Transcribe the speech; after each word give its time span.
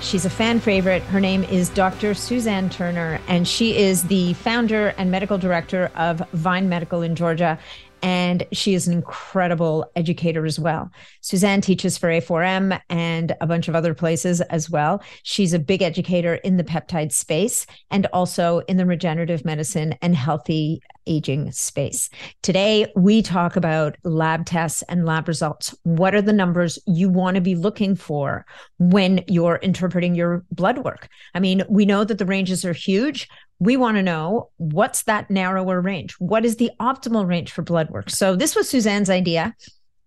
She's 0.00 0.24
a 0.24 0.30
fan 0.30 0.60
favorite. 0.60 1.02
Her 1.02 1.20
name 1.20 1.44
is 1.44 1.68
Dr. 1.68 2.14
Suzanne 2.14 2.70
Turner, 2.70 3.20
and 3.28 3.46
she 3.46 3.76
is 3.76 4.04
the 4.04 4.32
founder 4.34 4.94
and 4.96 5.10
medical 5.10 5.36
director 5.36 5.90
of 5.94 6.26
Vine 6.32 6.68
Medical 6.68 7.02
in 7.02 7.14
Georgia 7.14 7.58
and 8.02 8.46
she 8.52 8.74
is 8.74 8.86
an 8.86 8.92
incredible 8.92 9.90
educator 9.96 10.46
as 10.46 10.58
well. 10.58 10.90
Suzanne 11.20 11.60
teaches 11.60 11.98
for 11.98 12.08
A4M 12.08 12.80
and 12.88 13.34
a 13.40 13.46
bunch 13.46 13.68
of 13.68 13.74
other 13.74 13.94
places 13.94 14.40
as 14.42 14.70
well. 14.70 15.02
She's 15.22 15.52
a 15.52 15.58
big 15.58 15.82
educator 15.82 16.34
in 16.36 16.56
the 16.56 16.64
peptide 16.64 17.12
space 17.12 17.66
and 17.90 18.06
also 18.12 18.60
in 18.60 18.76
the 18.76 18.86
regenerative 18.86 19.44
medicine 19.44 19.94
and 20.02 20.14
healthy 20.14 20.82
aging 21.06 21.50
space. 21.50 22.08
Today, 22.42 22.86
we 22.94 23.22
talk 23.22 23.56
about 23.56 23.96
lab 24.04 24.46
tests 24.46 24.82
and 24.88 25.04
lab 25.04 25.28
results. 25.28 25.74
What 25.82 26.14
are 26.14 26.22
the 26.22 26.32
numbers 26.32 26.78
you 26.86 27.08
want 27.08 27.34
to 27.34 27.40
be 27.40 27.54
looking 27.54 27.96
for 27.96 28.46
when 28.78 29.24
you're 29.26 29.56
interpreting 29.56 30.14
your 30.14 30.44
blood 30.52 30.78
work? 30.78 31.08
I 31.34 31.40
mean, 31.40 31.64
we 31.68 31.84
know 31.84 32.04
that 32.04 32.18
the 32.18 32.26
ranges 32.26 32.64
are 32.64 32.72
huge 32.72 33.28
we 33.60 33.76
want 33.76 33.98
to 33.98 34.02
know 34.02 34.50
what's 34.56 35.02
that 35.02 35.30
narrower 35.30 35.80
range? 35.80 36.14
What 36.14 36.44
is 36.44 36.56
the 36.56 36.70
optimal 36.80 37.28
range 37.28 37.52
for 37.52 37.62
blood 37.62 37.90
work? 37.90 38.10
So 38.10 38.34
this 38.34 38.56
was 38.56 38.68
Suzanne's 38.68 39.10
idea. 39.10 39.54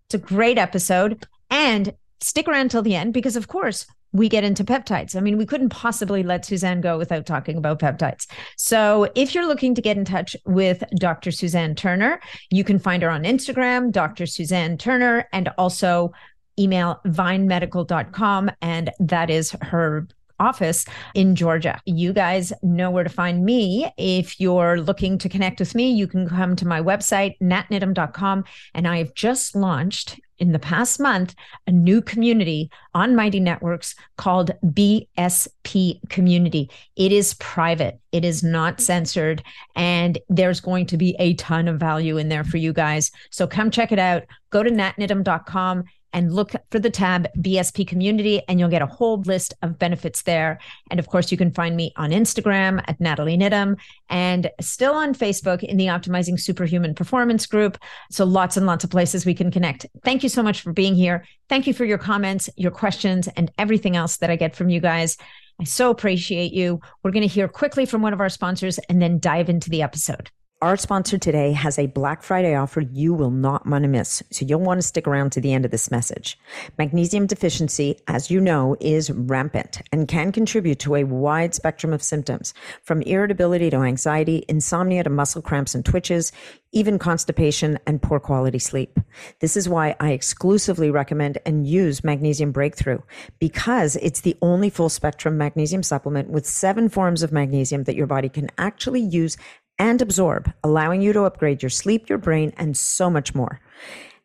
It's 0.07 0.15
a 0.15 0.17
great 0.17 0.57
episode. 0.57 1.25
And 1.49 1.93
stick 2.19 2.47
around 2.47 2.71
till 2.71 2.81
the 2.81 2.95
end 2.95 3.13
because, 3.13 3.35
of 3.35 3.47
course, 3.47 3.85
we 4.11 4.29
get 4.29 4.43
into 4.43 4.63
peptides. 4.63 5.15
I 5.15 5.19
mean, 5.19 5.37
we 5.37 5.45
couldn't 5.45 5.69
possibly 5.69 6.23
let 6.23 6.45
Suzanne 6.45 6.81
go 6.81 6.97
without 6.97 7.25
talking 7.25 7.57
about 7.57 7.79
peptides. 7.79 8.27
So, 8.57 9.09
if 9.15 9.33
you're 9.33 9.47
looking 9.47 9.75
to 9.75 9.81
get 9.81 9.97
in 9.97 10.05
touch 10.05 10.35
with 10.45 10.83
Dr. 10.95 11.31
Suzanne 11.31 11.75
Turner, 11.75 12.19
you 12.49 12.63
can 12.63 12.79
find 12.79 13.03
her 13.03 13.09
on 13.09 13.23
Instagram, 13.23 13.91
Dr. 13.91 14.25
Suzanne 14.25 14.77
Turner, 14.77 15.27
and 15.31 15.49
also 15.57 16.11
email 16.59 17.01
vinemedical.com. 17.05 18.51
And 18.61 18.91
that 18.99 19.29
is 19.29 19.51
her 19.61 20.07
office 20.43 20.85
in 21.15 21.35
Georgia. 21.35 21.79
You 21.85 22.13
guys 22.13 22.51
know 22.61 22.91
where 22.91 23.03
to 23.03 23.09
find 23.09 23.45
me. 23.45 23.91
If 23.97 24.39
you're 24.39 24.79
looking 24.81 25.17
to 25.19 25.29
connect 25.29 25.59
with 25.59 25.73
me, 25.75 25.91
you 25.91 26.07
can 26.07 26.27
come 26.27 26.55
to 26.57 26.67
my 26.67 26.81
website, 26.81 27.35
natniddam.com. 27.41 28.43
And 28.73 28.87
I've 28.87 29.13
just 29.13 29.55
launched 29.55 30.19
in 30.39 30.51
the 30.51 30.59
past 30.59 30.99
month 30.99 31.35
a 31.67 31.71
new 31.71 32.01
community 32.01 32.69
on 32.93 33.15
Mighty 33.15 33.39
Networks 33.39 33.95
called 34.17 34.51
BSP 34.65 36.09
Community. 36.09 36.69
It 36.95 37.11
is 37.11 37.35
private, 37.35 37.99
it 38.11 38.25
is 38.25 38.43
not 38.43 38.81
censored, 38.81 39.43
and 39.75 40.17
there's 40.29 40.59
going 40.59 40.87
to 40.87 40.97
be 40.97 41.15
a 41.19 41.35
ton 41.35 41.67
of 41.67 41.79
value 41.79 42.17
in 42.17 42.29
there 42.29 42.43
for 42.43 42.57
you 42.57 42.73
guys. 42.73 43.11
So 43.29 43.47
come 43.47 43.71
check 43.71 43.91
it 43.91 43.99
out. 43.99 44.23
Go 44.49 44.63
to 44.63 44.69
natniddam.com 44.69 45.85
and 46.13 46.33
look 46.33 46.53
for 46.71 46.79
the 46.79 46.89
tab 46.89 47.27
BSP 47.39 47.87
community, 47.87 48.41
and 48.47 48.59
you'll 48.59 48.69
get 48.69 48.81
a 48.81 48.87
whole 48.87 49.21
list 49.21 49.53
of 49.61 49.79
benefits 49.79 50.21
there. 50.21 50.59
And 50.89 50.99
of 50.99 51.07
course, 51.07 51.31
you 51.31 51.37
can 51.37 51.51
find 51.51 51.75
me 51.75 51.91
on 51.95 52.11
Instagram 52.11 52.83
at 52.87 53.01
Natalie 53.01 53.37
Niddam 53.37 53.77
and 54.09 54.49
still 54.61 54.93
on 54.93 55.13
Facebook 55.13 55.63
in 55.63 55.77
the 55.77 55.87
Optimizing 55.87 56.39
Superhuman 56.39 56.93
Performance 56.93 57.45
group. 57.45 57.77
So 58.11 58.25
lots 58.25 58.57
and 58.57 58.65
lots 58.65 58.83
of 58.83 58.89
places 58.89 59.25
we 59.25 59.33
can 59.33 59.51
connect. 59.51 59.85
Thank 60.03 60.23
you 60.23 60.29
so 60.29 60.43
much 60.43 60.61
for 60.61 60.71
being 60.71 60.95
here. 60.95 61.25
Thank 61.49 61.67
you 61.67 61.73
for 61.73 61.85
your 61.85 61.97
comments, 61.97 62.49
your 62.55 62.71
questions, 62.71 63.27
and 63.35 63.51
everything 63.57 63.95
else 63.95 64.17
that 64.17 64.29
I 64.29 64.35
get 64.35 64.55
from 64.55 64.69
you 64.69 64.79
guys. 64.79 65.17
I 65.59 65.65
so 65.65 65.89
appreciate 65.89 66.53
you. 66.53 66.79
We're 67.03 67.11
going 67.11 67.27
to 67.27 67.33
hear 67.33 67.47
quickly 67.47 67.85
from 67.85 68.01
one 68.01 68.13
of 68.13 68.21
our 68.21 68.29
sponsors 68.29 68.79
and 68.89 69.01
then 69.01 69.19
dive 69.19 69.49
into 69.49 69.69
the 69.69 69.81
episode. 69.81 70.31
Our 70.63 70.77
sponsor 70.77 71.17
today 71.17 71.51
has 71.51 71.77
a 71.77 71.87
Black 71.87 72.23
Friday 72.23 72.55
offer 72.55 72.79
you 72.79 73.13
will 73.13 73.31
not 73.31 73.67
want 73.67 73.81
to 73.83 73.89
miss, 73.89 74.23
so 74.31 74.45
you'll 74.45 74.61
want 74.61 74.77
to 74.77 74.87
stick 74.87 75.05
around 75.05 75.33
to 75.33 75.41
the 75.41 75.51
end 75.51 75.65
of 75.65 75.71
this 75.71 75.91
message. 75.91 76.39
Magnesium 76.77 77.27
deficiency, 77.27 77.99
as 78.07 78.31
you 78.31 78.39
know, 78.39 78.77
is 78.79 79.11
rampant 79.11 79.81
and 79.91 80.07
can 80.07 80.31
contribute 80.31 80.79
to 80.79 80.95
a 80.95 81.03
wide 81.03 81.53
spectrum 81.53 81.91
of 81.91 82.01
symptoms, 82.01 82.53
from 82.81 83.01
irritability 83.01 83.71
to 83.71 83.81
anxiety, 83.81 84.45
insomnia 84.47 85.03
to 85.03 85.09
muscle 85.09 85.41
cramps 85.41 85.75
and 85.75 85.83
twitches, 85.83 86.31
even 86.71 86.97
constipation 86.97 87.77
and 87.85 88.01
poor 88.01 88.21
quality 88.21 88.57
sleep. 88.57 88.97
This 89.41 89.57
is 89.57 89.67
why 89.67 89.97
I 89.99 90.11
exclusively 90.11 90.89
recommend 90.89 91.39
and 91.45 91.67
use 91.67 92.05
Magnesium 92.05 92.53
Breakthrough 92.53 92.99
because 93.37 93.97
it's 93.97 94.21
the 94.21 94.37
only 94.41 94.69
full 94.69 94.89
spectrum 94.89 95.37
magnesium 95.37 95.83
supplement 95.83 96.29
with 96.29 96.47
seven 96.47 96.87
forms 96.87 97.21
of 97.21 97.33
magnesium 97.33 97.83
that 97.83 97.95
your 97.95 98.07
body 98.07 98.29
can 98.29 98.49
actually 98.57 99.01
use 99.01 99.35
and 99.79 100.01
absorb, 100.01 100.51
allowing 100.63 101.01
you 101.01 101.13
to 101.13 101.23
upgrade 101.23 101.63
your 101.63 101.69
sleep, 101.69 102.09
your 102.09 102.17
brain, 102.17 102.53
and 102.57 102.77
so 102.77 103.09
much 103.09 103.33
more. 103.35 103.59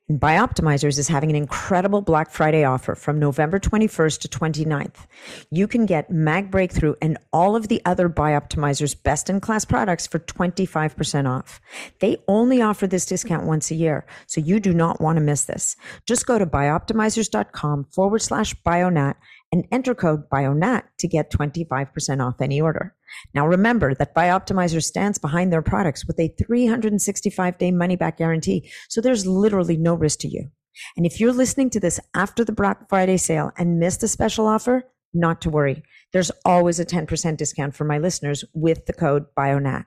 And 0.08 0.18
Bioptimizers 0.18 0.98
is 0.98 1.08
having 1.08 1.28
an 1.28 1.36
incredible 1.36 2.00
Black 2.00 2.30
Friday 2.30 2.64
offer 2.64 2.94
from 2.94 3.18
November 3.18 3.60
21st 3.60 4.20
to 4.20 4.28
29th. 4.28 5.06
You 5.50 5.68
can 5.68 5.84
get 5.84 6.10
Mag 6.10 6.50
Breakthrough 6.50 6.94
and 7.02 7.18
all 7.30 7.54
of 7.54 7.68
the 7.68 7.82
other 7.84 8.08
Bioptimizers 8.08 9.00
best 9.02 9.28
in 9.28 9.38
class 9.40 9.66
products 9.66 10.06
for 10.06 10.18
25% 10.18 11.28
off. 11.28 11.60
They 12.00 12.16
only 12.26 12.62
offer 12.62 12.86
this 12.86 13.04
discount 13.04 13.44
once 13.44 13.70
a 13.70 13.74
year, 13.74 14.06
so 14.26 14.40
you 14.40 14.60
do 14.60 14.72
not 14.72 14.98
want 14.98 15.18
to 15.18 15.22
miss 15.22 15.44
this. 15.44 15.76
Just 16.06 16.26
go 16.26 16.38
to 16.38 16.46
bioptimizers.com 16.46 17.88
forward 17.92 18.22
slash 18.22 18.54
bionat 18.66 19.16
and 19.52 19.66
enter 19.72 19.94
code 19.94 20.28
BIONAT 20.28 20.84
to 20.98 21.08
get 21.08 21.32
25% 21.32 22.26
off 22.26 22.40
any 22.40 22.60
order. 22.60 22.94
Now 23.34 23.46
remember 23.46 23.94
that 23.94 24.14
Bioptimizer 24.14 24.82
stands 24.82 25.18
behind 25.18 25.52
their 25.52 25.62
products 25.62 26.06
with 26.06 26.18
a 26.20 26.34
365 26.38 27.58
day 27.58 27.70
money 27.70 27.96
back 27.96 28.18
guarantee. 28.18 28.70
So 28.88 29.00
there's 29.00 29.26
literally 29.26 29.76
no 29.76 29.94
risk 29.94 30.20
to 30.20 30.28
you. 30.28 30.50
And 30.96 31.06
if 31.06 31.18
you're 31.18 31.32
listening 31.32 31.70
to 31.70 31.80
this 31.80 31.98
after 32.14 32.44
the 32.44 32.52
Black 32.52 32.88
Friday 32.88 33.16
sale 33.16 33.50
and 33.56 33.80
missed 33.80 34.02
a 34.02 34.08
special 34.08 34.46
offer, 34.46 34.84
not 35.14 35.40
to 35.40 35.50
worry. 35.50 35.82
There's 36.12 36.30
always 36.44 36.78
a 36.78 36.84
10% 36.84 37.36
discount 37.36 37.74
for 37.74 37.84
my 37.84 37.98
listeners 37.98 38.44
with 38.54 38.86
the 38.86 38.92
code 38.92 39.26
BIONAT. 39.36 39.86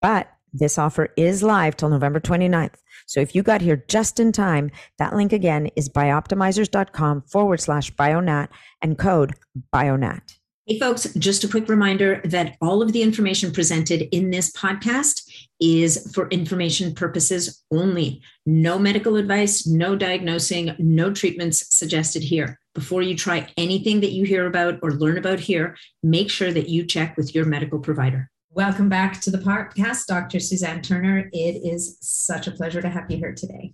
But 0.00 0.28
this 0.52 0.78
offer 0.78 1.08
is 1.16 1.42
live 1.42 1.76
till 1.76 1.88
November 1.88 2.20
29th. 2.20 2.74
So 3.06 3.20
if 3.20 3.34
you 3.34 3.42
got 3.42 3.60
here 3.60 3.84
just 3.88 4.20
in 4.20 4.32
time, 4.32 4.70
that 4.98 5.14
link 5.14 5.32
again 5.32 5.68
is 5.76 5.88
bioptimizers.com 5.88 7.22
forward 7.22 7.60
slash 7.60 7.92
bionat 7.94 8.48
and 8.80 8.98
code 8.98 9.34
bionat. 9.72 10.36
Hey, 10.66 10.78
folks, 10.78 11.12
just 11.14 11.42
a 11.42 11.48
quick 11.48 11.68
reminder 11.68 12.20
that 12.24 12.56
all 12.60 12.82
of 12.82 12.92
the 12.92 13.02
information 13.02 13.52
presented 13.52 14.08
in 14.14 14.30
this 14.30 14.52
podcast 14.52 15.28
is 15.60 16.12
for 16.14 16.28
information 16.28 16.94
purposes 16.94 17.64
only. 17.72 18.22
No 18.46 18.78
medical 18.78 19.16
advice, 19.16 19.66
no 19.66 19.96
diagnosing, 19.96 20.74
no 20.78 21.12
treatments 21.12 21.76
suggested 21.76 22.22
here. 22.22 22.60
Before 22.74 23.02
you 23.02 23.16
try 23.16 23.48
anything 23.56 24.00
that 24.00 24.12
you 24.12 24.24
hear 24.24 24.46
about 24.46 24.78
or 24.82 24.92
learn 24.92 25.18
about 25.18 25.40
here, 25.40 25.76
make 26.02 26.30
sure 26.30 26.52
that 26.52 26.68
you 26.68 26.86
check 26.86 27.16
with 27.16 27.34
your 27.34 27.44
medical 27.44 27.80
provider. 27.80 28.30
Welcome 28.54 28.90
back 28.90 29.18
to 29.22 29.30
the 29.30 29.38
podcast, 29.38 30.04
Dr. 30.08 30.38
Suzanne 30.38 30.82
Turner. 30.82 31.30
It 31.32 31.66
is 31.66 31.96
such 32.02 32.46
a 32.46 32.50
pleasure 32.50 32.82
to 32.82 32.88
have 32.90 33.10
you 33.10 33.16
here 33.16 33.32
today. 33.32 33.72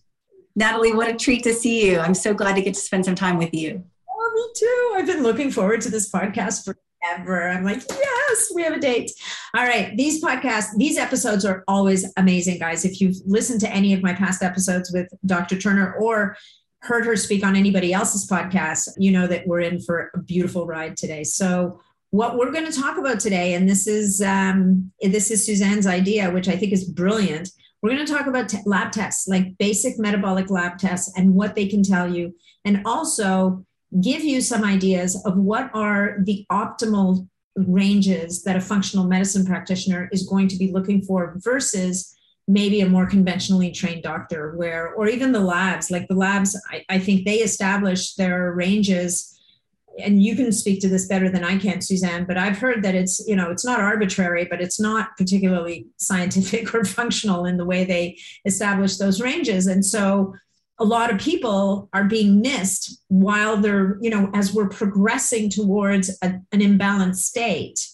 Natalie, 0.54 0.94
what 0.94 1.08
a 1.08 1.16
treat 1.16 1.42
to 1.42 1.52
see 1.52 1.84
you. 1.90 1.98
I'm 1.98 2.14
so 2.14 2.32
glad 2.32 2.54
to 2.54 2.62
get 2.62 2.74
to 2.74 2.80
spend 2.80 3.04
some 3.04 3.16
time 3.16 3.38
with 3.38 3.52
you. 3.52 3.84
Oh, 4.08 4.32
me 4.36 4.48
too. 4.54 4.94
I've 4.96 5.06
been 5.06 5.24
looking 5.24 5.50
forward 5.50 5.80
to 5.80 5.90
this 5.90 6.12
podcast 6.12 6.64
forever. 6.64 7.48
I'm 7.48 7.64
like, 7.64 7.82
yes, 7.90 8.52
we 8.54 8.62
have 8.62 8.72
a 8.72 8.78
date. 8.78 9.10
All 9.56 9.64
right. 9.64 9.96
These 9.96 10.22
podcasts, 10.22 10.76
these 10.76 10.96
episodes 10.96 11.44
are 11.44 11.64
always 11.66 12.12
amazing, 12.16 12.60
guys. 12.60 12.84
If 12.84 13.00
you've 13.00 13.16
listened 13.26 13.60
to 13.62 13.70
any 13.70 13.94
of 13.94 14.02
my 14.04 14.14
past 14.14 14.44
episodes 14.44 14.92
with 14.92 15.08
Dr. 15.26 15.58
Turner 15.58 15.94
or 15.94 16.36
heard 16.82 17.04
her 17.04 17.16
speak 17.16 17.44
on 17.44 17.56
anybody 17.56 17.92
else's 17.92 18.30
podcast, 18.30 18.90
you 18.96 19.10
know 19.10 19.26
that 19.26 19.44
we're 19.44 19.62
in 19.62 19.80
for 19.80 20.12
a 20.14 20.18
beautiful 20.18 20.66
ride 20.66 20.96
today. 20.96 21.24
So, 21.24 21.80
what 22.10 22.36
we're 22.36 22.52
going 22.52 22.70
to 22.70 22.80
talk 22.80 22.98
about 22.98 23.20
today, 23.20 23.54
and 23.54 23.68
this 23.68 23.86
is 23.86 24.20
um, 24.22 24.90
this 25.00 25.30
is 25.30 25.44
Suzanne's 25.44 25.86
idea, 25.86 26.30
which 26.30 26.48
I 26.48 26.56
think 26.56 26.72
is 26.72 26.84
brilliant. 26.84 27.50
We're 27.82 27.90
going 27.90 28.06
to 28.06 28.12
talk 28.12 28.26
about 28.26 28.48
t- 28.48 28.58
lab 28.64 28.92
tests, 28.92 29.28
like 29.28 29.56
basic 29.58 29.98
metabolic 29.98 30.50
lab 30.50 30.78
tests, 30.78 31.16
and 31.16 31.34
what 31.34 31.54
they 31.54 31.66
can 31.66 31.82
tell 31.82 32.12
you, 32.12 32.34
and 32.64 32.82
also 32.84 33.64
give 34.00 34.24
you 34.24 34.40
some 34.40 34.64
ideas 34.64 35.22
of 35.24 35.36
what 35.36 35.70
are 35.74 36.18
the 36.24 36.46
optimal 36.50 37.28
ranges 37.56 38.42
that 38.42 38.56
a 38.56 38.60
functional 38.60 39.06
medicine 39.06 39.44
practitioner 39.44 40.08
is 40.12 40.26
going 40.26 40.48
to 40.48 40.56
be 40.56 40.70
looking 40.72 41.02
for 41.02 41.34
versus 41.38 42.14
maybe 42.46 42.80
a 42.80 42.88
more 42.88 43.06
conventionally 43.06 43.70
trained 43.70 44.02
doctor 44.02 44.56
where 44.56 44.94
or 44.94 45.08
even 45.08 45.32
the 45.32 45.40
labs 45.40 45.90
like 45.90 46.06
the 46.08 46.14
labs 46.14 46.58
i, 46.70 46.84
I 46.88 46.98
think 46.98 47.24
they 47.24 47.38
establish 47.38 48.14
their 48.14 48.52
ranges 48.52 49.37
and 49.98 50.22
you 50.22 50.36
can 50.36 50.52
speak 50.52 50.80
to 50.80 50.88
this 50.88 51.06
better 51.06 51.28
than 51.28 51.44
I 51.44 51.58
can, 51.58 51.80
Suzanne, 51.80 52.24
but 52.24 52.36
I've 52.36 52.58
heard 52.58 52.82
that 52.82 52.94
it's, 52.94 53.26
you 53.26 53.36
know, 53.36 53.50
it's 53.50 53.64
not 53.64 53.80
arbitrary, 53.80 54.44
but 54.44 54.60
it's 54.60 54.80
not 54.80 55.16
particularly 55.16 55.86
scientific 55.96 56.74
or 56.74 56.84
functional 56.84 57.44
in 57.44 57.56
the 57.56 57.64
way 57.64 57.84
they 57.84 58.18
establish 58.44 58.96
those 58.96 59.20
ranges. 59.20 59.66
And 59.66 59.84
so 59.84 60.34
a 60.78 60.84
lot 60.84 61.12
of 61.12 61.20
people 61.20 61.88
are 61.92 62.04
being 62.04 62.40
missed 62.40 63.02
while 63.08 63.56
they're, 63.56 63.98
you 64.00 64.10
know, 64.10 64.30
as 64.34 64.54
we're 64.54 64.68
progressing 64.68 65.50
towards 65.50 66.16
a, 66.22 66.40
an 66.52 66.60
imbalanced 66.60 67.16
state, 67.16 67.88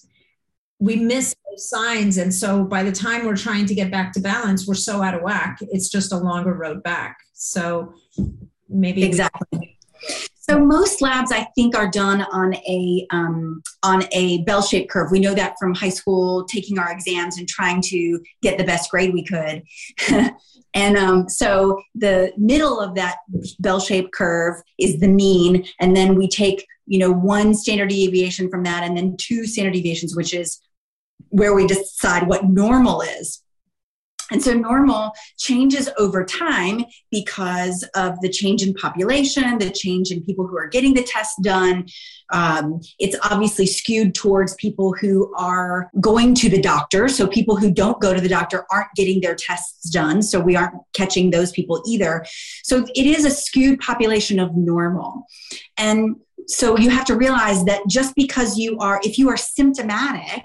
we 0.79 0.97
miss 0.97 1.35
those 1.51 1.69
signs. 1.69 2.19
And 2.19 2.35
so 2.35 2.65
by 2.65 2.83
the 2.83 2.93
time 2.93 3.25
we're 3.25 3.37
trying 3.37 3.65
to 3.67 3.75
get 3.75 3.91
back 3.91 4.13
to 4.13 4.21
balance, 4.21 4.67
we're 4.67 4.75
so 4.75 5.03
out 5.03 5.15
of 5.15 5.23
whack. 5.23 5.59
It's 5.61 5.89
just 5.89 6.13
a 6.13 6.19
longer 6.19 6.53
road 6.53 6.83
back. 6.83 7.19
So 7.33 7.95
maybe 8.69 9.03
exactly. 9.05 9.74
So 10.47 10.59
most 10.59 11.01
labs, 11.01 11.33
I 11.33 11.45
think, 11.55 11.75
are 11.75 11.91
done 11.91 12.21
on 12.21 12.55
a 12.55 13.07
um, 13.11 13.63
on 13.83 14.05
a 14.13 14.43
bell-shaped 14.43 14.91
curve. 14.91 15.11
We 15.11 15.19
know 15.19 15.33
that 15.33 15.55
from 15.59 15.75
high 15.75 15.89
school, 15.89 16.45
taking 16.45 16.79
our 16.79 16.93
exams 16.93 17.39
and 17.39 17.49
trying 17.49 17.81
to 17.83 18.21
get 18.43 18.59
the 18.59 18.65
best 18.65 18.91
grade 18.91 19.15
we 19.15 19.25
could. 19.25 19.63
and 20.75 20.99
um, 20.99 21.31
so 21.31 21.81
the 21.95 22.31
middle 22.37 22.79
of 22.79 22.95
that 22.97 23.19
bell-shaped 23.59 24.13
curve 24.13 24.61
is 24.79 25.01
the 25.01 25.09
mean, 25.09 25.65
and 25.81 25.97
then 25.97 26.15
we 26.15 26.29
take 26.29 26.67
you 26.87 26.99
know 26.99 27.11
one 27.11 27.55
standard 27.55 27.89
deviation 27.89 28.51
from 28.51 28.65
that, 28.65 28.85
and 28.85 28.95
then 28.95 29.17
two 29.17 29.47
standard 29.47 29.73
deviations, 29.73 30.15
which 30.15 30.35
is 30.35 30.61
where 31.31 31.55
we 31.55 31.67
decide 31.67 32.29
what 32.29 32.45
normal 32.45 33.01
is. 33.01 33.44
And 34.31 34.43
so 34.43 34.55
normal 34.55 35.13
changes 35.39 35.89
over 35.99 36.25
time 36.25 36.85
because 37.11 37.87
of 37.95 38.21
the 38.21 38.29
change 38.29 38.63
in 38.63 38.75
population, 38.75 39.59
the 39.59 39.71
change 39.71 40.11
in 40.11 40.23
people 40.23 40.47
who 40.47 40.57
are 40.57 40.69
getting 40.69 40.95
the 40.95 41.03
test 41.03 41.43
done. 41.43 41.87
Um, 42.33 42.81
it's 42.99 43.17
obviously 43.23 43.67
skewed 43.67 44.15
towards 44.15 44.55
people 44.55 44.95
who 44.99 45.33
are 45.37 45.91
going 46.01 46.35
to 46.37 46.49
the 46.49 46.61
doctor. 46.61 47.09
So 47.09 47.27
people 47.27 47.57
who 47.57 47.71
don't 47.71 48.01
go 48.01 48.15
to 48.15 48.21
the 48.21 48.29
doctor 48.29 48.65
aren't 48.71 48.89
getting 48.97 49.21
their 49.21 49.35
tests 49.35 49.91
done. 49.91 50.23
So 50.23 50.41
we 50.41 50.57
aren't 50.57 50.75
catching 50.95 51.31
those 51.31 51.53
people 51.53 51.83
either. 51.87 52.25
So 52.63 52.87
it 52.95 53.07
is 53.07 53.25
a 53.25 53.31
skewed 53.31 53.79
population 53.81 54.41
of 54.41 54.57
normal. 54.57 55.27
And 55.77 56.17
so 56.47 56.79
you 56.79 56.91
have 56.91 57.05
to 57.07 57.17
realize 57.17 57.65
that 57.65 57.83
just 57.89 58.15
because 58.15 58.59
you 58.59 58.79
are, 58.79 59.01
if 59.05 59.19
you 59.19 59.29
are 59.29 59.37
symptomatic, 59.37 60.45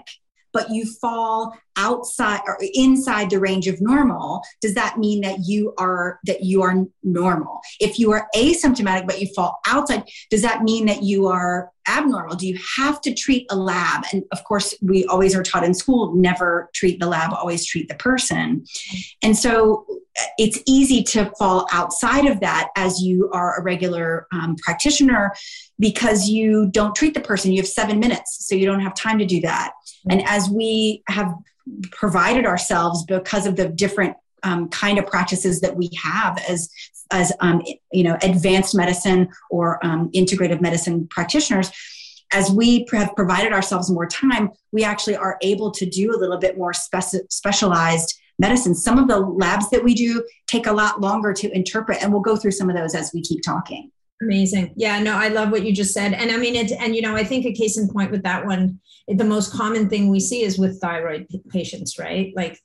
but 0.54 0.70
you 0.70 0.86
fall 0.86 1.54
outside 1.78 2.42
or 2.46 2.58
inside 2.74 3.30
the 3.30 3.40
range 3.40 3.68
of 3.68 3.80
normal 3.80 4.44
does 4.62 4.74
that 4.74 4.98
mean 4.98 5.22
that 5.22 5.38
you 5.46 5.74
are 5.78 6.20
that 6.26 6.44
you 6.44 6.62
are 6.62 6.86
normal? 7.04 7.62
If 7.80 7.98
you 8.00 8.12
are 8.12 8.28
asymptomatic 8.36 9.08
but 9.08 9.22
you 9.22 9.28
fall 9.34 9.60
outside 9.66 10.04
does 10.30 10.42
that 10.42 10.64
mean 10.64 10.86
that 10.88 11.04
you 11.04 11.28
are 11.28 11.72
abnormal? 11.88 12.36
Do 12.36 12.48
you 12.48 12.60
have 12.78 13.02
to 13.02 13.14
treat 13.14 13.48
a 13.50 13.56
lab? 13.56 14.04
And 14.12 14.24
of 14.32 14.44
course 14.44 14.76
we 14.82 15.06
always 15.06 15.36
are 15.36 15.44
taught 15.44 15.64
in 15.64 15.74
school 15.74 16.14
never 16.16 16.70
treat 16.74 17.00
the 17.00 17.08
lab 17.08 17.34
always 17.34 17.66
treat 17.66 17.88
the 17.88 17.96
person. 17.96 18.66
And 19.24 19.38
so 19.38 19.86
it's 20.38 20.62
easy 20.66 21.02
to 21.04 21.32
fall 21.40 21.66
outside 21.72 22.26
of 22.26 22.42
that 22.42 22.70
as 22.76 23.02
you 23.02 23.30
are 23.32 23.58
a 23.58 23.64
regular 23.64 24.28
um, 24.34 24.58
practitioner 24.58 25.34
because 25.80 26.28
you 26.28 26.70
don't 26.72 26.94
treat 26.94 27.14
the 27.14 27.22
person. 27.22 27.52
You 27.52 27.62
have 27.62 27.68
seven 27.68 28.00
minutes 28.00 28.46
so 28.46 28.56
you 28.56 28.66
don't 28.66 28.82
have 28.82 28.96
time 28.96 29.18
to 29.20 29.26
do 29.26 29.40
that 29.42 29.72
and 30.10 30.24
as 30.28 30.50
we 30.50 31.04
have 31.08 31.34
provided 31.92 32.46
ourselves 32.46 33.04
because 33.06 33.46
of 33.46 33.56
the 33.56 33.70
different 33.70 34.16
um, 34.44 34.70
kind 34.70 34.98
of 34.98 35.06
practices 35.06 35.62
that 35.62 35.76
we 35.76 35.90
have 36.02 36.40
as 36.48 36.70
as 37.12 37.34
um, 37.40 37.62
you 37.92 38.04
know 38.04 38.18
advanced 38.22 38.76
medicine 38.76 39.30
or 39.50 39.84
um, 39.86 40.10
integrative 40.12 40.62
medicine 40.62 41.08
practitioners 41.08 41.72
as 42.32 42.52
we 42.52 42.86
have 42.92 43.16
provided 43.16 43.52
ourselves 43.52 43.90
more 43.90 44.08
time 44.08 44.50
we 44.72 44.84
actually 44.84 45.16
are 45.16 45.38
able 45.42 45.72
to 45.72 45.86
do 45.86 46.16
a 46.16 46.18
little 46.18 46.38
bit 46.38 46.58
more 46.58 46.72
speci- 46.72 47.30
specialized 47.30 48.18
medicine 48.38 48.74
some 48.74 48.98
of 48.98 49.08
the 49.08 49.20
labs 49.20 49.70
that 49.70 49.84
we 49.84 49.94
do 49.94 50.24
take 50.48 50.68
a 50.68 50.72
lot 50.72 51.02
longer 51.02 51.34
to 51.34 51.54
interpret 51.56 52.02
and 52.02 52.12
we'll 52.12 52.22
go 52.22 52.36
through 52.36 52.52
some 52.52 52.70
of 52.70 52.76
those 52.76 52.96
as 52.96 53.12
we 53.14 53.22
keep 53.22 53.42
talking 53.44 53.92
Amazing. 54.22 54.74
Yeah, 54.76 55.00
no, 55.00 55.16
I 55.16 55.30
love 55.30 55.50
what 55.50 55.64
you 55.64 55.74
just 55.74 55.94
said. 55.94 56.14
And 56.14 56.30
I 56.30 56.38
mean, 56.38 56.56
it, 56.56 56.72
and 56.74 56.94
you 56.94 57.02
know, 57.02 57.16
I 57.16 57.24
think 57.24 57.46
a 57.46 57.54
case 57.54 57.78
in 57.78 57.88
point 57.88 58.12
with 58.12 58.24
that 58.24 58.46
one, 58.46 58.80
the 59.10 59.26
most 59.26 59.54
common 59.54 59.90
thing 59.90 60.10
we 60.10 60.20
see 60.20 60.44
is 60.44 60.58
with 60.58 60.80
thyroid 60.80 61.28
patients, 61.50 61.98
right? 61.98 62.32
Like 62.36 62.60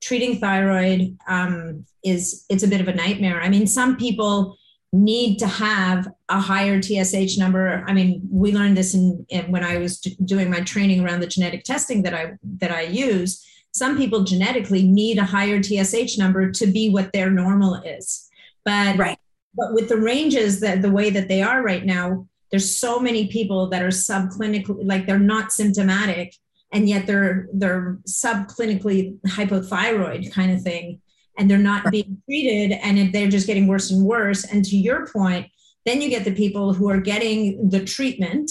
treating 0.00 0.38
thyroid 0.38 1.16
um, 1.26 1.84
is, 2.04 2.44
it's 2.48 2.62
a 2.62 2.68
bit 2.68 2.80
of 2.80 2.88
a 2.88 2.94
nightmare. 2.94 3.40
I 3.40 3.48
mean, 3.48 3.66
some 3.66 3.96
people 3.96 4.56
need 4.92 5.38
to 5.38 5.46
have 5.46 6.08
a 6.28 6.40
higher 6.40 6.80
TSH 6.80 7.36
number. 7.36 7.84
I 7.86 7.92
mean, 7.92 8.26
we 8.30 8.52
learned 8.52 8.76
this 8.76 8.94
in, 8.94 9.26
in 9.28 9.50
when 9.50 9.64
I 9.64 9.78
was 9.78 10.00
doing 10.00 10.50
my 10.50 10.60
training 10.60 11.04
around 11.04 11.20
the 11.20 11.26
genetic 11.26 11.64
testing 11.64 12.02
that 12.04 12.14
I, 12.14 12.32
that 12.58 12.70
I 12.70 12.82
use. 12.82 13.44
Some 13.72 13.98
people 13.98 14.24
genetically 14.24 14.82
need 14.82 15.18
a 15.18 15.24
higher 15.24 15.62
TSH 15.62 16.16
number 16.16 16.50
to 16.52 16.66
be 16.66 16.90
what 16.90 17.12
their 17.12 17.30
normal 17.30 17.74
is. 17.74 18.28
But 18.64 18.96
right 18.96 19.18
but 19.58 19.74
with 19.74 19.88
the 19.88 19.96
ranges 19.96 20.60
that 20.60 20.82
the 20.82 20.90
way 20.90 21.10
that 21.10 21.28
they 21.28 21.42
are 21.42 21.62
right 21.62 21.84
now, 21.84 22.26
there's 22.50 22.78
so 22.78 22.98
many 22.98 23.28
people 23.28 23.68
that 23.70 23.82
are 23.82 23.88
subclinically, 23.88 24.78
like 24.82 25.06
they're 25.06 25.18
not 25.18 25.52
symptomatic, 25.52 26.34
and 26.72 26.88
yet 26.88 27.06
they're 27.06 27.48
they're 27.52 27.98
subclinically 28.08 29.18
hypothyroid 29.26 30.32
kind 30.32 30.52
of 30.52 30.62
thing, 30.62 31.00
and 31.36 31.50
they're 31.50 31.58
not 31.58 31.90
being 31.90 32.20
treated, 32.26 32.78
and 32.82 33.12
they're 33.12 33.28
just 33.28 33.46
getting 33.46 33.66
worse 33.66 33.90
and 33.90 34.04
worse. 34.04 34.44
And 34.44 34.64
to 34.64 34.76
your 34.76 35.06
point, 35.06 35.46
then 35.84 36.00
you 36.00 36.08
get 36.08 36.24
the 36.24 36.34
people 36.34 36.72
who 36.72 36.90
are 36.90 37.00
getting 37.00 37.68
the 37.68 37.84
treatment 37.84 38.50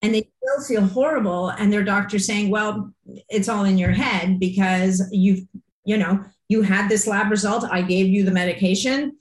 and 0.00 0.14
they 0.14 0.30
still 0.40 0.64
feel 0.64 0.86
horrible 0.86 1.48
and 1.48 1.72
their 1.72 1.82
doctor 1.82 2.20
saying 2.20 2.50
well 2.50 2.94
it's 3.28 3.48
all 3.48 3.64
in 3.64 3.76
your 3.76 3.90
head 3.90 4.38
because 4.38 5.02
you've 5.10 5.40
you 5.84 5.96
know 5.96 6.24
you 6.48 6.62
had 6.62 6.88
this 6.88 7.06
lab 7.06 7.30
result. 7.30 7.64
I 7.70 7.82
gave 7.82 8.06
you 8.08 8.24
the 8.24 8.30
medication 8.30 9.16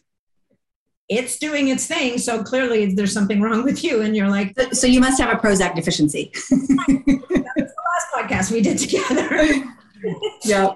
it's 1.09 1.37
doing 1.37 1.69
its 1.69 1.85
thing. 1.85 2.17
So 2.17 2.43
clearly 2.43 2.93
there's 2.93 3.13
something 3.13 3.41
wrong 3.41 3.63
with 3.63 3.83
you. 3.83 4.01
And 4.01 4.15
you're 4.15 4.29
like, 4.29 4.55
so 4.73 4.87
you 4.87 4.99
must 4.99 5.19
have 5.21 5.29
a 5.29 5.39
Prozac 5.39 5.75
deficiency. 5.75 6.31
that 6.49 7.53
was 7.55 7.71
the 7.73 7.83
last 8.13 8.13
podcast 8.13 8.51
we 8.51 8.61
did 8.61 8.77
together. 8.77 9.63
yeah. 10.43 10.73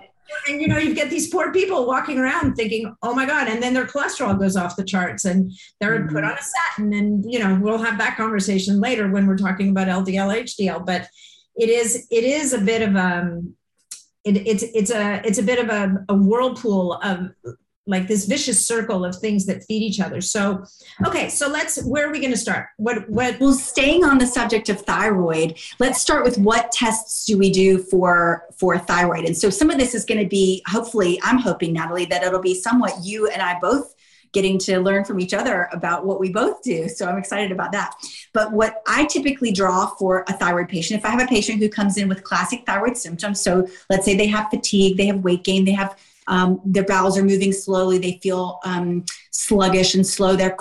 And 0.48 0.62
you 0.62 0.69
know, 0.69 0.78
you 0.78 0.95
get 0.95 1.10
these 1.10 1.30
poor 1.30 1.51
people 1.51 1.86
walking 1.86 2.18
around 2.18 2.56
thinking, 2.56 2.95
oh 3.04 3.13
my 3.13 3.25
God, 3.25 3.50
and 3.50 3.62
then 3.62 3.74
their 3.74 3.86
cholesterol 3.86 4.39
goes 4.39 4.56
off 4.56 4.77
the 4.77 4.86
charts 4.86 5.25
and 5.25 5.51
they're 5.82 6.00
mm-hmm. 6.00 6.15
put 6.15 6.24
on 6.24 6.32
a 6.32 6.41
statin. 6.41 6.94
And, 6.94 7.29
you 7.32 7.39
know, 7.39 7.60
we'll 7.62 7.77
have 7.77 7.98
that 7.98 8.15
conversation 8.15 8.79
later 8.79 9.10
when 9.10 9.27
we're 9.27 9.38
talking 9.38 9.70
about 9.70 9.88
LDL, 9.88 10.44
HDL. 10.44 10.86
But 10.86 11.10
it 11.58 11.70
is, 11.70 12.08
it 12.10 12.24
is 12.24 12.53
a 12.53 12.62
bit 12.62 12.82
of 12.82 12.96
um 12.96 13.56
it, 14.24 14.38
it's 14.48 14.63
it's 14.63 14.91
a 14.91 15.22
it's 15.25 15.39
a 15.39 15.44
bit 15.44 15.60
of 15.60 15.70
a, 15.70 16.06
a 16.10 16.15
whirlpool 16.15 16.94
of 17.03 17.32
like 17.88 18.08
this 18.08 18.26
vicious 18.26 18.66
circle 18.66 19.04
of 19.04 19.16
things 19.16 19.46
that 19.48 19.64
feed 19.64 19.82
each 19.82 20.00
other. 20.00 20.22
So, 20.22 20.64
okay, 21.06 21.30
so 21.30 21.48
let's 21.48 21.84
where 21.84 22.08
are 22.08 22.12
we 22.12 22.20
going 22.20 22.32
to 22.32 22.38
start? 22.38 22.68
What 22.78 23.10
what 23.10 23.40
Well, 23.40 23.54
staying 23.54 24.04
on 24.04 24.18
the 24.18 24.28
subject 24.28 24.70
of 24.70 24.82
thyroid, 24.82 25.58
let's 25.80 26.00
start 26.00 26.24
with 26.24 26.38
what 26.38 26.72
tests 26.72 27.26
do 27.26 27.38
we 27.38 27.52
do 27.52 27.80
for 27.80 28.46
for 28.56 28.78
thyroid. 28.78 29.26
And 29.26 29.36
so 29.36 29.50
some 29.50 29.70
of 29.70 29.78
this 29.78 29.96
is 29.96 30.06
going 30.06 30.22
to 30.22 30.28
be 30.28 30.64
hopefully 30.68 31.20
I'm 31.24 31.40
hoping 31.40 31.74
Natalie 31.74 32.06
that 32.06 32.24
it'll 32.24 32.42
be 32.42 32.56
somewhat 32.56 32.94
you 33.04 33.28
and 33.28 33.42
I 33.42 33.60
both 33.60 33.96
getting 34.34 34.58
to 34.58 34.80
learn 34.80 35.04
from 35.04 35.20
each 35.20 35.34
other 35.34 35.68
about 35.74 36.06
what 36.06 36.20
we 36.20 36.30
both 36.30 36.62
do. 36.64 36.88
So 36.88 37.06
I'm 37.06 37.18
excited 37.18 37.52
about 37.52 37.72
that. 37.74 37.94
But 38.34 38.54
what 38.54 38.82
I 38.88 39.06
typically 39.06 39.52
draw 39.52 39.88
for 39.88 40.24
a 40.28 40.34
thyroid 40.34 40.70
patient, 40.70 41.00
if 41.00 41.06
I 41.06 41.10
have 41.10 41.22
a 41.22 41.28
patient 41.28 41.60
who 41.60 41.68
comes 41.68 41.98
in 41.98 42.08
with 42.08 42.24
classic 42.24 42.66
thyroid 42.66 42.96
symptoms, 42.96 43.42
so 43.42 43.68
let's 43.90 44.06
say 44.06 44.16
they 44.16 44.28
have 44.28 44.50
fatigue, 44.50 44.96
they 44.98 45.08
have 45.08 45.24
weight 45.24 45.44
gain, 45.44 45.66
they 45.66 45.74
have 45.74 45.98
um, 46.32 46.62
their 46.66 46.86
bowels 46.86 47.18
are 47.18 47.24
moving 47.24 47.52
slowly. 47.52 48.00
They 48.00 48.20
feel 48.24 48.60
um, 48.64 49.06
sluggish 49.32 49.94
and 49.96 50.08
slow. 50.08 50.36
They're 50.36 50.56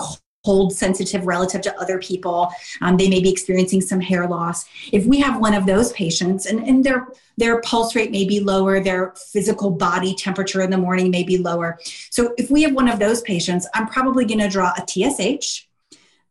cold 0.45 0.73
sensitive 0.73 1.27
relative 1.27 1.61
to 1.63 1.81
other 1.81 1.99
people. 1.99 2.53
Um, 2.81 2.97
they 2.97 3.09
may 3.09 3.21
be 3.21 3.31
experiencing 3.31 3.81
some 3.81 4.01
hair 4.01 4.27
loss. 4.27 4.65
If 4.93 5.07
we 5.07 5.21
have 5.21 5.41
one 5.41 5.55
of 5.55 5.67
those 5.67 5.93
patients 5.93 6.47
and, 6.47 6.67
and 6.67 6.83
their, 6.83 7.09
their 7.37 7.61
pulse 7.61 7.95
rate 7.95 8.11
may 8.11 8.25
be 8.25 8.41
lower, 8.41 8.81
their 8.81 9.15
physical 9.33 9.71
body 9.71 10.15
temperature 10.15 10.61
in 10.63 10.71
the 10.71 10.79
morning 10.79 11.11
may 11.11 11.23
be 11.23 11.39
lower. 11.39 11.79
So 12.11 12.35
if 12.37 12.51
we 12.51 12.63
have 12.63 12.75
one 12.75 12.89
of 12.89 12.99
those 12.99 13.21
patients, 13.23 13.69
I'm 13.75 13.87
probably 13.87 14.25
going 14.25 14.41
to 14.41 14.49
draw 14.49 14.73
a 14.77 14.85
TSH, 14.87 15.69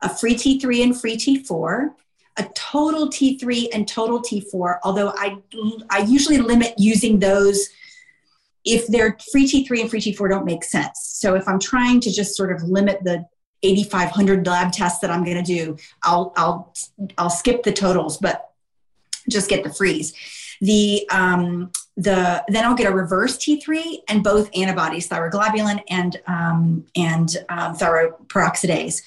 a 0.02 0.10
free 0.10 0.36
T3 0.36 0.84
and 0.84 1.00
free 1.00 1.16
T4, 1.16 1.92
a 2.38 2.44
total 2.56 3.08
T3 3.08 3.68
and 3.74 3.88
total 3.88 4.22
T4, 4.22 4.80
although 4.84 5.14
I, 5.16 5.38
I 5.90 6.00
usually 6.00 6.40
limit 6.40 6.74
using 6.78 7.20
those 7.20 7.70
if 8.66 8.88
their 8.88 9.18
free 9.32 9.48
T3 9.48 9.82
and 9.82 9.90
free 9.90 10.02
T4 10.02 10.30
don't 10.30 10.46
make 10.46 10.64
sense. 10.64 11.00
So 11.02 11.36
if 11.36 11.48
I'm 11.48 11.60
trying 11.60 12.00
to 12.02 12.12
just 12.12 12.36
sort 12.36 12.52
of 12.52 12.64
limit 12.64 13.04
the 13.04 13.26
8,500 13.64 14.46
lab 14.48 14.72
tests 14.72 15.00
that 15.00 15.12
I'm 15.12 15.24
going 15.24 15.44
to 15.44 15.44
do, 15.44 15.78
I'll, 16.04 16.34
I'll, 16.38 16.74
I'll 17.18 17.30
skip 17.30 17.64
the 17.64 17.72
totals, 17.72 18.18
but 18.18 18.52
just 19.30 19.50
get 19.50 19.64
the 19.64 19.74
frees. 19.74 20.14
The 20.62 21.08
um, 21.10 21.72
the 21.96 22.44
then 22.48 22.66
I'll 22.66 22.76
get 22.76 22.88
a 22.88 22.94
reverse 22.94 23.38
T3 23.38 24.00
and 24.08 24.24
both 24.24 24.50
antibodies, 24.56 25.08
thyroglobulin 25.08 25.82
and 25.90 26.20
um, 26.28 26.86
and 26.96 27.36
um, 27.50 27.76
thyroid 27.76 28.14
peroxidase. 28.28 29.02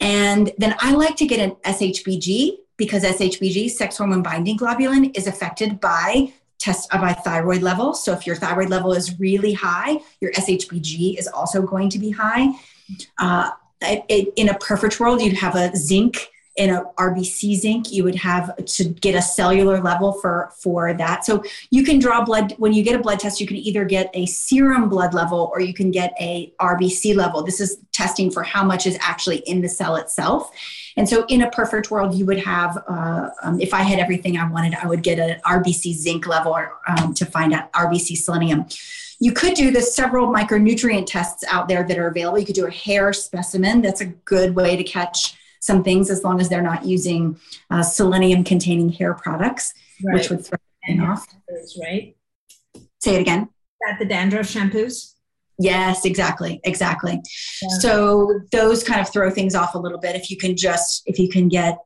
And 0.00 0.52
then 0.58 0.74
I 0.80 0.92
like 0.92 1.16
to 1.16 1.26
get 1.26 1.38
an 1.38 1.56
SHBG 1.64 2.58
because 2.76 3.04
SHBG, 3.04 3.70
sex 3.70 3.98
hormone 3.98 4.22
binding 4.22 4.58
globulin, 4.58 5.16
is 5.16 5.26
affected 5.26 5.80
by 5.80 6.32
test 6.60 6.88
by 6.90 7.12
thyroid 7.12 7.62
level. 7.62 7.94
So 7.94 8.12
if 8.12 8.26
your 8.26 8.36
thyroid 8.36 8.68
level 8.68 8.92
is 8.92 9.18
really 9.18 9.54
high, 9.54 9.98
your 10.20 10.30
SHBG 10.32 11.18
is 11.18 11.26
also 11.26 11.62
going 11.62 11.88
to 11.90 11.98
be 11.98 12.10
high. 12.10 12.52
Uh, 13.18 13.50
it, 13.80 14.04
it, 14.08 14.32
in 14.36 14.50
a 14.50 14.54
perfect 14.58 15.00
world, 15.00 15.22
you'd 15.22 15.38
have 15.38 15.56
a 15.56 15.74
zinc 15.74 16.29
in 16.56 16.70
a 16.70 16.84
RBC 16.98 17.56
zinc, 17.56 17.92
you 17.92 18.04
would 18.04 18.16
have 18.16 18.54
to 18.64 18.84
get 18.84 19.14
a 19.14 19.22
cellular 19.22 19.80
level 19.80 20.12
for 20.12 20.52
for 20.58 20.92
that. 20.94 21.24
So 21.24 21.42
you 21.70 21.84
can 21.84 21.98
draw 21.98 22.24
blood 22.24 22.54
when 22.58 22.72
you 22.72 22.82
get 22.82 22.98
a 22.98 23.02
blood 23.02 23.20
test. 23.20 23.40
You 23.40 23.46
can 23.46 23.56
either 23.56 23.84
get 23.84 24.10
a 24.14 24.26
serum 24.26 24.88
blood 24.88 25.14
level 25.14 25.50
or 25.52 25.60
you 25.60 25.72
can 25.72 25.90
get 25.90 26.12
a 26.20 26.52
RBC 26.60 27.14
level. 27.14 27.42
This 27.42 27.60
is 27.60 27.78
testing 27.92 28.30
for 28.30 28.42
how 28.42 28.64
much 28.64 28.86
is 28.86 28.98
actually 29.00 29.38
in 29.38 29.60
the 29.60 29.68
cell 29.68 29.96
itself. 29.96 30.50
And 30.96 31.08
so, 31.08 31.24
in 31.26 31.42
a 31.42 31.50
perfect 31.50 31.90
world, 31.90 32.14
you 32.14 32.26
would 32.26 32.40
have, 32.40 32.82
uh, 32.88 33.30
um, 33.42 33.60
if 33.60 33.72
I 33.72 33.82
had 33.82 33.98
everything 33.98 34.36
I 34.36 34.50
wanted, 34.50 34.74
I 34.74 34.86
would 34.86 35.02
get 35.02 35.18
an 35.18 35.40
RBC 35.46 35.94
zinc 35.94 36.26
level 36.26 36.58
um, 36.88 37.14
to 37.14 37.24
find 37.24 37.52
out 37.52 37.72
RBC 37.72 38.16
selenium. 38.16 38.66
You 39.20 39.32
could 39.32 39.54
do 39.54 39.70
the 39.70 39.82
several 39.82 40.26
micronutrient 40.26 41.06
tests 41.06 41.44
out 41.48 41.68
there 41.68 41.86
that 41.86 41.98
are 41.98 42.08
available. 42.08 42.38
You 42.38 42.46
could 42.46 42.54
do 42.54 42.66
a 42.66 42.70
hair 42.70 43.12
specimen. 43.12 43.82
That's 43.82 44.00
a 44.00 44.06
good 44.06 44.54
way 44.54 44.76
to 44.76 44.82
catch 44.82 45.36
some 45.60 45.84
things 45.84 46.10
as 46.10 46.24
long 46.24 46.40
as 46.40 46.48
they're 46.48 46.62
not 46.62 46.84
using 46.84 47.38
uh, 47.70 47.82
selenium 47.82 48.42
containing 48.42 48.88
hair 48.88 49.14
products, 49.14 49.72
right. 50.02 50.14
which 50.14 50.30
would 50.30 50.44
throw 50.44 50.58
and 50.88 51.02
off. 51.02 51.26
Shampoos, 51.28 51.80
right? 51.80 52.16
Say 52.98 53.16
it 53.16 53.20
again. 53.20 53.48
That 53.80 53.98
the 53.98 54.04
dandruff 54.04 54.46
shampoos. 54.46 55.14
Yes, 55.58 56.06
exactly, 56.06 56.60
exactly. 56.64 57.20
Yeah. 57.62 57.68
So 57.80 58.40
those 58.50 58.82
kind 58.82 59.00
of 59.00 59.10
throw 59.12 59.30
things 59.30 59.54
off 59.54 59.74
a 59.74 59.78
little 59.78 59.98
bit 59.98 60.16
if 60.16 60.30
you 60.30 60.36
can 60.36 60.56
just 60.56 61.02
if 61.04 61.18
you 61.18 61.28
can 61.28 61.48
get 61.48 61.78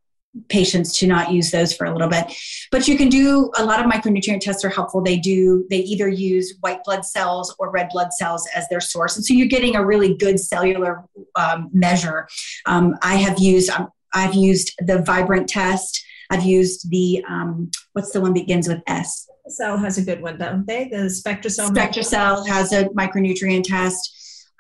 patients 0.49 0.99
to 0.99 1.07
not 1.07 1.33
use 1.33 1.51
those 1.51 1.75
for 1.75 1.87
a 1.87 1.93
little 1.93 2.09
bit. 2.09 2.33
But 2.71 2.89
you 2.89 2.97
can 2.97 3.09
do 3.09 3.51
a 3.57 3.65
lot 3.65 3.81
of 3.81 3.91
micronutrient 3.91 4.41
tests 4.41 4.65
are 4.65 4.69
helpful. 4.69 5.01
They 5.03 5.19
do, 5.19 5.67
they 5.71 5.79
either 5.79 6.09
use 6.09 6.55
white 6.61 6.83
blood 6.85 7.05
cells 7.05 7.55
or 7.59 7.71
red 7.71 7.89
blood 7.93 8.13
cells 8.13 8.49
as 8.55 8.69
their 8.69 8.81
source. 8.81 9.17
And 9.17 9.25
so 9.25 9.35
you're 9.35 9.47
getting 9.47 9.77
a 9.77 9.85
really 9.85 10.17
good 10.17 10.41
cellular 10.41 11.05
um, 11.37 11.71
measure. 11.73 12.29
Um, 12.67 12.97
I 13.03 13.17
have 13.17 13.39
used, 13.39 13.71
um, 13.71 13.89
I've 14.13 14.35
used 14.35 14.73
the 14.79 15.03
Vibrant 15.03 15.49
test. 15.49 16.05
I've 16.31 16.45
used 16.45 16.91
the, 16.91 17.25
um, 17.29 17.71
what's 17.93 18.13
the 18.13 18.21
one 18.21 18.33
that 18.35 18.41
begins 18.41 18.69
with 18.69 18.83
S? 18.87 19.29
Cell 19.49 19.77
has 19.77 19.99
a 19.99 20.03
good 20.03 20.23
one, 20.23 20.39
don't 20.39 20.67
they? 20.67 20.89
The 20.89 20.97
SpectraCell. 20.97 21.71
SpectraCell 21.71 22.49
has 22.49 22.73
a 22.73 22.87
micronutrient 22.87 23.65
test. 23.65 24.11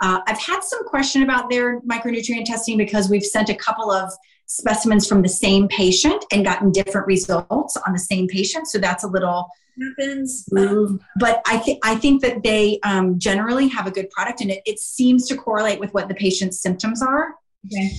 Uh, 0.02 0.20
I've 0.26 0.38
had 0.38 0.60
some 0.62 0.84
question 0.84 1.22
about 1.22 1.48
their 1.50 1.80
micronutrient 1.80 2.44
testing 2.44 2.76
because 2.76 3.08
we've 3.08 3.24
sent 3.24 3.48
a 3.48 3.54
couple 3.54 3.90
of 3.90 4.12
specimens 4.46 5.06
from 5.08 5.22
the 5.22 5.28
same 5.28 5.68
patient 5.68 6.24
and 6.32 6.44
gotten 6.44 6.70
different 6.70 7.06
results 7.06 7.76
on 7.86 7.92
the 7.92 7.98
same 7.98 8.28
patient. 8.28 8.68
So 8.68 8.78
that's 8.78 9.04
a 9.04 9.08
little 9.08 9.48
happens. 9.80 10.44
But 11.18 11.42
I 11.46 11.58
think 11.58 11.80
I 11.84 11.96
think 11.96 12.22
that 12.22 12.42
they 12.42 12.78
um, 12.82 13.18
generally 13.18 13.68
have 13.68 13.86
a 13.86 13.90
good 13.90 14.10
product, 14.10 14.40
and 14.40 14.50
it, 14.50 14.62
it 14.66 14.78
seems 14.78 15.26
to 15.28 15.36
correlate 15.36 15.80
with 15.80 15.92
what 15.94 16.08
the 16.08 16.14
patient's 16.14 16.60
symptoms 16.60 17.02
are. 17.02 17.34
Okay. 17.66 17.90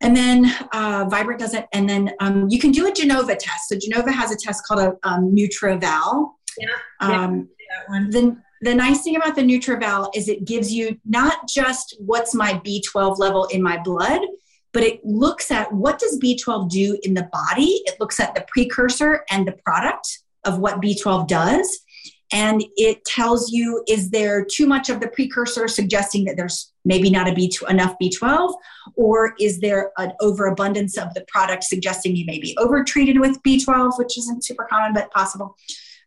And 0.00 0.14
then 0.14 0.54
uh, 0.72 1.06
Vibrant 1.08 1.40
does 1.40 1.54
it, 1.54 1.66
and 1.72 1.88
then 1.88 2.12
um, 2.20 2.48
you 2.50 2.58
can 2.58 2.70
do 2.70 2.86
a 2.86 2.92
Genova 2.92 3.34
test. 3.36 3.68
So 3.68 3.76
Genova 3.78 4.12
has 4.12 4.30
a 4.30 4.36
test 4.36 4.66
called 4.66 4.80
a 4.80 5.08
um, 5.08 5.34
NutrEval. 5.34 6.32
Yeah. 6.58 6.68
Um, 7.00 7.48
yeah 7.88 8.08
the, 8.10 8.36
the 8.60 8.74
nice 8.74 9.02
thing 9.02 9.16
about 9.16 9.34
the 9.34 9.42
NutrEval 9.42 10.10
is 10.14 10.28
it 10.28 10.44
gives 10.44 10.72
you 10.72 10.98
not 11.04 11.48
just 11.48 11.96
what's 11.98 12.34
my 12.34 12.54
B12 12.64 13.18
level 13.18 13.46
in 13.46 13.62
my 13.62 13.78
blood, 13.82 14.20
but 14.74 14.82
it 14.82 15.02
looks 15.04 15.50
at 15.50 15.72
what 15.72 15.98
does 15.98 16.18
B12 16.18 16.68
do 16.68 16.98
in 17.04 17.14
the 17.14 17.28
body. 17.32 17.80
It 17.86 17.98
looks 18.00 18.20
at 18.20 18.34
the 18.34 18.44
precursor 18.48 19.24
and 19.30 19.46
the 19.46 19.52
product 19.52 20.18
of 20.44 20.58
what 20.58 20.82
B12 20.82 21.28
does. 21.28 21.80
And 22.32 22.64
it 22.76 23.04
tells 23.04 23.52
you 23.52 23.84
is 23.86 24.10
there 24.10 24.44
too 24.44 24.66
much 24.66 24.90
of 24.90 24.98
the 24.98 25.08
precursor 25.08 25.68
suggesting 25.68 26.24
that 26.24 26.36
there's 26.36 26.72
maybe 26.84 27.08
not 27.08 27.28
a 27.28 27.32
B2, 27.32 27.70
enough 27.70 27.94
B12, 28.02 28.54
or 28.96 29.34
is 29.38 29.60
there 29.60 29.92
an 29.98 30.12
overabundance 30.20 30.98
of 30.98 31.14
the 31.14 31.24
product 31.28 31.62
suggesting 31.62 32.16
you 32.16 32.26
may 32.26 32.40
be 32.40 32.56
overtreated 32.58 33.20
with 33.20 33.40
B12, 33.42 33.98
which 33.98 34.18
isn't 34.18 34.44
super 34.44 34.66
common 34.68 34.92
but 34.92 35.10
possible. 35.12 35.56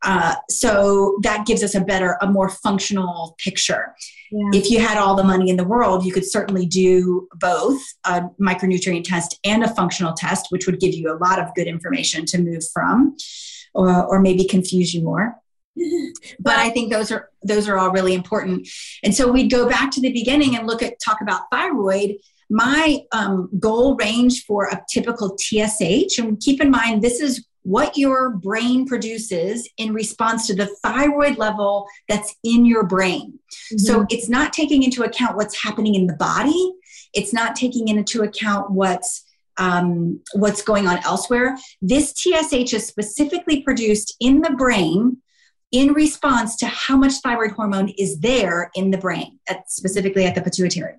Uh, 0.04 0.36
so 0.50 1.18
that 1.24 1.48
gives 1.48 1.64
us 1.64 1.76
a 1.76 1.82
better, 1.82 2.18
a 2.22 2.28
more 2.30 2.50
functional 2.50 3.36
picture. 3.40 3.96
Yeah. 4.32 4.60
If 4.60 4.70
you 4.70 4.80
had 4.80 4.98
all 4.98 5.16
the 5.16 5.24
money 5.24 5.50
in 5.50 5.58
the 5.58 5.64
world, 5.64 6.06
you 6.06 6.12
could 6.12 6.26
certainly 6.26 6.66
do 6.66 7.28
both 7.36 7.82
a 8.06 8.24
micronutrient 8.42 9.06
test 9.06 9.40
and 9.44 9.64
a 9.64 9.74
functional 9.74 10.14
test, 10.14 10.48
which 10.50 10.66
would 10.66 10.80
give 10.80 10.94
you 10.94 11.12
a 11.12 11.18
lot 11.18 11.40
of 11.40 11.54
good 11.56 11.68
information 11.68 12.26
to 12.28 12.38
move 12.38 12.64
from, 12.74 13.16
or, 13.74 14.06
or 14.06 14.20
maybe 14.20 14.46
confuse 14.46 14.94
you 14.94 15.04
more. 15.04 15.36
but 16.40 16.58
I 16.58 16.70
think 16.70 16.92
those 16.92 17.12
are 17.12 17.30
those 17.44 17.68
are 17.68 17.78
all 17.78 17.92
really 17.92 18.14
important. 18.14 18.68
And 19.04 19.16
so 19.16 19.32
we'd 19.32 19.52
go 19.52 19.68
back 19.68 19.92
to 19.92 20.02
the 20.02 20.12
beginning 20.12 20.56
and 20.56 20.68
look 20.68 20.82
at 20.82 21.00
talk 21.00 21.22
about 21.22 21.44
thyroid. 21.52 22.16
My 22.50 23.00
um, 23.12 23.50
goal 23.60 23.96
range 23.96 24.46
for 24.46 24.66
a 24.68 24.82
typical 24.90 25.38
TSH, 25.38 26.18
and 26.18 26.40
keep 26.40 26.62
in 26.62 26.72
mind 26.72 27.02
this 27.02 27.20
is 27.20 27.46
what 27.68 27.98
your 27.98 28.30
brain 28.30 28.88
produces 28.88 29.70
in 29.76 29.94
response 29.94 30.48
to 30.48 30.56
the 30.56 30.68
thyroid 30.82 31.38
level 31.38 31.86
that's 32.08 32.34
in 32.46 32.66
your 32.66 32.86
brain. 32.86 33.38
Mm-hmm. 33.52 33.78
So 33.80 34.06
it's 34.10 34.30
not 34.30 34.54
taking 34.54 34.84
into 34.84 35.04
account 35.04 35.36
what's 35.36 35.62
happening 35.62 35.94
in 35.94 36.08
the 36.08 36.14
body. 36.14 36.74
It's 37.14 37.34
not 37.34 37.58
taking 37.58 37.90
into 37.90 38.22
account 38.22 38.72
what's 38.72 39.26
um, 39.58 40.22
what's 40.34 40.62
going 40.62 40.88
on 40.88 41.00
elsewhere. 41.04 41.58
This 41.82 42.14
TSH 42.14 42.74
is 42.74 42.88
specifically 42.88 43.64
produced 43.64 44.16
in 44.22 44.42
the 44.42 44.52
brain 44.52 45.18
in 45.74 45.92
response 45.92 46.56
to 46.58 46.68
how 46.68 46.96
much 46.96 47.16
thyroid 47.16 47.52
hormone 47.52 47.90
is 47.98 48.20
there 48.20 48.72
in 48.76 48.92
the 48.92 48.98
brain, 48.98 49.40
at, 49.50 49.70
specifically 49.70 50.26
at 50.26 50.36
the 50.36 50.42
pituitary. 50.42 50.94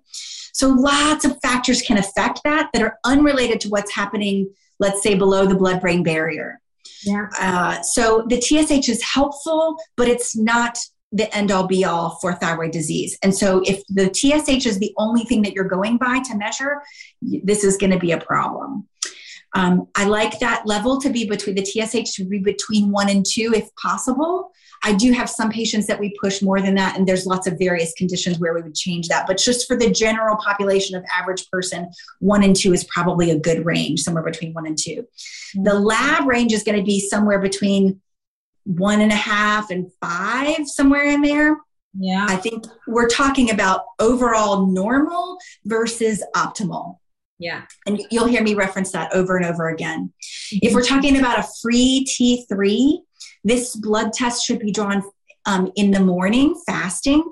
So 0.58 0.68
lots 0.68 1.24
of 1.24 1.38
factors 1.40 1.82
can 1.82 1.98
affect 1.98 2.40
that 2.44 2.70
that 2.72 2.82
are 2.82 2.98
unrelated 3.04 3.60
to 3.60 3.68
what's 3.68 3.94
happening 3.94 4.48
let's 4.78 5.02
say 5.02 5.14
below 5.14 5.46
the 5.46 5.54
blood 5.54 5.80
brain 5.80 6.02
barrier. 6.02 6.60
Yeah. 7.04 7.26
Uh, 7.38 7.82
so 7.82 8.26
the 8.28 8.40
TSH 8.40 8.88
is 8.88 9.02
helpful, 9.02 9.76
but 9.96 10.08
it's 10.08 10.36
not 10.36 10.78
the 11.12 11.34
end 11.34 11.50
all 11.50 11.66
be 11.66 11.84
all 11.84 12.18
for 12.20 12.34
thyroid 12.34 12.70
disease. 12.70 13.16
And 13.22 13.34
so 13.34 13.62
if 13.64 13.82
the 13.88 14.12
TSH 14.12 14.66
is 14.66 14.78
the 14.78 14.92
only 14.98 15.24
thing 15.24 15.42
that 15.42 15.54
you're 15.54 15.64
going 15.64 15.96
by 15.96 16.20
to 16.20 16.36
measure, 16.36 16.82
this 17.22 17.64
is 17.64 17.76
going 17.76 17.92
to 17.92 17.98
be 17.98 18.12
a 18.12 18.20
problem. 18.20 18.86
Um, 19.54 19.88
I 19.96 20.04
like 20.04 20.38
that 20.40 20.66
level 20.66 21.00
to 21.00 21.08
be 21.08 21.26
between 21.26 21.54
the 21.54 21.64
TSH 21.64 22.14
to 22.16 22.24
be 22.24 22.38
between 22.38 22.90
one 22.90 23.08
and 23.08 23.24
two 23.24 23.52
if 23.54 23.74
possible. 23.76 24.52
I 24.84 24.92
do 24.94 25.12
have 25.12 25.28
some 25.28 25.50
patients 25.50 25.86
that 25.86 25.98
we 25.98 26.16
push 26.20 26.42
more 26.42 26.60
than 26.60 26.74
that, 26.76 26.96
and 26.96 27.06
there's 27.06 27.26
lots 27.26 27.46
of 27.46 27.58
various 27.58 27.92
conditions 27.94 28.38
where 28.38 28.54
we 28.54 28.62
would 28.62 28.74
change 28.74 29.08
that. 29.08 29.26
But 29.26 29.38
just 29.38 29.66
for 29.66 29.76
the 29.76 29.90
general 29.90 30.36
population 30.36 30.96
of 30.96 31.04
average 31.16 31.48
person, 31.50 31.90
one 32.20 32.42
and 32.42 32.54
two 32.54 32.72
is 32.72 32.84
probably 32.84 33.30
a 33.30 33.38
good 33.38 33.64
range, 33.64 34.00
somewhere 34.00 34.24
between 34.24 34.52
one 34.54 34.66
and 34.66 34.78
2 34.78 34.90
mm-hmm. 34.90 35.62
The 35.64 35.74
lab 35.74 36.26
range 36.26 36.52
is 36.52 36.62
going 36.62 36.78
to 36.78 36.84
be 36.84 37.00
somewhere 37.00 37.38
between 37.38 38.00
one 38.64 39.00
and 39.00 39.12
a 39.12 39.16
half 39.16 39.70
and 39.70 39.90
five, 40.00 40.66
somewhere 40.66 41.04
in 41.04 41.22
there. 41.22 41.56
Yeah. 41.98 42.26
I 42.28 42.36
think 42.36 42.64
we're 42.86 43.08
talking 43.08 43.50
about 43.50 43.84
overall 43.98 44.66
normal 44.66 45.38
versus 45.64 46.22
optimal. 46.36 46.98
Yeah. 47.38 47.62
And 47.86 48.02
you'll 48.10 48.26
hear 48.26 48.42
me 48.42 48.54
reference 48.54 48.92
that 48.92 49.12
over 49.14 49.36
and 49.36 49.46
over 49.46 49.68
again. 49.68 50.12
Mm-hmm. 50.52 50.58
If 50.66 50.74
we're 50.74 50.82
talking 50.82 51.18
about 51.18 51.38
a 51.38 51.48
free 51.62 52.04
T3, 52.08 52.98
this 53.44 53.76
blood 53.76 54.12
test 54.12 54.44
should 54.44 54.58
be 54.58 54.72
drawn 54.72 55.02
um, 55.46 55.72
in 55.76 55.90
the 55.90 56.00
morning, 56.00 56.60
fasting. 56.66 57.24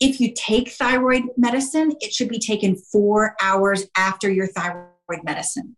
If 0.00 0.20
you 0.20 0.32
take 0.34 0.70
thyroid 0.70 1.22
medicine, 1.36 1.94
it 2.00 2.12
should 2.12 2.28
be 2.28 2.38
taken 2.38 2.76
four 2.76 3.36
hours 3.40 3.86
after 3.96 4.30
your 4.30 4.48
thyroid 4.48 5.22
medicine. 5.22 5.76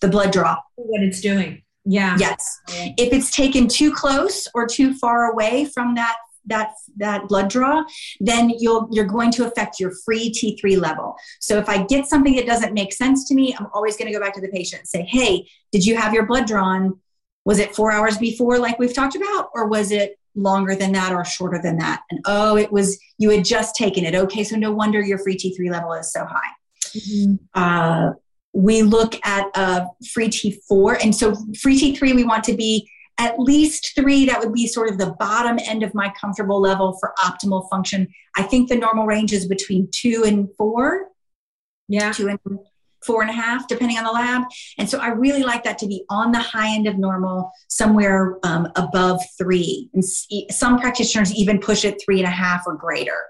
The 0.00 0.08
blood 0.08 0.32
draw. 0.32 0.56
What 0.76 1.02
it's 1.02 1.20
doing. 1.20 1.62
Yeah. 1.84 2.16
Yes. 2.18 2.60
If 2.68 3.12
it's 3.12 3.30
taken 3.30 3.68
too 3.68 3.92
close 3.92 4.48
or 4.54 4.66
too 4.66 4.94
far 4.94 5.30
away 5.30 5.66
from 5.66 5.94
that 5.96 6.16
that 6.46 6.72
that 6.96 7.26
blood 7.28 7.48
draw, 7.48 7.84
then 8.20 8.50
you'll 8.50 8.88
you're 8.90 9.06
going 9.06 9.30
to 9.32 9.46
affect 9.46 9.80
your 9.80 9.92
free 10.04 10.30
T3 10.30 10.78
level. 10.80 11.16
So 11.40 11.58
if 11.58 11.68
I 11.68 11.84
get 11.84 12.06
something 12.06 12.36
that 12.36 12.46
doesn't 12.46 12.74
make 12.74 12.92
sense 12.92 13.26
to 13.28 13.34
me, 13.34 13.54
I'm 13.58 13.66
always 13.72 13.96
going 13.96 14.10
to 14.10 14.18
go 14.18 14.22
back 14.22 14.34
to 14.34 14.40
the 14.40 14.48
patient 14.48 14.80
and 14.80 14.88
say, 14.88 15.02
"Hey, 15.02 15.48
did 15.72 15.84
you 15.86 15.96
have 15.96 16.12
your 16.12 16.26
blood 16.26 16.46
drawn? 16.46 17.00
Was 17.44 17.58
it 17.58 17.74
4 17.74 17.92
hours 17.92 18.18
before 18.18 18.58
like 18.58 18.78
we've 18.78 18.94
talked 18.94 19.16
about 19.16 19.50
or 19.54 19.68
was 19.68 19.90
it 19.90 20.18
longer 20.34 20.74
than 20.74 20.92
that 20.92 21.12
or 21.12 21.24
shorter 21.24 21.60
than 21.62 21.78
that?" 21.78 22.02
And 22.10 22.20
oh, 22.26 22.56
it 22.56 22.72
was 22.72 22.98
you 23.18 23.30
had 23.30 23.44
just 23.44 23.76
taken 23.76 24.04
it. 24.04 24.14
Okay, 24.14 24.44
so 24.44 24.56
no 24.56 24.72
wonder 24.72 25.02
your 25.02 25.18
free 25.18 25.36
T3 25.36 25.70
level 25.70 25.92
is 25.92 26.12
so 26.12 26.24
high. 26.24 26.50
Mm-hmm. 26.96 27.34
Uh, 27.54 28.12
we 28.54 28.82
look 28.82 29.14
at 29.26 29.46
a 29.56 29.86
free 30.12 30.28
T4, 30.28 31.02
and 31.02 31.14
so 31.14 31.34
free 31.60 31.78
T3 31.78 32.14
we 32.14 32.24
want 32.24 32.44
to 32.44 32.54
be 32.54 32.88
at 33.18 33.38
least 33.38 33.92
three. 33.96 34.24
That 34.26 34.40
would 34.40 34.52
be 34.52 34.66
sort 34.66 34.90
of 34.90 34.98
the 34.98 35.14
bottom 35.18 35.58
end 35.58 35.82
of 35.82 35.94
my 35.94 36.12
comfortable 36.18 36.60
level 36.60 36.96
for 36.98 37.12
optimal 37.18 37.68
function. 37.68 38.08
I 38.36 38.42
think 38.42 38.68
the 38.68 38.76
normal 38.76 39.06
range 39.06 39.32
is 39.32 39.46
between 39.46 39.88
two 39.92 40.24
and 40.24 40.48
four. 40.56 41.08
Yeah. 41.88 42.12
Two 42.12 42.28
and 42.28 42.40
four 43.04 43.22
and 43.22 43.30
a 43.30 43.34
half, 43.34 43.68
depending 43.68 43.98
on 43.98 44.04
the 44.04 44.10
lab. 44.10 44.42
And 44.78 44.88
so 44.88 44.98
I 44.98 45.08
really 45.08 45.42
like 45.42 45.64
that 45.64 45.78
to 45.78 45.86
be 45.86 46.04
on 46.08 46.32
the 46.32 46.38
high 46.38 46.74
end 46.74 46.86
of 46.86 46.98
normal, 46.98 47.50
somewhere 47.68 48.38
um, 48.42 48.70
above 48.76 49.20
three. 49.38 49.90
And 49.94 50.04
some 50.50 50.78
practitioners 50.78 51.34
even 51.34 51.58
push 51.58 51.84
it 51.84 52.00
three 52.04 52.18
and 52.18 52.26
a 52.26 52.30
half 52.30 52.62
or 52.66 52.74
greater. 52.74 53.20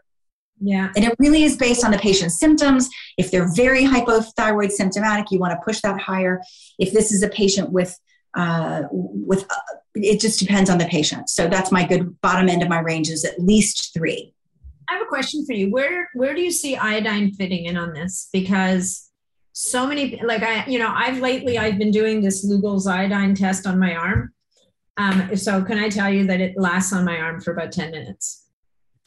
Yeah. 0.61 0.91
And 0.97 1.05
it 1.05 1.15
really 1.19 1.43
is 1.43 1.57
based 1.57 1.85
on 1.85 1.91
the 1.91 1.99
patient's 1.99 2.39
symptoms. 2.39 2.89
If 3.19 3.31
they're 3.31 3.53
very 3.55 3.85
hypothyroid 3.85 4.71
symptomatic, 4.71 5.31
you 5.31 5.39
want 5.39 5.53
to 5.53 5.65
push 5.65 5.81
that 5.81 6.01
higher. 6.01 6.41
If 6.79 6.93
this 6.93 7.13
is 7.13 7.23
a 7.23 7.29
patient 7.29 7.71
with 7.71 7.99
uh, 8.37 8.83
with 8.91 9.45
uh, 9.49 9.77
it 9.95 10.21
just 10.21 10.41
depends 10.41 10.69
on 10.69 10.79
the 10.79 10.87
patient. 10.87 11.29
So 11.29 11.49
that's 11.49 11.71
my 11.71 11.87
good 11.87 12.21
bottom 12.21 12.49
end 12.49 12.63
of 12.63 12.69
my 12.69 12.81
range 12.81 13.09
is 13.09 13.25
at 13.25 13.39
least 13.39 13.95
three. 13.95 14.33
I 14.89 14.95
have 14.95 15.03
a 15.03 15.07
question 15.07 15.47
for 15.47 15.53
you. 15.53 15.71
Where 15.71 16.09
where 16.15 16.35
do 16.35 16.43
you 16.43 16.51
see 16.51 16.77
iodine 16.77 17.33
fitting 17.33 17.67
in 17.67 17.77
on 17.77 17.93
this? 17.93 18.29
Because 18.33 19.11
so 19.55 19.87
many 19.87 20.21
like 20.23 20.43
I 20.43 20.67
you 20.67 20.79
know 20.79 20.93
I've 20.95 21.21
lately 21.21 21.59
I've 21.59 21.79
been 21.79 21.93
doing 21.93 22.21
this 22.21 22.45
Lugol's 22.45 22.87
iodine 22.87 23.35
test 23.35 23.67
on 23.67 23.79
my 23.79 23.95
arm. 23.95 24.33
Um, 24.97 25.35
so 25.37 25.65
can 25.65 25.79
I 25.79 25.89
tell 25.89 26.13
you 26.13 26.27
that 26.27 26.41
it 26.41 26.57
lasts 26.57 26.93
on 26.93 27.05
my 27.05 27.19
arm 27.19 27.41
for 27.41 27.53
about 27.53 27.73
ten 27.73 27.91
minutes? 27.91 28.49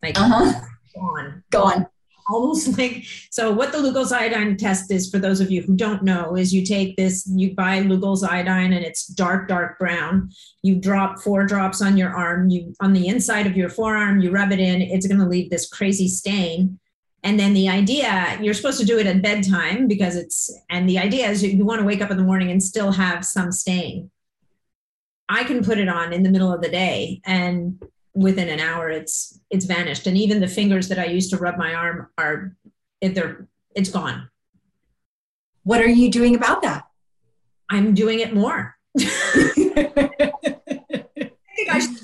Like 0.02 0.20
uh-huh. 0.20 0.62
gone, 0.96 1.44
gone 1.52 1.88
almost 2.30 2.78
like 2.78 3.04
so 3.30 3.52
what 3.52 3.72
the 3.72 3.78
Lugol's 3.78 4.12
iodine 4.12 4.58
test 4.58 4.92
is 4.92 5.10
for 5.10 5.18
those 5.20 5.40
of 5.40 5.52
you 5.52 5.62
who 5.62 5.76
don't 5.76 6.04
know 6.04 6.36
is 6.36 6.54
you 6.54 6.66
take 6.66 6.96
this 6.96 7.30
you 7.36 7.54
buy 7.54 7.82
Lugol's 7.82 8.24
iodine 8.24 8.74
and 8.74 8.86
it's 8.86 9.08
dark 9.08 9.48
dark 9.48 9.78
brown 9.80 10.30
you 10.62 10.76
drop 10.76 11.20
four 11.20 11.46
drops 11.46 11.82
on 11.82 11.98
your 11.98 12.10
arm 12.10 12.50
you 12.50 12.74
on 12.80 12.94
the 12.94 13.08
inside 13.08 13.48
of 13.48 13.58
your 13.58 13.70
forearm 13.70 14.22
you 14.22 14.32
rub 14.32 14.52
it 14.52 14.60
in 14.60 14.82
it's 14.82 15.08
going 15.08 15.20
to 15.20 15.28
leave 15.28 15.50
this 15.50 15.68
crazy 15.68 16.08
stain 16.08 16.80
and 17.24 17.40
then 17.40 17.54
the 17.54 17.70
idea 17.70 18.38
you're 18.42 18.54
supposed 18.54 18.80
to 18.80 18.86
do 18.86 19.00
it 19.00 19.08
at 19.08 19.22
bedtime 19.22 19.88
because 19.88 20.16
it's 20.16 20.52
and 20.70 20.88
the 20.88 21.00
idea 21.00 21.28
is 21.30 21.44
you 21.44 21.66
want 21.66 21.80
to 21.80 21.86
wake 21.86 22.02
up 22.02 22.12
in 22.12 22.18
the 22.18 22.24
morning 22.24 22.52
and 22.52 22.62
still 22.62 22.92
have 22.92 23.26
some 23.26 23.52
stain 23.52 24.10
i 25.30 25.44
can 25.44 25.64
put 25.64 25.78
it 25.78 25.88
on 25.88 26.14
in 26.14 26.24
the 26.24 26.30
middle 26.30 26.54
of 26.54 26.62
the 26.62 26.70
day 26.70 27.22
and 27.26 27.82
within 28.18 28.50
an 28.50 28.60
hour 28.60 28.90
it's 28.90 29.40
it's 29.50 29.66
vanished. 29.66 30.08
And 30.08 30.18
even 30.18 30.42
the 30.42 30.48
fingers 30.48 30.88
that 30.90 31.00
i 31.00 31.06
used 31.06 31.30
to 31.30 31.38
rub 31.38 31.58
my 31.58 31.74
arm 31.74 32.10
are 32.18 32.56
they're 33.02 33.48
it's 33.76 33.90
gone. 33.90 34.30
What 35.64 35.82
are 35.82 35.88
you 35.88 36.10
doing 36.10 36.36
about 36.36 36.64
that? 36.64 36.86
I'm 37.70 37.94
doing 37.94 38.20
it 38.20 38.34
more. 38.34 38.76
I 38.98 39.04
think 41.56 41.70
i 41.70 41.80
should 41.80 41.98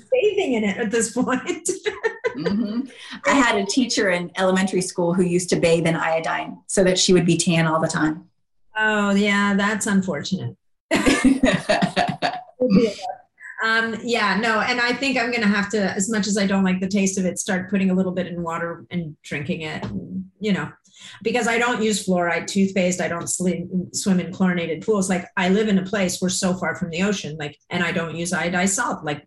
be 0.43 0.51
bathing 0.51 0.63
in 0.63 0.69
it 0.69 0.77
at 0.77 0.91
this 0.91 1.13
point 1.13 1.37
mm-hmm. 2.37 2.81
i 3.25 3.33
had 3.33 3.55
a 3.55 3.65
teacher 3.65 4.09
in 4.09 4.31
elementary 4.37 4.81
school 4.81 5.13
who 5.13 5.23
used 5.23 5.49
to 5.49 5.55
bathe 5.55 5.87
in 5.87 5.95
iodine 5.95 6.57
so 6.67 6.83
that 6.83 6.99
she 6.99 7.13
would 7.13 7.25
be 7.25 7.37
tan 7.37 7.67
all 7.67 7.79
the 7.79 7.87
time 7.87 8.27
oh 8.77 9.11
yeah 9.11 9.53
that's 9.55 9.87
unfortunate 9.87 10.55
Um, 13.63 13.95
yeah, 14.03 14.37
no, 14.41 14.59
and 14.59 14.81
I 14.81 14.91
think 14.91 15.17
I'm 15.17 15.31
going 15.31 15.41
to 15.41 15.47
have 15.47 15.69
to, 15.69 15.79
as 15.79 16.09
much 16.09 16.27
as 16.27 16.37
I 16.37 16.45
don't 16.45 16.65
like 16.65 16.81
the 16.81 16.87
taste 16.87 17.17
of 17.17 17.25
it, 17.25 17.39
start 17.39 17.69
putting 17.69 17.91
a 17.91 17.93
little 17.93 18.11
bit 18.11 18.27
in 18.27 18.43
water 18.43 18.85
and 18.91 19.15
drinking 19.23 19.61
it. 19.61 19.85
And, 19.85 20.25
you 20.41 20.51
know, 20.51 20.69
because 21.21 21.47
I 21.47 21.57
don't 21.57 21.81
use 21.81 22.05
fluoride 22.05 22.47
toothpaste. 22.47 22.99
I 22.99 23.07
don't 23.07 23.27
swim 23.27 24.19
in 24.19 24.33
chlorinated 24.33 24.85
pools. 24.85 25.09
Like 25.09 25.27
I 25.37 25.49
live 25.49 25.69
in 25.69 25.77
a 25.77 25.85
place 25.85 26.21
we're 26.21 26.29
so 26.29 26.53
far 26.53 26.75
from 26.75 26.89
the 26.89 27.03
ocean. 27.03 27.37
Like, 27.39 27.57
and 27.69 27.83
I 27.83 27.93
don't 27.93 28.15
use 28.15 28.31
iodized 28.31 28.69
salt. 28.69 29.05
Like, 29.05 29.23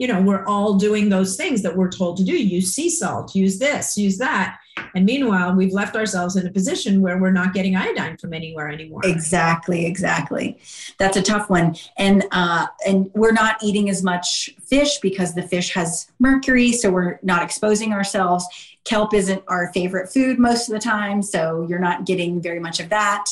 you 0.00 0.06
know, 0.06 0.18
we're 0.18 0.46
all 0.46 0.76
doing 0.76 1.10
those 1.10 1.36
things 1.36 1.60
that 1.60 1.76
we're 1.76 1.90
told 1.90 2.16
to 2.16 2.24
do. 2.24 2.32
Use 2.32 2.72
sea 2.72 2.88
salt. 2.88 3.34
Use 3.34 3.58
this. 3.58 3.98
Use 3.98 4.16
that. 4.16 4.58
And 4.94 5.04
meanwhile, 5.04 5.54
we've 5.54 5.74
left 5.74 5.94
ourselves 5.94 6.36
in 6.36 6.46
a 6.46 6.50
position 6.50 7.02
where 7.02 7.18
we're 7.18 7.30
not 7.30 7.52
getting 7.52 7.76
iodine 7.76 8.16
from 8.16 8.32
anywhere 8.32 8.70
anymore. 8.70 9.02
Exactly, 9.04 9.84
exactly. 9.84 10.58
That's 10.98 11.18
a 11.18 11.22
tough 11.22 11.50
one. 11.50 11.76
And 11.98 12.24
uh, 12.32 12.68
and 12.86 13.10
we're 13.12 13.32
not 13.32 13.62
eating 13.62 13.90
as 13.90 14.02
much 14.02 14.48
fish 14.66 15.00
because 15.00 15.34
the 15.34 15.42
fish 15.42 15.74
has 15.74 16.10
mercury, 16.18 16.72
so 16.72 16.90
we're 16.90 17.18
not 17.22 17.42
exposing 17.42 17.92
ourselves. 17.92 18.46
Kelp 18.84 19.12
isn't 19.12 19.44
our 19.48 19.70
favorite 19.74 20.10
food 20.10 20.38
most 20.38 20.70
of 20.70 20.72
the 20.72 20.80
time, 20.80 21.20
so 21.20 21.66
you're 21.68 21.78
not 21.78 22.06
getting 22.06 22.40
very 22.40 22.58
much 22.58 22.80
of 22.80 22.88
that. 22.88 23.26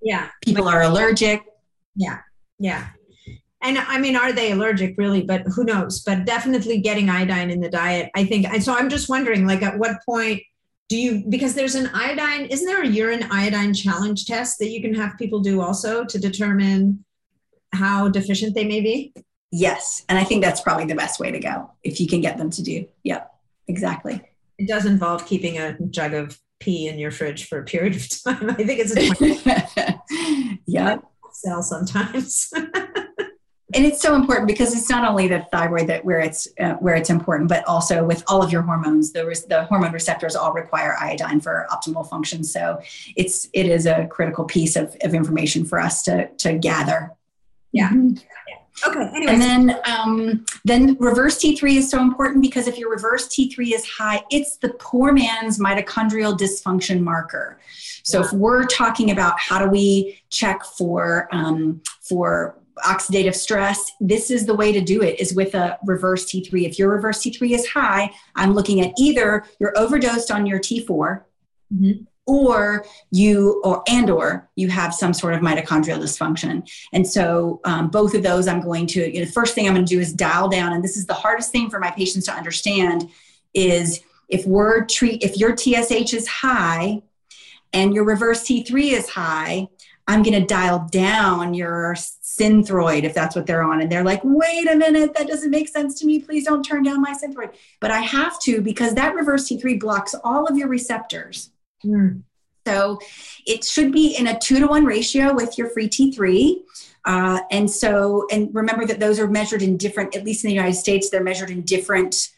Yeah. 0.00 0.28
People 0.44 0.68
are 0.68 0.82
allergic. 0.82 1.42
Yeah. 1.96 2.20
Yeah. 2.60 2.86
And 3.62 3.78
I 3.78 3.98
mean, 3.98 4.16
are 4.16 4.32
they 4.32 4.52
allergic 4.52 4.96
really? 4.98 5.22
But 5.22 5.42
who 5.54 5.64
knows? 5.64 6.00
But 6.00 6.24
definitely 6.24 6.80
getting 6.80 7.08
iodine 7.08 7.50
in 7.50 7.60
the 7.60 7.70
diet. 7.70 8.10
I 8.14 8.24
think. 8.24 8.46
And 8.46 8.62
so 8.62 8.74
I'm 8.74 8.88
just 8.88 9.08
wondering, 9.08 9.46
like, 9.46 9.62
at 9.62 9.78
what 9.78 9.96
point 10.04 10.42
do 10.88 10.96
you 10.96 11.24
because 11.28 11.54
there's 11.54 11.74
an 11.74 11.88
iodine 11.92 12.46
isn't 12.46 12.66
there 12.66 12.82
a 12.82 12.86
urine 12.86 13.26
iodine 13.30 13.74
challenge 13.74 14.26
test 14.26 14.58
that 14.58 14.70
you 14.70 14.80
can 14.80 14.94
have 14.94 15.18
people 15.18 15.40
do 15.40 15.60
also 15.60 16.04
to 16.04 16.18
determine 16.18 17.04
how 17.72 18.08
deficient 18.08 18.54
they 18.54 18.64
may 18.64 18.80
be 18.80 19.12
yes 19.50 20.04
and 20.08 20.18
i 20.18 20.24
think 20.24 20.42
that's 20.42 20.60
probably 20.60 20.86
the 20.86 20.94
best 20.94 21.18
way 21.18 21.30
to 21.30 21.38
go 21.38 21.70
if 21.82 22.00
you 22.00 22.06
can 22.06 22.20
get 22.20 22.38
them 22.38 22.50
to 22.50 22.62
do 22.62 22.86
yep 23.02 23.32
exactly 23.68 24.20
it 24.58 24.68
does 24.68 24.86
involve 24.86 25.26
keeping 25.26 25.58
a 25.58 25.76
jug 25.90 26.14
of 26.14 26.38
pee 26.60 26.88
in 26.88 26.98
your 26.98 27.10
fridge 27.10 27.46
for 27.46 27.58
a 27.58 27.64
period 27.64 27.96
of 27.96 28.08
time 28.24 28.50
i 28.50 28.54
think 28.54 28.80
it's 28.80 28.96
a 28.96 30.58
yeah 30.66 30.98
sell 31.32 31.62
sometimes 31.62 32.52
and 33.76 33.84
it's 33.84 34.00
so 34.00 34.16
important 34.16 34.48
because 34.48 34.74
it's 34.74 34.88
not 34.88 35.08
only 35.08 35.28
the 35.28 35.46
thyroid 35.52 35.86
that 35.86 36.04
where 36.04 36.18
it's 36.18 36.48
uh, 36.58 36.72
where 36.74 36.94
it's 36.94 37.10
important 37.10 37.48
but 37.48 37.64
also 37.68 38.04
with 38.04 38.24
all 38.26 38.42
of 38.42 38.50
your 38.50 38.62
hormones 38.62 39.12
the, 39.12 39.22
the 39.48 39.64
hormone 39.64 39.92
receptors 39.92 40.34
all 40.34 40.52
require 40.52 40.96
iodine 40.98 41.40
for 41.40 41.66
optimal 41.70 42.08
function 42.08 42.42
so 42.42 42.80
it's 43.14 43.48
it 43.52 43.66
is 43.66 43.86
a 43.86 44.06
critical 44.06 44.44
piece 44.44 44.74
of, 44.74 44.96
of 45.02 45.14
information 45.14 45.64
for 45.64 45.78
us 45.78 46.02
to 46.02 46.26
to 46.38 46.54
gather 46.54 47.12
yeah 47.72 47.90
mm-hmm. 47.90 48.14
Okay. 48.86 49.08
Anyways. 49.14 49.28
And 49.30 49.40
then, 49.40 49.80
um, 49.86 50.44
then 50.66 50.98
reverse 51.00 51.38
T3 51.38 51.76
is 51.76 51.90
so 51.90 51.98
important 52.02 52.42
because 52.42 52.68
if 52.68 52.76
your 52.76 52.90
reverse 52.90 53.26
T3 53.28 53.72
is 53.72 53.86
high, 53.86 54.22
it's 54.30 54.58
the 54.58 54.68
poor 54.78 55.14
man's 55.14 55.58
mitochondrial 55.58 56.38
dysfunction 56.38 57.00
marker. 57.00 57.58
So 58.02 58.20
yeah. 58.20 58.26
if 58.26 58.32
we're 58.34 58.66
talking 58.66 59.10
about 59.10 59.40
how 59.40 59.64
do 59.64 59.70
we 59.70 60.20
check 60.28 60.62
for 60.62 61.26
um, 61.32 61.80
for 62.02 62.58
oxidative 62.84 63.34
stress 63.34 63.92
this 64.00 64.30
is 64.30 64.44
the 64.44 64.54
way 64.54 64.70
to 64.70 64.80
do 64.80 65.02
it 65.02 65.18
is 65.18 65.34
with 65.34 65.54
a 65.54 65.78
reverse 65.86 66.26
t3 66.26 66.66
if 66.66 66.78
your 66.78 66.90
reverse 66.90 67.22
t3 67.22 67.54
is 67.54 67.66
high 67.66 68.10
i'm 68.34 68.52
looking 68.52 68.80
at 68.80 68.92
either 68.98 69.44
you're 69.58 69.76
overdosed 69.78 70.30
on 70.30 70.44
your 70.44 70.58
t4 70.58 70.86
mm-hmm. 70.86 72.02
or 72.26 72.84
you 73.10 73.62
or 73.64 73.82
and 73.88 74.10
or 74.10 74.48
you 74.56 74.68
have 74.68 74.92
some 74.92 75.14
sort 75.14 75.34
of 75.34 75.40
mitochondrial 75.40 75.98
dysfunction. 75.98 76.68
And 76.92 77.06
so 77.06 77.60
um, 77.64 77.88
both 77.88 78.14
of 78.14 78.22
those 78.22 78.48
i'm 78.48 78.60
going 78.60 78.86
to 78.88 79.12
you 79.12 79.20
know, 79.20 79.24
the 79.24 79.32
first 79.32 79.54
thing 79.54 79.66
i'm 79.66 79.74
going 79.74 79.86
to 79.86 79.94
do 79.94 80.00
is 80.00 80.12
dial 80.12 80.48
down. 80.48 80.72
And 80.72 80.84
this 80.84 80.96
is 80.96 81.06
the 81.06 81.14
hardest 81.14 81.52
thing 81.52 81.70
for 81.70 81.78
my 81.78 81.90
patients 81.90 82.26
to 82.26 82.32
understand 82.32 83.08
is 83.54 84.00
if 84.28 84.44
we're 84.46 84.84
treat 84.84 85.22
if 85.22 85.36
your 85.36 85.54
tsh 85.54 86.12
is 86.12 86.26
high 86.26 87.02
and 87.72 87.94
your 87.94 88.04
reverse 88.04 88.42
t3 88.42 88.92
is 88.92 89.08
high 89.08 89.68
I'm 90.08 90.22
going 90.22 90.40
to 90.40 90.46
dial 90.46 90.86
down 90.90 91.52
your 91.52 91.94
synthroid 91.94 93.02
if 93.02 93.12
that's 93.12 93.34
what 93.34 93.46
they're 93.46 93.62
on. 93.62 93.80
And 93.80 93.90
they're 93.90 94.04
like, 94.04 94.20
wait 94.22 94.68
a 94.70 94.76
minute, 94.76 95.14
that 95.14 95.26
doesn't 95.26 95.50
make 95.50 95.68
sense 95.68 95.98
to 96.00 96.06
me. 96.06 96.20
Please 96.20 96.44
don't 96.44 96.62
turn 96.62 96.84
down 96.84 97.00
my 97.00 97.12
synthroid. 97.12 97.54
But 97.80 97.90
I 97.90 98.00
have 98.00 98.38
to 98.42 98.60
because 98.60 98.94
that 98.94 99.14
reverse 99.14 99.48
T3 99.48 99.80
blocks 99.80 100.14
all 100.22 100.46
of 100.46 100.56
your 100.56 100.68
receptors. 100.68 101.50
Mm. 101.84 102.22
So 102.66 102.98
it 103.46 103.64
should 103.64 103.92
be 103.92 104.16
in 104.16 104.26
a 104.26 104.38
two 104.38 104.58
to 104.60 104.66
one 104.66 104.84
ratio 104.84 105.34
with 105.34 105.56
your 105.58 105.70
free 105.70 105.88
T3. 105.88 106.62
Uh, 107.04 107.40
and 107.50 107.70
so, 107.70 108.26
and 108.32 108.52
remember 108.52 108.84
that 108.86 108.98
those 108.98 109.20
are 109.20 109.28
measured 109.28 109.62
in 109.62 109.76
different, 109.76 110.16
at 110.16 110.24
least 110.24 110.44
in 110.44 110.48
the 110.48 110.54
United 110.54 110.74
States, 110.74 111.08
they're 111.08 111.22
measured 111.22 111.50
in 111.50 111.62
different 111.62 112.28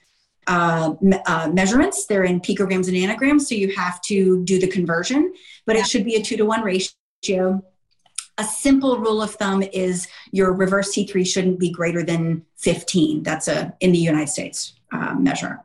uh, 0.46 0.94
uh, 1.26 1.50
measurements. 1.52 2.06
They're 2.06 2.24
in 2.24 2.40
picograms 2.40 2.88
and 2.88 2.96
nanograms. 2.96 3.42
So 3.42 3.54
you 3.54 3.74
have 3.74 4.00
to 4.02 4.44
do 4.44 4.58
the 4.58 4.66
conversion, 4.66 5.32
but 5.66 5.76
yeah. 5.76 5.82
it 5.82 5.86
should 5.86 6.04
be 6.04 6.16
a 6.16 6.22
two 6.22 6.36
to 6.36 6.44
one 6.44 6.62
ratio 6.62 6.92
ratio. 7.22 7.62
A 8.38 8.44
simple 8.44 8.98
rule 8.98 9.20
of 9.20 9.32
thumb 9.34 9.62
is 9.62 10.06
your 10.30 10.52
reverse 10.52 10.94
T3 10.94 11.26
shouldn't 11.26 11.58
be 11.58 11.70
greater 11.70 12.04
than 12.04 12.44
15. 12.58 13.24
That's 13.24 13.48
a 13.48 13.74
in 13.80 13.92
the 13.92 13.98
United 13.98 14.28
States 14.28 14.74
uh, 14.92 15.14
measure. 15.14 15.60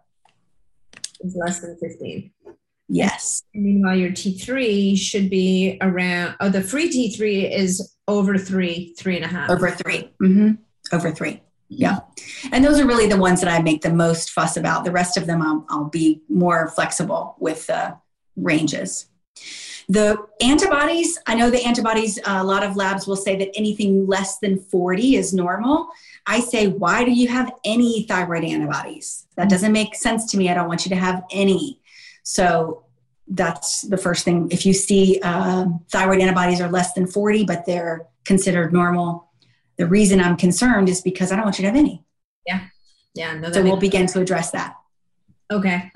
It's 1.19 1.35
less 1.35 1.59
than 1.59 1.77
15. 1.77 2.31
Yes. 2.89 3.43
Meanwhile, 3.53 3.95
your 3.95 4.11
T3 4.11 4.97
should 4.97 5.29
be 5.29 5.77
around. 5.81 6.35
Oh, 6.39 6.49
the 6.49 6.61
free 6.61 6.89
T3 6.89 7.51
is 7.51 7.95
over 8.07 8.37
three, 8.37 8.93
three 8.97 9.15
and 9.15 9.25
a 9.25 9.27
half. 9.27 9.49
Over 9.49 9.71
3 9.71 10.11
mm-hmm. 10.21 10.51
Over 10.91 11.11
three. 11.11 11.41
Yeah. 11.69 11.99
And 12.51 12.63
those 12.63 12.79
are 12.79 12.85
really 12.85 13.07
the 13.07 13.17
ones 13.17 13.39
that 13.41 13.49
I 13.49 13.61
make 13.61 13.81
the 13.81 13.93
most 13.93 14.31
fuss 14.31 14.57
about. 14.57 14.83
The 14.83 14.91
rest 14.91 15.17
of 15.17 15.25
them, 15.27 15.41
I'll, 15.41 15.65
I'll 15.69 15.89
be 15.89 16.21
more 16.27 16.67
flexible 16.67 17.35
with 17.39 17.67
the 17.67 17.97
ranges. 18.35 19.07
The 19.89 20.17
antibodies, 20.41 21.19
I 21.27 21.35
know 21.35 21.49
the 21.49 21.63
antibodies, 21.63 22.19
a 22.25 22.43
lot 22.43 22.63
of 22.63 22.75
labs 22.75 23.07
will 23.07 23.15
say 23.15 23.35
that 23.37 23.51
anything 23.55 24.07
less 24.07 24.39
than 24.39 24.59
40 24.59 25.15
is 25.15 25.33
normal. 25.33 25.89
I 26.25 26.39
say, 26.39 26.67
why 26.67 27.03
do 27.03 27.11
you 27.11 27.27
have 27.27 27.51
any 27.65 28.03
thyroid 28.03 28.43
antibodies? 28.43 29.27
That 29.35 29.49
doesn't 29.49 29.71
make 29.71 29.95
sense 29.95 30.31
to 30.31 30.37
me. 30.37 30.49
I 30.49 30.53
don't 30.53 30.67
want 30.67 30.85
you 30.85 30.89
to 30.89 30.95
have 30.95 31.23
any. 31.31 31.81
So 32.23 32.85
that's 33.27 33.81
the 33.81 33.97
first 33.97 34.23
thing. 34.23 34.47
If 34.51 34.65
you 34.65 34.73
see 34.73 35.19
uh, 35.23 35.65
thyroid 35.91 36.21
antibodies 36.21 36.61
are 36.61 36.69
less 36.69 36.93
than 36.93 37.07
40, 37.07 37.45
but 37.45 37.65
they're 37.65 38.07
considered 38.25 38.71
normal, 38.71 39.29
the 39.77 39.87
reason 39.87 40.21
I'm 40.21 40.37
concerned 40.37 40.87
is 40.87 41.01
because 41.01 41.31
I 41.31 41.35
don't 41.35 41.45
want 41.45 41.57
you 41.57 41.63
to 41.63 41.67
have 41.67 41.77
any. 41.77 42.03
Yeah. 42.45 42.61
Yeah. 43.15 43.33
No, 43.35 43.51
so 43.51 43.63
we'll 43.63 43.77
begin 43.77 44.07
to 44.07 44.21
address 44.21 44.51
that. 44.51 44.75
Okay. 45.51 45.91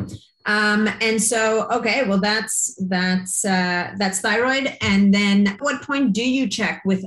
Um, 0.47 0.89
and 1.01 1.21
so, 1.21 1.67
okay, 1.69 2.07
well, 2.07 2.21
that's 2.21 2.73
that's 2.88 3.43
uh, 3.43 3.91
that's 3.97 4.21
thyroid. 4.21 4.77
And 4.79 5.13
then, 5.13 5.57
what 5.60 5.81
point 5.81 6.13
do 6.13 6.27
you 6.27 6.47
check 6.47 6.81
with 6.86 7.03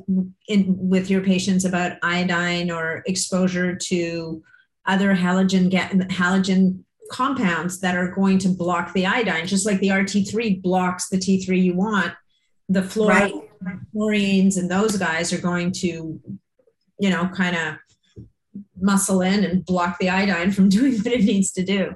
in 0.47 0.77
with 0.79 1.09
your 1.09 1.23
patients 1.23 1.65
about 1.65 1.97
iodine 2.03 2.71
or 2.71 3.03
exposure 3.07 3.75
to 3.75 4.43
other 4.85 5.15
halogen 5.15 5.73
halogen 6.11 6.85
compounds 7.11 7.81
that 7.81 7.97
are 7.97 8.09
going 8.09 8.39
to 8.41 8.49
block 8.51 8.93
the 8.93 9.07
iodine, 9.07 9.47
just 9.47 9.65
like 9.65 9.81
the 9.81 9.89
RT3 9.89 10.61
blocks 10.61 11.09
the 11.09 11.17
T3 11.17 11.63
you 11.63 11.75
want. 11.75 12.13
The 12.69 12.83
fluoride, 12.83 13.33
right. 13.63 13.77
fluorines 13.95 14.59
and 14.59 14.71
those 14.71 14.97
guys 14.97 15.33
are 15.33 15.41
going 15.41 15.73
to, 15.73 16.21
you 16.99 17.11
know, 17.11 17.27
kind 17.29 17.57
of 17.57 17.77
muscle 18.79 19.23
in 19.23 19.45
and 19.45 19.65
block 19.65 19.99
the 19.99 20.11
iodine 20.11 20.53
from 20.53 20.69
doing 20.77 20.99
what 20.99 21.07
it 21.07 21.25
needs 21.25 21.53
to 21.53 21.65
do. 21.65 21.95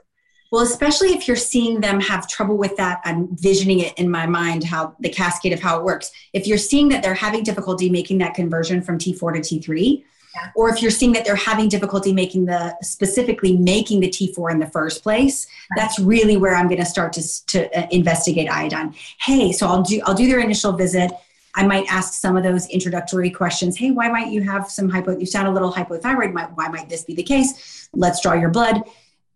Well, 0.54 0.62
especially 0.62 1.08
if 1.08 1.26
you're 1.26 1.36
seeing 1.36 1.80
them 1.80 1.98
have 1.98 2.28
trouble 2.28 2.56
with 2.56 2.76
that, 2.76 3.00
I'm 3.04 3.26
visioning 3.34 3.80
it 3.80 3.98
in 3.98 4.08
my 4.08 4.24
mind 4.24 4.62
how 4.62 4.94
the 5.00 5.08
cascade 5.08 5.52
of 5.52 5.58
how 5.58 5.80
it 5.80 5.84
works. 5.84 6.12
If 6.32 6.46
you're 6.46 6.58
seeing 6.58 6.88
that 6.90 7.02
they're 7.02 7.12
having 7.12 7.42
difficulty 7.42 7.90
making 7.90 8.18
that 8.18 8.34
conversion 8.34 8.80
from 8.80 8.96
T4 8.96 9.34
to 9.34 9.40
T3, 9.40 10.04
yeah. 10.36 10.50
or 10.54 10.68
if 10.68 10.80
you're 10.80 10.92
seeing 10.92 11.10
that 11.14 11.24
they're 11.24 11.34
having 11.34 11.68
difficulty 11.68 12.12
making 12.12 12.44
the 12.44 12.76
specifically 12.82 13.56
making 13.56 13.98
the 13.98 14.08
T4 14.08 14.52
in 14.52 14.60
the 14.60 14.68
first 14.68 15.02
place, 15.02 15.48
right. 15.72 15.80
that's 15.80 15.98
really 15.98 16.36
where 16.36 16.54
I'm 16.54 16.68
going 16.68 16.78
to 16.78 16.86
start 16.86 17.12
to 17.14 17.46
to 17.46 17.76
uh, 17.76 17.88
investigate 17.90 18.48
iodine. 18.48 18.94
Hey, 19.18 19.50
so 19.50 19.66
I'll 19.66 19.82
do 19.82 20.00
I'll 20.04 20.14
do 20.14 20.28
their 20.28 20.38
initial 20.38 20.70
visit. 20.70 21.10
I 21.56 21.66
might 21.66 21.92
ask 21.92 22.12
some 22.12 22.36
of 22.36 22.44
those 22.44 22.68
introductory 22.68 23.30
questions. 23.30 23.76
Hey, 23.76 23.90
why 23.90 24.08
might 24.08 24.28
you 24.28 24.42
have 24.42 24.70
some 24.70 24.88
hypo? 24.88 25.18
You 25.18 25.26
sound 25.26 25.48
a 25.48 25.50
little 25.50 25.72
hypothyroid. 25.72 26.32
Why 26.54 26.68
might 26.68 26.88
this 26.88 27.02
be 27.02 27.14
the 27.16 27.24
case? 27.24 27.88
Let's 27.92 28.20
draw 28.20 28.34
your 28.34 28.50
blood 28.50 28.84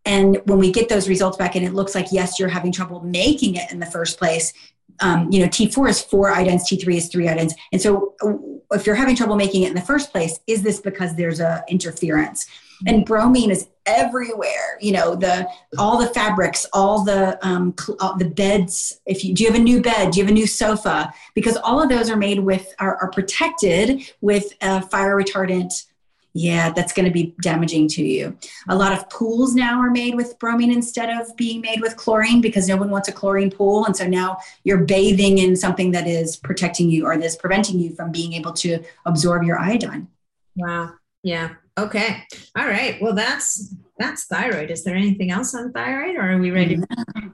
and 0.08 0.40
when 0.46 0.58
we 0.58 0.72
get 0.72 0.88
those 0.88 1.06
results 1.06 1.36
back 1.36 1.54
and 1.54 1.64
it 1.64 1.74
looks 1.74 1.94
like, 1.94 2.06
yes, 2.10 2.38
you're 2.38 2.48
having 2.48 2.72
trouble 2.72 3.02
making 3.02 3.56
it 3.56 3.70
in 3.70 3.78
the 3.78 3.86
first 3.86 4.18
place, 4.18 4.54
um, 5.00 5.30
you 5.30 5.40
know, 5.40 5.48
T4 5.48 5.90
is 5.90 6.00
four 6.00 6.32
iodines, 6.32 6.62
T3 6.62 6.96
is 6.96 7.08
three 7.08 7.26
iodines. 7.26 7.52
And 7.72 7.80
so 7.80 8.14
uh, 8.22 8.74
if 8.74 8.86
you're 8.86 8.94
having 8.94 9.14
trouble 9.14 9.36
making 9.36 9.64
it 9.64 9.68
in 9.68 9.74
the 9.74 9.82
first 9.82 10.10
place, 10.10 10.40
is 10.46 10.62
this 10.62 10.80
because 10.80 11.14
there's 11.14 11.40
a 11.40 11.62
interference? 11.68 12.46
And 12.86 13.04
bromine 13.04 13.50
is 13.50 13.68
everywhere. 13.86 14.78
You 14.80 14.92
know, 14.92 15.16
the 15.16 15.48
all 15.78 15.98
the 15.98 16.06
fabrics, 16.06 16.64
all 16.72 17.02
the 17.02 17.36
um, 17.44 17.74
all 17.98 18.16
the 18.16 18.28
beds. 18.28 19.00
If 19.04 19.24
you 19.24 19.34
do 19.34 19.42
you 19.42 19.50
have 19.50 19.58
a 19.58 19.62
new 19.62 19.82
bed, 19.82 20.12
do 20.12 20.20
you 20.20 20.24
have 20.24 20.30
a 20.30 20.34
new 20.34 20.46
sofa? 20.46 21.12
Because 21.34 21.56
all 21.56 21.82
of 21.82 21.88
those 21.88 22.08
are 22.08 22.16
made 22.16 22.38
with 22.38 22.72
are, 22.78 22.96
are 22.98 23.10
protected 23.10 24.08
with 24.20 24.52
a 24.60 24.80
fire 24.80 25.16
retardant 25.16 25.86
yeah, 26.34 26.70
that's 26.72 26.92
going 26.92 27.06
to 27.06 27.12
be 27.12 27.34
damaging 27.40 27.88
to 27.88 28.02
you. 28.02 28.36
A 28.68 28.76
lot 28.76 28.92
of 28.92 29.08
pools 29.10 29.54
now 29.54 29.80
are 29.80 29.90
made 29.90 30.14
with 30.14 30.38
bromine 30.38 30.70
instead 30.70 31.10
of 31.10 31.34
being 31.36 31.60
made 31.60 31.80
with 31.80 31.96
chlorine 31.96 32.40
because 32.40 32.68
no 32.68 32.76
one 32.76 32.90
wants 32.90 33.08
a 33.08 33.12
chlorine 33.12 33.50
pool. 33.50 33.86
And 33.86 33.96
so 33.96 34.06
now 34.06 34.38
you're 34.64 34.84
bathing 34.84 35.38
in 35.38 35.56
something 35.56 35.90
that 35.92 36.06
is 36.06 36.36
protecting 36.36 36.90
you 36.90 37.06
or 37.06 37.16
that's 37.16 37.36
preventing 37.36 37.80
you 37.80 37.94
from 37.94 38.12
being 38.12 38.34
able 38.34 38.52
to 38.54 38.82
absorb 39.06 39.42
your 39.42 39.58
iodine. 39.58 40.08
Wow. 40.56 40.92
Yeah. 41.22 41.54
Okay. 41.78 42.24
All 42.56 42.66
right. 42.66 43.00
Well, 43.00 43.14
that's 43.14 43.74
that's 43.98 44.26
thyroid. 44.26 44.70
Is 44.70 44.84
there 44.84 44.94
anything 44.94 45.30
else 45.30 45.54
on 45.54 45.72
thyroid 45.72 46.16
or 46.16 46.32
are 46.32 46.38
we 46.38 46.50
ready? 46.50 46.76
Yeah, 46.76 47.28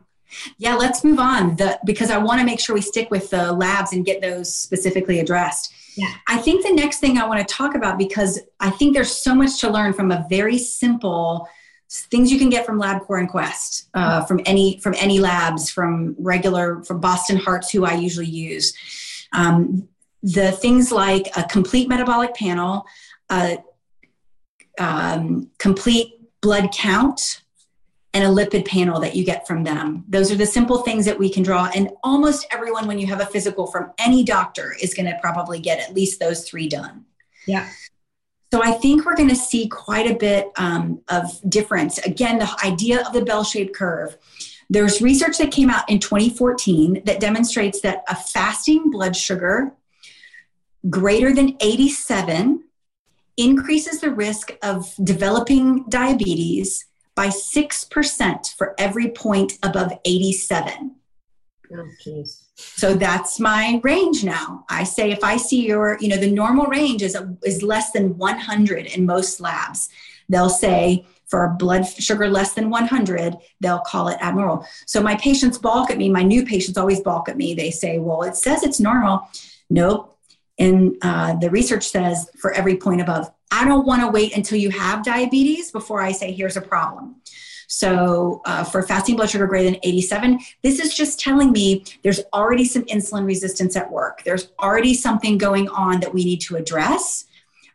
let's 0.76 1.04
move 1.04 1.18
on. 1.18 1.56
The, 1.56 1.78
because 1.84 2.10
I 2.10 2.18
want 2.18 2.40
to 2.40 2.46
make 2.46 2.60
sure 2.60 2.74
we 2.74 2.80
stick 2.80 3.10
with 3.10 3.30
the 3.30 3.52
labs 3.52 3.92
and 3.92 4.04
get 4.04 4.20
those 4.20 4.54
specifically 4.54 5.20
addressed. 5.20 5.72
Yeah. 5.96 6.12
I 6.26 6.38
think 6.38 6.66
the 6.66 6.72
next 6.72 6.98
thing 6.98 7.18
I 7.18 7.26
want 7.26 7.46
to 7.46 7.54
talk 7.54 7.74
about 7.74 7.98
because 7.98 8.40
I 8.60 8.70
think 8.70 8.94
there's 8.94 9.14
so 9.14 9.34
much 9.34 9.60
to 9.60 9.70
learn 9.70 9.92
from 9.92 10.10
a 10.10 10.26
very 10.28 10.58
simple 10.58 11.48
things 11.88 12.32
you 12.32 12.38
can 12.38 12.50
get 12.50 12.66
from 12.66 12.80
LabCorp 12.80 13.20
and 13.20 13.28
Quest, 13.28 13.88
uh, 13.94 14.24
from 14.24 14.40
any 14.46 14.80
from 14.80 14.94
any 14.98 15.20
labs, 15.20 15.70
from 15.70 16.16
regular 16.18 16.82
from 16.82 17.00
Boston 17.00 17.36
Hearts, 17.36 17.70
who 17.70 17.84
I 17.84 17.94
usually 17.94 18.26
use. 18.26 18.74
Um, 19.32 19.88
the 20.22 20.52
things 20.52 20.90
like 20.90 21.28
a 21.36 21.44
complete 21.44 21.88
metabolic 21.88 22.34
panel, 22.34 22.86
a 23.30 23.58
um, 24.78 25.50
complete 25.58 26.14
blood 26.40 26.72
count, 26.72 27.42
and 28.14 28.22
a 28.22 28.28
lipid 28.28 28.66
panel 28.66 29.00
that 29.00 29.16
you 29.16 29.24
get 29.24 29.46
from 29.46 29.64
them. 29.64 30.04
Those 30.08 30.30
are 30.30 30.36
the 30.36 30.46
simple 30.46 30.78
things 30.78 31.04
that 31.04 31.18
we 31.18 31.28
can 31.28 31.42
draw. 31.42 31.68
And 31.74 31.90
almost 32.04 32.46
everyone, 32.52 32.86
when 32.86 33.00
you 33.00 33.08
have 33.08 33.20
a 33.20 33.26
physical 33.26 33.66
from 33.66 33.92
any 33.98 34.22
doctor, 34.22 34.74
is 34.80 34.94
going 34.94 35.06
to 35.06 35.18
probably 35.20 35.58
get 35.58 35.80
at 35.80 35.94
least 35.94 36.20
those 36.20 36.48
three 36.48 36.68
done. 36.68 37.04
Yeah. 37.46 37.68
So 38.52 38.62
I 38.62 38.70
think 38.70 39.04
we're 39.04 39.16
going 39.16 39.30
to 39.30 39.36
see 39.36 39.66
quite 39.66 40.08
a 40.08 40.14
bit 40.14 40.46
um, 40.56 41.02
of 41.08 41.40
difference. 41.50 41.98
Again, 41.98 42.38
the 42.38 42.48
idea 42.64 43.04
of 43.04 43.12
the 43.12 43.24
bell 43.24 43.42
shaped 43.42 43.74
curve. 43.74 44.16
There's 44.70 45.02
research 45.02 45.38
that 45.38 45.50
came 45.50 45.68
out 45.68 45.90
in 45.90 45.98
2014 45.98 47.02
that 47.04 47.18
demonstrates 47.18 47.80
that 47.80 48.04
a 48.08 48.14
fasting 48.14 48.92
blood 48.92 49.16
sugar 49.16 49.72
greater 50.88 51.34
than 51.34 51.56
87 51.60 52.62
increases 53.36 54.00
the 54.00 54.10
risk 54.10 54.52
of 54.62 54.94
developing 55.02 55.84
diabetes 55.88 56.86
by 57.14 57.28
6% 57.28 58.54
for 58.56 58.74
every 58.78 59.10
point 59.10 59.54
above 59.62 59.92
87. 60.04 60.96
Oh, 61.72 62.24
so 62.56 62.94
that's 62.94 63.40
my 63.40 63.80
range 63.82 64.22
now. 64.22 64.64
I 64.68 64.84
say 64.84 65.10
if 65.10 65.24
I 65.24 65.36
see 65.36 65.66
your, 65.66 65.98
you 66.00 66.08
know, 66.08 66.16
the 66.16 66.30
normal 66.30 66.66
range 66.66 67.02
is, 67.02 67.16
is 67.42 67.62
less 67.62 67.90
than 67.92 68.16
100 68.16 68.86
in 68.86 69.06
most 69.06 69.40
labs. 69.40 69.88
They'll 70.28 70.50
say 70.50 71.06
for 71.26 71.56
blood 71.58 71.84
sugar 71.84 72.28
less 72.28 72.54
than 72.54 72.70
100, 72.70 73.36
they'll 73.60 73.80
call 73.80 74.08
it 74.08 74.18
abnormal. 74.20 74.66
So 74.86 75.02
my 75.02 75.16
patients 75.16 75.58
balk 75.58 75.90
at 75.90 75.98
me. 75.98 76.08
My 76.08 76.22
new 76.22 76.44
patients 76.44 76.78
always 76.78 77.00
balk 77.00 77.28
at 77.28 77.36
me. 77.36 77.54
They 77.54 77.70
say, 77.70 77.98
well, 77.98 78.22
it 78.22 78.36
says 78.36 78.62
it's 78.62 78.78
normal. 78.78 79.28
Nope. 79.70 80.13
And 80.58 80.96
uh, 81.02 81.34
the 81.34 81.50
research 81.50 81.88
says 81.88 82.30
for 82.38 82.52
every 82.52 82.76
point 82.76 83.00
above 83.00 83.30
I 83.50 83.64
don't 83.64 83.86
want 83.86 84.02
to 84.02 84.08
wait 84.08 84.36
until 84.36 84.58
you 84.58 84.70
have 84.70 85.04
diabetes 85.04 85.70
before 85.70 86.00
I 86.00 86.10
say, 86.10 86.32
here's 86.32 86.56
a 86.56 86.60
problem. 86.60 87.16
So, 87.68 88.42
uh, 88.44 88.64
for 88.64 88.82
fasting 88.82 89.16
blood 89.16 89.30
sugar 89.30 89.46
greater 89.46 89.70
than 89.70 89.80
87, 89.82 90.40
this 90.62 90.80
is 90.80 90.94
just 90.94 91.20
telling 91.20 91.52
me 91.52 91.84
there's 92.02 92.20
already 92.32 92.64
some 92.64 92.82
insulin 92.84 93.24
resistance 93.24 93.76
at 93.76 93.90
work. 93.90 94.22
There's 94.24 94.50
already 94.60 94.94
something 94.94 95.38
going 95.38 95.68
on 95.68 96.00
that 96.00 96.12
we 96.12 96.24
need 96.24 96.40
to 96.42 96.56
address. 96.56 97.26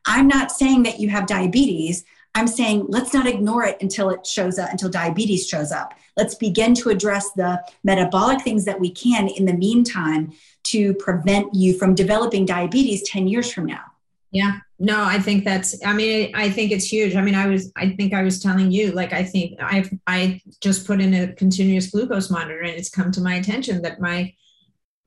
I'm 0.06 0.28
not 0.28 0.52
saying 0.52 0.84
that 0.84 1.00
you 1.00 1.10
have 1.10 1.28
diabetes. 1.28 2.04
I'm 2.36 2.48
saying 2.48 2.86
let's 2.90 3.14
not 3.14 3.28
ignore 3.28 3.64
it 3.64 3.82
until 3.82 4.10
it 4.10 4.26
shows 4.26 4.60
up, 4.60 4.70
until 4.70 4.90
diabetes 4.90 5.48
shows 5.48 5.72
up. 5.72 5.94
Let's 6.16 6.36
begin 6.36 6.76
to 6.76 6.90
address 6.90 7.32
the 7.32 7.64
metabolic 7.84 8.42
things 8.42 8.66
that 8.66 8.80
we 8.80 8.92
can 8.92 9.28
in 9.28 9.46
the 9.46 9.54
meantime 9.54 10.34
to 10.70 10.94
prevent 10.96 11.54
you 11.54 11.78
from 11.78 11.96
developing 11.96 12.46
diabetes 12.46 13.08
10 13.10 13.28
years 13.28 13.52
from 13.52 13.66
now. 13.66 13.84
Yeah. 14.32 14.60
No, 14.78 15.04
I 15.04 15.20
think 15.20 15.44
that's, 15.44 15.84
I 15.86 15.94
mean, 15.94 16.32
I 16.36 16.50
think 16.50 16.72
it's 16.72 16.86
huge. 16.86 17.16
I 17.16 17.22
mean, 17.22 17.36
I 17.36 17.48
was, 17.48 17.72
I 17.76 17.90
think 17.90 18.14
I 18.14 18.22
was 18.22 18.40
telling 18.40 18.72
you, 18.72 18.92
like, 18.92 19.12
I 19.12 19.24
think 19.24 19.60
I've, 19.62 19.90
I 20.06 20.42
just 20.62 20.86
put 20.86 21.02
in 21.02 21.14
a 21.14 21.34
continuous 21.34 21.90
glucose 21.90 22.30
monitor 22.30 22.62
and 22.62 22.78
it's 22.78 22.90
come 22.90 23.12
to 23.12 23.22
my 23.22 23.36
attention 23.36 23.82
that 23.82 24.00
my 24.00 24.34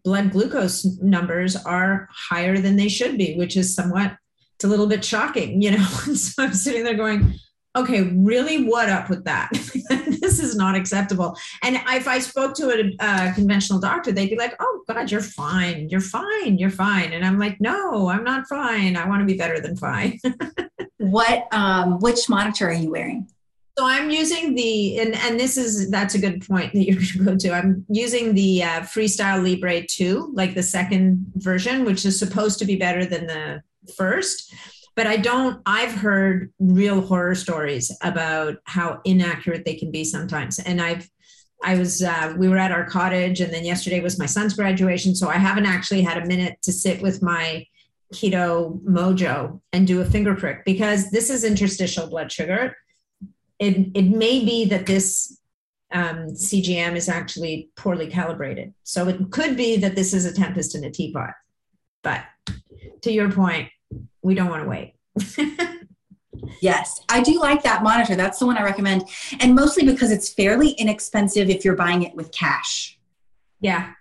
blood 0.05 0.33
glucose 0.33 0.85
numbers 1.01 1.55
are 1.57 2.09
higher 2.11 2.59
than 2.59 2.77
they 2.77 2.89
should 2.89 3.17
be, 3.17 3.37
which 3.37 3.57
is 3.57 3.75
somewhat, 3.75 4.17
it's 4.57 4.65
a 4.65 4.69
little 4.69 4.89
bit 4.89 5.05
shocking, 5.05 5.63
you 5.63 5.71
know? 5.71 5.85
so 6.15 6.43
I'm 6.43 6.55
sitting 6.55 6.83
there 6.83 6.95
going, 6.95 7.35
okay, 7.77 8.03
really, 8.03 8.65
what 8.65 8.89
up 8.89 9.09
with 9.09 9.25
that? 9.25 9.51
this 10.37 10.51
is 10.51 10.57
not 10.57 10.75
acceptable. 10.75 11.37
And 11.63 11.77
if 11.89 12.09
I 12.09 12.19
spoke 12.19 12.55
to 12.55 12.71
a, 12.71 13.05
a, 13.05 13.33
conventional 13.35 13.79
doctor, 13.79 14.13
they'd 14.13 14.31
be 14.31 14.37
like, 14.37 14.55
oh, 14.61 14.83
God, 14.89 15.11
you're 15.11 15.21
fine. 15.21 15.89
You're 15.89 16.01
fine. 16.01 16.59
You're 16.59 16.71
fine. 16.71 17.13
And 17.13 17.25
I'm 17.25 17.39
like, 17.39 17.61
no, 17.61 18.09
I'm 18.09 18.25
not 18.25 18.47
fine. 18.49 18.97
I 18.97 19.07
want 19.09 19.21
to 19.21 19.27
be 19.27 19.37
better 19.37 19.61
than 19.61 19.77
fine. 19.77 20.19
what, 20.99 21.53
um, 21.53 21.99
which 22.01 22.29
monitor 22.29 22.69
are 22.69 22.73
you 22.73 22.91
wearing? 22.91 23.29
So 23.79 23.87
I'm 23.87 24.11
using 24.11 24.55
the, 24.55 25.01
and, 25.01 25.15
and 25.15 25.41
this 25.41 25.57
is, 25.57 25.91
that's 25.91 26.15
a 26.15 26.19
good 26.19 26.47
point 26.47 26.73
that 26.75 26.85
you're 26.85 26.97
going 26.97 27.07
to 27.07 27.25
go 27.25 27.37
to. 27.37 27.53
I'm 27.53 27.87
using 27.89 28.35
the 28.35 28.63
uh, 28.63 28.81
Freestyle 28.81 29.43
Libre 29.43 29.87
2, 29.87 30.33
like 30.35 30.55
the 30.55 30.63
second 30.63 31.33
version, 31.37 31.85
which 31.85 32.05
is 32.05 32.19
supposed 32.19 32.59
to 32.59 32.65
be 32.65 32.77
better 32.77 33.05
than 33.05 33.27
the 33.27 33.63
first 33.97 34.55
but 34.95 35.07
I 35.07 35.17
don't, 35.17 35.61
I've 35.65 35.95
heard 35.95 36.53
real 36.59 37.01
horror 37.01 37.35
stories 37.35 37.97
about 38.03 38.57
how 38.65 39.01
inaccurate 39.05 39.65
they 39.65 39.75
can 39.75 39.91
be 39.91 40.05
sometimes. 40.05 40.59
And 40.59 40.81
I've, 40.81 41.09
I 41.65 41.77
was 41.77 42.03
uh, 42.03 42.35
we 42.37 42.49
were 42.49 42.59
at 42.59 42.73
our 42.73 42.85
cottage, 42.85 43.41
and 43.41 43.53
then 43.53 43.65
yesterday 43.65 44.01
was 44.01 44.19
my 44.19 44.27
son's 44.27 44.55
graduation, 44.55 45.15
so 45.15 45.29
I 45.29 45.37
haven't 45.37 45.67
actually 45.67 46.03
had 46.03 46.23
a 46.23 46.27
minute 46.27 46.59
to 46.63 46.73
sit 46.73 47.01
with 47.01 47.23
my 47.23 47.67
keto 48.13 48.81
mojo 48.83 49.61
and 49.73 49.87
do 49.87 50.01
a 50.01 50.05
finger 50.05 50.35
prick 50.35 50.65
because 50.65 51.11
this 51.11 51.31
is 51.31 51.45
interstitial 51.45 52.09
blood 52.09 52.31
sugar. 52.31 52.77
It 53.59 53.91
it 53.95 54.03
may 54.03 54.45
be 54.45 54.65
that 54.67 54.87
this 54.87 55.39
um, 55.93 56.31
CGM 56.31 56.97
is 56.97 57.09
actually 57.09 57.71
poorly 57.77 58.09
calibrated, 58.09 58.75
so 58.83 59.09
it 59.09 59.31
could 59.31 59.57
be 59.57 59.77
that 59.77 59.95
this 59.95 60.13
is 60.13 60.25
a 60.25 60.33
tempest 60.33 60.75
in 60.75 60.85
a 60.85 60.91
teapot. 60.91 61.35
But 62.03 62.25
to 63.03 63.13
your 63.13 63.31
point, 63.31 63.69
we 64.23 64.35
don't 64.35 64.49
want 64.49 64.63
to 64.65 64.69
wait. 64.69 64.95
Yes, 66.61 67.01
I 67.09 67.23
do 67.23 67.39
like 67.41 67.63
that 67.63 67.83
monitor. 67.83 68.15
That's 68.17 68.39
the 68.39 68.47
one 68.47 68.57
I 68.57 68.63
recommend. 68.63 69.05
And 69.41 69.55
mostly 69.55 69.85
because 69.85 70.11
it's 70.11 70.29
fairly 70.29 70.71
inexpensive 70.71 71.49
if 71.51 71.65
you're 71.65 71.77
buying 71.77 72.03
it 72.03 72.15
with 72.15 72.33
cash. 72.33 72.99
Yeah. 73.61 73.93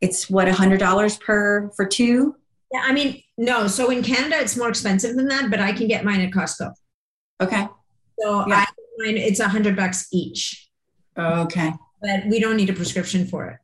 It's 0.00 0.28
what, 0.28 0.48
$100 0.48 1.20
per 1.20 1.70
for 1.76 1.86
two? 1.86 2.36
Yeah, 2.72 2.82
I 2.84 2.92
mean, 2.92 3.22
no. 3.36 3.66
So 3.68 3.90
in 3.90 4.02
Canada, 4.02 4.36
it's 4.40 4.56
more 4.56 4.68
expensive 4.68 5.14
than 5.16 5.28
that, 5.28 5.50
but 5.50 5.60
I 5.60 5.72
can 5.72 5.86
get 5.86 6.04
mine 6.04 6.20
at 6.20 6.30
Costco. 6.32 6.72
Okay. 7.40 7.68
So 8.20 8.46
Yeah. 8.48 8.64
I 8.66 8.66
mine, 8.98 9.16
it's 9.16 9.40
a 9.40 9.48
hundred 9.48 9.76
bucks 9.76 10.08
each, 10.12 10.68
Okay. 11.18 11.72
but 12.00 12.26
we 12.28 12.40
don't 12.40 12.56
need 12.56 12.70
a 12.70 12.74
prescription 12.74 13.26
for 13.26 13.48
it. 13.48 13.58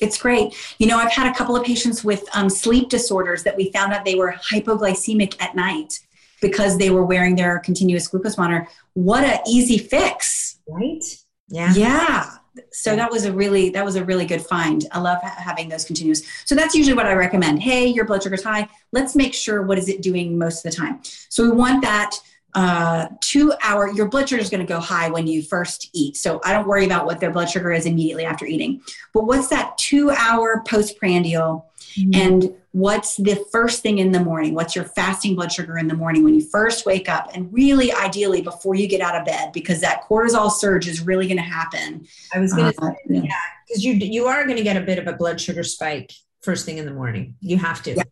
It's 0.00 0.18
great. 0.18 0.54
You 0.78 0.86
know, 0.86 0.98
I've 0.98 1.12
had 1.12 1.30
a 1.30 1.34
couple 1.34 1.56
of 1.56 1.64
patients 1.64 2.04
with 2.04 2.24
um, 2.34 2.50
sleep 2.50 2.88
disorders 2.88 3.42
that 3.44 3.56
we 3.56 3.72
found 3.72 3.92
out 3.92 4.04
they 4.04 4.14
were 4.14 4.32
hypoglycemic 4.32 5.40
at 5.40 5.56
night 5.56 6.00
because 6.42 6.76
they 6.76 6.90
were 6.90 7.04
wearing 7.04 7.34
their 7.34 7.58
continuous 7.60 8.08
glucose 8.08 8.36
monitor. 8.36 8.68
What 8.92 9.24
a 9.24 9.40
easy 9.48 9.78
fix. 9.78 10.58
Right? 10.68 11.02
Yeah. 11.48 11.72
Yeah. 11.74 12.30
So 12.72 12.96
that 12.96 13.10
was 13.10 13.24
a 13.24 13.32
really 13.32 13.70
that 13.70 13.84
was 13.84 13.96
a 13.96 14.04
really 14.04 14.24
good 14.24 14.40
find. 14.40 14.86
I 14.92 15.00
love 15.00 15.20
ha- 15.22 15.36
having 15.38 15.68
those 15.68 15.84
continuous. 15.84 16.22
So 16.44 16.54
that's 16.54 16.74
usually 16.74 16.96
what 16.96 17.06
I 17.06 17.12
recommend. 17.12 17.62
Hey, 17.62 17.86
your 17.86 18.04
blood 18.04 18.22
sugar's 18.22 18.42
high. 18.42 18.68
Let's 18.92 19.14
make 19.14 19.34
sure 19.34 19.62
what 19.62 19.78
is 19.78 19.88
it 19.88 20.02
doing 20.02 20.38
most 20.38 20.64
of 20.64 20.70
the 20.70 20.76
time. 20.76 21.00
So 21.28 21.42
we 21.42 21.50
want 21.50 21.82
that 21.82 22.16
uh, 22.54 23.08
two 23.20 23.52
hour. 23.62 23.90
Your 23.92 24.08
blood 24.08 24.28
sugar 24.28 24.40
is 24.40 24.50
going 24.50 24.64
to 24.66 24.72
go 24.72 24.80
high 24.80 25.10
when 25.10 25.26
you 25.26 25.42
first 25.42 25.90
eat. 25.92 26.16
So 26.16 26.40
I 26.44 26.52
don't 26.52 26.66
worry 26.66 26.86
about 26.86 27.04
what 27.06 27.20
their 27.20 27.30
blood 27.30 27.50
sugar 27.50 27.72
is 27.72 27.84
immediately 27.86 28.24
after 28.24 28.46
eating. 28.46 28.80
But 29.12 29.24
what's 29.24 29.48
that 29.48 29.76
two 29.78 30.10
hour 30.10 30.62
postprandial? 30.66 31.70
And 32.12 32.54
what's 32.72 33.16
the 33.16 33.42
first 33.50 33.80
thing 33.82 33.98
in 33.98 34.12
the 34.12 34.20
morning? 34.20 34.52
What's 34.54 34.76
your 34.76 34.84
fasting 34.84 35.34
blood 35.34 35.50
sugar 35.50 35.78
in 35.78 35.88
the 35.88 35.94
morning 35.94 36.24
when 36.24 36.34
you 36.34 36.42
first 36.42 36.84
wake 36.84 37.08
up? 37.08 37.30
And 37.34 37.50
really, 37.50 37.90
ideally, 37.90 38.42
before 38.42 38.74
you 38.74 38.86
get 38.86 39.00
out 39.00 39.16
of 39.16 39.24
bed, 39.24 39.52
because 39.54 39.80
that 39.80 40.02
cortisol 40.06 40.50
surge 40.50 40.86
is 40.88 41.00
really 41.00 41.26
going 41.26 41.38
to 41.38 41.42
happen. 41.42 42.06
I 42.34 42.38
was 42.40 42.52
going 42.52 42.70
to 42.70 42.82
Uh, 42.82 42.90
say 42.90 42.96
yeah. 43.08 43.32
because 43.66 43.82
you 43.82 43.94
you 43.94 44.26
are 44.26 44.44
going 44.44 44.58
to 44.58 44.62
get 44.62 44.76
a 44.76 44.82
bit 44.82 44.98
of 44.98 45.06
a 45.06 45.14
blood 45.14 45.40
sugar 45.40 45.62
spike 45.62 46.12
first 46.42 46.66
thing 46.66 46.76
in 46.76 46.84
the 46.84 46.92
morning. 46.92 47.34
You 47.40 47.56
have 47.56 47.82
to 47.84 47.94
Yeah. 47.94 48.02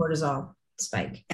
cortisol 0.00 0.54
spike. 0.80 1.24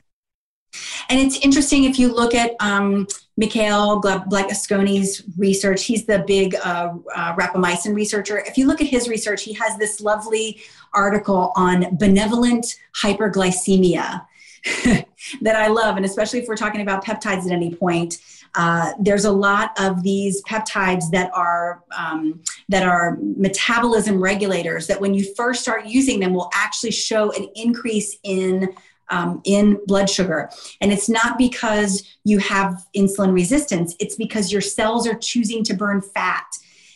And 1.09 1.21
it's 1.21 1.39
interesting 1.39 1.85
if 1.85 1.99
you 1.99 2.13
look 2.13 2.35
at 2.35 2.53
um, 2.61 3.07
Mikhail 3.37 4.01
Blagosklonny's 4.01 5.23
research. 5.37 5.85
He's 5.85 6.07
the 6.07 6.25
big 6.27 6.55
uh, 6.57 6.95
uh, 7.15 7.37
rapamycin 7.37 7.95
researcher. 7.95 8.39
If 8.39 8.57
you 8.57 8.67
look 8.67 8.81
at 8.81 8.87
his 8.87 9.09
research, 9.09 9.43
he 9.43 9.53
has 9.55 9.77
this 9.77 10.01
lovely 10.01 10.61
article 10.95 11.53
on 11.55 11.97
benevolent 11.99 12.77
hyperglycemia 13.03 14.27
that 15.43 15.57
I 15.57 15.69
love. 15.69 15.97
And 15.97 16.07
especially 16.07 16.41
if 16.41 16.49
we're 16.49 16.57
talking 16.57 16.81
about 16.81 17.05
peptides 17.05 17.45
at 17.45 17.53
any 17.53 17.75
point, 17.75 18.19
uh, 18.55 18.93
there's 18.99 19.27
a 19.27 19.31
lot 19.31 19.79
of 19.79 20.03
these 20.03 20.43
peptides 20.45 21.11
that 21.11 21.31
are 21.35 21.83
um, 21.97 22.41
that 22.71 22.85
are 22.85 23.19
metabolism 23.21 24.19
regulators 24.19 24.87
that 24.87 24.99
when 24.99 25.13
you 25.13 25.35
first 25.35 25.61
start 25.61 25.85
using 25.85 26.21
them 26.21 26.33
will 26.33 26.51
actually 26.55 26.91
show 26.91 27.31
an 27.33 27.49
increase 27.55 28.17
in 28.23 28.75
um, 29.09 29.41
in 29.45 29.79
blood 29.87 30.11
sugar. 30.11 30.51
And 30.81 30.93
it's 30.93 31.09
not 31.09 31.39
because 31.39 32.03
you 32.25 32.39
have 32.39 32.87
insulin 32.95 33.33
resistance, 33.33 33.95
it's 33.99 34.17
because 34.17 34.53
your 34.53 34.61
cells 34.61 35.07
are 35.07 35.15
choosing 35.15 35.65
to 35.65 35.75
burn 35.75 36.01
fat. 36.01 36.47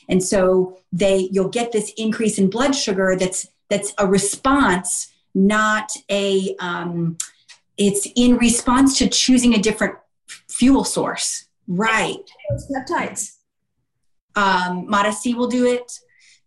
And 0.08 0.22
so 0.22 0.78
they 0.92 1.28
you'll 1.32 1.48
get 1.48 1.72
this 1.72 1.92
increase 1.96 2.38
in 2.38 2.50
blood 2.50 2.74
sugar 2.74 3.16
that's 3.16 3.46
that's 3.68 3.92
a 3.98 4.06
response, 4.06 5.12
not 5.34 5.92
a 6.10 6.56
um, 6.58 7.16
it's 7.76 8.06
in 8.16 8.36
response 8.36 8.98
to 8.98 9.08
choosing 9.08 9.54
a 9.54 9.58
different 9.58 9.94
fuel 10.48 10.84
source. 10.84 11.46
Right. 11.68 12.28
Peptides. 12.70 13.36
Um, 14.34 14.86
MOTS-c 14.88 15.34
will 15.34 15.46
do 15.46 15.66
it. 15.66 16.00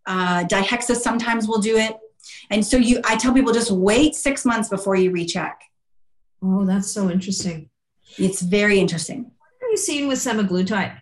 Uh, 0.06 0.44
Dihexa 0.44 0.96
sometimes 0.96 1.48
will 1.48 1.60
do 1.60 1.78
it. 1.78 1.98
And 2.54 2.64
so 2.64 2.78
you, 2.78 3.02
I 3.04 3.18
tell 3.18 3.34
people 3.34 3.52
just 3.52 3.72
wait 3.72 4.14
six 4.14 4.46
months 4.46 4.70
before 4.70 4.96
you 4.96 5.10
recheck. 5.10 5.60
Oh, 6.44 6.66
that's 6.66 6.92
so 6.92 7.10
interesting. 7.10 7.72
It's 8.20 8.44
very 8.44 8.80
interesting. 8.80 9.24
What 9.24 9.68
are 9.68 9.72
you 9.72 9.78
seeing 9.78 10.08
with 10.08 10.20
semaglutide? 10.20 11.02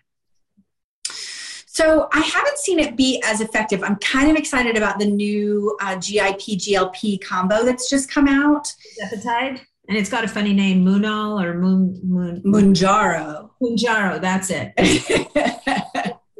So 1.66 2.08
I 2.10 2.20
haven't 2.20 2.56
seen 2.56 2.78
it 2.78 2.96
be 2.96 3.22
as 3.26 3.42
effective. 3.42 3.82
I'm 3.82 3.96
kind 3.96 4.30
of 4.30 4.36
excited 4.36 4.78
about 4.78 4.98
the 4.98 5.04
new 5.04 5.76
uh, 5.82 5.96
GIP 5.96 6.40
GLP 6.58 7.22
combo 7.22 7.66
that's 7.66 7.90
just 7.90 8.10
come 8.10 8.28
out. 8.28 8.72
Zepatide? 9.02 9.60
And 9.88 9.98
it's 9.98 10.08
got 10.08 10.24
a 10.24 10.28
funny 10.28 10.54
name, 10.54 10.82
Moonal 10.82 11.44
or 11.44 11.52
Moon 11.58 12.00
Moon 12.02 12.40
Mounjaro. 12.44 13.50
Mounjaro. 13.62 14.18
That's 14.22 14.48
it. 14.50 14.72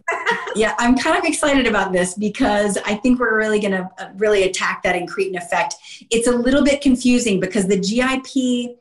yeah, 0.57 0.75
I'm 0.79 0.97
kind 0.97 1.17
of 1.17 1.25
excited 1.25 1.67
about 1.67 1.93
this 1.93 2.15
because 2.15 2.79
I 2.85 2.97
think 2.97 3.21
we're 3.21 3.37
really 3.37 3.61
going 3.61 3.73
to 3.73 3.91
uh, 3.99 4.11
really 4.17 4.45
attack 4.45 4.83
that 4.83 4.95
incretin 4.95 5.37
effect. 5.37 5.75
It's 6.11 6.27
a 6.27 6.33
little 6.33 6.65
bit 6.65 6.81
confusing 6.81 7.41
because 7.41 7.67
the 7.67 7.79
GIP 7.79 8.77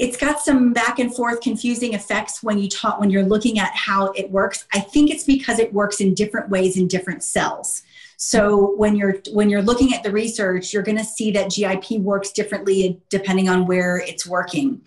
it's 0.00 0.16
got 0.16 0.40
some 0.40 0.72
back 0.72 0.98
and 0.98 1.14
forth 1.14 1.42
confusing 1.42 1.92
effects 1.92 2.42
when 2.42 2.58
you 2.58 2.70
talk 2.70 2.98
when 2.98 3.10
you're 3.10 3.22
looking 3.22 3.58
at 3.58 3.70
how 3.74 4.06
it 4.12 4.30
works. 4.30 4.66
I 4.72 4.80
think 4.80 5.10
it's 5.10 5.24
because 5.24 5.58
it 5.58 5.74
works 5.74 6.00
in 6.00 6.14
different 6.14 6.48
ways 6.48 6.78
in 6.78 6.88
different 6.88 7.22
cells. 7.22 7.82
So 8.16 8.74
when 8.76 8.96
you're 8.96 9.16
when 9.32 9.50
you're 9.50 9.62
looking 9.62 9.92
at 9.92 10.02
the 10.02 10.10
research, 10.10 10.72
you're 10.72 10.82
going 10.82 10.96
to 10.96 11.04
see 11.04 11.30
that 11.32 11.50
GIP 11.50 12.00
works 12.00 12.32
differently 12.32 12.98
depending 13.10 13.50
on 13.50 13.66
where 13.66 13.98
it's 13.98 14.26
working. 14.26 14.80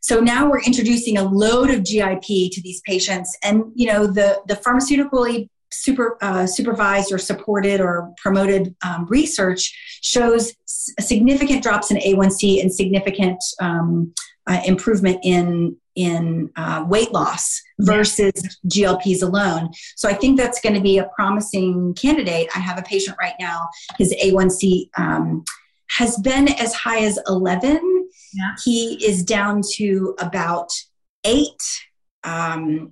So 0.00 0.20
now 0.20 0.48
we're 0.48 0.62
introducing 0.62 1.18
a 1.18 1.24
load 1.24 1.70
of 1.70 1.84
GIP 1.84 2.52
to 2.52 2.60
these 2.62 2.80
patients, 2.82 3.36
and 3.42 3.64
you 3.74 3.86
know 3.86 4.06
the 4.06 4.40
the 4.46 4.54
pharmaceutically 4.54 5.48
super 5.70 6.18
uh, 6.20 6.46
supervised 6.46 7.12
or 7.12 7.18
supported 7.18 7.80
or 7.80 8.12
promoted 8.16 8.74
um, 8.84 9.06
research 9.08 9.72
shows 10.02 10.54
s- 10.66 10.90
significant 11.00 11.62
drops 11.62 11.90
in 11.90 11.96
A1C 11.98 12.60
and 12.60 12.72
significant 12.72 13.42
um, 13.60 14.12
uh, 14.46 14.60
improvement 14.64 15.20
in 15.22 15.76
in 15.96 16.50
uh, 16.56 16.84
weight 16.88 17.12
loss 17.12 17.60
versus 17.80 18.32
GLPs 18.66 19.22
alone. 19.22 19.70
So 19.96 20.08
I 20.08 20.14
think 20.14 20.38
that's 20.38 20.60
going 20.60 20.74
to 20.74 20.80
be 20.80 20.98
a 20.98 21.10
promising 21.14 21.94
candidate. 21.94 22.48
I 22.54 22.60
have 22.60 22.78
a 22.78 22.82
patient 22.82 23.16
right 23.20 23.34
now. 23.40 23.68
His 23.98 24.14
A1C 24.24 24.88
um, 24.96 25.44
has 25.88 26.16
been 26.18 26.48
as 26.60 26.72
high 26.72 27.00
as 27.00 27.18
11. 27.26 27.89
Yeah. 28.32 28.54
He 28.64 29.04
is 29.04 29.22
down 29.22 29.62
to 29.74 30.14
about 30.18 30.72
eight. 31.24 31.62
Um, 32.22 32.90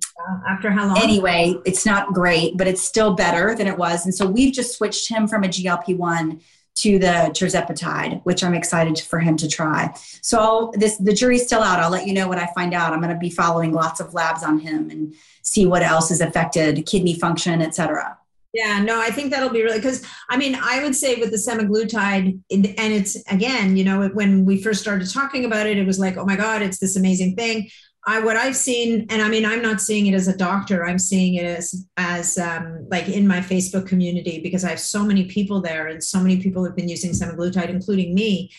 After 0.49 0.71
how 0.71 0.87
long? 0.87 0.97
anyway, 0.97 1.55
it's 1.65 1.85
not 1.85 2.13
great, 2.13 2.57
but 2.57 2.67
it's 2.67 2.81
still 2.81 3.13
better 3.13 3.55
than 3.55 3.67
it 3.67 3.77
was. 3.77 4.05
And 4.05 4.13
so 4.13 4.25
we've 4.25 4.53
just 4.53 4.75
switched 4.75 5.07
him 5.09 5.27
from 5.27 5.43
a 5.43 5.47
GLP 5.47 5.97
one 5.97 6.41
to 6.75 6.97
the 6.97 7.29
tirzepatide, 7.33 8.21
which 8.23 8.43
I'm 8.43 8.53
excited 8.53 8.99
for 8.99 9.19
him 9.19 9.35
to 9.37 9.47
try. 9.47 9.93
So 10.21 10.71
this 10.75 10.97
the 10.97 11.13
jury's 11.13 11.45
still 11.45 11.61
out. 11.61 11.79
I'll 11.79 11.89
let 11.91 12.07
you 12.07 12.13
know 12.13 12.27
what 12.27 12.37
I 12.37 12.47
find 12.55 12.73
out. 12.73 12.93
I'm 12.93 13.01
going 13.01 13.13
to 13.13 13.19
be 13.19 13.29
following 13.29 13.73
lots 13.73 13.99
of 13.99 14.13
labs 14.13 14.43
on 14.43 14.59
him 14.59 14.89
and 14.89 15.13
see 15.41 15.65
what 15.65 15.83
else 15.83 16.09
is 16.09 16.21
affected, 16.21 16.85
kidney 16.85 17.15
function, 17.15 17.61
et 17.61 17.75
cetera. 17.75 18.17
Yeah, 18.53 18.81
no, 18.81 18.99
I 18.99 19.11
think 19.11 19.31
that'll 19.31 19.51
be 19.51 19.61
really 19.61 19.77
because 19.77 20.03
I 20.29 20.37
mean, 20.37 20.57
I 20.59 20.83
would 20.83 20.95
say 20.95 21.15
with 21.17 21.29
the 21.29 21.37
semaglutide, 21.37 22.39
and 22.51 22.93
it's 22.93 23.15
again, 23.31 23.77
you 23.77 23.83
know, 23.83 24.07
when 24.09 24.43
we 24.43 24.61
first 24.61 24.81
started 24.81 25.09
talking 25.09 25.45
about 25.45 25.67
it, 25.67 25.77
it 25.77 25.85
was 25.85 25.99
like, 25.99 26.17
oh 26.17 26.25
my 26.25 26.35
God, 26.35 26.61
it's 26.61 26.79
this 26.79 26.95
amazing 26.95 27.35
thing. 27.35 27.69
I 28.07 28.21
what 28.21 28.37
I've 28.37 28.55
seen, 28.55 29.05
and 29.09 29.21
I 29.21 29.29
mean, 29.29 29.45
I'm 29.45 29.61
not 29.61 29.81
seeing 29.81 30.07
it 30.07 30.15
as 30.15 30.27
a 30.27 30.35
doctor. 30.35 30.83
I'm 30.83 30.97
seeing 30.97 31.35
it 31.35 31.45
as 31.45 31.85
as 31.97 32.39
um, 32.39 32.87
like 32.89 33.07
in 33.07 33.27
my 33.27 33.39
Facebook 33.39 33.85
community 33.85 34.41
because 34.41 34.63
I 34.63 34.69
have 34.69 34.79
so 34.79 35.03
many 35.03 35.25
people 35.25 35.61
there, 35.61 35.87
and 35.87 36.03
so 36.03 36.19
many 36.19 36.41
people 36.41 36.65
have 36.65 36.75
been 36.75 36.89
using 36.89 37.11
semaglutide, 37.11 37.69
including 37.69 38.15
me. 38.15 38.51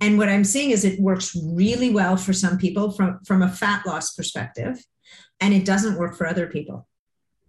And 0.00 0.18
what 0.18 0.28
I'm 0.28 0.44
seeing 0.44 0.70
is 0.70 0.84
it 0.84 1.00
works 1.00 1.36
really 1.44 1.90
well 1.90 2.16
for 2.16 2.32
some 2.32 2.58
people 2.58 2.92
from 2.92 3.18
from 3.24 3.42
a 3.42 3.50
fat 3.50 3.84
loss 3.86 4.14
perspective, 4.14 4.78
and 5.40 5.52
it 5.52 5.64
doesn't 5.64 5.98
work 5.98 6.16
for 6.16 6.28
other 6.28 6.46
people 6.46 6.86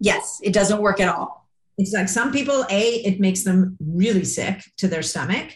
Yes, 0.03 0.41
it 0.43 0.53
doesn't 0.53 0.81
work 0.81 0.99
at 0.99 1.07
all. 1.07 1.42
It's 1.77 1.93
like 1.93 2.09
some 2.09 2.31
people 2.31 2.65
a 2.69 2.95
it 3.05 3.19
makes 3.19 3.43
them 3.43 3.77
really 3.79 4.25
sick 4.25 4.61
to 4.77 4.87
their 4.87 5.01
stomach 5.01 5.55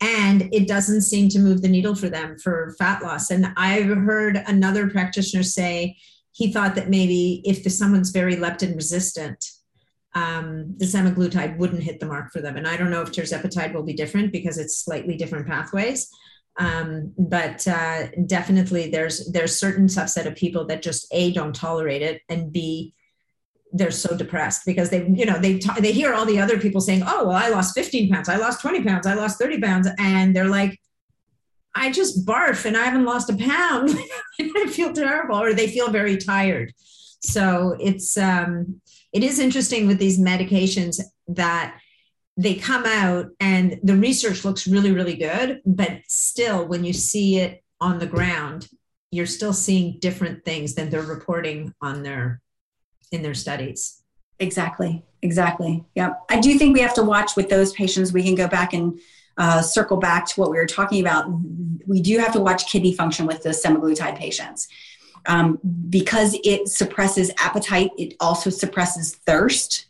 and 0.00 0.48
it 0.52 0.68
doesn't 0.68 1.02
seem 1.02 1.28
to 1.28 1.40
move 1.40 1.60
the 1.60 1.68
needle 1.68 1.94
for 1.94 2.08
them 2.08 2.36
for 2.38 2.74
fat 2.78 3.02
loss 3.02 3.30
and 3.30 3.52
i've 3.56 3.88
heard 3.88 4.42
another 4.46 4.88
practitioner 4.88 5.42
say 5.42 5.96
he 6.32 6.52
thought 6.52 6.74
that 6.74 6.88
maybe 6.88 7.42
if 7.44 7.64
the, 7.64 7.70
someone's 7.70 8.10
very 8.10 8.36
leptin 8.36 8.74
resistant 8.76 9.44
um, 10.14 10.74
the 10.78 10.86
semaglutide 10.86 11.58
wouldn't 11.58 11.82
hit 11.82 12.00
the 12.00 12.06
mark 12.06 12.32
for 12.32 12.40
them. 12.40 12.56
And 12.56 12.66
I 12.66 12.76
don't 12.76 12.90
know 12.90 13.02
if 13.02 13.12
tirzepatide 13.12 13.74
will 13.74 13.82
be 13.82 13.92
different 13.92 14.32
because 14.32 14.58
it's 14.58 14.78
slightly 14.78 15.16
different 15.16 15.46
pathways. 15.46 16.08
Um, 16.58 17.12
but 17.16 17.66
uh, 17.68 18.08
definitely 18.26 18.90
there's 18.90 19.30
there's 19.30 19.60
certain 19.60 19.86
subset 19.86 20.26
of 20.26 20.34
people 20.34 20.66
that 20.66 20.82
just 20.82 21.06
a 21.12 21.32
don't 21.32 21.54
tolerate 21.54 22.02
it 22.02 22.22
and 22.28 22.52
b 22.52 22.94
they're 23.72 23.90
so 23.90 24.16
depressed 24.16 24.62
because 24.64 24.90
they 24.90 25.06
you 25.08 25.26
know 25.26 25.38
they 25.38 25.60
they 25.78 25.92
hear 25.92 26.14
all 26.14 26.24
the 26.24 26.40
other 26.40 26.58
people 26.58 26.80
saying 26.80 27.02
oh 27.06 27.26
well 27.26 27.36
i 27.36 27.48
lost 27.48 27.74
15 27.74 28.10
pounds 28.10 28.28
i 28.28 28.36
lost 28.36 28.62
20 28.62 28.82
pounds 28.82 29.06
i 29.06 29.14
lost 29.14 29.38
30 29.38 29.60
pounds 29.60 29.88
and 29.98 30.34
they're 30.34 30.48
like 30.48 30.80
i 31.74 31.92
just 31.92 32.24
barf 32.24 32.64
and 32.64 32.76
i 32.76 32.84
haven't 32.84 33.04
lost 33.04 33.28
a 33.28 33.36
pound. 33.36 33.90
I 34.40 34.66
feel 34.68 34.92
terrible 34.92 35.40
or 35.40 35.52
they 35.52 35.68
feel 35.68 35.90
very 35.90 36.16
tired. 36.16 36.72
So 37.20 37.76
it's 37.80 38.16
um 38.16 38.80
it 39.12 39.24
is 39.24 39.38
interesting 39.38 39.86
with 39.86 39.98
these 39.98 40.18
medications 40.18 41.00
that 41.28 41.78
they 42.36 42.54
come 42.54 42.84
out 42.86 43.26
and 43.40 43.80
the 43.82 43.96
research 43.96 44.44
looks 44.44 44.68
really 44.68 44.92
really 44.92 45.16
good 45.16 45.60
but 45.66 46.00
still 46.06 46.66
when 46.66 46.84
you 46.84 46.92
see 46.92 47.38
it 47.38 47.64
on 47.80 47.98
the 47.98 48.06
ground 48.06 48.68
you're 49.10 49.26
still 49.26 49.52
seeing 49.52 49.98
different 49.98 50.44
things 50.44 50.74
than 50.74 50.88
they're 50.88 51.02
reporting 51.02 51.74
on 51.82 52.02
their 52.02 52.40
in 53.12 53.22
their 53.22 53.34
studies. 53.34 54.02
Exactly 54.38 55.02
exactly 55.22 55.84
yeah 55.94 56.12
i 56.30 56.38
do 56.38 56.56
think 56.56 56.74
we 56.74 56.80
have 56.80 56.94
to 56.94 57.02
watch 57.02 57.34
with 57.36 57.48
those 57.48 57.72
patients. 57.72 58.12
We 58.12 58.22
can 58.22 58.34
go 58.34 58.46
back 58.46 58.72
and 58.72 58.98
uh, 59.38 59.62
circle 59.62 59.96
back 59.96 60.26
to 60.26 60.40
what 60.40 60.50
we 60.50 60.56
were 60.56 60.66
talking 60.66 61.00
about. 61.00 61.30
We 61.86 62.02
do 62.02 62.18
have 62.18 62.32
to 62.32 62.40
watch 62.40 62.66
kidney 62.66 62.92
function 62.92 63.24
with 63.24 63.44
the 63.44 63.50
semaglutide 63.50 64.16
patients. 64.16 64.66
Um, 65.26 65.60
because 65.88 66.36
it 66.42 66.68
suppresses 66.68 67.30
appetite 67.38 67.90
it 67.98 68.14
also 68.18 68.50
suppresses 68.50 69.14
thirst. 69.14 69.86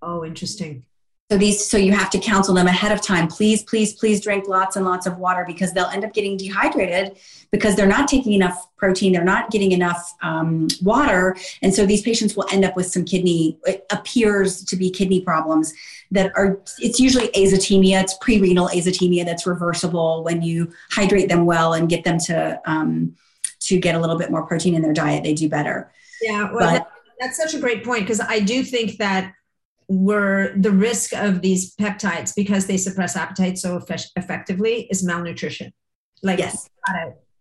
Oh 0.00 0.24
interesting 0.24 0.84
so 1.32 1.38
these, 1.38 1.66
so 1.66 1.78
you 1.78 1.92
have 1.92 2.10
to 2.10 2.18
counsel 2.18 2.54
them 2.54 2.66
ahead 2.66 2.92
of 2.92 3.00
time. 3.00 3.26
Please, 3.26 3.62
please, 3.62 3.94
please 3.94 4.20
drink 4.20 4.48
lots 4.48 4.76
and 4.76 4.84
lots 4.84 5.06
of 5.06 5.16
water 5.16 5.44
because 5.46 5.72
they'll 5.72 5.86
end 5.86 6.04
up 6.04 6.12
getting 6.12 6.36
dehydrated 6.36 7.16
because 7.50 7.74
they're 7.74 7.86
not 7.86 8.06
taking 8.06 8.34
enough 8.34 8.68
protein, 8.76 9.14
they're 9.14 9.24
not 9.24 9.50
getting 9.50 9.72
enough 9.72 10.12
um, 10.20 10.68
water, 10.82 11.34
and 11.62 11.74
so 11.74 11.86
these 11.86 12.02
patients 12.02 12.36
will 12.36 12.44
end 12.52 12.66
up 12.66 12.76
with 12.76 12.84
some 12.84 13.02
kidney. 13.02 13.58
It 13.64 13.86
appears 13.90 14.62
to 14.66 14.76
be 14.76 14.90
kidney 14.90 15.22
problems 15.22 15.72
that 16.10 16.32
are. 16.36 16.60
It's 16.78 17.00
usually 17.00 17.28
azotemia. 17.28 18.02
It's 18.02 18.14
pre-renal 18.20 18.68
azotemia 18.68 19.24
that's 19.24 19.46
reversible 19.46 20.24
when 20.24 20.42
you 20.42 20.70
hydrate 20.90 21.30
them 21.30 21.46
well 21.46 21.72
and 21.72 21.88
get 21.88 22.04
them 22.04 22.18
to 22.26 22.60
um, 22.66 23.16
to 23.60 23.78
get 23.78 23.94
a 23.94 23.98
little 23.98 24.18
bit 24.18 24.30
more 24.30 24.44
protein 24.46 24.74
in 24.74 24.82
their 24.82 24.92
diet. 24.92 25.24
They 25.24 25.32
do 25.32 25.48
better. 25.48 25.90
Yeah, 26.20 26.52
well, 26.52 26.58
but, 26.58 26.72
that, 26.72 26.92
that's 27.20 27.36
such 27.38 27.54
a 27.54 27.58
great 27.58 27.84
point 27.84 28.02
because 28.02 28.20
I 28.20 28.40
do 28.40 28.62
think 28.62 28.98
that 28.98 29.32
were 29.88 30.52
the 30.56 30.70
risk 30.70 31.12
of 31.12 31.42
these 31.42 31.74
peptides 31.76 32.34
because 32.34 32.66
they 32.66 32.76
suppress 32.76 33.16
appetite 33.16 33.58
so 33.58 33.76
eff- 33.76 34.10
effectively 34.16 34.86
is 34.90 35.04
malnutrition. 35.04 35.72
Like 36.22 36.38
yes, 36.38 36.68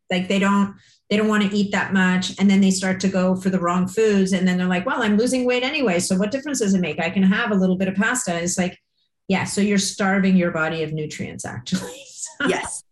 like 0.10 0.28
they 0.28 0.40
don't 0.40 0.76
they 1.10 1.18
don't 1.18 1.28
want 1.28 1.44
to 1.44 1.56
eat 1.56 1.72
that 1.72 1.94
much 1.94 2.40
and 2.40 2.50
then 2.50 2.62
they 2.62 2.72
start 2.72 3.00
to 3.02 3.10
go 3.10 3.36
for 3.36 3.50
the 3.50 3.60
wrong 3.60 3.88
foods 3.88 4.32
and 4.32 4.48
then 4.48 4.58
they're 4.58 4.68
like, 4.68 4.86
well, 4.86 5.04
I'm 5.04 5.18
losing 5.18 5.46
weight 5.46 5.64
anyway, 5.64 6.00
so 6.00 6.16
what 6.16 6.32
difference 6.32 6.60
does 6.60 6.74
it 6.74 6.80
make? 6.80 7.00
I 7.00 7.10
can 7.10 7.24
have 7.24 7.52
a 7.52 7.56
little 7.56 7.76
bit 7.76 7.90
of 7.90 7.96
pasta. 7.96 8.42
It's 8.42 8.58
like, 8.58 8.80
yeah, 9.28 9.44
so 9.44 9.62
you're 9.62 9.78
starving 9.78 10.38
your 10.38 10.52
body 10.52 10.84
of 10.84 10.94
nutrients 10.94 11.46
actually. 11.46 12.04
yes. 12.48 12.84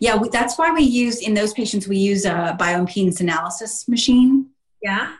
Yeah, 0.00 0.18
that's 0.30 0.58
why 0.58 0.70
we 0.72 0.82
use 0.82 1.20
in 1.20 1.34
those 1.34 1.54
patients 1.54 1.88
we 1.88 1.96
use 1.96 2.24
a 2.24 2.56
bioimpedance 2.60 3.20
analysis 3.20 3.88
machine. 3.88 4.50
Yeah. 4.82 5.14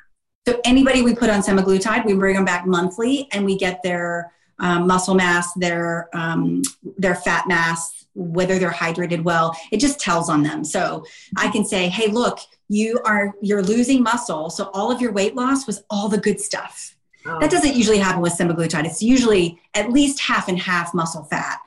So 0.47 0.61
anybody 0.65 1.03
we 1.03 1.15
put 1.15 1.31
on 1.31 1.43
semaglutide, 1.43 2.05
we 2.07 2.15
bring 2.15 2.35
them 2.35 2.45
back 2.45 2.67
monthly, 2.67 3.29
and 3.33 3.45
we 3.45 3.57
get 3.57 3.83
their 3.83 4.33
um, 4.59 4.87
muscle 4.87 5.15
mass, 5.15 5.53
their 5.55 6.09
um, 6.15 6.63
their 6.99 7.15
fat 7.15 7.47
mass, 7.49 8.07
whether 8.15 8.59
they're 8.59 8.71
hydrated 8.71 9.23
well. 9.23 9.57
It 9.71 9.81
just 9.81 10.01
tells 10.01 10.29
on 10.29 10.43
them. 10.43 10.65
So 10.65 11.05
I 11.37 11.51
can 11.51 11.65
say, 11.65 11.89
hey, 11.89 12.09
look, 12.09 12.39
you 12.69 13.01
are 13.05 13.35
you're 13.43 13.63
losing 13.63 14.03
muscle, 14.03 14.51
so 14.51 14.71
all 14.73 14.91
of 14.91 15.01
your 15.01 15.13
weight 15.13 15.35
loss 15.35 15.67
was 15.67 15.83
all 15.91 16.09
the 16.09 16.19
good 16.19 16.41
stuff. 16.41 16.97
Oh. 17.27 17.39
That 17.41 17.51
doesn't 17.51 17.75
usually 17.75 17.99
happen 17.99 18.23
with 18.23 18.33
semaglutide. 18.33 18.87
It's 18.87 19.03
usually 19.03 19.61
at 19.75 19.91
least 19.91 20.21
half 20.21 20.49
and 20.49 20.59
half 20.59 20.95
muscle 20.95 21.25
fat. 21.25 21.59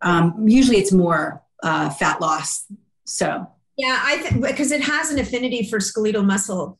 Um, 0.00 0.48
usually, 0.48 0.78
it's 0.78 0.92
more 0.92 1.42
uh, 1.62 1.90
fat 1.90 2.20
loss. 2.20 2.64
So 3.04 3.46
yeah, 3.76 4.00
I 4.02 4.18
think 4.18 4.42
because 4.44 4.72
it 4.72 4.82
has 4.82 5.10
an 5.10 5.18
affinity 5.18 5.66
for 5.68 5.80
skeletal 5.80 6.22
muscle 6.22 6.78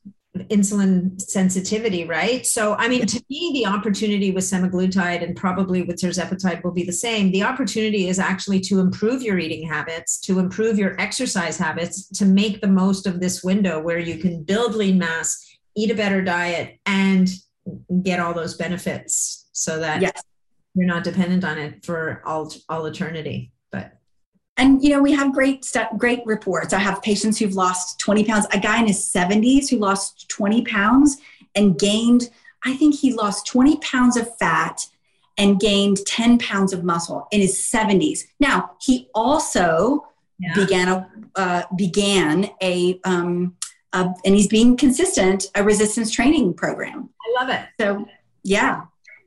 insulin 0.48 1.20
sensitivity, 1.20 2.04
right? 2.04 2.46
So, 2.46 2.74
I 2.74 2.88
mean, 2.88 3.06
to 3.06 3.24
me, 3.28 3.50
the 3.54 3.66
opportunity 3.66 4.30
with 4.30 4.44
semaglutide 4.44 5.22
and 5.22 5.36
probably 5.36 5.82
with 5.82 5.96
tirzepatide 5.96 6.62
will 6.62 6.72
be 6.72 6.84
the 6.84 6.92
same. 6.92 7.30
The 7.32 7.42
opportunity 7.42 8.08
is 8.08 8.18
actually 8.18 8.60
to 8.60 8.80
improve 8.80 9.22
your 9.22 9.38
eating 9.38 9.66
habits, 9.66 10.20
to 10.20 10.38
improve 10.38 10.78
your 10.78 11.00
exercise 11.00 11.58
habits, 11.58 12.08
to 12.10 12.24
make 12.24 12.60
the 12.60 12.68
most 12.68 13.06
of 13.06 13.20
this 13.20 13.42
window 13.42 13.80
where 13.80 13.98
you 13.98 14.18
can 14.18 14.42
build 14.42 14.74
lean 14.74 14.98
mass, 14.98 15.56
eat 15.76 15.90
a 15.90 15.94
better 15.94 16.22
diet, 16.22 16.78
and 16.86 17.28
get 18.02 18.20
all 18.20 18.34
those 18.34 18.56
benefits 18.56 19.48
so 19.52 19.78
that 19.78 20.00
yes. 20.02 20.22
you're 20.74 20.86
not 20.86 21.04
dependent 21.04 21.44
on 21.44 21.58
it 21.58 21.84
for 21.84 22.22
all, 22.26 22.52
all 22.68 22.86
eternity 22.86 23.52
and 24.56 24.82
you 24.82 24.90
know 24.90 25.02
we 25.02 25.12
have 25.12 25.32
great 25.32 25.64
stuff 25.64 25.88
great 25.96 26.20
reports. 26.26 26.72
I 26.72 26.78
have 26.78 27.02
patients 27.02 27.38
who've 27.38 27.54
lost 27.54 27.98
20 28.00 28.24
pounds. 28.24 28.46
A 28.52 28.60
guy 28.60 28.80
in 28.80 28.86
his 28.86 28.98
70s 28.98 29.68
who 29.70 29.78
lost 29.78 30.28
20 30.28 30.62
pounds 30.62 31.18
and 31.54 31.78
gained 31.78 32.30
i 32.64 32.74
think 32.74 32.94
he 32.94 33.12
lost 33.12 33.46
20 33.46 33.76
pounds 33.78 34.16
of 34.16 34.28
fat 34.38 34.86
and 35.38 35.58
gained 35.60 35.98
10 36.06 36.38
pounds 36.38 36.72
of 36.72 36.84
muscle 36.84 37.26
in 37.30 37.40
his 37.40 37.56
70s 37.56 38.20
now 38.40 38.72
he 38.80 39.08
also 39.14 40.06
yeah. 40.38 40.54
began 40.54 40.88
a 40.88 41.08
uh, 41.34 41.62
began 41.76 42.50
a 42.62 43.00
um, 43.04 43.54
and 43.94 44.34
he's 44.34 44.48
being 44.48 44.76
consistent 44.76 45.46
a 45.54 45.62
resistance 45.62 46.10
training 46.10 46.54
program. 46.54 47.10
I 47.20 47.40
love 47.40 47.50
it. 47.50 47.68
So 47.80 48.06
yeah 48.42 48.82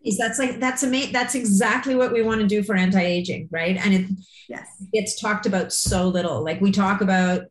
is 0.06 0.18
that's 0.18 0.38
like 0.38 0.60
that's 0.60 0.84
a 0.84 0.88
amazing 0.88 1.12
that's 1.12 1.36
exactly 1.36 1.96
what 1.96 2.14
we 2.14 2.22
want 2.22 2.40
to 2.40 2.48
do 2.48 2.64
for 2.64 2.76
anti-aging 2.76 3.50
right? 3.52 3.76
And 3.78 3.94
it 3.94 4.06
yes. 4.48 4.68
gets 4.94 5.20
talked 5.20 5.46
about 5.46 5.74
so 5.74 6.08
little. 6.08 6.44
Like 6.44 6.62
we 6.62 6.72
talk 6.72 7.02
about 7.02 7.44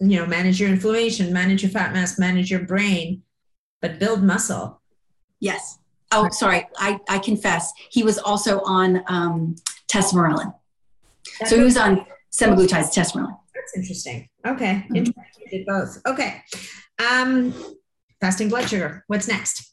you 0.00 0.18
know 0.18 0.26
manage 0.26 0.60
your 0.60 0.68
inflammation 0.68 1.32
manage 1.32 1.62
your 1.62 1.70
fat 1.70 1.92
mass 1.92 2.18
manage 2.18 2.50
your 2.50 2.64
brain 2.64 3.22
but 3.80 3.98
build 3.98 4.22
muscle. 4.22 4.80
Yes. 5.40 5.78
Oh 6.12 6.28
sorry. 6.30 6.68
I 6.78 7.00
i 7.08 7.18
confess. 7.18 7.72
He 7.90 8.02
was 8.02 8.18
also 8.18 8.60
on 8.60 9.02
um 9.08 9.56
tesamorelin 9.88 10.52
so 11.46 11.56
he 11.56 11.64
was 11.64 11.76
on 11.76 12.04
semaglutide's 12.30 12.94
tesamorelin 12.94 13.38
that's 13.54 13.76
interesting. 13.76 14.28
Okay. 14.46 14.84
Mm-hmm. 14.84 14.96
interesting 14.96 15.46
did 15.50 15.66
both. 15.66 15.98
Okay. 16.06 16.42
Um 16.98 17.54
fasting 18.20 18.50
blood 18.50 18.68
sugar. 18.68 19.04
What's 19.06 19.28
next 19.28 19.72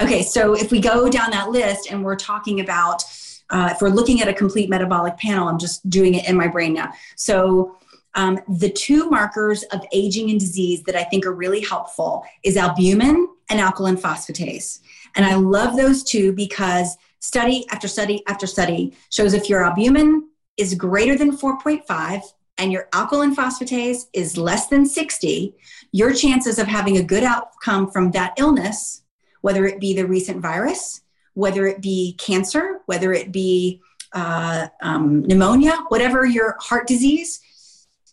Okay, 0.00 0.22
so 0.22 0.54
if 0.54 0.72
we 0.72 0.80
go 0.80 1.08
down 1.08 1.30
that 1.30 1.50
list 1.50 1.90
and 1.90 2.04
we're 2.04 2.16
talking 2.16 2.60
about, 2.60 3.04
uh, 3.50 3.70
if 3.72 3.80
we're 3.80 3.90
looking 3.90 4.20
at 4.20 4.28
a 4.28 4.34
complete 4.34 4.68
metabolic 4.68 5.16
panel, 5.18 5.48
I'm 5.48 5.58
just 5.58 5.88
doing 5.88 6.14
it 6.14 6.28
in 6.28 6.36
my 6.36 6.48
brain 6.48 6.74
now. 6.74 6.92
So 7.16 7.76
um, 8.16 8.40
the 8.48 8.70
two 8.70 9.08
markers 9.08 9.62
of 9.64 9.84
aging 9.92 10.30
and 10.30 10.40
disease 10.40 10.82
that 10.84 10.96
I 10.96 11.04
think 11.04 11.26
are 11.26 11.32
really 11.32 11.60
helpful 11.60 12.24
is 12.42 12.56
albumin 12.56 13.28
and 13.50 13.60
alkaline 13.60 13.96
phosphatase. 13.96 14.80
And 15.16 15.24
I 15.24 15.34
love 15.34 15.76
those 15.76 16.02
two 16.02 16.32
because 16.32 16.96
study 17.20 17.64
after 17.70 17.88
study 17.88 18.22
after 18.26 18.46
study 18.46 18.96
shows 19.10 19.32
if 19.32 19.48
your 19.48 19.64
albumin 19.64 20.28
is 20.56 20.74
greater 20.74 21.16
than 21.16 21.36
4.5 21.36 22.22
and 22.58 22.72
your 22.72 22.88
alkaline 22.92 23.34
phosphatase 23.34 24.06
is 24.12 24.36
less 24.36 24.68
than 24.68 24.86
60, 24.86 25.54
your 25.92 26.12
chances 26.12 26.58
of 26.58 26.66
having 26.66 26.96
a 26.96 27.02
good 27.02 27.24
outcome 27.24 27.90
from 27.90 28.10
that 28.12 28.34
illness 28.38 29.02
whether 29.44 29.66
it 29.66 29.78
be 29.78 29.92
the 29.92 30.06
recent 30.06 30.40
virus, 30.40 31.02
whether 31.34 31.66
it 31.66 31.82
be 31.82 32.14
cancer, 32.18 32.80
whether 32.86 33.12
it 33.12 33.30
be 33.30 33.78
uh, 34.14 34.68
um, 34.80 35.20
pneumonia, 35.26 35.76
whatever 35.88 36.24
your 36.24 36.56
heart 36.60 36.86
disease, 36.86 37.42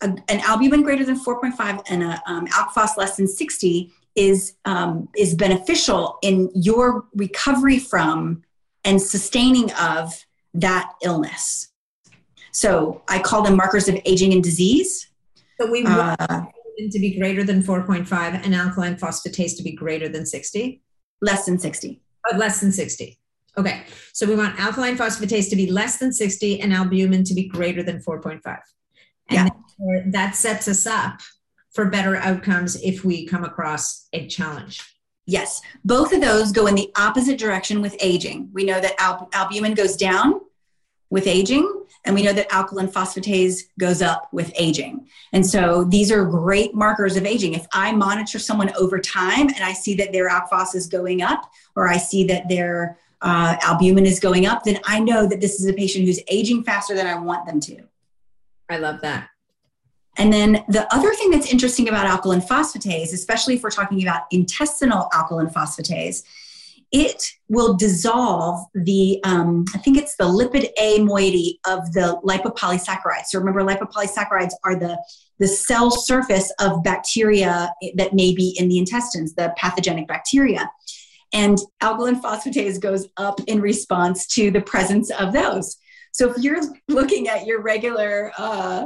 a, 0.02 0.08
an 0.28 0.40
albumin 0.40 0.82
greater 0.82 1.06
than 1.06 1.18
4.5 1.18 1.84
and 1.88 2.02
a 2.02 2.22
um, 2.26 2.46
alk 2.48 2.96
less 2.98 3.16
than 3.16 3.26
60 3.26 3.90
is 4.14 4.56
um, 4.66 5.08
is 5.16 5.34
beneficial 5.34 6.18
in 6.20 6.50
your 6.54 7.06
recovery 7.14 7.78
from 7.78 8.42
and 8.84 9.00
sustaining 9.00 9.72
of 9.80 10.12
that 10.52 10.92
illness. 11.02 11.68
So 12.50 13.00
I 13.08 13.20
call 13.20 13.40
them 13.40 13.56
markers 13.56 13.88
of 13.88 13.98
aging 14.04 14.34
and 14.34 14.44
disease. 14.44 15.08
So 15.58 15.70
we 15.70 15.82
want 15.84 16.20
uh, 16.20 16.44
to 16.90 16.98
be 16.98 17.16
greater 17.18 17.42
than 17.42 17.62
4.5 17.62 18.44
and 18.44 18.54
alkaline 18.54 18.96
phosphatase 18.96 19.56
to 19.56 19.62
be 19.62 19.72
greater 19.72 20.10
than 20.10 20.26
60. 20.26 20.82
Less 21.22 21.46
than 21.46 21.58
60. 21.58 22.02
Oh, 22.30 22.36
less 22.36 22.60
than 22.60 22.72
60. 22.72 23.18
Okay. 23.56 23.84
So 24.12 24.26
we 24.26 24.36
want 24.36 24.60
alkaline 24.60 24.96
phosphatase 24.96 25.48
to 25.50 25.56
be 25.56 25.70
less 25.70 25.98
than 25.98 26.12
60 26.12 26.60
and 26.60 26.72
albumin 26.72 27.24
to 27.24 27.34
be 27.34 27.48
greater 27.48 27.82
than 27.82 28.00
4.5. 28.00 28.58
And 29.30 29.50
yeah. 29.78 30.00
that 30.06 30.36
sets 30.36 30.68
us 30.68 30.86
up 30.86 31.20
for 31.72 31.86
better 31.86 32.16
outcomes 32.16 32.80
if 32.82 33.04
we 33.04 33.26
come 33.26 33.44
across 33.44 34.08
a 34.12 34.26
challenge. 34.26 34.82
Yes, 35.26 35.60
both 35.84 36.12
of 36.12 36.20
those 36.20 36.50
go 36.50 36.66
in 36.66 36.74
the 36.74 36.90
opposite 36.96 37.38
direction 37.38 37.80
with 37.80 37.96
aging. 38.00 38.50
We 38.52 38.64
know 38.64 38.80
that 38.80 39.00
al- 39.00 39.28
albumin 39.32 39.74
goes 39.74 39.96
down 39.96 40.40
with 41.12 41.26
aging, 41.26 41.84
and 42.06 42.14
we 42.14 42.22
know 42.22 42.32
that 42.32 42.50
alkaline 42.50 42.88
phosphatase 42.88 43.64
goes 43.78 44.00
up 44.00 44.32
with 44.32 44.50
aging. 44.56 45.06
And 45.34 45.46
so 45.46 45.84
these 45.84 46.10
are 46.10 46.24
great 46.24 46.74
markers 46.74 47.18
of 47.18 47.26
aging. 47.26 47.52
If 47.52 47.66
I 47.74 47.92
monitor 47.92 48.38
someone 48.38 48.72
over 48.76 48.98
time 48.98 49.48
and 49.48 49.62
I 49.62 49.74
see 49.74 49.94
that 49.96 50.10
their 50.10 50.30
alk 50.30 50.48
phos 50.48 50.74
is 50.74 50.86
going 50.86 51.20
up, 51.20 51.50
or 51.76 51.86
I 51.86 51.98
see 51.98 52.24
that 52.28 52.48
their 52.48 52.96
uh, 53.20 53.56
albumin 53.60 54.06
is 54.06 54.20
going 54.20 54.46
up, 54.46 54.64
then 54.64 54.80
I 54.86 55.00
know 55.00 55.26
that 55.26 55.42
this 55.42 55.60
is 55.60 55.66
a 55.66 55.74
patient 55.74 56.06
who's 56.06 56.18
aging 56.28 56.64
faster 56.64 56.94
than 56.94 57.06
I 57.06 57.18
want 57.18 57.44
them 57.44 57.60
to. 57.60 57.82
I 58.70 58.78
love 58.78 59.02
that. 59.02 59.28
And 60.16 60.32
then 60.32 60.64
the 60.68 60.86
other 60.94 61.12
thing 61.12 61.30
that's 61.30 61.52
interesting 61.52 61.90
about 61.90 62.06
alkaline 62.06 62.40
phosphatase, 62.40 63.12
especially 63.12 63.56
if 63.56 63.62
we're 63.62 63.70
talking 63.70 64.02
about 64.02 64.22
intestinal 64.30 65.10
alkaline 65.12 65.48
phosphatase, 65.48 66.22
it 66.92 67.24
will 67.48 67.74
dissolve 67.74 68.66
the, 68.74 69.18
um, 69.24 69.64
I 69.74 69.78
think 69.78 69.96
it's 69.96 70.14
the 70.16 70.24
lipid 70.24 70.68
A 70.78 71.02
moiety 71.02 71.58
of 71.66 71.92
the 71.92 72.20
lipopolysaccharides. 72.22 73.26
So 73.28 73.38
remember, 73.38 73.62
lipopolysaccharides 73.62 74.52
are 74.62 74.78
the, 74.78 75.02
the 75.38 75.48
cell 75.48 75.90
surface 75.90 76.52
of 76.60 76.84
bacteria 76.84 77.72
that 77.96 78.12
may 78.12 78.34
be 78.34 78.54
in 78.58 78.68
the 78.68 78.78
intestines, 78.78 79.34
the 79.34 79.54
pathogenic 79.56 80.06
bacteria. 80.06 80.70
And 81.32 81.58
alkaline 81.80 82.20
phosphatase 82.20 82.78
goes 82.78 83.08
up 83.16 83.40
in 83.46 83.62
response 83.62 84.26
to 84.28 84.50
the 84.50 84.60
presence 84.60 85.10
of 85.10 85.32
those. 85.32 85.78
So 86.12 86.30
if 86.30 86.42
you're 86.42 86.60
looking 86.88 87.28
at 87.28 87.46
your 87.46 87.62
regular 87.62 88.32
uh, 88.36 88.84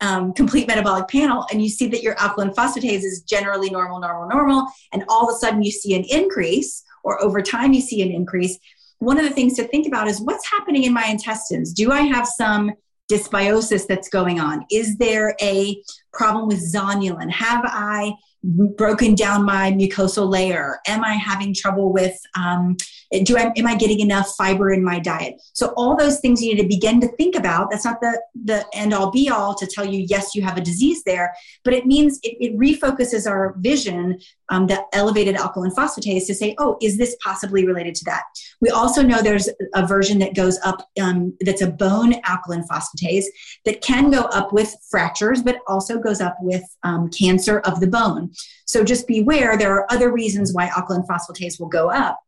um, 0.00 0.32
complete 0.32 0.66
metabolic 0.66 1.08
panel 1.08 1.46
and 1.52 1.62
you 1.62 1.68
see 1.68 1.86
that 1.88 2.02
your 2.02 2.18
alkaline 2.18 2.54
phosphatase 2.54 3.04
is 3.04 3.22
generally 3.28 3.68
normal, 3.68 4.00
normal, 4.00 4.28
normal, 4.28 4.66
and 4.92 5.04
all 5.08 5.28
of 5.28 5.34
a 5.34 5.38
sudden 5.38 5.62
you 5.62 5.70
see 5.70 5.94
an 5.94 6.04
increase, 6.04 6.82
or 7.04 7.22
over 7.22 7.40
time 7.40 7.72
you 7.72 7.80
see 7.80 8.02
an 8.02 8.10
increase, 8.10 8.58
one 8.98 9.18
of 9.18 9.24
the 9.24 9.30
things 9.30 9.54
to 9.56 9.64
think 9.64 9.86
about 9.86 10.08
is 10.08 10.20
what's 10.20 10.50
happening 10.50 10.84
in 10.84 10.92
my 10.92 11.06
intestines? 11.06 11.72
Do 11.72 11.92
I 11.92 12.00
have 12.00 12.26
some 12.26 12.72
dysbiosis 13.10 13.86
that's 13.86 14.08
going 14.08 14.40
on? 14.40 14.64
Is 14.70 14.96
there 14.96 15.36
a 15.40 15.82
problem 16.12 16.48
with 16.48 16.74
zonulin? 16.74 17.30
Have 17.30 17.62
I 17.64 18.14
broken 18.42 19.14
down 19.14 19.44
my 19.44 19.72
mucosal 19.72 20.28
layer? 20.28 20.78
Am 20.86 21.04
I 21.04 21.14
having 21.14 21.54
trouble 21.54 21.92
with, 21.92 22.18
um, 22.36 22.76
do 23.22 23.36
I, 23.36 23.52
am 23.56 23.66
I 23.66 23.76
getting 23.76 24.00
enough 24.00 24.34
fiber 24.36 24.72
in 24.72 24.82
my 24.82 24.98
diet? 24.98 25.40
So 25.52 25.72
all 25.76 25.96
those 25.96 26.20
things 26.20 26.42
you 26.42 26.54
need 26.54 26.62
to 26.62 26.68
begin 26.68 27.00
to 27.00 27.08
think 27.16 27.36
about. 27.36 27.70
That's 27.70 27.84
not 27.84 28.00
the, 28.00 28.20
the 28.44 28.66
end 28.72 28.92
all 28.92 29.10
be 29.10 29.28
all 29.28 29.54
to 29.54 29.66
tell 29.66 29.84
you, 29.84 30.04
yes, 30.08 30.34
you 30.34 30.42
have 30.42 30.56
a 30.56 30.60
disease 30.60 31.02
there, 31.04 31.34
but 31.64 31.74
it 31.74 31.86
means 31.86 32.18
it, 32.22 32.36
it 32.40 32.58
refocuses 32.58 33.28
our 33.28 33.54
vision, 33.58 34.18
um, 34.48 34.66
the 34.66 34.84
elevated 34.92 35.36
alkaline 35.36 35.70
phosphatase 35.70 36.26
to 36.26 36.34
say, 36.34 36.54
oh, 36.58 36.76
is 36.82 36.96
this 36.96 37.16
possibly 37.22 37.66
related 37.66 37.94
to 37.96 38.04
that? 38.06 38.22
We 38.60 38.70
also 38.70 39.02
know 39.02 39.22
there's 39.22 39.48
a 39.74 39.86
version 39.86 40.18
that 40.20 40.34
goes 40.34 40.58
up, 40.64 40.88
um, 41.00 41.36
that's 41.40 41.62
a 41.62 41.70
bone 41.70 42.14
alkaline 42.24 42.64
phosphatase 42.66 43.24
that 43.64 43.80
can 43.80 44.10
go 44.10 44.22
up 44.22 44.52
with 44.52 44.74
fractures, 44.90 45.42
but 45.42 45.58
also 45.66 45.98
goes 45.98 46.20
up 46.20 46.36
with 46.40 46.64
um, 46.82 47.10
cancer 47.10 47.60
of 47.60 47.80
the 47.80 47.86
bone. 47.86 48.32
So 48.66 48.82
just 48.84 49.06
beware, 49.06 49.56
there 49.56 49.72
are 49.74 49.86
other 49.92 50.12
reasons 50.12 50.52
why 50.52 50.66
alkaline 50.68 51.04
phosphatase 51.08 51.60
will 51.60 51.68
go 51.68 51.90
up. 51.90 52.18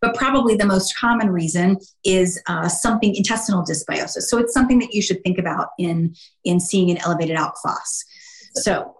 But 0.00 0.14
probably 0.14 0.56
the 0.56 0.66
most 0.66 0.96
common 0.96 1.30
reason 1.30 1.78
is 2.04 2.40
uh, 2.46 2.68
something 2.68 3.14
intestinal 3.14 3.64
dysbiosis. 3.64 4.22
So 4.22 4.38
it's 4.38 4.52
something 4.52 4.78
that 4.80 4.94
you 4.94 5.02
should 5.02 5.22
think 5.22 5.38
about 5.38 5.68
in, 5.78 6.14
in 6.44 6.60
seeing 6.60 6.90
an 6.90 6.98
elevated 6.98 7.36
alk 7.36 7.54
phos. 7.62 8.04
So 8.56 8.94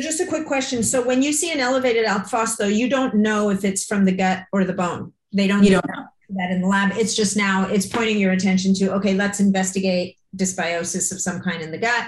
just 0.00 0.20
a 0.20 0.26
quick 0.26 0.46
question. 0.46 0.82
So 0.82 1.04
when 1.04 1.22
you 1.22 1.32
see 1.32 1.52
an 1.52 1.60
elevated 1.60 2.06
alk 2.06 2.28
phos, 2.28 2.56
though, 2.56 2.66
you 2.66 2.88
don't 2.88 3.16
know 3.16 3.50
if 3.50 3.64
it's 3.64 3.84
from 3.84 4.04
the 4.04 4.12
gut 4.12 4.44
or 4.52 4.64
the 4.64 4.74
bone. 4.74 5.12
They 5.32 5.46
don't. 5.46 5.64
You 5.64 5.70
don't 5.70 5.86
know 5.86 6.04
that 6.36 6.50
in 6.50 6.60
the 6.60 6.68
lab. 6.68 6.92
It's 6.96 7.14
just 7.14 7.36
now 7.36 7.68
it's 7.68 7.86
pointing 7.86 8.18
your 8.18 8.32
attention 8.32 8.74
to 8.74 8.92
okay, 8.94 9.14
let's 9.14 9.40
investigate 9.40 10.16
dysbiosis 10.36 11.12
of 11.12 11.20
some 11.20 11.40
kind 11.40 11.62
in 11.62 11.70
the 11.70 11.78
gut, 11.78 12.06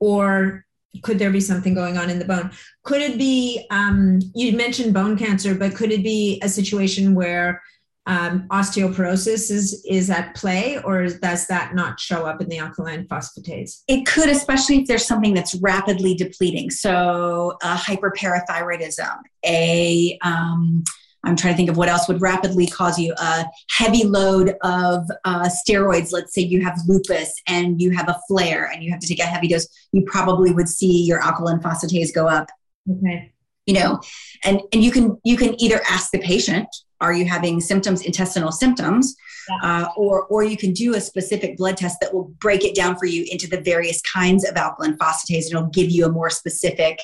or 0.00 0.64
could 1.02 1.18
there 1.18 1.30
be 1.30 1.40
something 1.40 1.74
going 1.74 1.96
on 1.96 2.10
in 2.10 2.18
the 2.18 2.24
bone? 2.24 2.50
Could 2.84 3.02
it 3.02 3.18
be, 3.18 3.66
um, 3.70 4.20
you 4.34 4.56
mentioned 4.56 4.94
bone 4.94 5.16
cancer, 5.16 5.54
but 5.54 5.74
could 5.74 5.92
it 5.92 6.02
be 6.02 6.40
a 6.42 6.48
situation 6.48 7.14
where 7.14 7.62
um, 8.06 8.48
osteoporosis 8.48 9.50
is, 9.50 9.84
is 9.86 10.08
at 10.08 10.34
play, 10.34 10.80
or 10.82 11.06
does 11.06 11.46
that 11.48 11.74
not 11.74 12.00
show 12.00 12.24
up 12.24 12.40
in 12.40 12.48
the 12.48 12.58
alkaline 12.58 13.06
phosphatase? 13.06 13.82
It 13.86 14.06
could, 14.06 14.30
especially 14.30 14.78
if 14.78 14.88
there's 14.88 15.06
something 15.06 15.34
that's 15.34 15.54
rapidly 15.56 16.14
depleting. 16.14 16.70
So, 16.70 17.58
hyperparathyroidism, 17.62 19.18
a 19.44 20.18
um, 20.22 20.84
I'm 21.24 21.36
trying 21.36 21.54
to 21.54 21.56
think 21.56 21.70
of 21.70 21.76
what 21.76 21.88
else 21.88 22.08
would 22.08 22.20
rapidly 22.20 22.66
cause 22.66 22.98
you 22.98 23.14
a 23.18 23.44
heavy 23.70 24.04
load 24.04 24.54
of 24.62 25.04
uh, 25.24 25.48
steroids. 25.48 26.12
Let's 26.12 26.34
say 26.34 26.42
you 26.42 26.62
have 26.62 26.78
lupus 26.86 27.34
and 27.46 27.80
you 27.80 27.90
have 27.90 28.08
a 28.08 28.18
flare 28.28 28.70
and 28.72 28.82
you 28.82 28.90
have 28.90 29.00
to 29.00 29.08
take 29.08 29.18
a 29.18 29.24
heavy 29.26 29.48
dose. 29.48 29.66
You 29.92 30.04
probably 30.06 30.52
would 30.52 30.68
see 30.68 31.02
your 31.04 31.20
alkaline 31.20 31.60
phosphatase 31.60 32.14
go 32.14 32.28
up. 32.28 32.48
Okay. 32.90 33.32
You 33.66 33.74
know, 33.74 34.00
and 34.44 34.62
and 34.72 34.82
you 34.82 34.90
can 34.90 35.18
you 35.24 35.36
can 35.36 35.60
either 35.60 35.82
ask 35.90 36.10
the 36.10 36.18
patient, 36.18 36.68
are 37.00 37.12
you 37.12 37.24
having 37.24 37.60
symptoms, 37.60 38.02
intestinal 38.02 38.52
symptoms, 38.52 39.14
yeah. 39.48 39.82
uh, 39.82 39.88
or 39.96 40.24
or 40.26 40.42
you 40.42 40.56
can 40.56 40.72
do 40.72 40.94
a 40.94 41.00
specific 41.00 41.56
blood 41.56 41.76
test 41.76 41.98
that 42.00 42.12
will 42.12 42.24
break 42.40 42.64
it 42.64 42.74
down 42.74 42.96
for 42.96 43.06
you 43.06 43.26
into 43.30 43.48
the 43.48 43.60
various 43.60 44.00
kinds 44.02 44.48
of 44.48 44.56
alkaline 44.56 44.96
phosphatase, 44.98 45.46
and 45.46 45.52
it'll 45.52 45.66
give 45.66 45.90
you 45.90 46.06
a 46.06 46.10
more 46.10 46.30
specific 46.30 46.98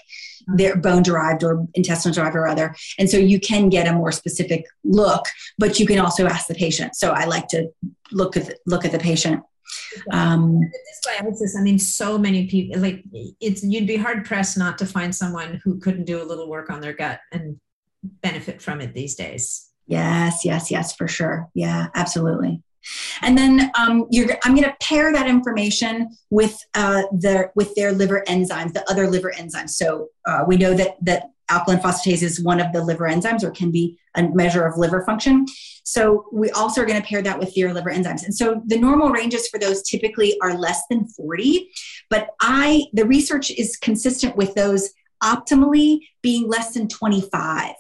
they're 0.47 0.77
bone 0.77 1.03
derived 1.03 1.43
or 1.43 1.67
intestinal 1.75 2.15
derived 2.15 2.37
or 2.37 2.47
other. 2.47 2.75
And 2.99 3.09
so 3.09 3.17
you 3.17 3.41
can 3.41 3.69
get 3.69 3.89
a 3.89 3.93
more 3.93 4.13
specific 4.13 4.67
look, 4.85 5.25
but 5.59 5.81
you 5.81 5.87
can 5.87 5.99
also 5.99 6.27
ask 6.27 6.47
the 6.47 6.55
patient. 6.55 6.97
So 6.97 7.13
I 7.13 7.25
like 7.25 7.49
to 7.49 7.71
look 8.13 8.37
at 8.37 8.47
the, 8.47 8.57
look 8.67 8.85
at 8.85 8.93
the 8.93 8.99
patient. 8.99 9.43
Um, 10.13 10.61
dysbiosis. 11.07 11.59
I 11.59 11.63
mean, 11.63 11.79
so 11.79 12.19
many 12.19 12.47
people 12.47 12.81
like 12.81 13.03
it's. 13.41 13.65
You'd 13.65 13.87
be 13.87 13.97
hard 13.97 14.25
pressed 14.25 14.57
not 14.57 14.79
to 14.79 14.87
find 14.87 15.15
someone 15.15 15.61
who 15.65 15.79
couldn't 15.79 16.05
do 16.05 16.23
a 16.23 16.25
little 16.25 16.49
work 16.49 16.71
on 16.71 16.81
their 16.81 16.93
gut 16.93 17.21
and 17.33 17.59
benefit 18.03 18.63
from 18.63 18.81
it 18.81 18.95
these 18.95 19.15
days. 19.15 19.71
Yes, 19.87 20.45
yes, 20.45 20.71
yes, 20.71 20.95
for 20.95 21.09
sure. 21.09 21.49
Yeah, 21.55 21.89
absolutely. 21.95 22.63
And 23.23 23.37
then 23.37 23.71
um, 23.79 24.07
I'm 24.45 24.55
going 24.55 24.65
to 24.65 24.77
pair 24.81 25.13
that 25.13 25.27
information 25.27 26.17
with 26.31 26.59
uh, 26.75 27.03
their 27.13 27.53
with 27.55 27.75
their 27.75 27.93
liver 27.93 28.25
enzymes, 28.29 28.73
the 28.73 28.89
other 28.91 29.09
liver 29.09 29.33
enzymes. 29.35 29.71
So 29.71 30.09
uh, 30.27 30.45
we 30.47 30.57
know 30.57 30.75
that 30.75 30.97
that 31.03 31.31
alkaline 31.51 31.81
phosphatase 31.81 32.23
is 32.23 32.43
one 32.43 32.61
of 32.61 32.73
the 32.73 32.83
liver 32.83 33.05
enzymes, 33.05 33.43
or 33.43 33.51
can 33.51 33.71
be 33.71 33.99
a 34.15 34.23
measure 34.23 34.67
of 34.67 34.79
liver 34.79 35.05
function. 35.05 35.47
So 35.85 36.27
we 36.33 36.51
also 36.51 36.83
are 36.83 36.87
going 36.87 37.01
to 37.01 37.07
pair 37.07 37.23
that 37.23 37.39
with 37.39 37.55
their 37.55 37.73
liver 37.73 37.91
enzymes. 37.91 38.25
And 38.25 38.35
so 38.35 38.63
the 38.67 38.79
normal 38.79 39.11
ranges 39.11 39.49
for 39.49 39.59
those 39.59 39.83
typically 39.83 40.39
are 40.43 40.57
less 40.57 40.83
than 40.89 41.07
40, 41.07 41.71
but 42.11 42.29
I 42.41 42.87
the 42.93 43.07
research 43.07 43.51
is 43.51 43.77
consistent 43.77 44.37
with 44.37 44.55
those 44.55 44.91
optimally 45.23 46.01
being 46.23 46.49
less 46.49 46.75
than 46.75 46.89
25. 46.89 47.75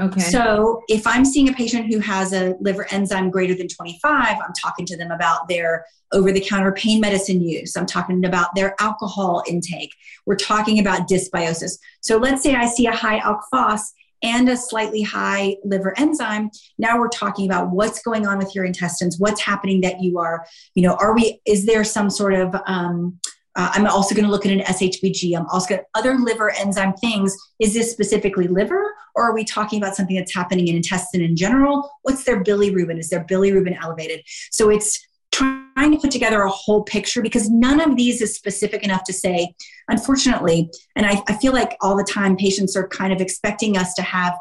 Okay. 0.00 0.20
So 0.20 0.82
if 0.88 1.06
I'm 1.06 1.24
seeing 1.24 1.48
a 1.48 1.52
patient 1.52 1.92
who 1.92 1.98
has 1.98 2.32
a 2.32 2.54
liver 2.60 2.86
enzyme 2.90 3.30
greater 3.30 3.54
than 3.54 3.68
25, 3.68 4.38
I'm 4.38 4.52
talking 4.60 4.86
to 4.86 4.96
them 4.96 5.10
about 5.10 5.46
their 5.48 5.84
over 6.12 6.32
the 6.32 6.40
counter 6.40 6.72
pain 6.72 7.00
medicine 7.00 7.40
use. 7.42 7.76
I'm 7.76 7.86
talking 7.86 8.24
about 8.24 8.54
their 8.54 8.74
alcohol 8.80 9.44
intake. 9.46 9.94
We're 10.26 10.36
talking 10.36 10.80
about 10.80 11.08
dysbiosis. 11.08 11.78
So 12.00 12.16
let's 12.16 12.42
say 12.42 12.54
I 12.54 12.66
see 12.66 12.86
a 12.86 12.92
high 12.92 13.20
alk 13.20 13.40
phos 13.50 13.92
and 14.22 14.48
a 14.48 14.56
slightly 14.56 15.02
high 15.02 15.56
liver 15.64 15.98
enzyme. 15.98 16.50
Now 16.78 16.98
we're 16.98 17.08
talking 17.08 17.46
about 17.46 17.70
what's 17.70 18.02
going 18.02 18.26
on 18.26 18.38
with 18.38 18.54
your 18.54 18.64
intestines, 18.64 19.18
what's 19.18 19.40
happening 19.40 19.80
that 19.82 20.02
you 20.02 20.18
are, 20.18 20.46
you 20.74 20.82
know, 20.82 20.94
are 20.94 21.14
we, 21.14 21.40
is 21.46 21.66
there 21.66 21.84
some 21.84 22.10
sort 22.10 22.34
of, 22.34 22.54
um, 22.66 23.18
uh, 23.56 23.70
I'm 23.74 23.86
also 23.86 24.14
going 24.14 24.24
to 24.24 24.30
look 24.30 24.46
at 24.46 24.52
an 24.52 24.60
SHBG. 24.60 25.36
I'm 25.36 25.46
also 25.46 25.68
going 25.70 25.80
other 25.94 26.16
liver 26.18 26.50
enzyme 26.50 26.92
things. 26.94 27.36
Is 27.58 27.74
this 27.74 27.90
specifically 27.90 28.46
liver, 28.46 28.94
or 29.14 29.24
are 29.24 29.34
we 29.34 29.44
talking 29.44 29.82
about 29.82 29.96
something 29.96 30.16
that's 30.16 30.34
happening 30.34 30.68
in 30.68 30.76
intestine 30.76 31.22
in 31.22 31.36
general? 31.36 31.90
What's 32.02 32.24
their 32.24 32.42
bilirubin? 32.42 32.98
Is 32.98 33.10
their 33.10 33.24
bilirubin 33.24 33.76
elevated? 33.82 34.22
So 34.50 34.70
it's 34.70 35.04
trying 35.32 35.92
to 35.92 35.98
put 35.98 36.10
together 36.10 36.42
a 36.42 36.50
whole 36.50 36.82
picture 36.82 37.22
because 37.22 37.48
none 37.48 37.80
of 37.80 37.96
these 37.96 38.20
is 38.20 38.34
specific 38.34 38.82
enough 38.82 39.04
to 39.04 39.12
say, 39.12 39.54
unfortunately, 39.88 40.70
and 40.96 41.06
I, 41.06 41.22
I 41.28 41.34
feel 41.34 41.52
like 41.52 41.76
all 41.80 41.96
the 41.96 42.04
time 42.04 42.36
patients 42.36 42.76
are 42.76 42.88
kind 42.88 43.12
of 43.12 43.20
expecting 43.20 43.76
us 43.76 43.94
to 43.94 44.02
have 44.02 44.36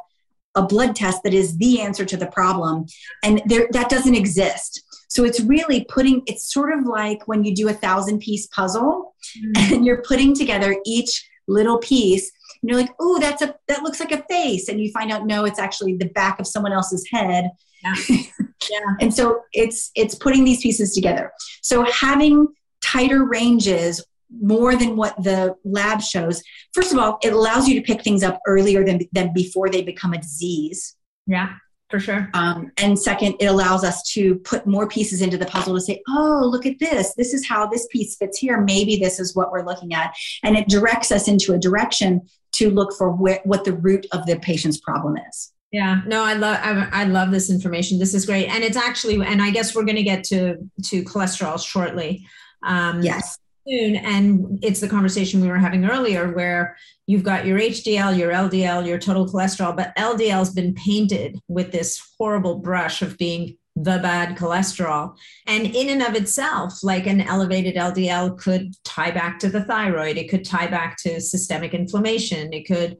a 0.55 0.63
blood 0.63 0.95
test 0.95 1.23
that 1.23 1.33
is 1.33 1.57
the 1.57 1.81
answer 1.81 2.05
to 2.05 2.17
the 2.17 2.27
problem, 2.27 2.85
and 3.23 3.41
there, 3.45 3.67
that 3.71 3.89
doesn't 3.89 4.15
exist. 4.15 4.83
So 5.09 5.25
it's 5.25 5.41
really 5.41 5.85
putting, 5.85 6.21
it's 6.27 6.51
sort 6.53 6.71
of 6.71 6.85
like 6.85 7.27
when 7.27 7.43
you 7.43 7.53
do 7.53 7.67
a 7.67 7.73
thousand 7.73 8.19
piece 8.19 8.47
puzzle 8.47 9.15
mm-hmm. 9.37 9.73
and 9.73 9.85
you're 9.85 10.03
putting 10.03 10.33
together 10.35 10.75
each 10.85 11.27
little 11.47 11.79
piece 11.79 12.31
and 12.61 12.69
you're 12.69 12.79
like, 12.79 12.91
oh, 12.99 13.19
that's 13.19 13.41
a, 13.41 13.55
that 13.67 13.83
looks 13.83 13.99
like 13.99 14.11
a 14.11 14.23
face. 14.29 14.69
And 14.69 14.79
you 14.79 14.91
find 14.91 15.11
out, 15.11 15.25
no, 15.25 15.45
it's 15.45 15.59
actually 15.59 15.97
the 15.97 16.09
back 16.09 16.39
of 16.39 16.47
someone 16.47 16.73
else's 16.73 17.07
head. 17.11 17.49
Yeah. 17.83 17.95
yeah. 18.09 18.95
and 19.01 19.13
so 19.13 19.41
it's, 19.51 19.91
it's 19.95 20.15
putting 20.15 20.43
these 20.43 20.61
pieces 20.61 20.93
together. 20.93 21.31
So 21.61 21.83
having 21.85 22.47
tighter 22.81 23.25
ranges 23.25 24.05
more 24.41 24.75
than 24.75 24.95
what 24.95 25.15
the 25.23 25.55
lab 25.63 26.01
shows. 26.01 26.43
First 26.73 26.93
of 26.93 26.99
all, 26.99 27.17
it 27.23 27.33
allows 27.33 27.67
you 27.67 27.75
to 27.75 27.81
pick 27.81 28.03
things 28.03 28.21
up 28.21 28.39
earlier 28.45 28.85
than, 28.85 29.01
than 29.11 29.33
before 29.33 29.69
they 29.69 29.81
become 29.81 30.13
a 30.13 30.19
disease. 30.19 30.95
Yeah, 31.25 31.55
for 31.89 31.99
sure. 31.99 32.29
Um, 32.33 32.71
and 32.77 32.97
second, 32.97 33.35
it 33.39 33.47
allows 33.47 33.83
us 33.83 34.03
to 34.11 34.35
put 34.35 34.67
more 34.67 34.87
pieces 34.87 35.21
into 35.21 35.37
the 35.37 35.45
puzzle 35.45 35.73
to 35.75 35.81
say, 35.81 36.01
oh, 36.07 36.47
look 36.49 36.65
at 36.65 36.77
this. 36.79 37.15
This 37.15 37.33
is 37.33 37.47
how 37.47 37.65
this 37.65 37.87
piece 37.91 38.15
fits 38.15 38.37
here. 38.37 38.61
Maybe 38.61 38.97
this 38.97 39.19
is 39.19 39.35
what 39.35 39.51
we're 39.51 39.65
looking 39.65 39.93
at. 39.93 40.13
And 40.43 40.55
it 40.55 40.67
directs 40.67 41.11
us 41.11 41.27
into 41.27 41.53
a 41.53 41.57
direction 41.57 42.21
to 42.53 42.69
look 42.69 42.93
for 42.95 43.11
where, 43.11 43.41
what 43.43 43.63
the 43.63 43.73
root 43.73 44.05
of 44.11 44.25
the 44.25 44.37
patient's 44.39 44.79
problem 44.79 45.17
is. 45.29 45.51
Yeah, 45.71 46.01
no, 46.07 46.23
I 46.23 46.33
love 46.33 46.57
I, 46.63 46.89
I, 46.91 47.03
love 47.03 47.29
this 47.29 47.51
information. 47.51 47.99
This 47.99 48.15
is 48.15 48.25
great, 48.25 48.47
and 48.47 48.63
it's 48.63 48.75
actually, 48.75 49.23
and 49.23 49.39
I 49.39 49.51
guess 49.51 49.75
we're 49.75 49.83
going 49.83 49.97
to 49.97 50.03
get 50.03 50.23
to 50.25 50.57
to 50.85 51.03
cholesterol 51.03 51.63
shortly. 51.63 52.25
Um, 52.63 53.03
yes, 53.03 53.37
and 53.69 54.59
it's 54.61 54.79
the 54.79 54.87
conversation 54.87 55.41
we 55.41 55.47
were 55.47 55.57
having 55.57 55.85
earlier, 55.85 56.31
where 56.33 56.75
you've 57.07 57.23
got 57.23 57.45
your 57.45 57.59
HDL, 57.59 58.17
your 58.17 58.31
LDL, 58.31 58.85
your 58.85 58.97
total 58.97 59.27
cholesterol, 59.27 59.75
but 59.75 59.95
LDL 59.95 60.39
has 60.39 60.53
been 60.53 60.73
painted 60.73 61.39
with 61.47 61.71
this 61.71 62.01
horrible 62.17 62.59
brush 62.59 63.01
of 63.01 63.17
being 63.17 63.57
the 63.75 63.99
bad 63.99 64.37
cholesterol. 64.37 65.15
And 65.47 65.67
in 65.67 65.89
and 65.89 66.01
of 66.01 66.15
itself, 66.15 66.83
like 66.83 67.07
an 67.07 67.21
elevated 67.21 67.75
LDL 67.75 68.37
could 68.37 68.73
tie 68.83 69.11
back 69.11 69.39
to 69.39 69.49
the 69.49 69.63
thyroid, 69.63 70.17
it 70.17 70.29
could 70.29 70.43
tie 70.43 70.67
back 70.67 70.97
to 71.03 71.21
systemic 71.21 71.73
inflammation, 71.73 72.51
it 72.51 72.67
could, 72.67 72.97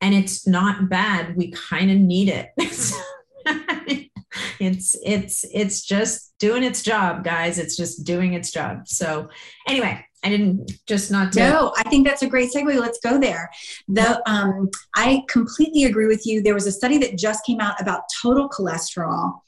and 0.00 0.14
it's 0.14 0.46
not 0.46 0.88
bad. 0.88 1.36
We 1.36 1.50
kind 1.50 1.90
of 1.90 1.98
need 1.98 2.28
it. 2.28 2.48
it's 4.60 4.96
it's 5.04 5.44
it's 5.52 5.82
just 5.84 6.34
doing 6.38 6.62
its 6.62 6.82
job 6.82 7.24
guys 7.24 7.58
it's 7.58 7.76
just 7.76 8.04
doing 8.04 8.34
its 8.34 8.50
job 8.50 8.86
so 8.86 9.28
anyway 9.66 10.04
i 10.22 10.28
didn't 10.28 10.70
just 10.86 11.10
not 11.10 11.32
to 11.32 11.38
no 11.38 11.72
i 11.76 11.82
think 11.88 12.06
that's 12.06 12.22
a 12.22 12.26
great 12.26 12.52
segue 12.52 12.78
let's 12.78 12.98
go 13.00 13.18
there 13.18 13.50
the 13.88 14.22
um, 14.30 14.68
i 14.94 15.22
completely 15.28 15.84
agree 15.84 16.06
with 16.06 16.26
you 16.26 16.42
there 16.42 16.54
was 16.54 16.66
a 16.66 16.72
study 16.72 16.98
that 16.98 17.18
just 17.18 17.44
came 17.44 17.60
out 17.60 17.80
about 17.80 18.02
total 18.22 18.48
cholesterol 18.48 19.40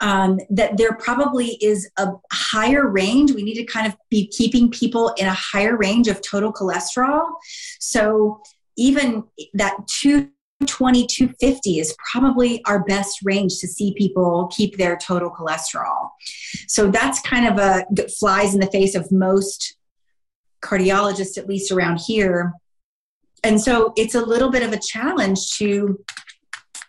um, 0.00 0.38
that 0.50 0.76
there 0.76 0.94
probably 0.94 1.56
is 1.62 1.88
a 1.96 2.12
higher 2.32 2.88
range. 2.88 3.32
We 3.32 3.42
need 3.42 3.54
to 3.54 3.64
kind 3.64 3.86
of 3.86 3.96
be 4.10 4.26
keeping 4.28 4.70
people 4.70 5.12
in 5.16 5.26
a 5.26 5.32
higher 5.32 5.76
range 5.76 6.08
of 6.08 6.20
total 6.20 6.52
cholesterol. 6.52 7.26
So 7.80 8.42
even 8.76 9.24
that 9.54 9.74
220, 9.88 11.06
250 11.06 11.78
is 11.78 11.96
probably 12.12 12.62
our 12.66 12.84
best 12.84 13.20
range 13.24 13.58
to 13.60 13.66
see 13.66 13.94
people 13.96 14.50
keep 14.54 14.76
their 14.76 14.96
total 14.96 15.30
cholesterol. 15.30 16.10
So 16.68 16.90
that's 16.90 17.20
kind 17.20 17.46
of 17.46 17.58
a 17.58 17.86
flies 18.18 18.54
in 18.54 18.60
the 18.60 18.70
face 18.70 18.94
of 18.94 19.10
most 19.10 19.75
cardiologists, 20.62 21.38
at 21.38 21.48
least 21.48 21.72
around 21.72 21.98
here. 21.98 22.52
And 23.44 23.60
so 23.60 23.92
it's 23.96 24.14
a 24.14 24.20
little 24.20 24.50
bit 24.50 24.62
of 24.62 24.72
a 24.72 24.78
challenge 24.78 25.56
to 25.58 26.02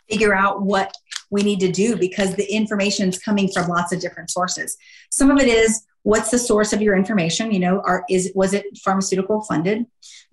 figure 0.09 0.33
out 0.33 0.61
what 0.61 0.93
we 1.29 1.43
need 1.43 1.59
to 1.59 1.71
do 1.71 1.97
because 1.97 2.35
the 2.35 2.51
information 2.51 3.09
is 3.09 3.19
coming 3.19 3.49
from 3.51 3.67
lots 3.67 3.91
of 3.91 3.99
different 3.99 4.29
sources. 4.29 4.77
Some 5.11 5.29
of 5.29 5.39
it 5.39 5.47
is 5.47 5.83
what's 6.03 6.31
the 6.31 6.39
source 6.39 6.71
of 6.71 6.81
your 6.81 6.95
information? 6.95 7.51
You 7.51 7.59
know, 7.59 7.81
are, 7.81 8.05
is 8.09 8.31
was 8.33 8.53
it 8.53 8.65
pharmaceutical 8.83 9.41
funded? 9.41 9.85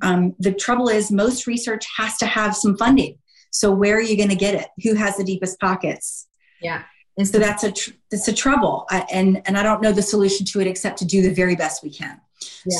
Um, 0.02 0.34
the 0.38 0.52
trouble 0.52 0.88
is 0.88 1.10
most 1.10 1.46
research 1.46 1.84
has 1.96 2.16
to 2.18 2.26
have 2.26 2.54
some 2.54 2.76
funding. 2.76 3.18
So 3.50 3.72
where 3.72 3.96
are 3.96 4.00
you 4.00 4.16
going 4.16 4.28
to 4.28 4.36
get 4.36 4.54
it? 4.54 4.68
Who 4.82 4.94
has 4.94 5.16
the 5.16 5.24
deepest 5.24 5.58
pockets? 5.60 6.28
Yeah. 6.60 6.82
And 7.16 7.26
so 7.26 7.38
that's 7.38 7.64
a 7.64 7.72
tr- 7.72 7.90
that's 8.10 8.26
a 8.28 8.32
trouble, 8.32 8.86
I, 8.90 9.06
and 9.12 9.42
and 9.46 9.56
I 9.56 9.62
don't 9.62 9.80
know 9.80 9.92
the 9.92 10.02
solution 10.02 10.44
to 10.46 10.60
it 10.60 10.66
except 10.66 10.98
to 10.98 11.04
do 11.04 11.22
the 11.22 11.32
very 11.32 11.54
best 11.54 11.82
we 11.82 11.90
can. 11.90 12.20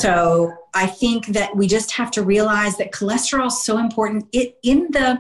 So 0.00 0.52
I 0.74 0.86
think 0.86 1.26
that 1.28 1.54
we 1.56 1.66
just 1.66 1.92
have 1.92 2.10
to 2.12 2.22
realize 2.22 2.76
that 2.78 2.92
cholesterol 2.92 3.46
is 3.46 3.62
so 3.62 3.78
important. 3.78 4.26
It 4.32 4.56
in 4.62 4.88
the 4.90 5.18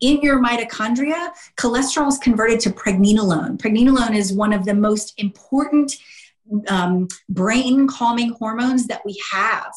in 0.00 0.20
your 0.20 0.42
mitochondria, 0.42 1.30
cholesterol 1.56 2.08
is 2.08 2.18
converted 2.18 2.60
to 2.60 2.70
pregnenolone. 2.70 3.58
Pregnenolone 3.58 4.16
is 4.16 4.32
one 4.32 4.52
of 4.52 4.64
the 4.64 4.74
most 4.74 5.14
important 5.18 5.96
um, 6.68 7.08
brain 7.28 7.86
calming 7.86 8.30
hormones 8.30 8.86
that 8.86 9.02
we 9.04 9.20
have. 9.32 9.72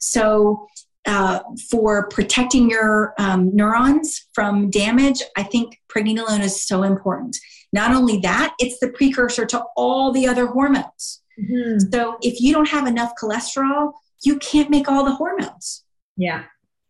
So 0.00 0.68
uh, 1.06 1.40
for 1.70 2.08
protecting 2.08 2.68
your 2.70 3.14
um, 3.18 3.54
neurons 3.54 4.28
from 4.34 4.70
damage, 4.70 5.22
I 5.36 5.42
think 5.42 5.80
pregnenolone 5.88 6.40
is 6.40 6.66
so 6.66 6.82
important. 6.82 7.36
Not 7.72 7.92
only 7.92 8.18
that, 8.18 8.54
it's 8.58 8.78
the 8.80 8.88
precursor 8.88 9.46
to 9.46 9.62
all 9.76 10.12
the 10.12 10.26
other 10.26 10.46
hormones. 10.46 11.22
Mm-hmm. 11.38 11.90
So 11.90 12.18
if 12.22 12.40
you 12.40 12.52
don't 12.52 12.68
have 12.68 12.86
enough 12.86 13.12
cholesterol, 13.20 13.92
you 14.22 14.38
can't 14.38 14.70
make 14.70 14.88
all 14.88 15.04
the 15.04 15.14
hormones. 15.14 15.84
Yeah. 16.16 16.44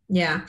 Yeah. 0.09 0.47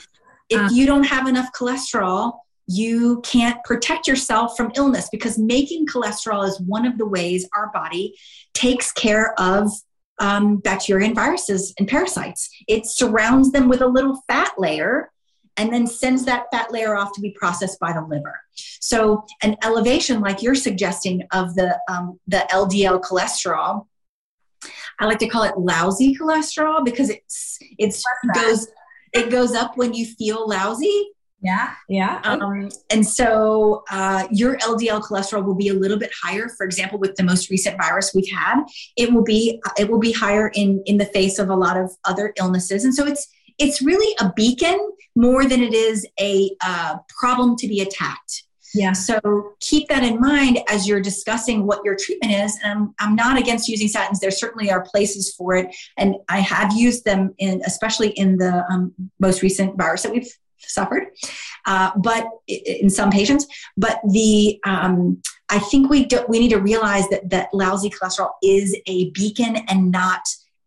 If 0.48 0.60
um, 0.60 0.70
you 0.72 0.86
don't 0.86 1.04
have 1.04 1.28
enough 1.28 1.50
cholesterol, 1.52 2.38
you 2.66 3.20
can't 3.22 3.62
protect 3.64 4.06
yourself 4.06 4.56
from 4.56 4.72
illness 4.76 5.08
because 5.10 5.38
making 5.38 5.86
cholesterol 5.86 6.46
is 6.46 6.60
one 6.60 6.86
of 6.86 6.98
the 6.98 7.06
ways 7.06 7.48
our 7.56 7.70
body 7.72 8.14
takes 8.54 8.92
care 8.92 9.38
of 9.38 9.70
um, 10.18 10.58
bacteria 10.58 11.06
and 11.06 11.14
viruses 11.14 11.74
and 11.78 11.88
parasites. 11.88 12.48
It 12.68 12.86
surrounds 12.86 13.52
them 13.52 13.68
with 13.68 13.82
a 13.82 13.86
little 13.86 14.22
fat 14.28 14.52
layer 14.58 15.11
and 15.56 15.72
then 15.72 15.86
sends 15.86 16.24
that 16.24 16.46
fat 16.52 16.72
layer 16.72 16.96
off 16.96 17.12
to 17.14 17.20
be 17.20 17.30
processed 17.30 17.78
by 17.78 17.92
the 17.92 18.02
liver. 18.02 18.40
So, 18.54 19.24
an 19.42 19.56
elevation 19.62 20.20
like 20.20 20.42
you're 20.42 20.54
suggesting 20.54 21.26
of 21.32 21.54
the 21.54 21.78
um, 21.88 22.18
the 22.26 22.46
LDL 22.50 23.02
cholesterol, 23.02 23.86
I 25.00 25.06
like 25.06 25.18
to 25.18 25.28
call 25.28 25.42
it 25.42 25.56
lousy 25.58 26.16
cholesterol 26.16 26.84
because 26.84 27.10
it's 27.10 27.58
it's 27.78 28.02
goes 28.34 28.68
it 29.12 29.30
goes 29.30 29.54
up 29.54 29.76
when 29.76 29.94
you 29.94 30.06
feel 30.06 30.48
lousy. 30.48 31.08
Yeah, 31.44 31.74
yeah. 31.88 32.20
Um, 32.22 32.70
and 32.88 33.04
so 33.04 33.82
uh, 33.90 34.28
your 34.30 34.58
LDL 34.58 35.02
cholesterol 35.02 35.44
will 35.44 35.56
be 35.56 35.68
a 35.68 35.74
little 35.74 35.98
bit 35.98 36.12
higher. 36.22 36.48
For 36.48 36.64
example, 36.64 37.00
with 37.00 37.16
the 37.16 37.24
most 37.24 37.50
recent 37.50 37.76
virus 37.76 38.12
we've 38.14 38.30
had, 38.30 38.62
it 38.96 39.12
will 39.12 39.24
be 39.24 39.60
it 39.76 39.90
will 39.90 39.98
be 39.98 40.12
higher 40.12 40.52
in 40.54 40.82
in 40.86 40.98
the 40.98 41.06
face 41.06 41.40
of 41.40 41.50
a 41.50 41.56
lot 41.56 41.76
of 41.76 41.90
other 42.04 42.32
illnesses. 42.38 42.84
And 42.84 42.94
so 42.94 43.06
it's 43.06 43.28
it's 43.58 43.82
really 43.82 44.14
a 44.20 44.32
beacon 44.34 44.92
more 45.14 45.44
than 45.44 45.62
it 45.62 45.74
is 45.74 46.06
a 46.20 46.50
uh, 46.64 46.96
problem 47.08 47.56
to 47.56 47.68
be 47.68 47.80
attacked. 47.80 48.44
Yeah. 48.74 48.92
So 48.92 49.54
keep 49.60 49.88
that 49.88 50.02
in 50.02 50.18
mind 50.18 50.60
as 50.68 50.88
you're 50.88 51.00
discussing 51.00 51.66
what 51.66 51.84
your 51.84 51.94
treatment 51.94 52.32
is. 52.32 52.58
And 52.62 52.72
I'm, 52.72 52.94
I'm 53.00 53.14
not 53.14 53.38
against 53.38 53.68
using 53.68 53.86
statins. 53.86 54.18
There 54.18 54.30
certainly 54.30 54.70
are 54.70 54.82
places 54.82 55.34
for 55.34 55.54
it. 55.54 55.74
And 55.98 56.16
I 56.30 56.40
have 56.40 56.72
used 56.72 57.04
them 57.04 57.34
in, 57.36 57.60
especially 57.66 58.10
in 58.10 58.38
the 58.38 58.64
um, 58.70 58.94
most 59.20 59.42
recent 59.42 59.76
virus 59.76 60.02
that 60.04 60.12
we've 60.12 60.32
suffered, 60.56 61.08
uh, 61.66 61.90
but 61.98 62.26
in 62.46 62.88
some 62.88 63.10
patients. 63.10 63.46
But 63.76 64.00
the 64.08 64.58
um, 64.64 65.20
I 65.50 65.58
think 65.58 65.90
we 65.90 66.06
do, 66.06 66.24
we 66.28 66.38
need 66.38 66.50
to 66.50 66.60
realize 66.60 67.06
that 67.10 67.28
that 67.28 67.52
lousy 67.52 67.90
cholesterol 67.90 68.30
is 68.42 68.74
a 68.86 69.10
beacon 69.10 69.56
and 69.68 69.90
not 69.90 70.22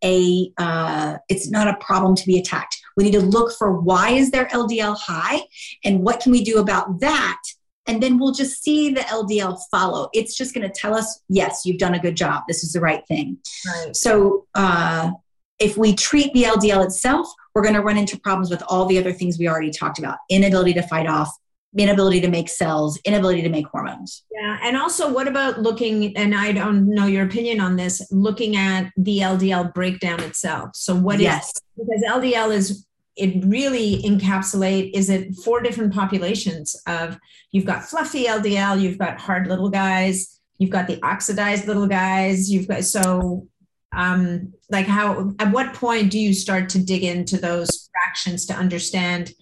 a 0.06 0.52
uh, 0.56 1.18
it's 1.28 1.50
not 1.50 1.68
a 1.68 1.76
problem 1.84 2.14
to 2.14 2.26
be 2.26 2.38
attacked. 2.38 2.76
We 2.96 3.04
need 3.04 3.12
to 3.12 3.20
look 3.20 3.52
for 3.58 3.78
why 3.78 4.10
is 4.10 4.30
their 4.30 4.46
LDL 4.46 4.96
high 4.98 5.40
and 5.84 6.00
what 6.00 6.20
can 6.20 6.32
we 6.32 6.42
do 6.42 6.58
about 6.58 7.00
that 7.00 7.38
and 7.86 8.02
then 8.02 8.18
we'll 8.18 8.32
just 8.32 8.62
see 8.62 8.90
the 8.92 9.00
LDL 9.02 9.58
follow. 9.70 10.08
It's 10.12 10.36
just 10.36 10.54
going 10.54 10.68
to 10.68 10.72
tell 10.72 10.94
us, 10.94 11.22
yes, 11.28 11.62
you've 11.64 11.78
done 11.78 11.94
a 11.94 11.98
good 11.98 12.16
job. 12.16 12.42
This 12.48 12.64
is 12.64 12.72
the 12.72 12.80
right 12.80 13.06
thing. 13.06 13.38
Right. 13.66 13.94
So 13.94 14.46
uh, 14.54 15.12
if 15.58 15.76
we 15.76 15.94
treat 15.94 16.32
the 16.32 16.44
LDL 16.44 16.84
itself, 16.84 17.28
we're 17.54 17.62
going 17.62 17.74
to 17.74 17.82
run 17.82 17.96
into 17.96 18.18
problems 18.18 18.50
with 18.50 18.62
all 18.68 18.86
the 18.86 18.98
other 18.98 19.12
things 19.12 19.38
we 19.38 19.48
already 19.48 19.70
talked 19.70 19.98
about 19.98 20.18
inability 20.28 20.74
to 20.74 20.82
fight 20.82 21.06
off, 21.06 21.30
inability 21.76 22.20
to 22.22 22.28
make 22.28 22.48
cells, 22.48 22.98
inability 23.04 23.42
to 23.42 23.48
make 23.48 23.66
hormones. 23.66 24.24
Yeah. 24.32 24.58
And 24.62 24.76
also, 24.76 25.12
what 25.12 25.28
about 25.28 25.60
looking, 25.60 26.16
and 26.16 26.34
I 26.34 26.52
don't 26.52 26.88
know 26.88 27.06
your 27.06 27.24
opinion 27.24 27.60
on 27.60 27.76
this, 27.76 28.06
looking 28.10 28.56
at 28.56 28.92
the 28.96 29.18
LDL 29.18 29.74
breakdown 29.74 30.20
itself. 30.22 30.70
So, 30.74 30.94
what 30.94 31.20
yes. 31.20 31.48
is 31.48 31.62
because 31.76 32.02
LDL 32.08 32.54
is 32.54 32.86
it 33.16 33.42
really 33.46 34.02
encapsulate 34.02 34.90
is 34.92 35.08
it 35.08 35.34
four 35.36 35.60
different 35.60 35.92
populations 35.92 36.76
of 36.86 37.18
you've 37.50 37.64
got 37.64 37.82
fluffy 37.82 38.26
ldl 38.26 38.80
you've 38.80 38.98
got 38.98 39.18
hard 39.18 39.46
little 39.46 39.70
guys 39.70 40.38
you've 40.58 40.70
got 40.70 40.86
the 40.86 41.02
oxidized 41.02 41.66
little 41.66 41.86
guys 41.86 42.50
you've 42.52 42.68
got 42.68 42.84
so 42.84 43.46
um 43.96 44.52
like 44.70 44.86
how 44.86 45.32
at 45.38 45.50
what 45.50 45.72
point 45.74 46.10
do 46.10 46.18
you 46.18 46.34
start 46.34 46.68
to 46.68 46.78
dig 46.78 47.02
into 47.02 47.38
those 47.38 47.88
fractions 47.92 48.44
to 48.44 48.54
understand 48.54 49.32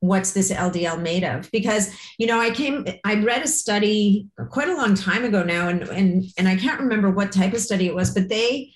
what's 0.00 0.32
this 0.32 0.50
ldl 0.52 1.00
made 1.00 1.24
of 1.24 1.50
because 1.50 1.94
you 2.18 2.26
know 2.26 2.38
i 2.40 2.50
came 2.50 2.86
i 3.04 3.14
read 3.14 3.42
a 3.42 3.48
study 3.48 4.26
quite 4.50 4.68
a 4.68 4.76
long 4.76 4.94
time 4.94 5.24
ago 5.24 5.42
now 5.42 5.68
and 5.68 5.82
and 5.88 6.24
and 6.36 6.48
i 6.48 6.56
can't 6.56 6.80
remember 6.80 7.10
what 7.10 7.32
type 7.32 7.52
of 7.52 7.60
study 7.60 7.86
it 7.86 7.94
was 7.94 8.12
but 8.12 8.28
they 8.28 8.72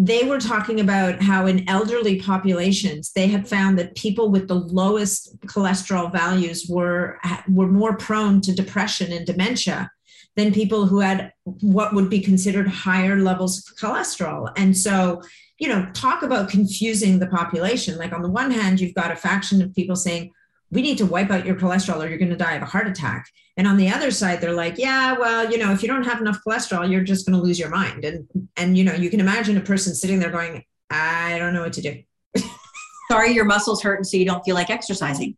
they 0.00 0.22
were 0.22 0.38
talking 0.38 0.78
about 0.78 1.20
how 1.20 1.46
in 1.46 1.68
elderly 1.68 2.20
populations 2.20 3.12
they 3.12 3.26
had 3.26 3.48
found 3.48 3.76
that 3.78 3.96
people 3.96 4.30
with 4.30 4.46
the 4.46 4.54
lowest 4.54 5.40
cholesterol 5.42 6.10
values 6.12 6.66
were 6.68 7.18
were 7.48 7.66
more 7.66 7.96
prone 7.96 8.40
to 8.40 8.54
depression 8.54 9.12
and 9.12 9.26
dementia 9.26 9.90
than 10.38 10.52
people 10.52 10.86
who 10.86 11.00
had 11.00 11.32
what 11.44 11.92
would 11.94 12.08
be 12.08 12.20
considered 12.20 12.68
higher 12.68 13.18
levels 13.18 13.58
of 13.58 13.76
cholesterol. 13.76 14.52
And 14.56 14.76
so, 14.76 15.20
you 15.58 15.68
know, 15.68 15.90
talk 15.94 16.22
about 16.22 16.48
confusing 16.48 17.18
the 17.18 17.26
population. 17.26 17.98
Like 17.98 18.12
on 18.12 18.22
the 18.22 18.30
one 18.30 18.52
hand, 18.52 18.78
you've 18.78 18.94
got 18.94 19.10
a 19.10 19.16
faction 19.16 19.60
of 19.60 19.74
people 19.74 19.96
saying, 19.96 20.30
we 20.70 20.82
need 20.82 20.98
to 20.98 21.06
wipe 21.06 21.30
out 21.30 21.46
your 21.46 21.56
cholesterol 21.56 22.04
or 22.04 22.08
you're 22.08 22.18
going 22.18 22.30
to 22.30 22.36
die 22.36 22.54
of 22.54 22.62
a 22.62 22.66
heart 22.66 22.86
attack. 22.86 23.28
And 23.56 23.66
on 23.66 23.76
the 23.76 23.88
other 23.88 24.10
side, 24.10 24.40
they're 24.40 24.52
like, 24.52 24.78
yeah, 24.78 25.18
well, 25.18 25.50
you 25.50 25.58
know, 25.58 25.72
if 25.72 25.82
you 25.82 25.88
don't 25.88 26.04
have 26.04 26.20
enough 26.20 26.40
cholesterol, 26.46 26.90
you're 26.90 27.02
just 27.02 27.26
going 27.26 27.38
to 27.38 27.42
lose 27.42 27.58
your 27.58 27.70
mind. 27.70 28.04
And, 28.04 28.28
and, 28.56 28.76
you 28.76 28.84
know, 28.84 28.92
you 28.92 29.10
can 29.10 29.20
imagine 29.20 29.56
a 29.56 29.62
person 29.62 29.94
sitting 29.94 30.18
there 30.18 30.30
going, 30.30 30.64
I 30.90 31.38
don't 31.38 31.54
know 31.54 31.62
what 31.62 31.72
to 31.74 31.82
do. 31.82 32.02
Sorry, 33.10 33.32
your 33.32 33.46
muscles 33.46 33.82
hurt. 33.82 33.96
And 33.96 34.06
so 34.06 34.16
you 34.16 34.26
don't 34.26 34.44
feel 34.44 34.54
like 34.54 34.70
exercising. 34.70 35.36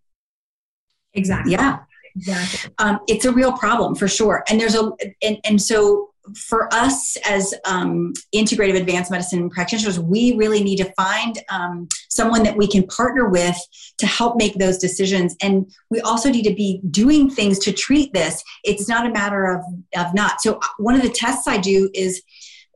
Exactly. 1.14 1.52
Yeah. 1.52 1.78
Exactly. 2.16 2.72
Um, 2.78 2.98
it's 3.06 3.24
a 3.24 3.32
real 3.32 3.52
problem 3.52 3.94
for 3.94 4.08
sure. 4.08 4.42
And 4.50 4.60
there's 4.60 4.74
a, 4.74 4.90
and, 5.22 5.38
and 5.44 5.62
so 5.62 6.09
for 6.36 6.72
us 6.72 7.16
as 7.28 7.54
um, 7.64 8.12
integrative 8.34 8.76
advanced 8.76 9.10
medicine 9.10 9.50
practitioners, 9.50 9.98
we 9.98 10.36
really 10.36 10.62
need 10.62 10.76
to 10.76 10.92
find 10.92 11.38
um, 11.48 11.88
someone 12.08 12.42
that 12.42 12.56
we 12.56 12.66
can 12.66 12.86
partner 12.86 13.28
with 13.28 13.56
to 13.98 14.06
help 14.06 14.36
make 14.36 14.54
those 14.54 14.78
decisions. 14.78 15.36
And 15.42 15.70
we 15.90 16.00
also 16.00 16.30
need 16.30 16.44
to 16.44 16.54
be 16.54 16.80
doing 16.90 17.30
things 17.30 17.58
to 17.60 17.72
treat 17.72 18.12
this. 18.12 18.42
It's 18.64 18.88
not 18.88 19.06
a 19.06 19.10
matter 19.10 19.46
of, 19.46 19.64
of 19.96 20.14
not. 20.14 20.40
So, 20.40 20.54
uh, 20.54 20.66
one 20.78 20.94
of 20.94 21.02
the 21.02 21.10
tests 21.10 21.46
I 21.46 21.58
do 21.58 21.90
is 21.94 22.22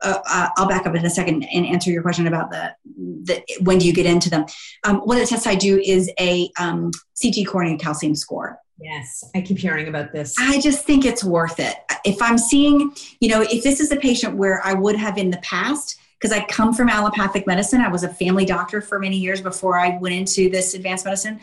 uh, 0.02 0.18
uh, 0.26 0.48
I'll 0.56 0.68
back 0.68 0.86
up 0.86 0.94
in 0.94 1.04
a 1.04 1.10
second 1.10 1.44
and 1.44 1.66
answer 1.66 1.90
your 1.90 2.02
question 2.02 2.26
about 2.26 2.50
the, 2.50 2.74
the 2.96 3.42
when 3.60 3.78
do 3.78 3.86
you 3.86 3.92
get 3.92 4.06
into 4.06 4.28
them. 4.28 4.44
Um, 4.84 4.98
one 4.98 5.16
of 5.16 5.22
the 5.22 5.28
tests 5.28 5.46
I 5.46 5.54
do 5.54 5.78
is 5.78 6.10
a 6.20 6.50
um, 6.58 6.90
CT 7.20 7.46
coronary 7.46 7.78
calcium 7.78 8.14
score. 8.14 8.58
Yes, 8.80 9.24
I 9.34 9.40
keep 9.40 9.58
hearing 9.58 9.88
about 9.88 10.12
this. 10.12 10.34
I 10.38 10.60
just 10.60 10.84
think 10.84 11.04
it's 11.04 11.22
worth 11.22 11.60
it. 11.60 11.76
If 12.04 12.20
I'm 12.20 12.36
seeing, 12.36 12.92
you 13.20 13.28
know, 13.28 13.42
if 13.42 13.62
this 13.62 13.80
is 13.80 13.92
a 13.92 13.96
patient 13.96 14.36
where 14.36 14.60
I 14.64 14.74
would 14.74 14.96
have 14.96 15.16
in 15.16 15.30
the 15.30 15.38
past, 15.38 16.00
because 16.18 16.36
I 16.36 16.44
come 16.46 16.72
from 16.72 16.88
allopathic 16.88 17.46
medicine, 17.46 17.80
I 17.80 17.88
was 17.88 18.02
a 18.02 18.08
family 18.08 18.44
doctor 18.44 18.80
for 18.80 18.98
many 18.98 19.16
years 19.16 19.40
before 19.40 19.78
I 19.78 19.98
went 19.98 20.14
into 20.14 20.50
this 20.50 20.74
advanced 20.74 21.04
medicine. 21.04 21.40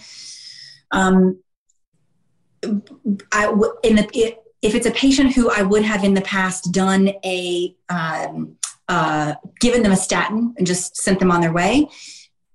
Um, 0.92 1.40
I 3.32 3.48
in 3.84 3.96
the 3.96 4.36
if 4.62 4.76
it's 4.76 4.86
a 4.86 4.92
patient 4.92 5.34
who 5.34 5.50
I 5.50 5.62
would 5.62 5.84
have 5.84 6.04
in 6.04 6.14
the 6.14 6.22
past 6.22 6.72
done 6.72 7.12
a 7.24 7.76
um, 7.90 8.58
uh, 8.88 9.36
given 9.60 9.84
them 9.84 9.92
a 9.92 9.98
statin 9.98 10.54
and 10.58 10.68
just 10.68 10.98
sent 10.98 11.20
them 11.20 11.32
on 11.32 11.42
their 11.42 11.54
way, 11.54 11.88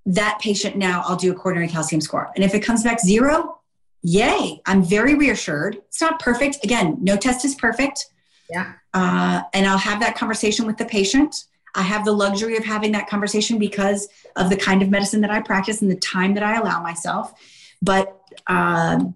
that 0.04 0.38
patient 0.40 0.76
now 0.76 1.02
I'll 1.06 1.16
do 1.16 1.32
a 1.32 1.34
coronary 1.34 1.68
calcium 1.68 2.00
score, 2.00 2.30
and 2.34 2.44
if 2.44 2.54
it 2.54 2.60
comes 2.60 2.84
back 2.84 3.00
zero, 3.00 3.60
yay, 4.02 4.60
I'm 4.66 4.82
very 4.82 5.14
reassured. 5.14 5.76
It's 5.88 6.00
not 6.00 6.20
perfect. 6.20 6.64
Again, 6.64 6.98
no 7.00 7.16
test 7.16 7.44
is 7.44 7.54
perfect. 7.54 8.06
Yeah. 8.50 8.74
Uh, 8.94 9.42
and 9.52 9.66
I'll 9.66 9.78
have 9.78 10.00
that 10.00 10.16
conversation 10.16 10.66
with 10.66 10.76
the 10.76 10.84
patient. 10.84 11.44
I 11.74 11.82
have 11.82 12.04
the 12.04 12.12
luxury 12.12 12.56
of 12.56 12.64
having 12.64 12.92
that 12.92 13.08
conversation 13.08 13.58
because 13.58 14.08
of 14.36 14.48
the 14.48 14.56
kind 14.56 14.82
of 14.82 14.88
medicine 14.88 15.20
that 15.22 15.30
I 15.30 15.42
practice 15.42 15.82
and 15.82 15.90
the 15.90 15.96
time 15.96 16.34
that 16.34 16.42
I 16.42 16.56
allow 16.56 16.82
myself. 16.82 17.34
But 17.82 18.20
um, 18.46 19.14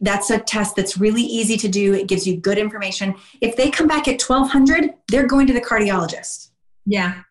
that's 0.00 0.30
a 0.30 0.38
test 0.38 0.74
that's 0.74 0.98
really 0.98 1.22
easy 1.22 1.56
to 1.58 1.68
do. 1.68 1.94
It 1.94 2.08
gives 2.08 2.26
you 2.26 2.36
good 2.36 2.58
information. 2.58 3.14
If 3.40 3.56
they 3.56 3.70
come 3.70 3.86
back 3.86 4.08
at 4.08 4.20
1200, 4.20 4.94
they're 5.08 5.26
going 5.26 5.46
to 5.46 5.52
the 5.52 5.60
cardiologist. 5.60 6.50
Yeah. 6.84 7.22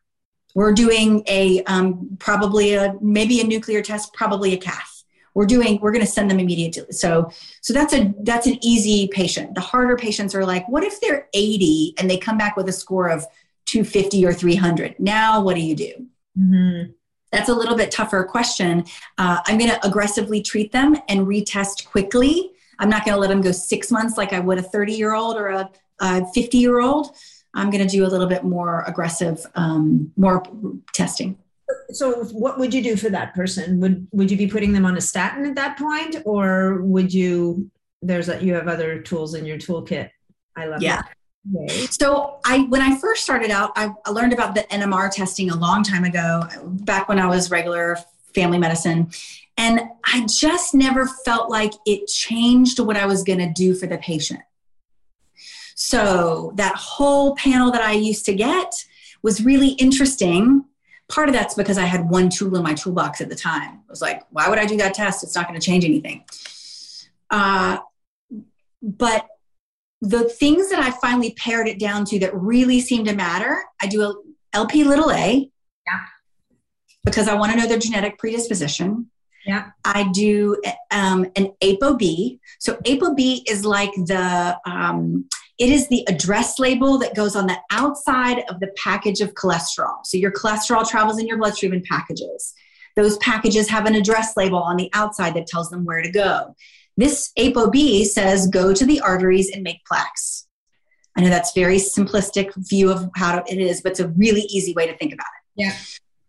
We're 0.54 0.74
doing 0.74 1.24
a 1.28 1.64
um, 1.64 2.16
probably 2.20 2.76
a 2.76 2.96
maybe 3.02 3.42
a 3.42 3.44
nuclear 3.44 3.82
test, 3.82 4.14
probably 4.14 4.54
a 4.54 4.58
cath 4.58 4.95
we're 5.36 5.46
doing 5.46 5.80
we're 5.82 5.92
going 5.92 6.04
to 6.04 6.12
send 6.12 6.32
them 6.32 6.40
immediately. 6.40 6.92
So 6.92 7.30
so 7.62 7.74
that's 7.74 7.94
a 7.94 8.12
that's 8.22 8.48
an 8.48 8.58
easy 8.66 9.08
patient. 9.10 9.54
The 9.54 9.62
harder 9.62 9.96
patients 9.96 10.34
are 10.34 10.46
like 10.46 10.68
what 10.68 10.84
if 10.84 11.00
they're 11.00 11.28
80 11.34 11.96
and 12.00 12.10
they 12.10 12.18
come 12.18 12.38
back 12.38 12.58
with 12.58 12.68
a 12.68 12.74
score 12.74 13.10
of 13.10 13.28
250 13.66 14.26
or 14.26 14.34
300 14.34 14.96
now 15.00 15.42
what 15.42 15.56
do 15.56 15.62
you 15.62 15.76
do? 15.76 16.08
Mm-hmm. 16.38 16.92
that's 17.32 17.48
a 17.48 17.54
little 17.54 17.78
bit 17.78 17.92
tougher 17.92 18.24
question. 18.24 18.86
Uh, 19.18 19.40
i'm 19.46 19.58
going 19.58 19.70
to 19.70 19.86
aggressively 19.86 20.42
treat 20.42 20.72
them 20.72 20.98
and 21.08 21.28
retest 21.28 21.86
quickly. 21.86 22.52
I'm 22.78 22.90
not 22.90 23.06
going 23.06 23.16
to 23.16 23.22
let 23.22 23.30
them 23.30 23.40
go 23.40 23.52
six 23.52 23.92
months 23.92 24.18
like 24.18 24.34
i 24.34 24.40
would 24.40 24.58
a 24.58 24.64
30 24.64 24.94
year 24.94 25.14
old 25.14 25.38
or 25.38 25.50
a, 25.50 25.70
a 26.00 26.26
50 26.34 26.58
year 26.58 26.80
old 26.80 27.16
i'm 27.54 27.70
going 27.70 27.86
to 27.86 27.90
do 27.90 28.06
a 28.06 28.08
little 28.08 28.28
bit 28.28 28.44
more 28.44 28.84
aggressive 28.86 29.46
um, 29.56 30.12
more 30.18 30.44
testing 30.94 31.38
so 31.92 32.24
what 32.26 32.58
would 32.58 32.74
you 32.74 32.82
do 32.82 32.96
for 32.96 33.10
that 33.10 33.34
person? 33.34 33.80
Would 33.80 34.08
would 34.12 34.32
you 34.32 34.38
be 34.38 34.48
putting 34.48 34.74
them 34.74 34.86
on 34.86 34.98
a 34.98 35.02
statin 35.02 35.46
at 35.46 35.56
that 35.56 35.78
point 35.78 36.18
or 36.26 36.82
would 36.82 37.14
you 37.14 37.70
there's 38.02 38.28
that 38.28 38.44
you 38.44 38.54
have 38.54 38.68
other 38.68 39.00
tools 39.02 39.34
in 39.36 39.46
your 39.46 39.58
toolkit? 39.58 40.10
I 40.56 40.66
love 40.68 40.82
yeah. 40.82 41.02
that. 41.02 41.92
so 41.92 42.40
i 42.46 42.60
when 42.70 42.82
i 42.82 42.98
first 42.98 43.24
started 43.24 43.52
out 43.52 43.72
I, 43.76 43.92
I 44.06 44.10
learned 44.10 44.34
about 44.34 44.56
the 44.56 44.62
nmr 44.62 45.12
testing 45.12 45.52
a 45.52 45.56
long 45.56 45.84
time 45.84 46.04
ago 46.04 46.44
back 46.66 47.08
when 47.08 47.20
i 47.20 47.28
was 47.28 47.52
regular 47.52 47.98
family 48.34 48.58
medicine 48.58 49.12
and 49.58 49.82
i 50.06 50.26
just 50.26 50.74
never 50.74 51.06
felt 51.24 51.52
like 51.52 51.74
it 51.86 52.08
changed 52.08 52.80
what 52.80 52.98
i 52.98 53.06
was 53.06 53.24
going 53.24 53.40
to 53.40 53.52
do 53.52 53.76
for 53.76 53.86
the 53.86 53.98
patient. 53.98 54.42
So 55.76 56.54
that 56.56 56.76
whole 56.76 57.36
panel 57.36 57.70
that 57.72 57.82
i 57.82 57.92
used 57.92 58.26
to 58.26 58.34
get 58.34 58.74
was 59.22 59.44
really 59.44 59.70
interesting 59.70 60.64
Part 61.08 61.30
of 61.30 61.36
that's 61.36 61.53
because 61.53 61.78
I 61.78 61.86
had 61.86 62.10
one 62.10 62.30
tool 62.30 62.56
in 62.56 62.64
my 62.64 62.74
toolbox 62.74 63.22
at 63.22 63.30
the 63.30 63.36
time. 63.36 63.82
I 63.88 63.89
was 63.89 64.01
like, 64.01 64.24
why 64.32 64.49
would 64.49 64.58
I 64.58 64.66
do 64.66 64.78
that 64.78 64.93
test? 64.93 65.24
It's 65.24 65.36
not 65.36 65.47
going 65.47 65.60
to 65.60 65.66
change 65.66 65.86
anything. 65.86 66.24
Uh, 67.30 67.78
but 68.82 69.28
the 70.01 70.30
things 70.30 70.70
that 70.70 70.80
I 70.80 70.91
finally 70.91 71.34
pared 71.34 71.68
it 71.68 71.80
down 71.80 72.06
to 72.06 72.20
that 72.20 72.36
really 72.36 72.80
seem 72.80 73.06
to 73.06 73.16
matter, 73.16 73.64
I 73.82 73.88
do 73.88 74.03
a 74.03 74.16
LP 74.53 74.84
little 74.84 75.12
a. 75.12 75.49
Yeah. 75.88 75.99
Because 77.03 77.28
I 77.28 77.36
want 77.36 77.51
to 77.51 77.58
know 77.58 77.68
their 77.68 77.80
genetic 77.80 78.18
predisposition. 78.18 79.10
Yeah. 79.46 79.72
I 79.84 80.10
do 80.12 80.60
um, 80.91 81.26
an 81.36 81.52
ApoB. 81.62 82.39
So 82.60 82.76
ApoB 82.78 83.43
is 83.48 83.64
like 83.66 83.91
the 83.93 84.58
um, 84.66 85.26
it 85.58 85.70
is 85.70 85.88
the 85.88 86.04
address 86.08 86.60
label 86.60 86.98
that 86.98 87.16
goes 87.16 87.36
on 87.36 87.48
the 87.48 87.58
outside 87.72 88.43
of 88.50 88.60
the 88.60 88.74
package 88.76 89.22
of 89.22 89.34
cholesterol. 89.36 90.04
So 90.04 90.18
your 90.18 90.32
cholesterol 90.32 90.88
travels 90.88 91.20
in 91.20 91.28
your 91.28 91.38
bloodstream 91.38 91.74
in 91.74 91.82
packages. 91.84 92.54
Those 92.96 93.18
packages 93.18 93.70
have 93.70 93.86
an 93.86 93.96
address 93.96 94.36
label 94.36 94.58
on 94.58 94.78
the 94.78 94.89
outside 94.93 95.34
that 95.36 95.48
tells 95.48 95.70
them 95.70 95.86
where 95.86 96.02
to 96.02 96.12
go. 96.12 96.56
This 96.98 97.32
ApoB 97.38 98.06
says 98.06 98.48
go 98.48 98.74
to 98.74 98.86
the 98.86 99.02
arteries 99.02 99.52
and 99.52 99.64
make 99.64 99.86
plaques. 99.86 100.48
I 101.18 101.22
know 101.22 101.30
that's 101.30 101.54
very 101.54 101.78
simplistic 101.78 102.52
view 102.70 102.91
of 102.91 103.10
how 103.16 103.43
it 103.48 103.58
is, 103.58 103.82
but 103.82 103.91
it's 103.91 104.00
a 104.02 104.10
really 104.10 104.41
easy 104.41 104.74
way 104.74 104.88
to 104.88 104.98
think 104.98 105.14
about 105.14 105.28
it. 105.28 105.64
Yeah. 105.64 105.74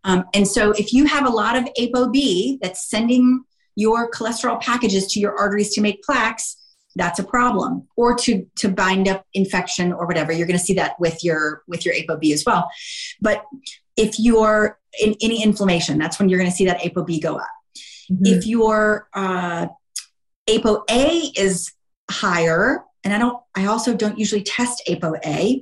Um, 0.07 0.25
and 0.33 0.49
so 0.49 0.71
if 0.73 0.93
you 0.93 1.05
have 1.05 1.27
a 1.27 1.31
lot 1.31 1.57
of 1.57 1.65
ApoB 1.79 2.59
that's 2.63 2.89
sending 2.89 3.45
your 3.75 4.11
cholesterol 4.11 4.61
packages 4.61 5.07
to 5.09 5.21
your 5.21 5.37
arteries 5.37 5.75
to 5.75 5.83
make 5.83 6.03
plaques, 6.03 6.57
that's 6.95 7.19
a 7.19 7.25
problem. 7.25 7.87
Or 7.97 8.17
to 8.21 8.47
to 8.57 8.71
bind 8.71 9.07
up 9.07 9.27
infection 9.35 9.93
or 9.93 10.07
whatever 10.07 10.33
you're 10.33 10.47
going 10.47 10.59
to 10.59 10.65
see 10.65 10.75
that 10.75 10.99
with 10.99 11.23
your 11.23 11.63
with 11.69 11.85
your 11.85 11.95
apob 11.95 12.33
as 12.33 12.45
well. 12.47 12.71
But 13.21 13.45
if 13.97 14.19
you're 14.19 14.79
in 15.01 15.15
any 15.21 15.43
inflammation 15.43 15.99
that's 15.99 16.19
when 16.19 16.29
you're 16.29 16.39
going 16.39 16.51
to 16.51 16.57
see 16.57 16.67
that 16.67 16.81
apob 16.81 17.21
go 17.23 17.37
up. 17.37 17.49
Mm-hmm. 18.11 18.27
if 18.27 18.47
your 18.47 19.09
uh, 19.15 19.67
apoa 20.49 21.33
is 21.37 21.73
higher 22.09 22.85
and 23.03 23.13
i 23.13 23.19
don't 23.19 23.43
i 23.57 23.67
also 23.67 23.95
don't 23.95 24.17
usually 24.17 24.43
test 24.43 24.81
apoa 24.89 25.61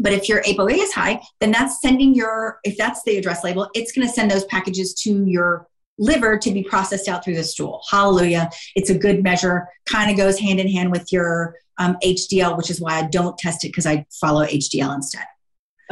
but 0.00 0.12
if 0.12 0.28
your 0.28 0.42
apoa 0.42 0.72
is 0.72 0.92
high 0.92 1.20
then 1.40 1.50
that's 1.50 1.80
sending 1.80 2.14
your 2.14 2.58
if 2.64 2.76
that's 2.76 3.02
the 3.04 3.16
address 3.16 3.44
label 3.44 3.68
it's 3.74 3.92
going 3.92 4.06
to 4.06 4.12
send 4.12 4.30
those 4.30 4.44
packages 4.46 4.94
to 4.94 5.24
your 5.26 5.66
liver 6.00 6.38
to 6.38 6.50
be 6.50 6.64
processed 6.64 7.08
out 7.08 7.22
through 7.22 7.36
the 7.36 7.44
stool. 7.44 7.82
Hallelujah. 7.88 8.50
It's 8.74 8.90
a 8.90 8.98
good 8.98 9.22
measure, 9.22 9.68
kind 9.86 10.10
of 10.10 10.16
goes 10.16 10.38
hand 10.38 10.58
in 10.58 10.66
hand 10.66 10.90
with 10.90 11.12
your 11.12 11.54
um, 11.78 11.96
HDL, 12.02 12.56
which 12.56 12.70
is 12.70 12.80
why 12.80 12.98
I 12.98 13.06
don't 13.06 13.38
test 13.38 13.64
it 13.64 13.68
because 13.68 13.86
I 13.86 14.06
follow 14.20 14.44
HDL 14.44 14.94
instead. 14.94 15.24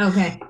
Okay. 0.01 0.41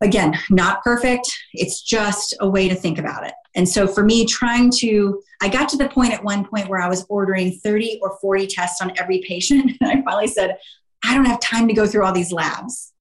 Again, 0.00 0.38
not 0.50 0.82
perfect. 0.82 1.28
It's 1.52 1.82
just 1.82 2.34
a 2.40 2.48
way 2.48 2.68
to 2.68 2.74
think 2.74 2.98
about 2.98 3.26
it. 3.26 3.34
And 3.54 3.68
so 3.68 3.86
for 3.86 4.04
me, 4.04 4.24
trying 4.24 4.70
to, 4.78 5.20
I 5.42 5.48
got 5.48 5.68
to 5.70 5.76
the 5.76 5.88
point 5.88 6.12
at 6.12 6.22
one 6.22 6.46
point 6.46 6.68
where 6.68 6.80
I 6.80 6.88
was 6.88 7.04
ordering 7.08 7.58
30 7.58 7.98
or 8.02 8.16
40 8.20 8.46
tests 8.46 8.80
on 8.80 8.92
every 8.98 9.22
patient. 9.26 9.72
And 9.80 9.90
I 9.98 10.02
finally 10.02 10.28
said, 10.28 10.56
I 11.04 11.14
don't 11.14 11.24
have 11.24 11.40
time 11.40 11.68
to 11.68 11.74
go 11.74 11.86
through 11.86 12.04
all 12.04 12.12
these 12.12 12.32
labs. 12.32 12.92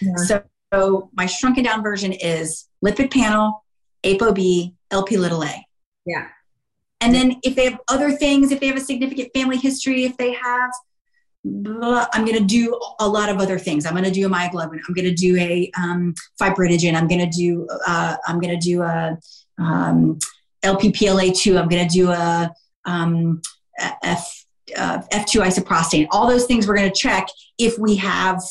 Yeah. 0.00 0.16
So, 0.16 0.42
so 0.72 1.10
my 1.14 1.26
shrunken 1.26 1.64
down 1.64 1.82
version 1.82 2.12
is 2.12 2.68
lipid 2.84 3.12
panel, 3.12 3.64
ApoB, 4.04 4.74
LP 4.90 5.16
little 5.16 5.42
a. 5.42 5.66
Yeah. 6.04 6.28
And 7.00 7.14
then 7.14 7.36
if 7.42 7.54
they 7.54 7.64
have 7.64 7.80
other 7.88 8.12
things, 8.12 8.50
if 8.52 8.60
they 8.60 8.66
have 8.68 8.76
a 8.76 8.80
significant 8.80 9.30
family 9.34 9.58
history, 9.58 10.04
if 10.04 10.16
they 10.16 10.32
have, 10.32 10.70
blah, 11.44 12.06
I'm 12.12 12.24
going 12.24 12.38
to 12.38 12.44
do 12.44 12.78
a 13.00 13.08
lot 13.08 13.28
of 13.28 13.38
other 13.38 13.58
things. 13.58 13.86
I'm 13.86 13.92
going 13.92 14.04
to 14.04 14.10
do 14.10 14.26
a 14.26 14.30
myoglobin. 14.30 14.80
I'm 14.88 14.94
going 14.94 15.04
to 15.04 15.14
do 15.14 15.36
a 15.36 15.70
um, 15.78 16.14
fibrinogen. 16.40 16.94
I'm 16.94 17.06
going 17.06 17.20
to 17.20 17.36
do. 17.36 17.68
Uh, 17.86 18.16
I'm 18.26 18.40
going 18.40 18.58
to 18.58 18.64
do 18.64 18.82
a 18.82 19.18
um, 19.58 20.18
LPPLA2. 20.64 21.60
I'm 21.60 21.68
going 21.68 21.86
to 21.86 21.94
do 21.94 22.10
a 22.10 22.50
um, 22.86 23.42
F, 24.02 24.45
uh, 24.76 25.00
F2 25.12 25.42
isoprostane. 25.44 26.06
All 26.10 26.26
those 26.26 26.46
things 26.46 26.66
we're 26.66 26.76
going 26.76 26.90
to 26.90 26.98
check 26.98 27.28
if 27.58 27.78
we 27.78 27.96
have 27.96 28.42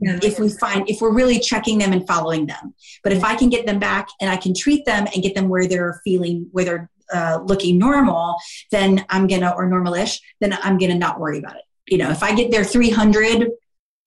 if 0.00 0.38
we 0.38 0.48
find 0.48 0.88
if 0.88 1.00
we're 1.00 1.12
really 1.12 1.38
checking 1.38 1.78
them 1.78 1.92
and 1.92 2.06
following 2.06 2.46
them. 2.46 2.74
But 3.02 3.12
if 3.12 3.24
i 3.24 3.34
can 3.34 3.48
get 3.48 3.66
them 3.66 3.78
back 3.78 4.08
and 4.20 4.30
i 4.30 4.36
can 4.36 4.54
treat 4.54 4.84
them 4.84 5.06
and 5.12 5.22
get 5.22 5.34
them 5.34 5.48
where 5.48 5.66
they're 5.66 6.00
feeling 6.04 6.48
where 6.52 6.64
they're 6.64 6.90
uh, 7.12 7.40
looking 7.44 7.76
normal 7.76 8.36
then 8.70 9.04
i'm 9.10 9.26
gonna 9.26 9.52
or 9.56 9.68
normalish 9.68 10.20
then 10.40 10.56
i'm 10.62 10.78
gonna 10.78 10.94
not 10.94 11.18
worry 11.18 11.38
about 11.38 11.56
it. 11.56 11.62
You 11.88 11.98
know 11.98 12.10
if 12.10 12.22
i 12.22 12.32
get 12.34 12.52
their 12.52 12.62
300 12.62 13.50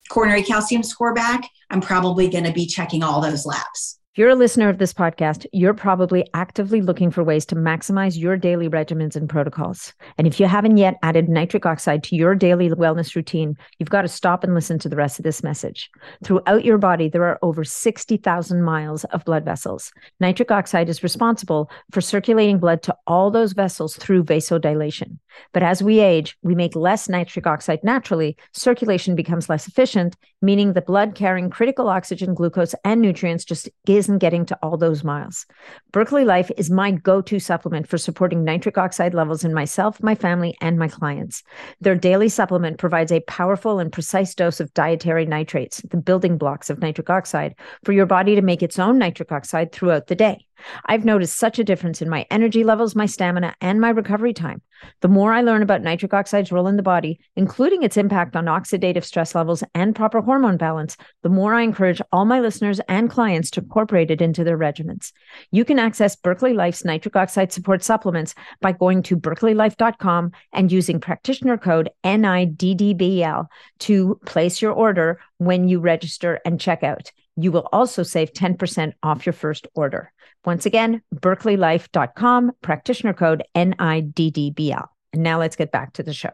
coronary 0.10 0.44
calcium 0.44 0.84
score 0.84 1.14
back 1.14 1.50
i'm 1.70 1.82
probably 1.82 2.30
gonna 2.30 2.54
be 2.54 2.66
checking 2.66 3.04
all 3.04 3.20
those 3.20 3.46
labs 3.46 4.00
if 4.14 4.20
you're 4.20 4.30
a 4.30 4.36
listener 4.36 4.70
of 4.70 4.78
this 4.78 4.94
podcast, 4.94 5.48
you're 5.54 5.74
probably 5.74 6.24
actively 6.36 6.82
looking 6.82 7.10
for 7.10 7.24
ways 7.24 7.48
to 7.48 7.56
maximize 7.56 8.16
your 8.16 8.38
daily 8.38 8.70
regimens 8.70 9.16
and 9.16 9.28
protocols. 9.28 9.92
And 10.20 10.28
if 10.28 10.40
you 10.40 10.46
haven't 10.46 10.78
yet 10.78 11.00
added 11.02 11.28
nitric 11.28 11.66
oxide 11.66 12.04
to 12.04 12.16
your 12.16 12.36
daily 12.36 12.70
wellness 12.70 13.16
routine, 13.16 13.58
you've 13.80 13.90
got 13.90 14.04
to 14.04 14.08
stop 14.08 14.44
and 14.44 14.54
listen 14.54 14.78
to 14.78 14.88
the 14.88 14.96
rest 14.96 15.18
of 15.18 15.24
this 15.24 15.42
message. 15.42 15.90
Throughout 16.24 16.64
your 16.64 16.78
body, 16.78 17.10
there 17.10 17.24
are 17.24 17.40
over 17.42 17.64
60,000 17.64 18.62
miles 18.62 19.04
of 19.06 19.26
blood 19.26 19.46
vessels. 19.46 19.92
Nitric 20.20 20.52
oxide 20.52 20.90
is 20.90 21.02
responsible 21.02 21.72
for 21.92 22.00
circulating 22.00 22.60
blood 22.60 22.84
to 22.84 22.96
all 23.08 23.32
those 23.32 23.54
vessels 23.54 23.96
through 23.96 24.26
vasodilation. 24.26 25.18
But 25.54 25.64
as 25.64 25.82
we 25.82 26.00
age, 26.00 26.38
we 26.44 26.54
make 26.54 26.76
less 26.76 27.10
nitric 27.10 27.48
oxide 27.48 27.84
naturally, 27.84 28.38
circulation 28.52 29.16
becomes 29.16 29.50
less 29.50 29.68
efficient, 29.68 30.16
meaning 30.44 30.74
the 30.74 30.82
blood 30.82 31.16
carrying 31.16 31.50
critical 31.50 31.88
oxygen, 31.88 32.36
glucose, 32.36 32.76
and 32.84 33.02
nutrients 33.02 33.46
just 33.46 33.70
isn't 33.88 34.20
getting 34.20 34.46
to 34.46 34.60
all 34.62 34.78
those 34.78 35.04
miles. 35.04 35.48
Berkeley 35.92 36.26
Life 36.26 36.52
is 36.58 36.70
my 36.70 36.92
go 36.92 37.22
to 37.22 37.40
supplement 37.40 37.88
for 37.88 37.98
supporting 37.98 38.44
nitric 38.44 38.78
oxide 38.78 39.14
levels 39.14 39.44
in 39.44 39.54
myself, 39.54 40.04
my 40.04 40.14
family, 40.14 40.56
and 40.62 40.78
my 40.78 40.90
clients. 40.90 41.42
Their 41.82 41.96
daily 41.96 42.30
supplement 42.30 42.78
provides 42.78 43.12
a 43.12 43.22
powerful 43.22 43.80
and 43.80 43.92
precise 43.92 44.36
dose 44.36 44.60
of 44.60 44.74
dietary 44.74 45.26
nitrates, 45.26 45.82
the 45.90 45.98
building 45.98 46.38
blocks 46.38 46.70
of 46.70 46.80
nitric 46.80 47.10
oxide, 47.10 47.56
for 47.84 47.94
your 47.94 48.06
body 48.06 48.36
to 48.36 48.42
make 48.42 48.62
its 48.62 48.78
own 48.78 49.00
nitric 49.00 49.32
oxide 49.32 49.72
throughout 49.72 50.08
the 50.08 50.16
day. 50.16 50.46
I've 50.86 51.06
noticed 51.06 51.38
such 51.38 51.60
a 51.60 51.64
difference 51.64 52.02
in 52.02 52.10
my 52.10 52.26
energy 52.30 52.64
levels, 52.64 52.96
my 52.96 53.06
stamina, 53.06 53.56
and 53.62 53.82
my 53.82 53.90
recovery 53.90 54.34
time. 54.34 54.62
The 55.02 55.08
more 55.08 55.32
I 55.32 55.42
learn 55.42 55.62
about 55.62 55.82
nitric 55.82 56.14
oxide's 56.14 56.52
role 56.52 56.68
in 56.68 56.78
the 56.78 56.84
body, 56.84 57.20
including 57.36 57.84
its 57.84 57.98
impact 57.98 58.36
on 58.36 58.46
oxidative 58.46 59.04
stress 59.04 59.34
levels 59.36 59.64
and 59.74 59.96
proper 59.96 60.22
balance, 60.58 60.98
the 61.22 61.30
more 61.30 61.54
I 61.54 61.62
encourage 61.62 62.02
all 62.12 62.26
my 62.26 62.40
listeners 62.40 62.80
and 62.88 63.10
clients 63.10 63.50
to 63.52 63.62
incorporate 63.62 64.12
it 64.12 64.22
into 64.22 64.44
their 64.44 64.58
regimens. 64.58 65.12
You 65.52 65.66
can 65.66 65.80
access 65.80 66.16
Berkeley 66.16 66.54
Life's 66.54 66.86
nitric 66.86 67.16
oxide 67.16 67.52
support 67.52 67.84
supplements 67.84 68.36
by 68.62 68.72
going 68.72 69.04
to 69.04 69.18
berkeleylife.com 69.18 70.32
and 70.52 70.72
using 70.72 71.00
practitioner 71.00 71.58
code 71.58 71.90
NIDDBL 72.04 73.48
to 73.80 74.20
place 74.26 74.62
your 74.62 74.72
order 74.72 75.20
when 75.38 75.68
you 75.68 75.80
register 75.80 76.40
and 76.46 76.60
check 76.60 76.84
out. 76.84 77.12
You 77.36 77.52
will 77.52 77.68
also 77.72 78.04
save 78.04 78.34
10% 78.34 78.94
off 79.02 79.26
your 79.26 79.34
first 79.34 79.68
order. 79.76 80.12
Once 80.46 80.66
again, 80.66 81.02
berkeleylife.com, 81.16 82.52
practitioner 82.62 83.14
code 83.14 83.44
NIDDBL. 83.56 84.88
And 85.14 85.24
now 85.24 85.40
let's 85.40 85.56
get 85.56 85.72
back 85.72 85.94
to 85.94 86.04
the 86.04 86.14
show. 86.14 86.32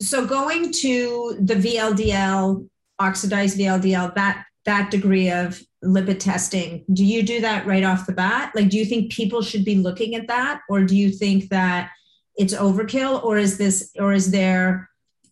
So 0.00 0.24
going 0.26 0.72
to 0.74 1.36
the 1.40 1.54
VLDL, 1.54 2.68
oxidized 2.98 3.58
VLDL, 3.58 4.14
that 4.14 4.44
that 4.64 4.90
degree 4.90 5.30
of 5.30 5.60
lipid 5.84 6.18
testing, 6.18 6.84
do 6.92 7.04
you 7.04 7.22
do 7.22 7.40
that 7.40 7.66
right 7.66 7.84
off 7.84 8.06
the 8.06 8.12
bat? 8.12 8.52
Like, 8.54 8.68
do 8.68 8.76
you 8.76 8.84
think 8.84 9.12
people 9.12 9.42
should 9.42 9.64
be 9.64 9.76
looking 9.76 10.14
at 10.14 10.26
that, 10.28 10.60
or 10.68 10.84
do 10.84 10.96
you 10.96 11.10
think 11.10 11.48
that 11.48 11.90
it's 12.36 12.54
overkill, 12.54 13.24
or 13.24 13.38
is 13.38 13.58
this, 13.58 13.90
or 13.98 14.12
is 14.12 14.30
there 14.30 14.88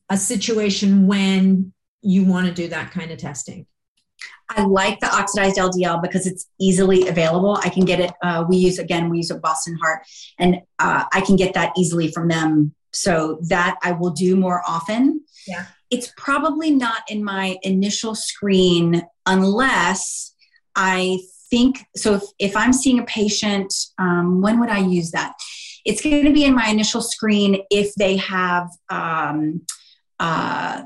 a 0.09 0.17
situation 0.17 1.07
when 1.07 1.73
you 2.03 2.25
want 2.25 2.47
to 2.47 2.53
do 2.53 2.69
that 2.69 2.93
kind 2.93 3.11
of 3.11 3.19
testing? 3.19 3.67
I 4.49 4.63
like 4.63 5.01
the 5.01 5.13
oxidized 5.13 5.57
LDL 5.57 6.01
because 6.03 6.27
it's 6.27 6.47
easily 6.61 7.09
available. 7.09 7.59
I 7.63 7.69
can 7.69 7.85
get 7.85 8.01
it. 8.01 8.13
Uh, 8.23 8.45
we 8.49 8.57
use 8.57 8.79
again, 8.79 9.11
we 9.11 9.19
use 9.19 9.31
a 9.31 9.39
Boston 9.39 9.77
Heart, 9.83 10.03
and 10.39 10.61
uh, 10.79 11.05
I 11.13 11.21
can 11.21 11.37
get 11.37 11.55
that 11.55 11.73
easily 11.77 12.11
from 12.11 12.29
them. 12.29 12.75
So 12.93 13.39
that 13.49 13.77
I 13.83 13.93
will 13.93 14.11
do 14.11 14.37
more 14.37 14.63
often. 14.67 15.23
Yeah, 15.47 15.67
it's 15.91 16.13
probably 16.17 16.71
not 16.71 17.03
in 17.09 17.23
my 17.25 17.57
initial 17.63 18.15
screen 18.15 19.03
unless 19.25 20.35
I 20.75 21.21
think 21.51 21.85
so. 21.97 22.15
If, 22.15 22.23
if 22.39 22.57
I'm 22.57 22.73
seeing 22.73 22.99
a 22.99 23.05
patient, 23.05 23.73
um, 23.99 24.41
when 24.41 24.61
would 24.61 24.69
I 24.69 24.79
use 24.79 25.11
that? 25.13 25.35
It's 25.85 26.03
going 26.03 26.25
to 26.25 26.33
be 26.33 26.45
in 26.45 26.55
my 26.55 26.69
initial 26.69 27.01
screen 27.01 27.63
if 27.71 27.95
they 27.95 28.17
have 28.17 28.69
um, 28.91 29.63
uh, 30.19 30.83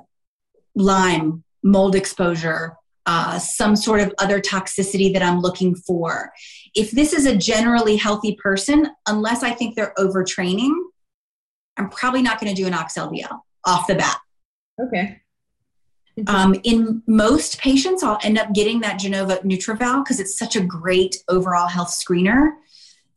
Lyme 0.75 1.45
mold 1.63 1.95
exposure 1.95 2.77
uh, 3.07 3.39
some 3.39 3.75
sort 3.75 4.01
of 4.01 4.13
other 4.19 4.41
toxicity 4.41 5.13
that 5.13 5.23
I'm 5.23 5.41
looking 5.41 5.75
for. 5.75 6.31
If 6.75 6.91
this 6.91 7.13
is 7.13 7.27
a 7.27 7.37
generally 7.37 7.97
healthy 7.97 8.37
person, 8.37 8.89
unless 9.07 9.43
I 9.43 9.51
think 9.51 9.75
they're 9.75 9.95
overtraining, 9.99 10.73
I'm 11.77 11.89
probably 11.89 12.23
not 12.23 12.41
going 12.41 12.55
to 12.55 12.63
do 12.63 12.69
an 12.69 12.73
OxLDL 12.73 13.41
off 13.65 13.87
the 13.87 13.95
bat. 13.95 14.19
Okay. 14.87 15.21
Um, 16.27 16.55
in 16.65 17.03
most 17.07 17.59
patients, 17.59 18.03
I'll 18.03 18.19
end 18.23 18.39
up 18.39 18.53
getting 18.53 18.81
that 18.81 18.99
Genova 18.99 19.39
NutrEval 19.39 20.05
because 20.05 20.21
it's 20.21 20.39
such 20.39 20.57
a 20.57 20.61
great 20.61 21.17
overall 21.29 21.69
health 21.69 21.89
screener, 21.89 22.51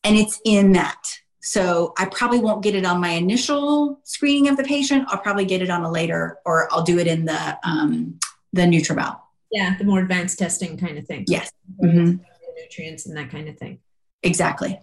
and 0.04 0.16
it's 0.16 0.40
in 0.46 0.74
that. 0.74 1.02
So 1.42 1.94
I 1.98 2.06
probably 2.06 2.40
won't 2.40 2.64
get 2.64 2.76
it 2.76 2.86
on 2.86 3.02
my 3.02 3.10
initial 3.10 4.00
screening 4.04 4.48
of 4.48 4.56
the 4.56 4.64
patient. 4.64 5.06
I'll 5.10 5.20
probably 5.20 5.44
get 5.46 5.62
it 5.62 5.70
on 5.70 5.84
a 5.84 5.92
later, 5.92 6.38
or 6.46 6.70
I'll 6.72 6.84
do 6.84 7.00
it 7.00 7.08
in 7.08 7.26
the 7.26 7.58
um, 7.64 8.20
the 8.54 8.62
NutrEval. 8.62 9.20
Yeah, 9.52 9.76
the 9.78 9.84
more 9.84 10.00
advanced 10.00 10.40
testing 10.40 10.78
kind 10.78 10.98
of 10.98 11.06
thing. 11.06 11.26
Yes. 11.28 11.52
Mm-hmm. 11.84 12.18
Nutrients 12.62 13.06
and 13.06 13.18
that 13.18 13.30
kind 13.30 13.50
of 13.50 13.58
thing. 13.58 13.80
Exactly. 14.22 14.80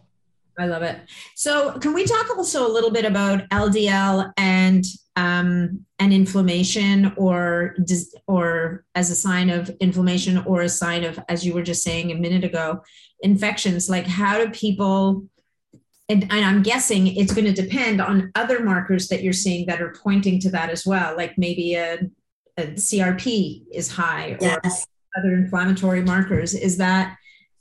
I 0.60 0.66
love 0.66 0.82
it. 0.82 0.98
So, 1.36 1.78
can 1.78 1.94
we 1.94 2.04
talk 2.04 2.28
also 2.36 2.66
a 2.66 2.72
little 2.72 2.90
bit 2.90 3.06
about 3.06 3.48
LDL 3.48 4.30
and 4.36 4.84
um, 5.16 5.86
and 5.98 6.12
inflammation, 6.12 7.14
or 7.16 7.76
or 8.26 8.84
as 8.94 9.10
a 9.10 9.14
sign 9.14 9.48
of 9.48 9.70
inflammation, 9.80 10.38
or 10.38 10.60
a 10.60 10.68
sign 10.68 11.04
of, 11.04 11.18
as 11.28 11.46
you 11.46 11.54
were 11.54 11.62
just 11.62 11.82
saying 11.82 12.12
a 12.12 12.14
minute 12.14 12.44
ago, 12.44 12.82
infections? 13.20 13.88
Like, 13.88 14.06
how 14.06 14.38
do 14.38 14.50
people? 14.50 15.24
And, 16.10 16.24
and 16.24 16.44
I'm 16.44 16.62
guessing 16.62 17.06
it's 17.06 17.32
going 17.32 17.46
to 17.46 17.62
depend 17.62 18.00
on 18.00 18.32
other 18.34 18.64
markers 18.64 19.08
that 19.08 19.22
you're 19.22 19.32
seeing 19.32 19.66
that 19.66 19.80
are 19.80 19.94
pointing 20.02 20.40
to 20.40 20.50
that 20.50 20.68
as 20.68 20.84
well, 20.84 21.16
like 21.16 21.38
maybe 21.38 21.76
a 21.76 22.00
CRP 22.58 23.64
is 23.72 23.90
high 23.90 24.36
yes. 24.40 24.86
or 25.14 25.20
other 25.20 25.34
inflammatory 25.34 26.02
markers. 26.02 26.52
Is 26.52 26.76
that 26.78 27.16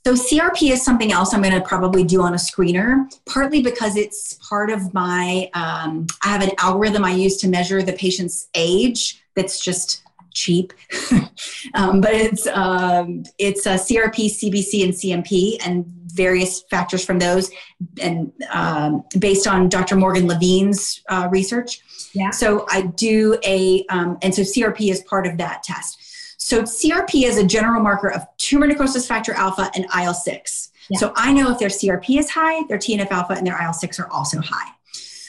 so 0.05 0.13
CRP 0.13 0.71
is 0.71 0.83
something 0.83 1.11
else 1.11 1.33
I'm 1.33 1.41
going 1.41 1.53
to 1.53 1.61
probably 1.61 2.03
do 2.03 2.21
on 2.21 2.33
a 2.33 2.37
screener, 2.37 3.05
partly 3.25 3.61
because 3.61 3.95
it's 3.95 4.33
part 4.35 4.69
of 4.69 4.93
my, 4.93 5.49
um, 5.53 6.07
I 6.23 6.29
have 6.29 6.41
an 6.41 6.51
algorithm 6.57 7.03
I 7.03 7.11
use 7.11 7.37
to 7.37 7.47
measure 7.47 7.81
the 7.83 7.93
patient's 7.93 8.47
age 8.55 9.21
that's 9.35 9.59
just 9.59 10.01
cheap. 10.33 10.73
um, 11.73 12.01
but 12.01 12.13
it's, 12.13 12.47
um, 12.47 13.23
it's 13.37 13.65
a 13.65 13.71
CRP, 13.71 14.27
CBC, 14.27 14.83
and 14.83 14.93
CMP 14.93 15.57
and 15.65 15.85
various 16.13 16.63
factors 16.63 17.05
from 17.05 17.19
those 17.19 17.51
and 18.01 18.31
um, 18.51 19.03
based 19.19 19.47
on 19.47 19.69
Dr. 19.69 19.95
Morgan 19.95 20.27
Levine's 20.27 21.01
uh, 21.09 21.27
research. 21.29 21.81
Yeah. 22.13 22.31
So 22.31 22.65
I 22.69 22.81
do 22.81 23.37
a, 23.45 23.85
um, 23.89 24.17
and 24.21 24.33
so 24.33 24.41
CRP 24.41 24.91
is 24.91 25.01
part 25.03 25.27
of 25.27 25.37
that 25.37 25.61
test. 25.63 25.99
So 26.49 26.63
CRP 26.63 27.27
is 27.27 27.37
a 27.37 27.45
general 27.45 27.79
marker 27.79 28.11
of 28.11 28.25
tumor 28.37 28.65
necrosis 28.65 29.05
factor 29.05 29.33
alpha 29.33 29.69
and 29.75 29.85
IL 29.95 30.15
6. 30.15 30.71
Yeah. 30.89 30.97
So 30.97 31.13
I 31.15 31.31
know 31.31 31.51
if 31.51 31.59
their 31.59 31.69
CRP 31.69 32.17
is 32.17 32.27
high, 32.31 32.63
their 32.67 32.79
TNF 32.79 33.11
alpha 33.11 33.33
and 33.33 33.45
their 33.45 33.61
IL 33.63 33.71
6 33.71 33.99
are 33.99 34.09
also 34.09 34.41
high. 34.41 34.71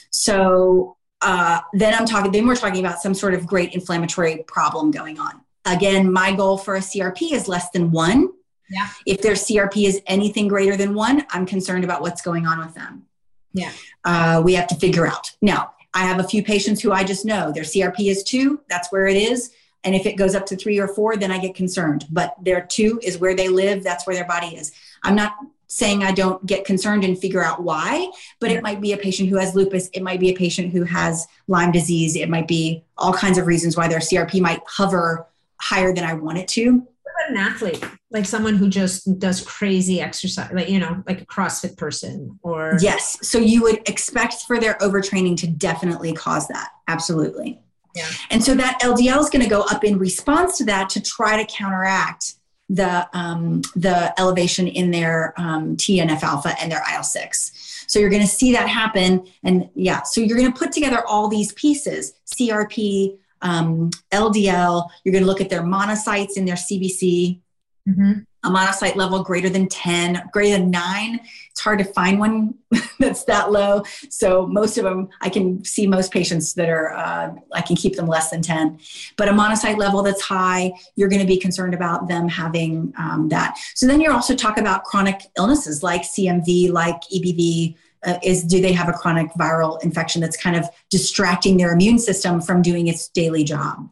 So 0.08 0.96
uh, 1.20 1.60
then 1.74 1.92
I'm 1.92 2.06
talking, 2.06 2.32
then 2.32 2.46
we're 2.46 2.56
talking 2.56 2.82
about 2.82 3.02
some 3.02 3.12
sort 3.12 3.34
of 3.34 3.46
great 3.46 3.74
inflammatory 3.74 4.44
problem 4.46 4.90
going 4.90 5.20
on. 5.20 5.42
Again, 5.66 6.10
my 6.10 6.34
goal 6.34 6.56
for 6.56 6.76
a 6.76 6.80
CRP 6.80 7.32
is 7.32 7.48
less 7.48 7.68
than 7.68 7.90
one. 7.90 8.30
Yeah. 8.70 8.88
If 9.04 9.20
their 9.20 9.34
CRP 9.34 9.86
is 9.86 10.00
anything 10.06 10.48
greater 10.48 10.74
than 10.74 10.94
one, 10.94 11.26
I'm 11.28 11.44
concerned 11.44 11.84
about 11.84 12.00
what's 12.00 12.22
going 12.22 12.46
on 12.46 12.60
with 12.60 12.74
them. 12.74 13.04
Yeah. 13.52 13.72
Uh, 14.06 14.40
we 14.42 14.54
have 14.54 14.68
to 14.68 14.74
figure 14.76 15.06
out. 15.06 15.30
Now, 15.42 15.74
I 15.92 16.06
have 16.06 16.18
a 16.18 16.24
few 16.24 16.42
patients 16.42 16.80
who 16.80 16.92
I 16.92 17.04
just 17.04 17.26
know 17.26 17.52
their 17.52 17.64
CRP 17.64 18.10
is 18.10 18.22
two, 18.22 18.62
that's 18.70 18.90
where 18.90 19.06
it 19.06 19.18
is. 19.18 19.50
And 19.84 19.94
if 19.94 20.06
it 20.06 20.16
goes 20.16 20.34
up 20.34 20.46
to 20.46 20.56
three 20.56 20.78
or 20.78 20.88
four, 20.88 21.16
then 21.16 21.30
I 21.30 21.38
get 21.38 21.54
concerned. 21.54 22.06
But 22.10 22.34
their 22.42 22.62
two 22.62 23.00
is 23.02 23.18
where 23.18 23.34
they 23.34 23.48
live, 23.48 23.82
that's 23.82 24.06
where 24.06 24.16
their 24.16 24.26
body 24.26 24.48
is. 24.48 24.72
I'm 25.02 25.14
not 25.14 25.34
saying 25.70 26.02
I 26.02 26.10
don't 26.10 26.44
get 26.44 26.64
concerned 26.64 27.04
and 27.04 27.16
figure 27.16 27.44
out 27.44 27.62
why, 27.62 28.10
but 28.40 28.50
it 28.50 28.60
might 28.60 28.80
be 28.80 28.92
a 28.92 28.96
patient 28.96 29.28
who 29.28 29.36
has 29.36 29.54
lupus, 29.54 29.88
it 29.92 30.02
might 30.02 30.18
be 30.18 30.30
a 30.30 30.36
patient 30.36 30.72
who 30.72 30.82
has 30.82 31.28
Lyme 31.46 31.70
disease, 31.70 32.16
it 32.16 32.28
might 32.28 32.48
be 32.48 32.82
all 32.98 33.12
kinds 33.12 33.38
of 33.38 33.46
reasons 33.46 33.76
why 33.76 33.86
their 33.86 34.00
CRP 34.00 34.40
might 34.40 34.60
hover 34.66 35.28
higher 35.60 35.94
than 35.94 36.02
I 36.02 36.14
want 36.14 36.38
it 36.38 36.48
to. 36.48 36.72
What 36.74 37.30
an 37.30 37.36
athlete, 37.36 37.84
like 38.10 38.26
someone 38.26 38.56
who 38.56 38.68
just 38.68 39.20
does 39.20 39.42
crazy 39.42 40.00
exercise, 40.00 40.50
like, 40.52 40.68
you 40.68 40.80
know, 40.80 41.04
like 41.06 41.20
a 41.20 41.26
CrossFit 41.26 41.76
person 41.76 42.40
or. 42.42 42.76
Yes. 42.80 43.18
So 43.22 43.38
you 43.38 43.62
would 43.62 43.88
expect 43.88 44.42
for 44.48 44.58
their 44.58 44.74
overtraining 44.78 45.36
to 45.36 45.46
definitely 45.46 46.12
cause 46.14 46.48
that. 46.48 46.70
Absolutely. 46.88 47.60
Yeah. 47.94 48.08
And 48.30 48.42
so 48.42 48.54
that 48.54 48.80
LDL 48.82 49.20
is 49.20 49.30
going 49.30 49.42
to 49.42 49.48
go 49.48 49.62
up 49.62 49.84
in 49.84 49.98
response 49.98 50.58
to 50.58 50.64
that 50.66 50.88
to 50.90 51.00
try 51.00 51.42
to 51.42 51.52
counteract 51.52 52.34
the 52.68 53.08
um, 53.12 53.62
the 53.74 54.14
elevation 54.18 54.68
in 54.68 54.92
their 54.92 55.34
um, 55.36 55.76
TNF 55.76 56.22
alpha 56.22 56.54
and 56.60 56.70
their 56.70 56.82
IL 56.94 57.02
six. 57.02 57.52
So 57.88 57.98
you're 57.98 58.10
going 58.10 58.22
to 58.22 58.28
see 58.28 58.52
that 58.52 58.68
happen, 58.68 59.26
and 59.42 59.68
yeah, 59.74 60.02
so 60.02 60.20
you're 60.20 60.38
going 60.38 60.52
to 60.52 60.58
put 60.58 60.70
together 60.70 61.04
all 61.06 61.28
these 61.28 61.52
pieces: 61.54 62.12
CRP, 62.32 63.18
um, 63.42 63.90
LDL. 64.12 64.88
You're 65.02 65.12
going 65.12 65.24
to 65.24 65.26
look 65.26 65.40
at 65.40 65.50
their 65.50 65.62
monocytes 65.62 66.36
in 66.36 66.44
their 66.44 66.54
CBC. 66.54 67.40
Mm-hmm. 67.88 68.20
A 68.42 68.48
monocyte 68.48 68.96
level 68.96 69.22
greater 69.22 69.48
than 69.50 69.68
10, 69.68 70.30
greater 70.32 70.56
than 70.56 70.70
nine. 70.70 71.20
It's 71.50 71.60
hard 71.60 71.78
to 71.78 71.84
find 71.84 72.18
one 72.18 72.54
that's 72.98 73.24
that 73.24 73.52
low. 73.52 73.82
So 74.08 74.46
most 74.46 74.78
of 74.78 74.84
them, 74.84 75.08
I 75.20 75.28
can 75.28 75.62
see 75.64 75.86
most 75.86 76.12
patients 76.12 76.54
that 76.54 76.68
are, 76.68 76.94
uh, 76.94 77.34
I 77.52 77.60
can 77.60 77.76
keep 77.76 77.96
them 77.96 78.06
less 78.06 78.30
than 78.30 78.40
10. 78.40 78.78
But 79.16 79.28
a 79.28 79.32
monocyte 79.32 79.76
level 79.76 80.02
that's 80.02 80.22
high, 80.22 80.72
you're 80.96 81.08
going 81.08 81.20
to 81.20 81.26
be 81.26 81.38
concerned 81.38 81.74
about 81.74 82.08
them 82.08 82.28
having 82.28 82.94
um, 82.98 83.28
that. 83.28 83.58
So 83.74 83.86
then 83.86 84.00
you're 84.00 84.12
also 84.12 84.34
talk 84.34 84.58
about 84.58 84.84
chronic 84.84 85.20
illnesses 85.36 85.82
like 85.82 86.02
CMV, 86.02 86.72
like 86.72 87.00
EBV, 87.14 87.76
uh, 88.04 88.18
is 88.22 88.44
do 88.44 88.60
they 88.60 88.72
have 88.72 88.88
a 88.88 88.92
chronic 88.92 89.30
viral 89.32 89.82
infection 89.82 90.20
that's 90.20 90.36
kind 90.36 90.56
of 90.56 90.68
distracting 90.88 91.56
their 91.56 91.72
immune 91.72 91.98
system 91.98 92.40
from 92.40 92.62
doing 92.62 92.88
its 92.88 93.08
daily 93.08 93.44
job 93.44 93.88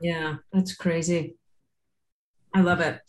yeah 0.00 0.36
that's 0.52 0.74
crazy 0.74 1.34
i 2.54 2.60
love 2.60 2.80
it 2.80 3.00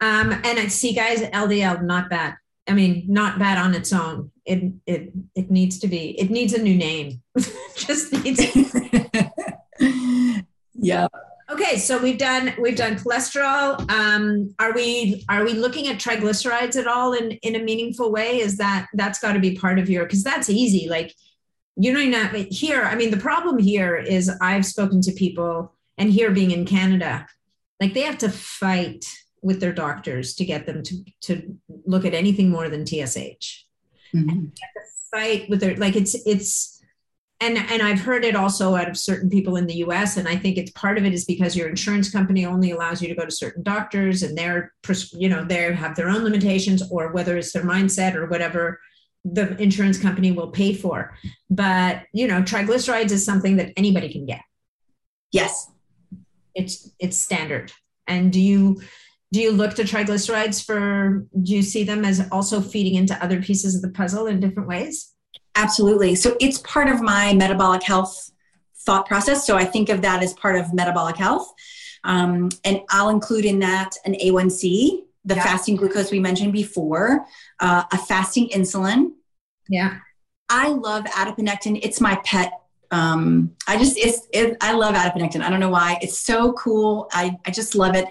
um, 0.00 0.32
and 0.32 0.58
i 0.58 0.66
see 0.66 0.92
guys 0.92 1.20
ldl 1.20 1.82
not 1.82 2.08
bad 2.10 2.34
i 2.68 2.72
mean 2.72 3.04
not 3.08 3.38
bad 3.38 3.58
on 3.58 3.74
its 3.74 3.92
own 3.92 4.30
it 4.44 4.72
it 4.86 5.12
it 5.34 5.50
needs 5.50 5.78
to 5.78 5.88
be 5.88 6.18
it 6.20 6.30
needs 6.30 6.52
a 6.52 6.62
new 6.62 6.76
name 6.76 7.20
just 7.76 8.12
needs 8.12 8.40
yeah 10.74 11.06
Okay, 11.48 11.78
so 11.78 12.02
we've 12.02 12.18
done 12.18 12.54
we've 12.58 12.76
done 12.76 12.96
cholesterol. 12.96 13.88
Um, 13.88 14.52
are 14.58 14.72
we 14.72 15.24
are 15.28 15.44
we 15.44 15.52
looking 15.52 15.86
at 15.86 15.98
triglycerides 15.98 16.74
at 16.74 16.88
all 16.88 17.12
in 17.12 17.32
in 17.42 17.54
a 17.54 17.62
meaningful 17.62 18.10
way? 18.10 18.40
Is 18.40 18.56
that 18.56 18.88
that's 18.94 19.20
got 19.20 19.34
to 19.34 19.38
be 19.38 19.54
part 19.56 19.78
of 19.78 19.88
your 19.88 20.04
because 20.04 20.24
that's 20.24 20.50
easy. 20.50 20.88
Like 20.88 21.14
you 21.76 21.92
know 21.92 22.04
not 22.04 22.34
here. 22.34 22.82
I 22.82 22.96
mean, 22.96 23.12
the 23.12 23.16
problem 23.16 23.58
here 23.58 23.96
is 23.96 24.28
I've 24.40 24.66
spoken 24.66 25.00
to 25.02 25.12
people, 25.12 25.72
and 25.98 26.10
here 26.10 26.32
being 26.32 26.50
in 26.50 26.66
Canada, 26.66 27.26
like 27.80 27.94
they 27.94 28.02
have 28.02 28.18
to 28.18 28.28
fight 28.28 29.06
with 29.46 29.60
their 29.60 29.72
doctors 29.72 30.34
to 30.34 30.44
get 30.44 30.66
them 30.66 30.82
to 30.82 31.04
to 31.20 31.56
look 31.86 32.04
at 32.04 32.14
anything 32.14 32.50
more 32.50 32.68
than 32.68 32.84
TSH. 32.84 33.64
Mm-hmm. 34.14 34.46
fight 35.10 35.48
with 35.48 35.60
their 35.60 35.76
like 35.76 35.94
it's 35.94 36.14
it's 36.26 36.82
and 37.40 37.56
and 37.56 37.80
I've 37.82 38.00
heard 38.00 38.24
it 38.24 38.34
also 38.34 38.74
out 38.74 38.88
of 38.88 38.96
certain 38.96 39.30
people 39.30 39.56
in 39.56 39.66
the 39.66 39.76
US 39.86 40.16
and 40.16 40.26
I 40.26 40.36
think 40.36 40.56
it's 40.56 40.72
part 40.72 40.98
of 40.98 41.04
it 41.04 41.12
is 41.12 41.24
because 41.24 41.56
your 41.56 41.68
insurance 41.68 42.10
company 42.10 42.44
only 42.44 42.72
allows 42.72 43.00
you 43.00 43.08
to 43.08 43.14
go 43.14 43.24
to 43.24 43.30
certain 43.30 43.62
doctors 43.62 44.24
and 44.24 44.36
they're 44.36 44.72
you 45.12 45.28
know 45.28 45.44
they 45.44 45.72
have 45.72 45.94
their 45.94 46.08
own 46.08 46.24
limitations 46.24 46.82
or 46.90 47.12
whether 47.12 47.36
it's 47.36 47.52
their 47.52 47.64
mindset 47.64 48.16
or 48.16 48.26
whatever 48.26 48.80
the 49.24 49.60
insurance 49.60 49.98
company 49.98 50.32
will 50.32 50.50
pay 50.50 50.72
for 50.72 51.16
but 51.50 52.02
you 52.12 52.26
know 52.26 52.42
triglycerides 52.42 53.12
is 53.12 53.24
something 53.24 53.56
that 53.56 53.72
anybody 53.76 54.08
can 54.08 54.24
get 54.24 54.42
yes 55.30 55.70
it's 56.54 56.90
it's 56.98 57.16
standard 57.16 57.72
and 58.06 58.32
do 58.32 58.40
you 58.40 58.80
do 59.32 59.40
you 59.40 59.50
look 59.50 59.74
to 59.74 59.82
triglycerides 59.82 60.64
for 60.64 61.26
do 61.42 61.54
you 61.54 61.62
see 61.62 61.84
them 61.84 62.04
as 62.04 62.26
also 62.30 62.60
feeding 62.60 62.94
into 62.94 63.14
other 63.24 63.42
pieces 63.42 63.74
of 63.74 63.82
the 63.82 63.90
puzzle 63.90 64.26
in 64.26 64.40
different 64.40 64.68
ways 64.68 65.14
Absolutely. 65.56 66.14
So 66.14 66.36
it's 66.38 66.58
part 66.58 66.88
of 66.88 67.00
my 67.00 67.32
metabolic 67.32 67.82
health 67.82 68.30
thought 68.84 69.06
process. 69.06 69.46
So 69.46 69.56
I 69.56 69.64
think 69.64 69.88
of 69.88 70.02
that 70.02 70.22
as 70.22 70.34
part 70.34 70.56
of 70.56 70.72
metabolic 70.74 71.16
health. 71.16 71.52
Um, 72.04 72.50
and 72.64 72.82
I'll 72.90 73.08
include 73.08 73.46
in 73.46 73.58
that 73.60 73.92
an 74.04 74.14
A1C, 74.14 75.04
the 75.24 75.34
yeah. 75.34 75.42
fasting 75.42 75.76
glucose 75.76 76.12
we 76.12 76.20
mentioned 76.20 76.52
before, 76.52 77.24
uh, 77.58 77.82
a 77.90 77.98
fasting 77.98 78.48
insulin. 78.50 79.12
Yeah. 79.68 79.98
I 80.48 80.68
love 80.68 81.04
adiponectin. 81.06 81.80
It's 81.82 82.00
my 82.00 82.20
pet. 82.24 82.52
Um, 82.92 83.56
I 83.66 83.78
just, 83.78 83.96
it's, 83.96 84.28
it, 84.32 84.58
I 84.60 84.72
love 84.72 84.94
adiponectin. 84.94 85.40
I 85.40 85.50
don't 85.50 85.58
know 85.58 85.70
why. 85.70 85.98
It's 86.02 86.18
so 86.18 86.52
cool. 86.52 87.08
I, 87.12 87.36
I 87.46 87.50
just 87.50 87.74
love 87.74 87.96
it. 87.96 88.06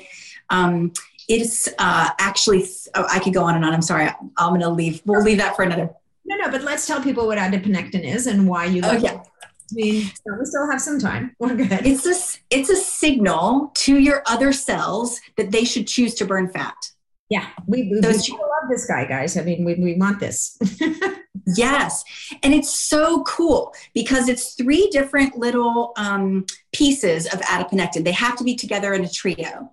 Um, 0.49 0.93
it's 1.27 1.67
uh, 1.79 2.09
actually, 2.19 2.67
oh, 2.93 3.05
I 3.11 3.19
could 3.19 3.33
go 3.33 3.43
on 3.43 3.55
and 3.55 3.65
on. 3.65 3.73
I'm 3.73 3.81
sorry. 3.81 4.09
I'm 4.37 4.49
going 4.49 4.61
to 4.61 4.69
leave. 4.69 5.01
We'll 5.05 5.23
leave 5.23 5.39
that 5.39 5.55
for 5.55 5.63
another 5.63 5.89
no, 6.25 6.35
no, 6.37 6.51
but 6.51 6.63
let's 6.63 6.87
tell 6.87 7.01
people 7.01 7.27
what 7.27 7.37
adiponectin 7.37 8.03
is 8.03 8.27
and 8.27 8.47
why 8.47 8.65
you 8.65 8.81
like 8.81 9.03
okay. 9.03 9.15
it. 9.15 9.21
I 9.71 9.73
mean, 9.73 10.05
so 10.05 10.37
we 10.37 10.45
still 10.45 10.69
have 10.69 10.81
some 10.81 10.99
time. 10.99 11.35
We're 11.39 11.55
good. 11.55 11.85
It's 11.85 12.05
a, 12.05 12.39
it's 12.49 12.69
a 12.69 12.75
signal 12.75 13.71
to 13.75 13.99
your 13.99 14.23
other 14.25 14.51
cells 14.51 15.19
that 15.37 15.51
they 15.51 15.63
should 15.63 15.87
choose 15.87 16.15
to 16.15 16.25
burn 16.25 16.49
fat. 16.49 16.75
Yeah, 17.29 17.47
we, 17.65 17.89
we, 17.91 17.99
Those, 18.01 18.29
we 18.29 18.37
love 18.37 18.69
this 18.69 18.85
guy, 18.85 19.05
guys. 19.05 19.35
I 19.35 19.41
mean, 19.41 19.65
we, 19.65 19.73
we 19.75 19.95
want 19.95 20.19
this. 20.19 20.59
yes. 21.55 22.03
And 22.43 22.53
it's 22.53 22.69
so 22.69 23.23
cool 23.23 23.73
because 23.95 24.29
it's 24.29 24.53
three 24.53 24.87
different 24.91 25.35
little 25.35 25.93
um, 25.97 26.45
pieces 26.71 27.25
of 27.25 27.41
adiponectin. 27.41 28.03
They 28.03 28.11
have 28.11 28.37
to 28.37 28.43
be 28.43 28.55
together 28.55 28.93
in 28.93 29.03
a 29.03 29.09
trio. 29.09 29.71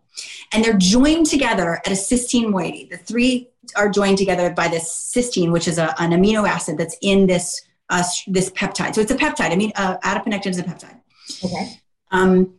And 0.52 0.64
they're 0.64 0.76
joined 0.76 1.26
together 1.26 1.74
at 1.74 1.88
a 1.88 1.96
cysteine 1.96 2.50
moiety. 2.50 2.88
The 2.90 2.98
three 2.98 3.48
are 3.76 3.88
joined 3.88 4.18
together 4.18 4.50
by 4.50 4.68
this 4.68 5.12
cysteine, 5.14 5.52
which 5.52 5.68
is 5.68 5.78
a, 5.78 5.94
an 6.00 6.10
amino 6.10 6.48
acid 6.48 6.78
that's 6.78 6.96
in 7.00 7.26
this 7.26 7.62
uh, 7.90 8.02
this 8.26 8.50
peptide. 8.50 8.94
So 8.94 9.00
it's 9.00 9.10
a 9.10 9.16
peptide. 9.16 9.52
I 9.52 9.56
mean, 9.56 9.72
uh, 9.76 9.98
adiponectin 9.98 10.48
is 10.48 10.58
a 10.58 10.62
peptide. 10.62 10.98
Okay. 11.44 11.78
Um, 12.10 12.54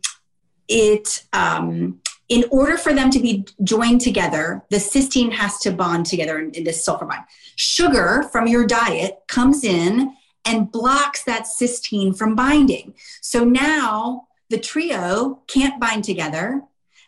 it 0.68 1.24
um, 1.32 2.00
in 2.28 2.44
order 2.50 2.78
for 2.78 2.94
them 2.94 3.10
to 3.10 3.20
be 3.20 3.46
joined 3.62 4.00
together, 4.00 4.62
the 4.70 4.76
cysteine 4.76 5.32
has 5.32 5.58
to 5.58 5.70
bond 5.70 6.06
together 6.06 6.38
in, 6.38 6.50
in 6.52 6.64
this 6.64 6.84
sulfur 6.84 7.04
bond. 7.04 7.22
Sugar 7.56 8.24
from 8.32 8.46
your 8.46 8.66
diet 8.66 9.22
comes 9.28 9.62
in 9.64 10.16
and 10.44 10.70
blocks 10.70 11.24
that 11.24 11.44
cysteine 11.44 12.16
from 12.16 12.34
binding. 12.34 12.94
So 13.20 13.44
now 13.44 14.28
the 14.50 14.58
trio 14.58 15.42
can't 15.46 15.80
bind 15.80 16.04
together. 16.04 16.62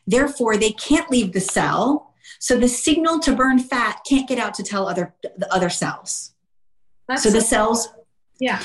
Therefore, 0.06 0.56
they 0.56 0.72
can't 0.72 1.10
leave 1.10 1.32
the 1.32 1.40
cell. 1.40 2.14
So 2.38 2.58
the 2.58 2.68
signal 2.68 3.18
to 3.20 3.34
burn 3.34 3.58
fat 3.58 4.00
can't 4.08 4.28
get 4.28 4.38
out 4.38 4.54
to 4.54 4.62
tell 4.62 4.88
other 4.88 5.14
the 5.22 5.52
other 5.52 5.70
cells. 5.70 6.32
That's 7.08 7.22
so 7.22 7.30
the 7.30 7.40
cells. 7.40 7.88
Yeah. 8.40 8.62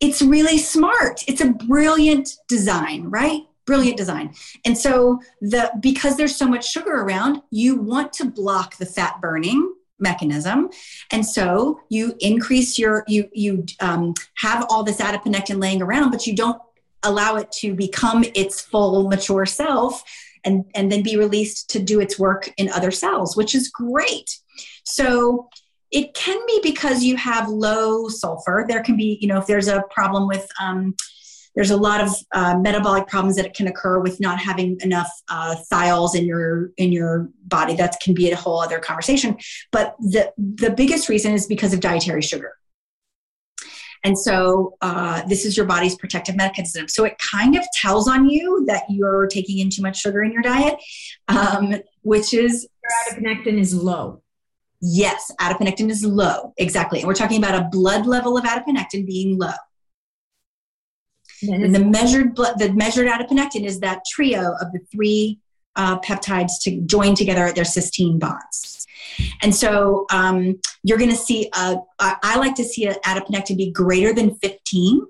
It's 0.00 0.22
really 0.22 0.58
smart. 0.58 1.22
It's 1.28 1.40
a 1.40 1.50
brilliant 1.50 2.30
design, 2.48 3.04
right? 3.04 3.42
Brilliant 3.66 3.98
design. 3.98 4.34
And 4.64 4.76
so 4.76 5.20
the 5.40 5.70
because 5.80 6.16
there's 6.16 6.34
so 6.34 6.48
much 6.48 6.70
sugar 6.70 7.02
around, 7.02 7.42
you 7.50 7.76
want 7.76 8.12
to 8.14 8.24
block 8.24 8.76
the 8.76 8.86
fat 8.86 9.20
burning 9.20 9.74
mechanism 10.00 10.70
and 11.10 11.24
so 11.24 11.80
you 11.90 12.14
increase 12.20 12.78
your 12.78 13.04
you 13.06 13.28
you 13.32 13.64
um, 13.80 14.14
have 14.36 14.66
all 14.70 14.82
this 14.82 14.96
adiponectin 14.96 15.60
laying 15.60 15.82
around 15.82 16.10
but 16.10 16.26
you 16.26 16.34
don't 16.34 16.60
allow 17.02 17.36
it 17.36 17.50
to 17.52 17.74
become 17.74 18.24
its 18.34 18.60
full 18.60 19.08
mature 19.08 19.46
self 19.46 20.02
and, 20.44 20.64
and 20.74 20.90
then 20.90 21.02
be 21.02 21.16
released 21.16 21.70
to 21.70 21.78
do 21.80 22.00
its 22.00 22.18
work 22.18 22.52
in 22.56 22.68
other 22.70 22.90
cells, 22.90 23.36
which 23.36 23.54
is 23.54 23.68
great. 23.68 24.30
So 24.84 25.48
it 25.90 26.14
can 26.14 26.38
be 26.46 26.60
because 26.62 27.02
you 27.02 27.16
have 27.16 27.48
low 27.48 28.08
sulfur. 28.08 28.64
There 28.68 28.82
can 28.82 28.96
be, 28.96 29.18
you 29.20 29.28
know, 29.28 29.38
if 29.38 29.46
there's 29.46 29.68
a 29.68 29.82
problem 29.90 30.28
with, 30.28 30.46
um, 30.60 30.94
there's 31.56 31.72
a 31.72 31.76
lot 31.76 32.00
of 32.00 32.14
uh, 32.32 32.56
metabolic 32.58 33.08
problems 33.08 33.36
that 33.36 33.54
can 33.54 33.66
occur 33.66 33.98
with 33.98 34.20
not 34.20 34.38
having 34.38 34.78
enough 34.82 35.10
uh, 35.28 35.56
thiols 35.70 36.14
in 36.14 36.24
your 36.24 36.70
in 36.76 36.92
your 36.92 37.28
body. 37.44 37.74
That 37.74 37.98
can 38.00 38.14
be 38.14 38.30
a 38.30 38.36
whole 38.36 38.60
other 38.60 38.78
conversation. 38.78 39.36
But 39.72 39.96
the 39.98 40.32
the 40.38 40.70
biggest 40.70 41.08
reason 41.08 41.32
is 41.32 41.46
because 41.46 41.74
of 41.74 41.80
dietary 41.80 42.22
sugar. 42.22 42.59
And 44.02 44.18
so 44.18 44.76
uh, 44.80 45.22
this 45.26 45.44
is 45.44 45.56
your 45.56 45.66
body's 45.66 45.94
protective 45.94 46.36
mechanism. 46.36 46.88
So 46.88 47.04
it 47.04 47.18
kind 47.18 47.56
of 47.56 47.64
tells 47.74 48.08
on 48.08 48.28
you 48.28 48.64
that 48.66 48.84
you're 48.88 49.26
taking 49.26 49.58
in 49.58 49.68
too 49.68 49.82
much 49.82 50.00
sugar 50.00 50.22
in 50.22 50.32
your 50.32 50.42
diet, 50.42 50.76
um, 51.28 51.74
which 52.02 52.32
is 52.32 52.66
your 52.82 53.18
adiponectin 53.18 53.58
is 53.58 53.74
low. 53.74 54.22
Yes, 54.80 55.30
adiponectin 55.38 55.90
is 55.90 56.04
low. 56.04 56.54
Exactly. 56.56 57.00
And 57.00 57.08
we're 57.08 57.14
talking 57.14 57.38
about 57.38 57.54
a 57.54 57.68
blood 57.70 58.06
level 58.06 58.38
of 58.38 58.44
adiponectin 58.44 59.06
being 59.06 59.38
low. 59.38 59.52
And 61.42 61.74
the 61.74 61.84
measured 61.84 62.34
blood, 62.34 62.58
the 62.58 62.72
measured 62.72 63.06
adiponectin 63.06 63.64
is 63.64 63.80
that 63.80 64.02
trio 64.10 64.54
of 64.60 64.72
the 64.72 64.80
three 64.92 65.38
uh, 65.76 65.98
peptides 66.00 66.52
to 66.62 66.80
join 66.82 67.14
together 67.14 67.46
at 67.46 67.54
their 67.54 67.64
cysteine 67.64 68.18
bonds. 68.18 68.86
And 69.42 69.54
so 69.54 70.06
um, 70.10 70.58
you're 70.82 70.98
going 70.98 71.10
to 71.10 71.16
see, 71.16 71.50
a, 71.54 71.76
I 71.98 72.36
like 72.36 72.54
to 72.56 72.64
see 72.64 72.86
an 72.86 72.96
adiponectin 73.04 73.56
be 73.56 73.70
greater 73.70 74.12
than 74.12 74.34
15. 74.36 75.06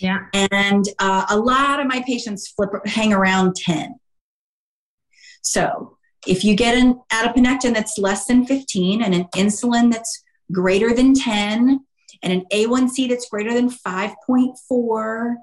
Yeah. 0.00 0.26
And 0.32 0.84
uh, 0.98 1.26
a 1.28 1.38
lot 1.38 1.80
of 1.80 1.86
my 1.86 2.02
patients 2.06 2.48
flip, 2.48 2.70
hang 2.86 3.12
around 3.12 3.56
10. 3.56 3.96
So 5.42 5.96
if 6.26 6.44
you 6.44 6.54
get 6.54 6.76
an 6.76 7.00
adiponectin 7.12 7.74
that's 7.74 7.98
less 7.98 8.26
than 8.26 8.46
15 8.46 9.02
and 9.02 9.14
an 9.14 9.24
insulin 9.36 9.92
that's 9.92 10.22
greater 10.52 10.92
than 10.92 11.14
10 11.14 11.80
and 12.22 12.32
an 12.32 12.44
A1C 12.52 13.08
that's 13.08 13.28
greater 13.28 13.54
than 13.54 13.70
5.4, 13.70 15.34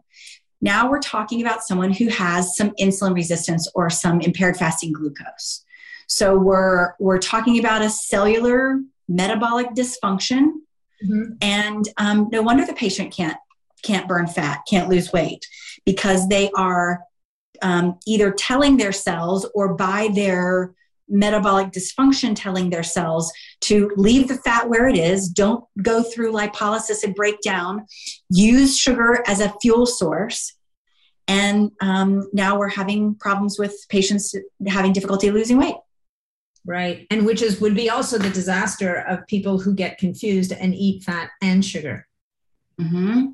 now 0.62 0.90
we're 0.90 1.00
talking 1.00 1.42
about 1.42 1.64
someone 1.64 1.92
who 1.92 2.08
has 2.08 2.56
some 2.56 2.72
insulin 2.80 3.14
resistance 3.14 3.70
or 3.76 3.90
some 3.90 4.22
impaired 4.22 4.58
fasting 4.58 4.92
glucose. 4.92 5.64
So 6.08 6.38
we're 6.38 6.94
we're 7.00 7.20
talking 7.20 7.60
about 7.60 7.82
a 7.82 7.90
cellular 7.90 8.80
metabolic 9.08 9.68
dysfunction, 9.72 10.54
mm-hmm. 11.04 11.34
and 11.42 11.88
um, 11.98 12.30
no 12.32 12.42
wonder 12.42 12.66
the 12.66 12.74
patient 12.74 13.14
can't 13.14 13.38
can't 13.84 14.08
burn 14.08 14.28
fat, 14.28 14.62
can't 14.70 14.90
lose 14.90 15.14
weight, 15.14 15.46
because 15.86 16.28
they 16.28 16.50
are 16.56 17.02
um, 17.62 18.00
either 18.08 18.32
telling 18.32 18.78
their 18.78 18.92
cells 18.92 19.48
or 19.54 19.74
by 19.74 20.10
their 20.14 20.74
metabolic 21.10 21.72
dysfunction 21.72 22.36
telling 22.36 22.70
their 22.70 22.84
cells 22.84 23.32
to 23.62 23.90
leave 23.96 24.28
the 24.28 24.36
fat 24.36 24.70
where 24.70 24.88
it 24.88 24.98
is, 24.98 25.30
don't 25.30 25.64
go 25.82 26.04
through 26.04 26.34
lipolysis 26.34 27.04
and 27.04 27.16
break 27.16 27.40
down, 27.42 27.86
use 28.30 28.78
sugar 28.78 29.24
as 29.26 29.40
a 29.40 29.54
fuel 29.62 29.86
source. 29.86 30.54
And 31.30 31.72
um, 31.82 32.30
now 32.34 32.58
we're 32.58 32.70
having 32.70 33.16
problems 33.16 33.58
with 33.58 33.74
patients 33.90 34.36
having 34.68 34.94
difficulty 34.94 35.32
losing 35.32 35.58
weight. 35.58 35.76
Right. 36.68 37.08
And 37.10 37.26
which 37.26 37.42
is 37.42 37.62
would 37.62 37.76
be 37.76 37.90
also 37.90 38.18
the 38.18 38.30
disaster 38.30 39.06
of 39.08 39.26
people 39.26 39.58
who 39.58 39.74
get 39.74 39.98
confused 39.98 40.52
and 40.52 40.76
eat 40.76 41.04
fat 41.04 41.30
and 41.42 41.64
sugar. 41.64 42.06
Mm-hmm. 42.80 43.28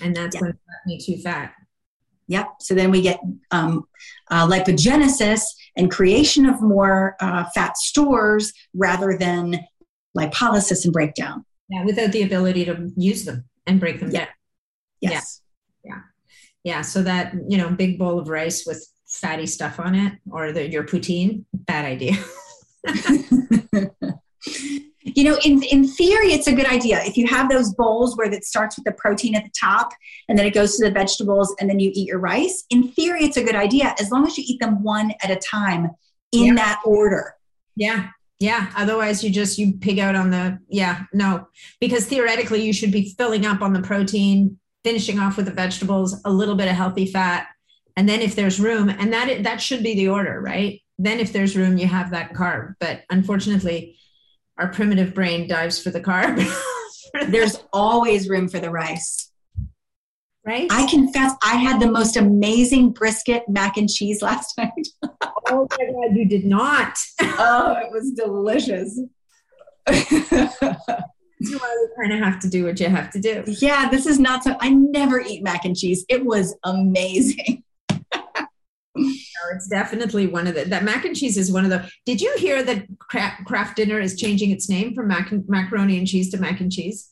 And 0.00 0.16
that's 0.16 0.40
when 0.40 0.52
fat 0.52 0.80
makes 0.86 1.06
you 1.08 1.20
fat. 1.20 1.52
Yep. 2.28 2.48
So 2.60 2.74
then 2.74 2.90
we 2.90 3.02
get 3.02 3.20
um, 3.50 3.84
uh, 4.30 4.48
lipogenesis 4.48 5.42
and 5.76 5.90
creation 5.90 6.46
of 6.46 6.60
more 6.62 7.16
uh, 7.20 7.44
fat 7.54 7.76
stores 7.76 8.52
rather 8.74 9.16
than 9.18 9.60
lipolysis 10.16 10.84
and 10.84 10.92
breakdown. 10.94 11.44
Yeah, 11.68 11.84
without 11.84 12.12
the 12.12 12.22
ability 12.22 12.64
to 12.64 12.90
use 12.96 13.26
them 13.26 13.44
and 13.66 13.78
break 13.78 14.00
them 14.00 14.10
yeah. 14.10 14.20
down. 14.20 14.28
Yes. 15.00 15.42
Yeah. 15.84 15.90
yeah. 15.92 16.00
Yeah. 16.64 16.80
So 16.80 17.02
that, 17.02 17.34
you 17.46 17.58
know, 17.58 17.68
big 17.70 17.98
bowl 17.98 18.18
of 18.18 18.28
rice 18.28 18.64
with 18.66 18.84
fatty 19.06 19.46
stuff 19.46 19.78
on 19.78 19.94
it 19.94 20.14
or 20.30 20.52
the, 20.52 20.68
your 20.68 20.84
poutine, 20.84 21.44
bad 21.52 21.84
idea. 21.84 22.14
you 25.02 25.24
know, 25.24 25.38
in, 25.44 25.62
in 25.62 25.86
theory, 25.86 26.32
it's 26.32 26.46
a 26.46 26.52
good 26.52 26.66
idea. 26.66 27.02
If 27.04 27.16
you 27.16 27.26
have 27.26 27.48
those 27.48 27.72
bowls 27.74 28.16
where 28.16 28.30
it 28.30 28.44
starts 28.44 28.76
with 28.76 28.84
the 28.84 28.92
protein 28.92 29.34
at 29.34 29.44
the 29.44 29.50
top 29.58 29.92
and 30.28 30.38
then 30.38 30.46
it 30.46 30.54
goes 30.54 30.76
to 30.76 30.84
the 30.84 30.90
vegetables 30.90 31.54
and 31.60 31.70
then 31.70 31.78
you 31.78 31.90
eat 31.94 32.08
your 32.08 32.18
rice, 32.18 32.64
in 32.70 32.88
theory, 32.92 33.24
it's 33.24 33.36
a 33.36 33.44
good 33.44 33.54
idea 33.54 33.94
as 34.00 34.10
long 34.10 34.26
as 34.26 34.36
you 34.36 34.44
eat 34.46 34.60
them 34.60 34.82
one 34.82 35.12
at 35.22 35.30
a 35.30 35.36
time 35.36 35.90
in 36.32 36.46
yeah. 36.46 36.54
that 36.54 36.80
order. 36.84 37.34
Yeah. 37.76 38.08
Yeah. 38.40 38.70
Otherwise, 38.76 39.24
you 39.24 39.30
just, 39.30 39.58
you 39.58 39.74
pig 39.74 39.98
out 39.98 40.14
on 40.14 40.30
the, 40.30 40.58
yeah, 40.68 41.04
no, 41.12 41.48
because 41.80 42.06
theoretically, 42.06 42.62
you 42.62 42.72
should 42.72 42.92
be 42.92 43.14
filling 43.16 43.46
up 43.46 43.62
on 43.62 43.72
the 43.72 43.80
protein, 43.80 44.58
finishing 44.84 45.18
off 45.18 45.36
with 45.36 45.46
the 45.46 45.52
vegetables, 45.52 46.20
a 46.24 46.30
little 46.30 46.54
bit 46.54 46.68
of 46.68 46.74
healthy 46.74 47.06
fat. 47.06 47.46
And 47.96 48.08
then 48.08 48.20
if 48.20 48.34
there's 48.34 48.60
room, 48.60 48.90
and 48.90 49.12
that, 49.12 49.42
that 49.44 49.60
should 49.60 49.82
be 49.82 49.94
the 49.94 50.08
order, 50.08 50.40
right? 50.40 50.82
Then 50.98 51.18
if 51.18 51.32
there's 51.32 51.56
room, 51.56 51.78
you 51.78 51.86
have 51.86 52.10
that 52.10 52.34
carb. 52.34 52.74
But 52.78 53.02
unfortunately, 53.10 53.96
our 54.58 54.68
primitive 54.68 55.14
brain 55.14 55.48
dives 55.48 55.82
for 55.82 55.90
the 55.90 56.00
carb. 56.00 56.44
There's 57.28 57.62
always 57.72 58.28
room 58.28 58.48
for 58.48 58.58
the 58.58 58.70
rice. 58.70 59.30
Right? 60.44 60.68
I 60.70 60.88
confess, 60.88 61.32
I 61.42 61.56
had 61.56 61.80
the 61.80 61.90
most 61.90 62.16
amazing 62.16 62.92
brisket 62.92 63.48
mac 63.48 63.76
and 63.76 63.88
cheese 63.90 64.22
last 64.22 64.56
night. 64.58 64.88
oh 65.48 65.66
my 65.70 65.86
God, 65.86 66.16
you 66.16 66.24
did 66.24 66.44
not. 66.44 66.96
oh, 67.20 67.76
it 67.82 67.90
was 67.90 68.12
delicious. 68.12 69.00
You 71.38 71.60
kind 72.00 72.14
of 72.14 72.20
have 72.20 72.40
to 72.40 72.48
do 72.48 72.64
what 72.64 72.80
you 72.80 72.88
have 72.88 73.10
to 73.10 73.20
do. 73.20 73.44
Yeah, 73.46 73.90
this 73.90 74.06
is 74.06 74.18
not 74.18 74.42
so. 74.42 74.56
I 74.58 74.70
never 74.70 75.20
eat 75.20 75.42
mac 75.42 75.66
and 75.66 75.76
cheese. 75.76 76.02
It 76.08 76.24
was 76.24 76.56
amazing 76.64 77.62
it's 78.96 79.68
definitely 79.68 80.26
one 80.26 80.46
of 80.46 80.54
the 80.54 80.64
that 80.64 80.84
mac 80.84 81.04
and 81.04 81.16
cheese 81.16 81.36
is 81.36 81.52
one 81.52 81.64
of 81.64 81.70
the. 81.70 81.88
Did 82.04 82.20
you 82.20 82.34
hear 82.38 82.62
that 82.62 82.86
Kraft 82.98 83.76
Dinner 83.76 84.00
is 84.00 84.16
changing 84.16 84.50
its 84.50 84.68
name 84.68 84.94
from 84.94 85.08
mac 85.08 85.32
macaroni 85.48 85.98
and 85.98 86.06
cheese 86.06 86.30
to 86.30 86.38
mac 86.38 86.60
and 86.60 86.72
cheese? 86.72 87.10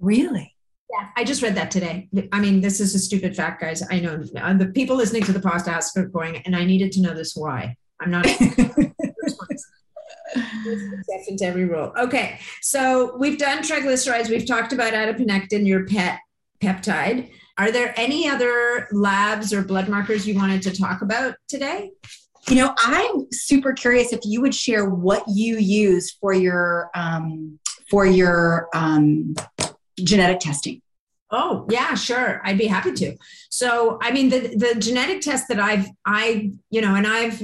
Really? 0.00 0.54
Yeah, 0.90 1.08
I 1.16 1.24
just 1.24 1.42
read 1.42 1.56
that 1.56 1.70
today. 1.70 2.08
I 2.32 2.40
mean, 2.40 2.60
this 2.60 2.80
is 2.80 2.94
a 2.94 2.98
stupid 2.98 3.34
fact, 3.34 3.60
guys. 3.60 3.82
I 3.90 4.00
know 4.00 4.22
uh, 4.36 4.54
the 4.54 4.66
people 4.66 4.96
listening 4.96 5.22
to 5.24 5.32
the 5.32 5.40
podcast 5.40 5.96
are 5.96 6.06
going, 6.06 6.36
and 6.38 6.54
I 6.54 6.64
needed 6.64 6.92
to 6.92 7.00
know 7.00 7.14
this 7.14 7.34
why. 7.34 7.76
I'm 8.00 8.10
not. 8.10 8.26
exception 8.26 8.96
to 11.38 11.44
every 11.44 11.64
rule. 11.64 11.92
Okay, 11.98 12.38
so 12.60 13.16
we've 13.16 13.38
done 13.38 13.58
triglycerides. 13.62 14.28
We've 14.28 14.46
talked 14.46 14.72
about 14.72 14.92
adiponectin, 14.92 15.66
your 15.66 15.86
pet 15.86 16.20
peptide. 16.60 17.30
Are 17.56 17.70
there 17.70 17.94
any 17.96 18.28
other 18.28 18.88
labs 18.90 19.52
or 19.52 19.62
blood 19.62 19.88
markers 19.88 20.26
you 20.26 20.34
wanted 20.34 20.62
to 20.62 20.76
talk 20.76 21.02
about 21.02 21.36
today? 21.48 21.90
You 22.48 22.56
know, 22.56 22.74
I'm 22.78 23.26
super 23.32 23.72
curious 23.72 24.12
if 24.12 24.20
you 24.24 24.40
would 24.40 24.54
share 24.54 24.88
what 24.88 25.22
you 25.28 25.56
use 25.56 26.10
for 26.10 26.32
your 26.32 26.90
um, 26.94 27.58
for 27.88 28.04
your 28.06 28.68
um, 28.74 29.34
genetic 29.98 30.40
testing. 30.40 30.82
Oh 31.30 31.66
yeah, 31.70 31.94
sure. 31.94 32.40
I'd 32.44 32.58
be 32.58 32.66
happy 32.66 32.92
to. 32.92 33.16
So 33.50 33.98
I 34.02 34.10
mean, 34.10 34.28
the 34.28 34.54
the 34.56 34.78
genetic 34.78 35.20
test 35.20 35.48
that 35.48 35.58
I've 35.58 35.86
I 36.04 36.52
you 36.70 36.80
know, 36.80 36.94
and 36.94 37.06
I've 37.06 37.40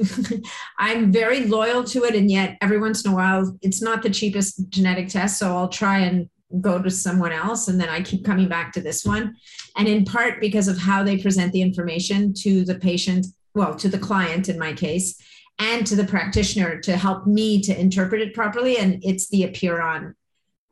I'm 0.78 1.12
very 1.12 1.46
loyal 1.46 1.84
to 1.84 2.04
it, 2.04 2.14
and 2.14 2.30
yet 2.30 2.58
every 2.60 2.78
once 2.78 3.04
in 3.04 3.12
a 3.12 3.14
while, 3.14 3.56
it's 3.62 3.80
not 3.80 4.02
the 4.02 4.10
cheapest 4.10 4.68
genetic 4.68 5.08
test. 5.08 5.38
So 5.38 5.56
I'll 5.56 5.68
try 5.68 5.98
and 5.98 6.28
go 6.60 6.82
to 6.82 6.90
someone 6.90 7.32
else 7.32 7.68
and 7.68 7.80
then 7.80 7.88
I 7.88 8.02
keep 8.02 8.24
coming 8.24 8.48
back 8.48 8.72
to 8.72 8.80
this 8.80 9.04
one. 9.04 9.36
And 9.76 9.86
in 9.86 10.04
part 10.04 10.40
because 10.40 10.68
of 10.68 10.78
how 10.78 11.02
they 11.02 11.18
present 11.18 11.52
the 11.52 11.62
information 11.62 12.34
to 12.34 12.64
the 12.64 12.74
patient, 12.74 13.26
well, 13.54 13.74
to 13.76 13.88
the 13.88 13.98
client 13.98 14.48
in 14.48 14.58
my 14.58 14.72
case, 14.72 15.20
and 15.58 15.86
to 15.86 15.94
the 15.94 16.04
practitioner 16.04 16.80
to 16.80 16.96
help 16.96 17.26
me 17.26 17.60
to 17.62 17.78
interpret 17.78 18.22
it 18.22 18.34
properly. 18.34 18.78
And 18.78 19.04
it's 19.04 19.28
the 19.28 19.42
Apeiron 19.42 20.14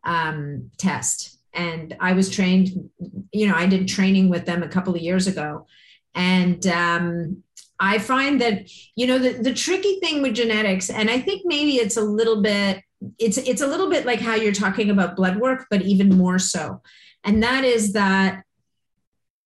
um, 0.05 0.71
test. 0.79 1.39
And 1.53 1.97
I 2.01 2.13
was 2.13 2.31
trained, 2.31 2.89
you 3.33 3.49
know, 3.49 3.55
I 3.55 3.67
did 3.67 3.89
training 3.89 4.31
with 4.31 4.47
them 4.47 4.63
a 4.63 4.69
couple 4.69 4.95
of 4.95 5.01
years 5.01 5.27
ago. 5.27 5.67
And 6.15 6.67
um, 6.67 7.43
I 7.79 7.99
find 7.99 8.41
that, 8.41 8.69
you 8.97 9.07
know, 9.07 9.19
the, 9.19 9.35
the 9.35 9.55
tricky 9.55 10.01
thing 10.01 10.23
with 10.23 10.35
genetics, 10.35 10.91
and 10.91 11.11
I 11.11 11.21
think 11.21 11.43
maybe 11.45 11.77
it's 11.77 11.97
a 11.97 12.03
little 12.03 12.43
bit 12.43 12.83
it's 13.19 13.39
it's 13.39 13.61
a 13.61 13.67
little 13.67 13.89
bit 13.89 14.07
like 14.07 14.21
how 14.21 14.35
you're 14.35 14.53
talking 14.53 14.91
about 14.91 15.17
blood 15.17 15.39
work 15.39 15.67
but 15.71 15.83
even 15.83 16.09
more 16.09 16.39
so. 16.39 16.83
And 17.25 17.43
that 17.43 17.65
is 17.65 17.93
that 17.93 18.45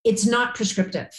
it's 0.05 0.27
not 0.27 0.55
prescriptive 0.55 1.11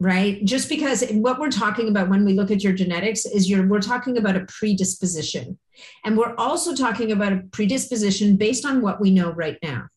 right? 0.00 0.44
Just 0.44 0.68
because 0.68 1.04
what 1.12 1.38
we're 1.38 1.50
talking 1.50 1.88
about 1.88 2.08
when 2.08 2.24
we 2.24 2.34
look 2.34 2.50
at 2.50 2.62
your 2.62 2.72
genetics 2.72 3.24
is 3.24 3.48
you're 3.48 3.66
we're 3.66 3.80
talking 3.80 4.18
about 4.18 4.36
a 4.36 4.44
predisposition. 4.46 5.58
And 6.04 6.16
we're 6.16 6.34
also 6.36 6.74
talking 6.74 7.12
about 7.12 7.32
a 7.32 7.42
predisposition 7.52 8.36
based 8.36 8.66
on 8.66 8.82
what 8.82 9.00
we 9.00 9.10
know 9.10 9.30
right 9.32 9.58
now. 9.62 9.88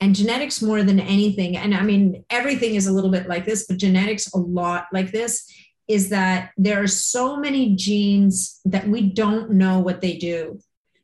And 0.00 0.14
genetics 0.14 0.60
more 0.60 0.82
than 0.82 1.00
anything 1.00 1.56
and 1.56 1.74
i 1.74 1.80
mean 1.80 2.24
everything 2.28 2.74
is 2.74 2.86
a 2.86 2.92
little 2.92 3.10
bit 3.10 3.26
like 3.26 3.46
this 3.46 3.66
but 3.66 3.78
genetics 3.78 4.30
a 4.34 4.38
lot 4.38 4.86
like 4.92 5.12
this 5.12 5.50
is 5.88 6.08
that 6.10 6.50
there 6.56 6.82
are 6.82 6.88
so 6.88 7.36
many 7.36 7.76
genes 7.76 8.60
that 8.64 8.88
we 8.88 9.02
don't 9.02 9.50
know 9.50 9.78
what 9.80 10.00
they 10.00 10.16
do 10.16 10.58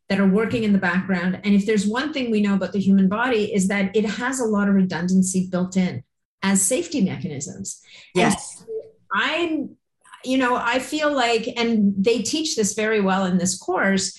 that 0.09 0.19
are 0.19 0.27
working 0.27 0.65
in 0.65 0.73
the 0.73 0.79
background. 0.79 1.41
And 1.45 1.55
if 1.55 1.67
there's 1.67 1.87
one 1.87 2.13
thing 2.13 2.31
we 2.31 2.41
know 2.41 2.55
about 2.55 2.73
the 2.73 2.81
human 2.81 3.09
body 3.09 3.55
is 3.55 3.69
that 3.69 3.95
it 3.95 4.05
has 4.05 4.41
a 4.41 4.45
lot 4.45 4.69
of 4.69 4.75
redundancy 4.75 5.49
built 5.51 5.77
in 5.77 6.03
as 6.43 6.61
safety 6.63 7.03
mechanisms. 7.03 7.81
Yes. 8.15 8.65
I'm, 9.13 9.77
you 10.25 10.39
know, 10.39 10.57
I 10.57 10.79
feel 10.79 11.15
like, 11.15 11.49
and 11.57 11.95
they 11.97 12.23
teach 12.23 12.57
this 12.57 12.75
very 12.75 13.01
well 13.01 13.25
in 13.27 13.39
this 13.39 13.57
course, 13.57 14.19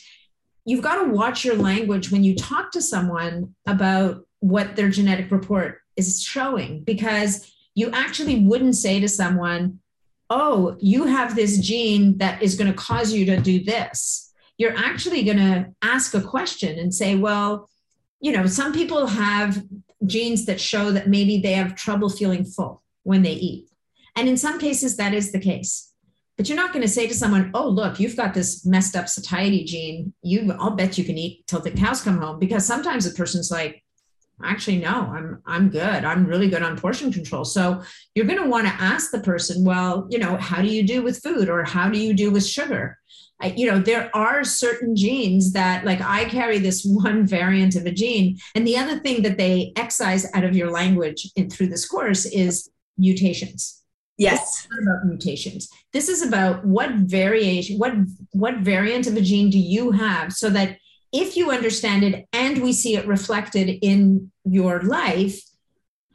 you've 0.65 0.83
got 0.83 1.03
to 1.03 1.11
watch 1.11 1.43
your 1.43 1.55
language 1.55 2.11
when 2.11 2.23
you 2.23 2.35
talk 2.35 2.71
to 2.71 2.81
someone 2.81 3.55
about 3.67 4.25
what 4.39 4.75
their 4.75 4.89
genetic 4.89 5.31
report 5.31 5.79
is 5.97 6.21
showing 6.21 6.83
because 6.83 7.51
you 7.75 7.89
actually 7.91 8.45
wouldn't 8.45 8.75
say 8.75 8.99
to 8.99 9.07
someone, 9.07 9.79
oh, 10.31 10.77
you 10.79 11.03
have 11.03 11.35
this 11.35 11.59
gene 11.59 12.17
that 12.17 12.41
is 12.41 12.55
going 12.55 12.71
to 12.71 12.77
cause 12.77 13.11
you 13.11 13.25
to 13.25 13.37
do 13.37 13.61
this. 13.63 14.33
You're 14.57 14.77
actually 14.77 15.23
going 15.23 15.37
to 15.37 15.73
ask 15.81 16.13
a 16.13 16.21
question 16.21 16.79
and 16.79 16.93
say, 16.93 17.15
well, 17.15 17.69
you 18.21 18.31
know, 18.31 18.47
some 18.47 18.71
people 18.71 19.07
have 19.07 19.61
genes 20.05 20.45
that 20.45 20.61
show 20.61 20.91
that 20.91 21.09
maybe 21.09 21.39
they 21.39 21.51
have 21.51 21.75
trouble 21.75 22.09
feeling 22.09 22.45
full 22.45 22.81
when 23.03 23.23
they 23.23 23.33
eat. 23.33 23.67
And 24.15 24.29
in 24.29 24.37
some 24.37 24.57
cases, 24.57 24.95
that 24.97 25.13
is 25.13 25.33
the 25.33 25.39
case. 25.39 25.91
But 26.37 26.47
you're 26.47 26.55
not 26.55 26.71
going 26.71 26.83
to 26.83 26.87
say 26.87 27.07
to 27.07 27.13
someone, 27.13 27.51
oh, 27.53 27.67
look, 27.67 27.99
you've 27.99 28.15
got 28.15 28.33
this 28.33 28.65
messed 28.65 28.95
up 28.95 29.09
satiety 29.09 29.65
gene. 29.65 30.13
You, 30.23 30.55
I'll 30.57 30.71
bet 30.71 30.97
you 30.97 31.03
can 31.03 31.17
eat 31.17 31.45
till 31.45 31.59
the 31.59 31.71
cows 31.71 32.01
come 32.01 32.19
home. 32.19 32.39
Because 32.39 32.65
sometimes 32.65 33.05
a 33.05 33.11
person's 33.11 33.51
like, 33.51 33.83
actually 34.43 34.77
no 34.77 34.89
i'm 34.89 35.41
i'm 35.45 35.69
good 35.69 36.03
i'm 36.05 36.25
really 36.25 36.49
good 36.49 36.61
on 36.63 36.77
portion 36.77 37.11
control 37.11 37.45
so 37.45 37.81
you're 38.15 38.25
going 38.25 38.41
to 38.41 38.49
want 38.49 38.67
to 38.67 38.73
ask 38.73 39.11
the 39.11 39.19
person 39.19 39.63
well 39.63 40.07
you 40.09 40.17
know 40.17 40.37
how 40.37 40.61
do 40.61 40.67
you 40.67 40.83
do 40.83 41.01
with 41.01 41.21
food 41.21 41.49
or 41.49 41.63
how 41.63 41.89
do 41.89 41.99
you 41.99 42.13
do 42.13 42.31
with 42.31 42.45
sugar 42.45 42.97
I, 43.39 43.53
you 43.57 43.69
know 43.69 43.79
there 43.79 44.15
are 44.15 44.43
certain 44.43 44.95
genes 44.95 45.53
that 45.53 45.85
like 45.85 46.01
i 46.01 46.25
carry 46.25 46.59
this 46.59 46.85
one 46.85 47.25
variant 47.25 47.75
of 47.75 47.85
a 47.85 47.91
gene 47.91 48.37
and 48.55 48.65
the 48.65 48.77
other 48.77 48.99
thing 48.99 49.21
that 49.23 49.37
they 49.37 49.73
excise 49.75 50.27
out 50.33 50.43
of 50.43 50.55
your 50.55 50.71
language 50.71 51.29
in, 51.35 51.49
through 51.49 51.67
this 51.67 51.87
course 51.87 52.25
is 52.25 52.69
mutations 52.97 53.81
Yes. 54.21 54.67
about 54.79 55.05
mutations. 55.05 55.69
This 55.93 56.07
is 56.07 56.21
about 56.21 56.63
what 56.63 56.91
variation, 56.91 57.79
what 57.79 57.93
what 58.33 58.57
variant 58.57 59.07
of 59.07 59.15
a 59.15 59.21
gene 59.21 59.49
do 59.49 59.57
you 59.57 59.89
have 59.91 60.31
so 60.31 60.49
that 60.51 60.77
if 61.11 61.35
you 61.35 61.51
understand 61.51 62.03
it 62.03 62.27
and 62.33 62.61
we 62.61 62.73
see 62.73 62.95
it 62.95 63.07
reflected 63.07 63.79
in 63.81 64.31
your 64.45 64.81
life, 64.81 65.41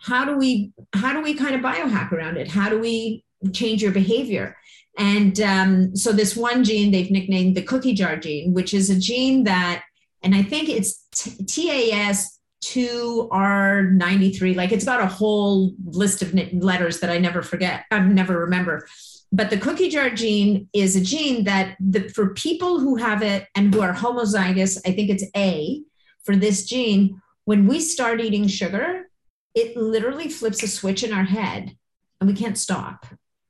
how 0.00 0.24
do 0.24 0.36
we 0.36 0.72
how 0.92 1.12
do 1.12 1.20
we 1.20 1.34
kind 1.34 1.54
of 1.54 1.60
biohack 1.60 2.12
around 2.12 2.36
it? 2.36 2.48
How 2.48 2.68
do 2.68 2.78
we 2.78 3.24
change 3.52 3.82
your 3.82 3.92
behavior? 3.92 4.56
And 4.98 5.38
um, 5.40 5.94
so 5.96 6.12
this 6.12 6.34
one 6.36 6.64
gene 6.64 6.90
they've 6.90 7.10
nicknamed 7.10 7.56
the 7.56 7.62
cookie 7.62 7.94
jar 7.94 8.16
gene, 8.16 8.54
which 8.54 8.72
is 8.72 8.88
a 8.88 8.98
gene 8.98 9.44
that, 9.44 9.84
and 10.22 10.34
I 10.34 10.42
think 10.42 10.68
it's 10.68 11.04
TAS 11.12 12.38
2R93. 12.64 14.56
Like 14.56 14.72
it's 14.72 14.84
got 14.84 15.00
a 15.00 15.06
whole 15.06 15.74
list 15.84 16.22
of 16.22 16.34
letters 16.54 17.00
that 17.00 17.10
I 17.10 17.18
never 17.18 17.42
forget, 17.42 17.84
I 17.90 17.98
never 18.00 18.40
remember. 18.40 18.86
But 19.32 19.50
the 19.50 19.58
cookie 19.58 19.88
jar 19.88 20.10
gene 20.10 20.68
is 20.72 20.96
a 20.96 21.00
gene 21.00 21.44
that 21.44 21.76
the, 21.80 22.08
for 22.08 22.32
people 22.34 22.80
who 22.80 22.96
have 22.96 23.22
it 23.22 23.48
and 23.54 23.74
who 23.74 23.80
are 23.80 23.92
homozygous, 23.92 24.78
I 24.86 24.92
think 24.92 25.10
it's 25.10 25.24
A 25.36 25.82
for 26.24 26.36
this 26.36 26.64
gene, 26.64 27.20
when 27.44 27.66
we 27.66 27.80
start 27.80 28.20
eating 28.20 28.48
sugar, 28.48 29.08
it 29.54 29.76
literally 29.76 30.28
flips 30.28 30.62
a 30.62 30.68
switch 30.68 31.02
in 31.02 31.12
our 31.12 31.24
head 31.24 31.76
and 32.20 32.28
we 32.28 32.34
can't 32.34 32.58
stop. 32.58 33.06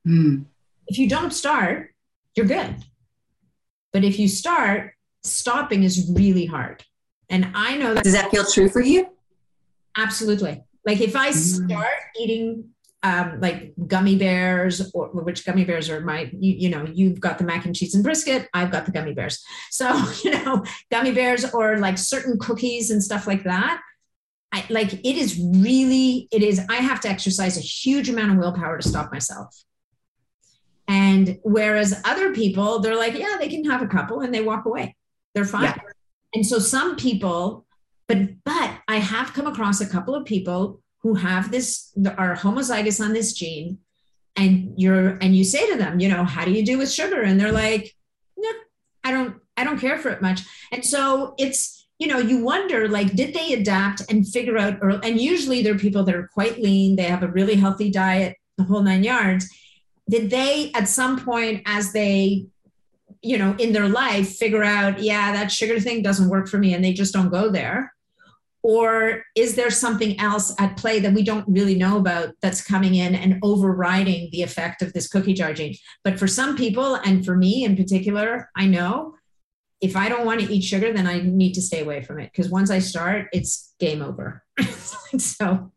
Mm. 0.07 0.45
If 0.87 0.97
you 0.97 1.09
don't 1.09 1.31
start, 1.31 1.93
you're 2.35 2.45
good. 2.45 2.75
But 3.91 4.03
if 4.03 4.19
you 4.19 4.27
start, 4.27 4.93
stopping 5.23 5.83
is 5.83 6.09
really 6.13 6.45
hard. 6.45 6.83
And 7.29 7.49
I 7.55 7.77
know 7.77 7.93
that. 7.93 8.03
Does 8.03 8.13
that 8.13 8.31
feel 8.31 8.45
true 8.45 8.69
for 8.69 8.81
you? 8.81 9.09
Absolutely. 9.97 10.63
Like 10.85 11.01
if 11.01 11.15
I 11.15 11.31
mm. 11.31 11.33
start 11.33 11.87
eating 12.19 12.69
um, 13.03 13.39
like 13.39 13.73
gummy 13.85 14.17
bears, 14.17 14.91
or 14.93 15.07
which 15.09 15.45
gummy 15.45 15.63
bears 15.63 15.89
are 15.89 16.01
my, 16.01 16.31
you, 16.37 16.53
you, 16.53 16.69
know, 16.69 16.85
you've 16.91 17.19
got 17.19 17.37
the 17.37 17.43
mac 17.43 17.65
and 17.65 17.75
cheese 17.75 17.93
and 17.93 18.03
brisket, 18.03 18.47
I've 18.53 18.71
got 18.71 18.85
the 18.85 18.91
gummy 18.91 19.13
bears. 19.13 19.43
So, 19.69 19.89
you 20.23 20.31
know, 20.31 20.63
gummy 20.91 21.11
bears 21.11 21.45
or 21.53 21.77
like 21.77 21.97
certain 21.97 22.37
cookies 22.39 22.91
and 22.91 23.03
stuff 23.03 23.27
like 23.27 23.43
that. 23.43 23.81
I 24.51 24.65
like 24.69 24.93
it 24.93 25.17
is 25.17 25.37
really, 25.37 26.27
it 26.31 26.41
is, 26.41 26.61
I 26.69 26.77
have 26.77 27.01
to 27.01 27.09
exercise 27.09 27.57
a 27.57 27.61
huge 27.61 28.09
amount 28.09 28.31
of 28.31 28.37
willpower 28.37 28.77
to 28.77 28.87
stop 28.87 29.11
myself. 29.11 29.63
And 30.87 31.37
whereas 31.43 32.01
other 32.05 32.33
people, 32.33 32.79
they're 32.79 32.95
like, 32.95 33.13
yeah, 33.13 33.35
they 33.39 33.49
can 33.49 33.65
have 33.65 33.81
a 33.81 33.87
couple 33.87 34.21
and 34.21 34.33
they 34.33 34.41
walk 34.41 34.65
away. 34.65 34.95
They're 35.35 35.45
fine. 35.45 35.63
Yeah. 35.63 35.77
And 36.33 36.45
so 36.45 36.59
some 36.59 36.95
people, 36.95 37.65
but 38.07 38.43
but 38.45 38.79
I 38.87 38.97
have 38.97 39.33
come 39.33 39.47
across 39.47 39.81
a 39.81 39.87
couple 39.87 40.15
of 40.15 40.25
people 40.25 40.81
who 41.03 41.15
have 41.15 41.51
this 41.51 41.91
are 42.17 42.35
homozygous 42.35 43.03
on 43.03 43.13
this 43.13 43.33
gene, 43.33 43.79
and 44.35 44.73
you're 44.77 45.17
and 45.21 45.35
you 45.35 45.43
say 45.43 45.69
to 45.71 45.77
them, 45.77 45.99
you 45.99 46.09
know, 46.09 46.23
how 46.23 46.45
do 46.45 46.51
you 46.51 46.65
do 46.65 46.77
with 46.77 46.91
sugar? 46.91 47.21
And 47.21 47.39
they're 47.39 47.51
like, 47.51 47.95
no, 48.37 48.49
I 49.03 49.11
don't, 49.11 49.35
I 49.55 49.63
don't 49.63 49.79
care 49.79 49.97
for 49.97 50.09
it 50.09 50.21
much. 50.21 50.41
And 50.71 50.83
so 50.83 51.35
it's 51.37 51.87
you 51.99 52.07
know 52.07 52.19
you 52.19 52.43
wonder 52.43 52.87
like 52.87 53.15
did 53.15 53.33
they 53.33 53.53
adapt 53.53 54.03
and 54.11 54.27
figure 54.27 54.57
out 54.57 54.77
or 54.83 55.03
and 55.03 55.19
usually 55.19 55.63
they're 55.63 55.79
people 55.79 56.03
that 56.03 56.13
are 56.13 56.29
quite 56.31 56.61
lean 56.61 56.95
they 56.95 57.01
have 57.01 57.23
a 57.23 57.27
really 57.27 57.55
healthy 57.55 57.89
diet 57.89 58.37
the 58.55 58.63
whole 58.63 58.83
nine 58.83 59.03
yards 59.03 59.49
did 60.07 60.29
they 60.29 60.71
at 60.75 60.87
some 60.87 61.19
point 61.19 61.63
as 61.65 61.93
they 61.93 62.45
you 63.21 63.37
know, 63.37 63.55
in 63.57 63.73
their 63.73 63.89
life 63.89 64.37
figure 64.37 64.63
out, 64.63 64.99
yeah, 64.99 65.31
that 65.33 65.51
sugar 65.51 65.79
thing 65.79 66.01
doesn't 66.01 66.29
work 66.29 66.47
for 66.47 66.57
me 66.57 66.73
and 66.73 66.83
they 66.83 66.93
just 66.93 67.13
don't 67.13 67.29
go 67.29 67.49
there? 67.49 67.93
Or 68.67 69.23
is 69.33 69.55
there 69.55 69.71
something 69.71 70.19
else 70.19 70.53
at 70.59 70.75
play 70.75 70.99
that 70.99 71.13
we 71.13 71.23
don't 71.23 71.47
really 71.47 71.75
know 71.75 71.97
about 71.97 72.33
that's 72.41 72.61
coming 72.61 72.95
in 72.95 73.15
and 73.15 73.39
overriding 73.41 74.27
the 74.33 74.41
effect 74.41 74.81
of 74.81 74.91
this 74.91 75.07
cookie 75.07 75.33
jar 75.33 75.53
gene? 75.53 75.75
But 76.03 76.19
for 76.19 76.27
some 76.27 76.57
people, 76.57 76.95
and 76.95 77.25
for 77.25 77.37
me 77.37 77.63
in 77.63 77.77
particular, 77.77 78.49
I 78.57 78.65
know 78.67 79.15
if 79.79 79.95
I 79.95 80.09
don't 80.09 80.25
want 80.25 80.41
to 80.41 80.53
eat 80.53 80.65
sugar, 80.65 80.91
then 80.91 81.07
I 81.07 81.21
need 81.21 81.53
to 81.53 81.61
stay 81.61 81.79
away 81.79 82.03
from 82.03 82.19
it 82.19 82.29
because 82.33 82.51
once 82.51 82.69
I 82.69 82.79
start, 82.79 83.27
it's 83.31 83.73
game 83.79 84.01
over. 84.01 84.43
so, 85.17 85.71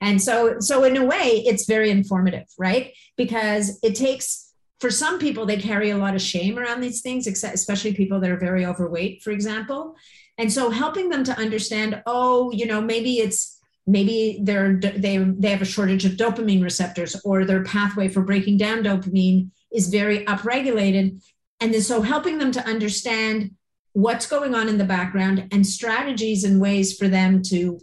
and 0.00 0.22
so, 0.22 0.60
so 0.60 0.84
in 0.84 0.96
a 0.96 1.04
way, 1.04 1.42
it's 1.44 1.66
very 1.66 1.90
informative, 1.90 2.46
right? 2.56 2.92
Because 3.16 3.80
it 3.82 3.96
takes 3.96 4.52
for 4.78 4.90
some 4.90 5.18
people, 5.18 5.44
they 5.44 5.56
carry 5.56 5.90
a 5.90 5.96
lot 5.96 6.14
of 6.14 6.22
shame 6.22 6.56
around 6.56 6.82
these 6.82 7.02
things, 7.02 7.26
especially 7.26 7.94
people 7.94 8.20
that 8.20 8.30
are 8.30 8.36
very 8.36 8.64
overweight, 8.64 9.22
for 9.24 9.32
example. 9.32 9.96
And 10.38 10.52
so 10.52 10.70
helping 10.70 11.08
them 11.08 11.24
to 11.24 11.38
understand, 11.38 12.02
oh, 12.06 12.50
you 12.52 12.66
know, 12.66 12.80
maybe 12.80 13.18
it's 13.18 13.58
maybe 13.86 14.38
they're 14.42 14.76
they 14.76 15.18
they 15.18 15.50
have 15.50 15.62
a 15.62 15.66
shortage 15.66 16.04
of 16.04 16.12
dopamine 16.12 16.62
receptors 16.62 17.20
or 17.24 17.44
their 17.44 17.64
pathway 17.64 18.08
for 18.08 18.22
breaking 18.22 18.56
down 18.56 18.82
dopamine 18.82 19.50
is 19.72 19.88
very 19.88 20.24
upregulated. 20.24 21.22
And 21.60 21.74
then 21.74 21.82
so 21.82 22.02
helping 22.02 22.38
them 22.38 22.52
to 22.52 22.66
understand 22.66 23.52
what's 23.92 24.26
going 24.26 24.54
on 24.54 24.68
in 24.68 24.78
the 24.78 24.84
background 24.84 25.48
and 25.52 25.66
strategies 25.66 26.44
and 26.44 26.60
ways 26.60 26.96
for 26.96 27.08
them 27.08 27.42
to 27.42 27.78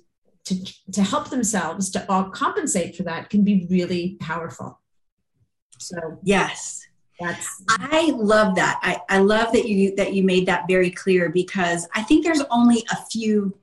to, 0.46 0.66
to 0.94 1.04
help 1.04 1.30
themselves 1.30 1.92
to 1.92 2.12
all 2.12 2.26
compensate 2.32 2.96
for 2.96 3.04
that 3.04 3.30
can 3.30 3.44
be 3.44 3.68
really 3.70 4.18
powerful. 4.20 4.80
So 5.78 6.20
yes, 6.24 6.88
that's 7.20 7.64
I 7.68 8.14
love 8.16 8.56
that. 8.56 8.80
I, 8.82 9.00
I 9.10 9.20
love 9.20 9.52
that 9.54 9.68
you 9.68 9.96
that 9.96 10.14
you 10.14 10.24
made 10.24 10.46
that 10.46 10.66
very 10.68 10.90
clear 10.90 11.30
because 11.30 11.88
I 11.94 12.02
think 12.02 12.24
there's 12.24 12.44
only 12.50 12.86
a 12.92 12.96
few 13.12 13.56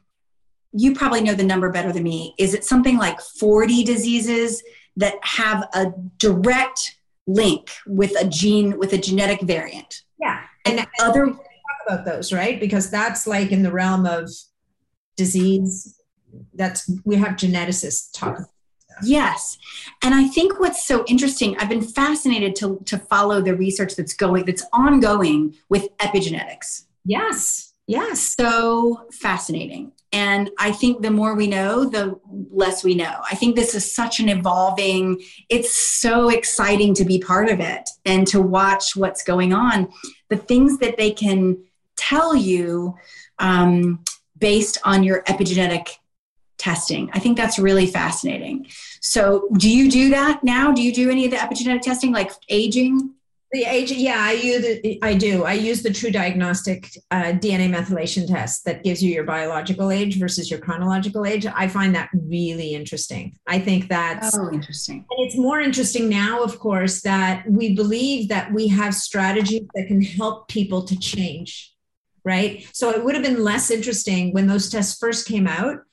you 0.72 0.94
probably 0.94 1.22
know 1.22 1.34
the 1.34 1.42
number 1.42 1.70
better 1.70 1.92
than 1.92 2.02
me. 2.02 2.34
Is 2.38 2.52
it 2.52 2.64
something 2.64 2.98
like 2.98 3.20
40 3.20 3.82
diseases 3.84 4.62
that 4.96 5.14
have 5.22 5.68
a 5.72 5.92
direct 6.18 6.98
link 7.26 7.70
with 7.86 8.12
a 8.20 8.26
gene 8.28 8.78
with 8.78 8.92
a 8.92 8.98
genetic 8.98 9.40
variant? 9.40 10.02
Yeah. 10.20 10.42
And, 10.66 10.80
and 10.80 10.88
other 11.00 11.26
talk 11.26 11.38
about 11.86 12.04
those, 12.04 12.32
right? 12.32 12.60
Because 12.60 12.90
that's 12.90 13.26
like 13.26 13.52
in 13.52 13.62
the 13.62 13.72
realm 13.72 14.04
of 14.04 14.30
disease. 15.16 15.98
That's 16.54 16.90
we 17.04 17.16
have 17.16 17.36
geneticists 17.36 18.10
talk 18.12 18.50
Yes. 19.02 19.58
And 20.02 20.14
I 20.14 20.28
think 20.28 20.58
what's 20.58 20.86
so 20.86 21.04
interesting, 21.06 21.56
I've 21.58 21.68
been 21.68 21.82
fascinated 21.82 22.56
to, 22.56 22.80
to 22.86 22.98
follow 22.98 23.40
the 23.40 23.54
research 23.54 23.96
that's 23.96 24.14
going, 24.14 24.44
that's 24.44 24.64
ongoing 24.72 25.54
with 25.68 25.96
epigenetics. 25.98 26.84
Yes. 27.04 27.74
Yes. 27.86 28.20
So 28.20 29.06
fascinating. 29.12 29.92
And 30.12 30.50
I 30.58 30.72
think 30.72 31.02
the 31.02 31.10
more 31.10 31.34
we 31.34 31.46
know, 31.46 31.84
the 31.84 32.18
less 32.50 32.82
we 32.82 32.94
know. 32.94 33.20
I 33.30 33.34
think 33.34 33.54
this 33.54 33.74
is 33.74 33.94
such 33.94 34.18
an 34.18 34.28
evolving, 34.28 35.20
it's 35.48 35.74
so 35.74 36.30
exciting 36.30 36.94
to 36.94 37.04
be 37.04 37.18
part 37.18 37.48
of 37.50 37.60
it 37.60 37.90
and 38.04 38.26
to 38.28 38.40
watch 38.40 38.96
what's 38.96 39.22
going 39.22 39.52
on. 39.52 39.92
The 40.30 40.36
things 40.36 40.78
that 40.78 40.96
they 40.96 41.10
can 41.10 41.58
tell 41.96 42.34
you 42.34 42.96
um, 43.38 44.04
based 44.38 44.78
on 44.84 45.02
your 45.02 45.22
epigenetic 45.24 45.98
testing. 46.58 47.10
I 47.12 47.18
think 47.18 47.36
that's 47.36 47.58
really 47.58 47.86
fascinating. 47.86 48.66
So, 49.00 49.48
do 49.56 49.70
you 49.70 49.90
do 49.90 50.10
that 50.10 50.42
now? 50.42 50.72
Do 50.72 50.82
you 50.82 50.92
do 50.92 51.10
any 51.10 51.24
of 51.24 51.30
the 51.30 51.36
epigenetic 51.36 51.82
testing, 51.82 52.12
like 52.12 52.30
aging? 52.48 53.14
The 53.52 53.64
age, 53.64 53.92
yeah, 53.92 54.18
I 54.18 54.32
use 54.32 54.98
I 55.02 55.14
do. 55.14 55.44
I 55.44 55.52
use 55.52 55.82
the 55.82 55.88
TruDiagnostic 55.88 56.98
uh, 57.12 57.32
DNA 57.34 57.72
methylation 57.72 58.26
test 58.26 58.64
that 58.64 58.82
gives 58.82 59.00
you 59.00 59.12
your 59.12 59.22
biological 59.22 59.92
age 59.92 60.18
versus 60.18 60.50
your 60.50 60.58
chronological 60.58 61.24
age. 61.24 61.46
I 61.46 61.68
find 61.68 61.94
that 61.94 62.10
really 62.12 62.74
interesting. 62.74 63.36
I 63.46 63.60
think 63.60 63.88
that's 63.88 64.36
oh, 64.36 64.50
interesting. 64.52 65.06
And 65.08 65.26
it's 65.26 65.36
more 65.36 65.60
interesting 65.60 66.08
now, 66.08 66.42
of 66.42 66.58
course, 66.58 67.02
that 67.02 67.48
we 67.48 67.76
believe 67.76 68.28
that 68.30 68.52
we 68.52 68.66
have 68.68 68.94
strategies 68.94 69.62
that 69.74 69.86
can 69.86 70.02
help 70.02 70.48
people 70.48 70.82
to 70.82 70.98
change. 70.98 71.72
Right. 72.24 72.68
So 72.72 72.90
it 72.90 73.04
would 73.04 73.14
have 73.14 73.22
been 73.22 73.44
less 73.44 73.70
interesting 73.70 74.32
when 74.32 74.48
those 74.48 74.68
tests 74.68 74.98
first 74.98 75.28
came 75.28 75.46
out 75.46 75.85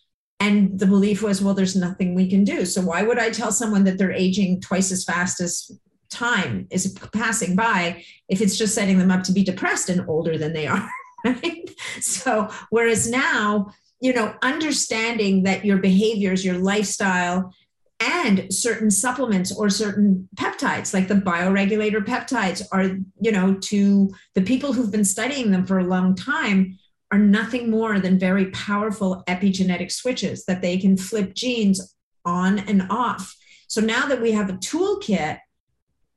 and 0.43 0.77
the 0.77 0.85
belief 0.85 1.23
was, 1.23 1.41
well, 1.41 1.53
there's 1.53 1.75
nothing 1.75 2.13
we 2.13 2.29
can 2.29 2.43
do. 2.43 2.65
So 2.65 2.81
why 2.81 3.01
would 3.01 3.17
I 3.17 3.29
tell 3.29 3.49
someone 3.49 3.85
that 3.85 3.97
they're 3.97 4.11
aging 4.11 4.59
twice 4.59 4.91
as 4.91 5.05
fast 5.05 5.39
as 5.39 5.71
time 6.09 6.67
is 6.69 6.97
passing 7.13 7.55
by 7.55 8.03
if 8.27 8.41
it's 8.41 8.57
just 8.57 8.75
setting 8.75 8.97
them 8.97 9.09
up 9.09 9.23
to 9.23 9.31
be 9.31 9.43
depressed 9.43 9.89
and 9.89 10.07
older 10.09 10.37
than 10.37 10.53
they 10.53 10.67
are? 10.67 10.89
Right? 11.25 11.69
So 12.01 12.49
whereas 12.69 13.09
now, 13.09 13.71
you 14.01 14.11
know, 14.11 14.35
understanding 14.41 15.43
that 15.43 15.63
your 15.63 15.77
behaviors, 15.77 16.43
your 16.43 16.57
lifestyle, 16.57 17.53
and 18.01 18.53
certain 18.53 18.91
supplements 18.91 19.55
or 19.55 19.69
certain 19.69 20.27
peptides 20.35 20.93
like 20.93 21.07
the 21.07 21.13
bioregulator 21.13 22.03
peptides 22.03 22.61
are 22.73 22.97
you 23.21 23.31
know 23.31 23.53
to 23.61 24.11
the 24.33 24.41
people 24.41 24.73
who've 24.73 24.91
been 24.91 25.05
studying 25.05 25.51
them 25.51 25.65
for 25.65 25.79
a 25.79 25.85
long 25.85 26.13
time 26.13 26.77
are 27.13 27.19
nothing 27.19 27.69
more 27.69 27.99
than 27.99 28.17
very 28.17 28.47
powerful 28.51 29.23
epigenetic 29.27 29.91
switches 29.91 30.45
that 30.45 30.61
they 30.61 30.77
can 30.77 30.97
flip 30.97 31.33
genes 31.33 31.95
on 32.25 32.59
and 32.59 32.87
off. 32.89 33.35
So 33.67 33.81
now 33.81 34.07
that 34.07 34.21
we 34.21 34.31
have 34.31 34.49
a 34.49 34.53
toolkit 34.53 35.39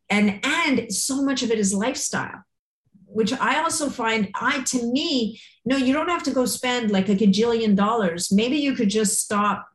and 0.08 0.40
and 0.42 0.92
so 0.92 1.22
much 1.22 1.42
of 1.42 1.50
it 1.50 1.58
is 1.58 1.74
lifestyle 1.74 2.46
which 3.16 3.32
I 3.32 3.62
also 3.62 3.88
find 3.88 4.28
I 4.34 4.62
to 4.64 4.92
me, 4.92 5.40
no, 5.64 5.78
you 5.78 5.94
don't 5.94 6.10
have 6.10 6.22
to 6.24 6.32
go 6.32 6.44
spend 6.44 6.90
like 6.90 7.08
a 7.08 7.14
gajillion 7.14 7.74
dollars. 7.74 8.30
Maybe 8.30 8.56
you 8.56 8.74
could 8.74 8.90
just 8.90 9.20
stop, 9.20 9.66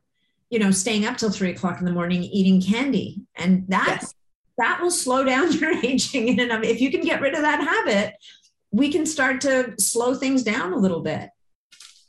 you 0.48 0.60
know, 0.60 0.70
staying 0.70 1.06
up 1.06 1.16
till 1.16 1.30
three 1.30 1.50
o'clock 1.50 1.80
in 1.80 1.84
the 1.84 1.92
morning 1.92 2.22
eating 2.22 2.62
candy. 2.62 3.22
And 3.34 3.66
that 3.66 3.98
yes. 4.00 4.14
that 4.58 4.80
will 4.80 4.92
slow 4.92 5.24
down 5.24 5.50
your 5.58 5.72
aging. 5.84 6.28
in 6.28 6.50
And 6.52 6.64
if 6.64 6.80
you 6.80 6.92
can 6.92 7.00
get 7.00 7.20
rid 7.20 7.34
of 7.34 7.42
that 7.42 7.60
habit, 7.60 8.14
we 8.72 8.90
can 8.90 9.06
start 9.06 9.40
to 9.42 9.74
slow 9.78 10.14
things 10.14 10.42
down 10.42 10.72
a 10.72 10.76
little 10.76 11.00
bit. 11.00 11.30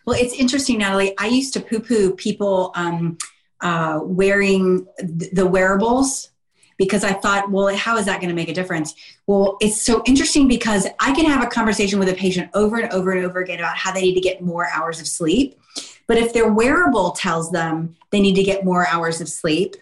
Well, 0.05 0.19
it's 0.19 0.33
interesting, 0.33 0.79
Natalie. 0.79 1.13
I 1.17 1.27
used 1.27 1.53
to 1.53 1.61
poo-poo 1.61 2.15
people 2.15 2.71
um, 2.75 3.17
uh, 3.61 3.99
wearing 4.03 4.87
the 4.99 5.45
wearables 5.45 6.29
because 6.77 7.03
I 7.03 7.13
thought, 7.13 7.51
well, 7.51 7.73
how 7.75 7.97
is 7.97 8.05
that 8.07 8.19
going 8.19 8.29
to 8.29 8.35
make 8.35 8.49
a 8.49 8.53
difference? 8.53 8.95
Well, 9.27 9.57
it's 9.61 9.81
so 9.81 10.01
interesting 10.05 10.47
because 10.47 10.87
I 10.99 11.13
can 11.13 11.25
have 11.25 11.43
a 11.43 11.47
conversation 11.47 11.99
with 11.99 12.09
a 12.09 12.13
patient 12.13 12.49
over 12.53 12.77
and 12.79 12.91
over 12.91 13.11
and 13.11 13.25
over 13.25 13.39
again 13.39 13.59
about 13.59 13.77
how 13.77 13.91
they 13.93 14.01
need 14.01 14.15
to 14.15 14.21
get 14.21 14.41
more 14.41 14.67
hours 14.73 14.99
of 14.99 15.07
sleep. 15.07 15.59
But 16.07 16.17
if 16.17 16.33
their 16.33 16.51
wearable 16.51 17.11
tells 17.11 17.51
them 17.51 17.95
they 18.09 18.19
need 18.19 18.35
to 18.35 18.43
get 18.43 18.65
more 18.65 18.87
hours 18.87 19.21
of 19.21 19.29
sleep, 19.29 19.75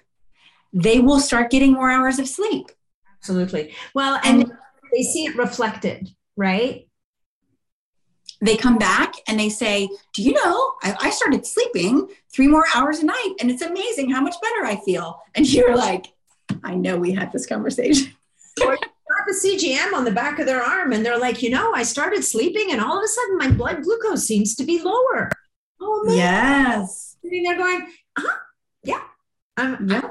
they 0.73 0.99
will 0.99 1.19
start 1.19 1.49
getting 1.49 1.73
more 1.73 1.89
hours 1.89 2.19
of 2.19 2.27
sleep. 2.27 2.71
Absolutely. 3.17 3.73
Well, 3.95 4.19
and, 4.23 4.43
and 4.43 4.51
they 4.93 5.01
see 5.01 5.25
it 5.25 5.35
reflected, 5.35 6.13
right? 6.37 6.87
They 8.43 8.57
come 8.57 8.77
back 8.77 9.13
and 9.27 9.39
they 9.39 9.49
say, 9.49 9.87
Do 10.13 10.23
you 10.23 10.33
know, 10.33 10.73
I, 10.81 10.95
I 10.99 11.09
started 11.11 11.45
sleeping 11.45 12.09
three 12.33 12.47
more 12.47 12.65
hours 12.75 12.99
a 12.99 13.05
night 13.05 13.35
and 13.39 13.51
it's 13.51 13.61
amazing 13.61 14.09
how 14.09 14.21
much 14.21 14.35
better 14.41 14.65
I 14.65 14.81
feel. 14.83 15.21
And 15.35 15.51
you're 15.51 15.75
like, 15.75 16.07
I 16.63 16.75
know 16.75 16.97
we 16.97 17.11
had 17.11 17.31
this 17.31 17.45
conversation. 17.45 18.13
the 19.27 19.33
CGM 19.33 19.93
on 19.93 20.05
the 20.05 20.11
back 20.11 20.39
of 20.39 20.45
their 20.45 20.63
arm, 20.63 20.93
and 20.93 21.05
they're 21.05 21.19
like, 21.19 21.41
you 21.41 21.49
know, 21.49 21.73
I 21.73 21.83
started 21.83 22.23
sleeping, 22.23 22.71
and 22.71 22.81
all 22.81 22.97
of 22.97 23.03
a 23.03 23.07
sudden 23.07 23.37
my 23.37 23.51
blood 23.51 23.83
glucose 23.83 24.25
seems 24.25 24.55
to 24.55 24.63
be 24.63 24.81
lower. 24.81 25.29
Oh, 25.79 26.03
man. 26.05 26.15
yes. 26.15 27.17
Mean, 27.23 27.43
they're 27.43 27.57
going, 27.57 27.87
huh? 28.17 28.37
Yeah. 28.83 29.01
Um, 29.57 29.87
yeah. 29.89 30.09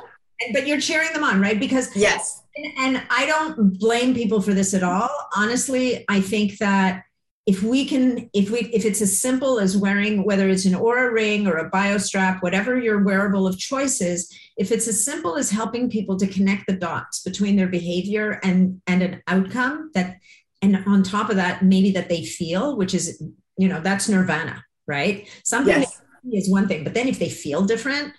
But 0.52 0.66
you're 0.66 0.80
cheering 0.80 1.12
them 1.12 1.24
on, 1.24 1.40
right? 1.40 1.58
Because 1.58 1.94
yes. 1.94 2.42
And, 2.56 2.96
and 2.96 3.06
I 3.10 3.26
don't 3.26 3.78
blame 3.78 4.14
people 4.14 4.40
for 4.40 4.54
this 4.54 4.74
at 4.74 4.82
all. 4.82 5.10
Honestly, 5.36 6.04
I 6.08 6.20
think 6.20 6.58
that 6.58 7.04
if 7.46 7.62
we 7.62 7.84
can 7.84 8.30
if 8.32 8.50
we 8.50 8.60
if 8.72 8.84
it's 8.84 9.00
as 9.00 9.20
simple 9.20 9.58
as 9.58 9.76
wearing 9.76 10.24
whether 10.24 10.48
it's 10.48 10.66
an 10.66 10.74
Oura 10.74 11.10
ring 11.12 11.46
or 11.46 11.56
a 11.56 11.70
Biostrap 11.70 12.42
whatever 12.42 12.78
your 12.78 13.02
wearable 13.02 13.46
of 13.46 13.58
choice 13.58 14.00
is 14.00 14.32
if 14.56 14.70
it's 14.70 14.86
as 14.86 15.04
simple 15.04 15.36
as 15.36 15.50
helping 15.50 15.90
people 15.90 16.16
to 16.18 16.26
connect 16.26 16.66
the 16.66 16.76
dots 16.76 17.22
between 17.22 17.56
their 17.56 17.66
behavior 17.66 18.38
and 18.44 18.80
and 18.86 19.02
an 19.02 19.22
outcome 19.26 19.90
that 19.94 20.18
and 20.62 20.84
on 20.86 21.02
top 21.02 21.30
of 21.30 21.36
that 21.36 21.64
maybe 21.64 21.90
that 21.90 22.08
they 22.08 22.24
feel 22.24 22.76
which 22.76 22.94
is 22.94 23.22
you 23.56 23.68
know 23.68 23.80
that's 23.80 24.08
nirvana 24.08 24.62
right 24.86 25.26
something 25.42 25.80
yes. 25.80 26.02
is 26.32 26.50
one 26.50 26.68
thing 26.68 26.84
but 26.84 26.94
then 26.94 27.08
if 27.08 27.18
they 27.18 27.30
feel 27.30 27.62
different 27.64 28.12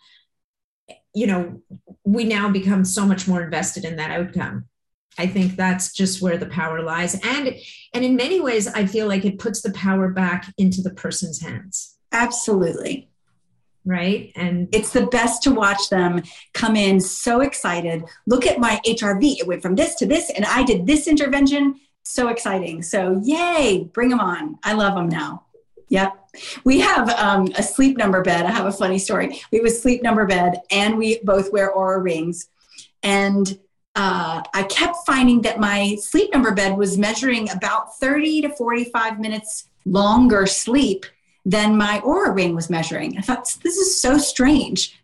you 1.14 1.28
know 1.28 1.62
we 2.04 2.24
now 2.24 2.50
become 2.50 2.84
so 2.84 3.06
much 3.06 3.28
more 3.28 3.42
invested 3.42 3.86
in 3.86 3.96
that 3.96 4.12
outcome 4.12 4.66
I 5.18 5.28
think 5.28 5.56
that's 5.56 5.94
just 5.94 6.22
where 6.22 6.38
the 6.38 6.46
power 6.46 6.82
lies. 6.82 7.20
And 7.24 7.56
and 7.94 8.06
in 8.06 8.16
many 8.16 8.40
ways, 8.40 8.68
I 8.68 8.86
feel 8.86 9.08
like 9.08 9.26
it 9.26 9.40
puts 9.40 9.62
the 9.62 9.72
power 9.74 10.10
back 10.10 10.54
into 10.58 10.82
the 10.82 10.92
person's 10.92 11.42
hands. 11.42 11.98
Absolutely. 12.12 13.10
Right. 13.84 14.32
And 14.36 14.70
it's 14.72 14.94
the 14.94 15.08
best 15.08 15.42
to 15.44 15.52
watch 15.52 15.90
them 15.90 16.22
come 16.54 16.76
in 16.76 17.00
so 17.02 17.42
excited. 17.42 18.04
Look 18.28 18.46
at 18.46 18.60
my 18.60 18.80
HRV. 18.86 19.40
It 19.40 19.48
went 19.48 19.64
from 19.64 19.76
this 19.76 19.96
to 19.96 20.06
this, 20.06 20.30
and 20.30 20.46
I 20.46 20.64
did 20.64 20.86
this 20.86 21.08
intervention. 21.08 21.80
So 22.04 22.28
exciting. 22.28 22.84
So, 22.84 23.22
yay, 23.24 23.90
bring 23.94 24.10
them 24.10 24.20
on. 24.20 24.58
I 24.64 24.74
love 24.74 24.96
them 24.96 25.10
now. 25.10 25.46
Yep. 25.90 26.14
We 26.64 26.80
have 26.80 27.10
um, 27.10 27.48
a 27.56 27.64
sleep 27.64 27.98
number 27.98 28.22
bed. 28.22 28.46
I 28.46 28.52
have 28.52 28.66
a 28.66 28.72
funny 28.72 29.00
story. 29.00 29.42
We 29.52 29.58
have 29.58 29.68
a 29.68 29.72
sleep 29.72 30.02
number 30.02 30.26
bed, 30.26 30.62
and 30.72 30.98
we 30.98 31.20
both 31.24 31.52
wear 31.52 31.74
Oura 31.74 32.02
rings. 32.02 32.50
And 33.04 33.60
uh, 33.96 34.42
I 34.54 34.64
kept 34.64 34.98
finding 35.06 35.42
that 35.42 35.60
my 35.60 35.98
sleep 36.00 36.32
number 36.32 36.54
bed 36.54 36.78
was 36.78 36.98
measuring 36.98 37.50
about 37.52 37.98
30 37.98 38.42
to 38.44 38.50
45 38.50 39.20
minutes 39.20 39.68
longer 39.86 40.46
sleep 40.46 41.06
than 41.44 41.76
my 41.76 42.00
Oura 42.02 42.34
ring 42.34 42.56
was 42.56 42.70
measuring. 42.70 43.18
I 43.18 43.22
thought, 43.22 43.58
this 43.64 43.78
is 43.78 44.00
so 44.00 44.18
strange. 44.18 45.02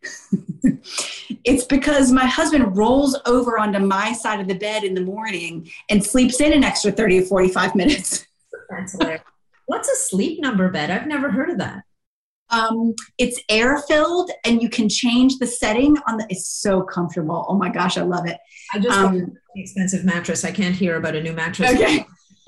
it's 1.43 1.65
because 1.65 2.11
my 2.11 2.25
husband 2.25 2.77
rolls 2.77 3.19
over 3.25 3.57
onto 3.57 3.79
my 3.79 4.13
side 4.13 4.39
of 4.39 4.47
the 4.47 4.53
bed 4.53 4.83
in 4.83 4.93
the 4.93 5.01
morning 5.01 5.69
and 5.89 6.03
sleeps 6.03 6.39
in 6.39 6.53
an 6.53 6.63
extra 6.63 6.91
30 6.91 7.21
to 7.21 7.25
45 7.25 7.75
minutes. 7.75 8.27
That's. 8.69 8.95
What's 9.67 9.89
a 9.89 9.95
sleep 9.95 10.41
number 10.41 10.69
bed? 10.69 10.89
I've 10.89 11.07
never 11.07 11.29
heard 11.29 11.49
of 11.49 11.59
that. 11.59 11.83
Um, 12.49 12.95
it's 13.17 13.41
air 13.49 13.77
filled 13.79 14.31
and 14.45 14.61
you 14.61 14.69
can 14.69 14.87
change 14.87 15.37
the 15.37 15.45
setting 15.45 15.97
on 16.07 16.17
the, 16.17 16.25
it's 16.29 16.47
so 16.47 16.81
comfortable. 16.81 17.45
Oh 17.49 17.57
my 17.57 17.69
gosh, 17.69 17.97
I 17.97 18.03
love 18.03 18.25
it. 18.25 18.37
I 18.73 18.79
just 18.79 18.97
um, 18.97 19.15
an 19.15 19.37
expensive 19.55 20.05
mattress. 20.05 20.45
I 20.45 20.51
can't 20.51 20.73
hear 20.73 20.95
about 20.95 21.15
a 21.15 21.21
new 21.21 21.33
mattress. 21.33 21.71
Okay. 21.71 22.05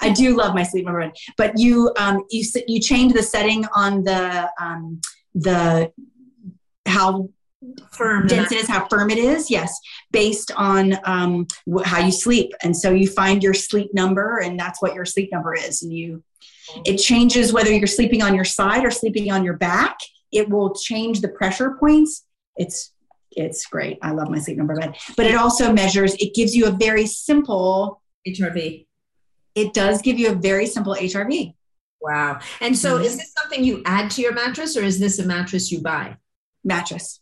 I 0.00 0.10
do 0.10 0.36
love 0.36 0.54
my 0.54 0.62
sleep 0.62 0.84
number, 0.84 1.10
but 1.36 1.58
you 1.58 1.90
um, 1.98 2.22
you 2.30 2.44
you 2.68 2.80
change 2.80 3.14
the 3.14 3.22
setting 3.22 3.64
on 3.74 4.04
the 4.04 4.48
um, 4.60 5.00
the 5.34 5.90
how 6.86 7.30
firm 7.92 8.26
dense 8.26 8.52
it 8.52 8.58
is, 8.58 8.68
how 8.68 8.86
firm 8.88 9.10
it 9.10 9.18
is. 9.18 9.50
Yes, 9.50 9.78
based 10.10 10.50
on 10.56 10.98
um, 11.04 11.46
wh- 11.72 11.84
how 11.84 12.04
you 12.04 12.12
sleep, 12.12 12.52
and 12.62 12.76
so 12.76 12.90
you 12.90 13.08
find 13.08 13.42
your 13.42 13.54
sleep 13.54 13.92
number, 13.94 14.38
and 14.38 14.58
that's 14.58 14.80
what 14.82 14.94
your 14.94 15.04
sleep 15.04 15.30
number 15.32 15.54
is, 15.54 15.82
and 15.82 15.92
you 15.92 16.22
it 16.84 16.98
changes 16.98 17.52
whether 17.52 17.72
you're 17.72 17.86
sleeping 17.86 18.22
on 18.22 18.34
your 18.34 18.44
side 18.44 18.84
or 18.84 18.90
sleeping 18.90 19.30
on 19.30 19.44
your 19.44 19.56
back. 19.56 19.98
It 20.32 20.48
will 20.48 20.74
change 20.74 21.20
the 21.20 21.28
pressure 21.28 21.76
points. 21.78 22.24
It's 22.56 22.92
it's 23.32 23.66
great. 23.66 23.98
I 24.02 24.10
love 24.10 24.30
my 24.30 24.38
sleep 24.38 24.56
number 24.56 24.74
bed. 24.74 24.96
But 25.16 25.26
it 25.26 25.36
also 25.36 25.72
measures, 25.72 26.14
it 26.14 26.34
gives 26.34 26.56
you 26.56 26.66
a 26.66 26.70
very 26.70 27.06
simple 27.06 28.02
HRV. 28.26 28.86
It 29.54 29.74
does 29.74 30.02
give 30.02 30.18
you 30.18 30.30
a 30.30 30.34
very 30.34 30.66
simple 30.66 30.94
HRV. 30.94 31.54
Wow. 32.00 32.40
And 32.60 32.76
so 32.76 32.94
mm-hmm. 32.94 33.04
is 33.04 33.16
this 33.16 33.32
something 33.38 33.64
you 33.64 33.82
add 33.84 34.10
to 34.12 34.22
your 34.22 34.32
mattress 34.32 34.76
or 34.76 34.82
is 34.82 34.98
this 34.98 35.18
a 35.18 35.26
mattress 35.26 35.70
you 35.70 35.80
buy? 35.80 36.16
Mattress. 36.64 37.20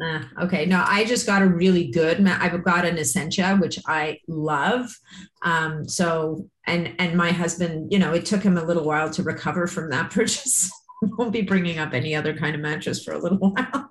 Ah, 0.00 0.28
okay. 0.42 0.64
No, 0.64 0.84
I 0.86 1.04
just 1.04 1.26
got 1.26 1.42
a 1.42 1.46
really 1.46 1.88
good. 1.88 2.24
I've 2.26 2.62
got 2.62 2.84
an 2.84 2.98
Essentia, 2.98 3.56
which 3.56 3.78
I 3.86 4.20
love. 4.28 4.96
Um, 5.42 5.88
so, 5.88 6.48
and 6.66 6.94
and 6.98 7.16
my 7.16 7.32
husband, 7.32 7.92
you 7.92 7.98
know, 7.98 8.12
it 8.12 8.24
took 8.24 8.42
him 8.42 8.58
a 8.58 8.64
little 8.64 8.84
while 8.84 9.10
to 9.10 9.22
recover 9.22 9.66
from 9.66 9.90
that 9.90 10.10
purchase. 10.12 10.70
Won't 11.02 11.32
be 11.32 11.42
bringing 11.42 11.78
up 11.78 11.94
any 11.94 12.14
other 12.14 12.36
kind 12.36 12.54
of 12.54 12.60
mattress 12.60 13.02
for 13.02 13.12
a 13.12 13.18
little 13.18 13.38
while. 13.38 13.88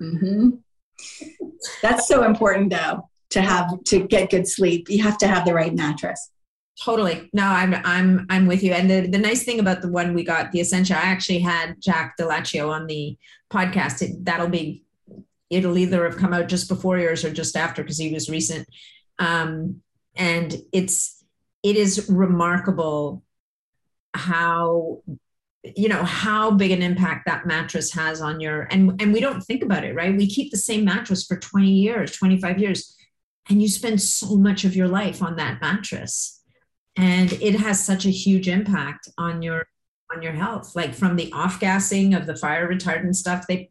mm-hmm. 0.00 0.50
That's 1.80 2.06
so 2.06 2.24
important, 2.24 2.70
though, 2.70 3.08
to 3.30 3.40
have 3.40 3.82
to 3.84 4.06
get 4.06 4.30
good 4.30 4.46
sleep. 4.46 4.88
You 4.88 5.02
have 5.02 5.18
to 5.18 5.28
have 5.28 5.44
the 5.44 5.54
right 5.54 5.74
mattress. 5.74 6.30
Totally. 6.82 7.28
No, 7.32 7.44
I'm 7.44 7.74
I'm 7.84 8.26
I'm 8.30 8.46
with 8.46 8.62
you. 8.62 8.72
And 8.72 8.90
the, 8.90 9.06
the 9.06 9.18
nice 9.18 9.44
thing 9.44 9.60
about 9.60 9.82
the 9.82 9.90
one 9.90 10.14
we 10.14 10.24
got, 10.24 10.52
the 10.52 10.60
Essentia, 10.60 10.96
I 10.96 11.02
actually 11.02 11.40
had 11.40 11.76
Jack 11.80 12.16
Dell'Accio 12.18 12.70
on 12.70 12.86
the 12.86 13.16
podcast. 13.52 14.02
It, 14.02 14.24
that'll 14.24 14.48
be 14.48 14.81
it'll 15.52 15.78
either 15.78 16.08
have 16.08 16.18
come 16.18 16.32
out 16.32 16.48
just 16.48 16.68
before 16.68 16.98
yours 16.98 17.24
or 17.24 17.30
just 17.30 17.56
after 17.56 17.82
because 17.82 17.98
he 17.98 18.12
was 18.12 18.30
recent. 18.30 18.66
Um, 19.18 19.82
and 20.16 20.56
it's 20.72 21.22
it 21.62 21.76
is 21.76 22.08
remarkable 22.10 23.22
how 24.14 25.02
you 25.62 25.88
know 25.88 26.02
how 26.02 26.50
big 26.50 26.70
an 26.70 26.82
impact 26.82 27.26
that 27.26 27.46
mattress 27.46 27.92
has 27.92 28.20
on 28.20 28.40
your 28.40 28.62
and 28.70 29.00
and 29.00 29.12
we 29.12 29.20
don't 29.20 29.42
think 29.42 29.62
about 29.62 29.84
it 29.84 29.94
right 29.94 30.16
we 30.16 30.26
keep 30.26 30.50
the 30.50 30.56
same 30.56 30.84
mattress 30.84 31.24
for 31.24 31.36
20 31.36 31.70
years 31.70 32.16
25 32.16 32.58
years 32.58 32.96
and 33.48 33.62
you 33.62 33.68
spend 33.68 34.00
so 34.00 34.36
much 34.36 34.64
of 34.64 34.74
your 34.74 34.88
life 34.88 35.22
on 35.22 35.36
that 35.36 35.60
mattress 35.60 36.42
and 36.96 37.32
it 37.34 37.54
has 37.54 37.82
such 37.82 38.04
a 38.04 38.10
huge 38.10 38.48
impact 38.48 39.08
on 39.16 39.40
your 39.40 39.66
on 40.14 40.20
your 40.20 40.32
health 40.32 40.74
like 40.74 40.94
from 40.94 41.16
the 41.16 41.32
off 41.32 41.60
gassing 41.60 42.12
of 42.12 42.26
the 42.26 42.36
fire 42.36 42.68
retardant 42.68 43.14
stuff 43.14 43.46
they 43.46 43.68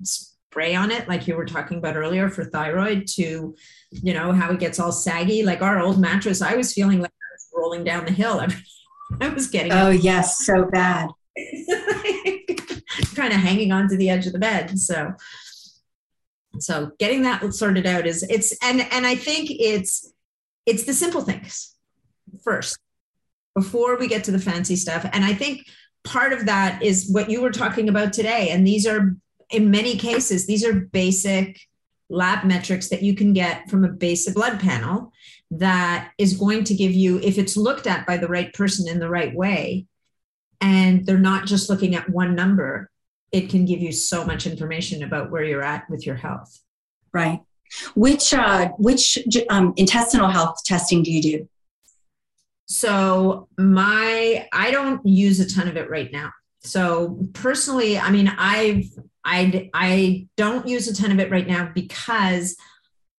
spray 0.52 0.76
on 0.76 0.92
it 0.92 1.08
like 1.08 1.28
you 1.28 1.36
were 1.36 1.46
talking 1.46 1.78
about 1.78 1.96
earlier 1.96 2.30
for 2.30 2.44
thyroid 2.44 3.08
to 3.08 3.56
you 3.92 4.14
know 4.14 4.34
how 4.34 4.52
it 4.52 4.60
gets 4.60 4.80
all 4.80 4.92
saggy 4.92 5.44
like 5.44 5.62
our 5.62 5.80
old 5.80 5.98
mattress 5.98 6.42
i 6.42 6.56
was 6.56 6.74
feeling 6.74 7.00
like 7.00 7.10
i 7.12 7.32
was 7.34 7.48
rolling 7.56 7.84
down 7.86 8.04
the 8.04 8.12
hill 8.12 8.46
i 9.22 9.30
was 9.30 9.48
getting 9.48 9.72
oh 9.72 9.90
yes 9.90 10.46
so 10.46 10.66
bad 10.66 11.10
kind 13.16 13.34
of 13.34 13.40
hanging 13.40 13.72
onto 13.72 13.98
the 13.98 14.10
edge 14.10 14.28
of 14.28 14.34
the 14.34 14.40
bed. 14.40 14.78
So, 14.78 15.14
so 16.60 16.92
getting 17.00 17.24
that 17.24 17.54
sorted 17.54 17.86
out 17.86 18.06
is 18.06 18.24
it's 18.24 18.56
and 18.62 18.82
and 18.92 19.06
I 19.06 19.16
think 19.16 19.50
it's 19.52 20.12
it's 20.66 20.84
the 20.84 20.94
simple 20.94 21.22
things 21.22 21.76
first. 22.44 22.78
before 23.56 23.98
we 23.98 24.08
get 24.08 24.24
to 24.26 24.32
the 24.32 24.40
fancy 24.40 24.76
stuff. 24.76 25.06
And 25.12 25.26
I 25.26 25.34
think 25.34 25.66
part 26.04 26.34
of 26.34 26.46
that 26.46 26.82
is 26.82 27.10
what 27.12 27.30
you 27.30 27.42
were 27.42 27.52
talking 27.52 27.90
about 27.90 28.14
today. 28.14 28.50
And 28.50 28.66
these 28.66 28.88
are, 28.88 29.16
in 29.52 29.72
many 29.72 29.98
cases, 29.98 30.48
these 30.48 30.66
are 30.66 30.74
basic 30.74 31.60
lab 32.10 32.44
metrics 32.44 32.90
that 32.90 33.04
you 33.04 33.16
can 33.16 33.34
get 33.34 33.70
from 33.70 33.84
a 33.84 33.90
basic 33.90 34.36
blood 34.36 34.60
panel 34.60 35.12
that 35.52 36.12
is 36.18 36.38
going 36.38 36.64
to 36.66 36.74
give 36.74 36.92
you, 36.92 37.20
if 37.20 37.38
it's 37.38 37.58
looked 37.58 37.88
at 37.88 38.06
by 38.06 38.18
the 38.18 38.28
right 38.28 38.54
person 38.54 38.88
in 38.88 39.00
the 39.00 39.10
right 39.10 39.34
way, 39.36 39.86
and 40.60 41.06
they're 41.06 41.18
not 41.18 41.46
just 41.46 41.70
looking 41.70 41.96
at 41.96 42.10
one 42.10 42.36
number, 42.36 42.90
it 43.32 43.50
can 43.50 43.66
give 43.66 43.80
you 43.80 43.92
so 43.92 44.26
much 44.26 44.46
information 44.46 45.04
about 45.04 45.32
where 45.32 45.44
you're 45.44 45.64
at 45.64 45.90
with 45.90 46.06
your 46.06 46.16
health. 46.16 46.62
Right. 47.14 47.42
Which 47.96 48.34
uh, 48.34 48.70
which 48.78 49.18
um, 49.50 49.74
intestinal 49.78 50.30
health 50.30 50.58
testing 50.66 51.04
do 51.04 51.12
you 51.12 51.22
do? 51.22 51.50
So 52.66 53.48
my 53.58 54.48
I 54.52 54.72
don't 54.72 55.06
use 55.06 55.40
a 55.40 55.50
ton 55.50 55.68
of 55.68 55.78
it 55.78 55.90
right 55.90 56.12
now. 56.12 56.32
So 56.64 57.28
personally, 57.34 57.98
I 57.98 58.12
mean, 58.12 58.28
I've 58.28 58.86
I 59.24 59.70
I 59.74 60.28
don't 60.38 60.68
use 60.68 60.88
a 60.88 60.96
ton 60.96 61.12
of 61.12 61.20
it 61.20 61.32
right 61.32 61.48
now 61.48 61.72
because 61.74 62.56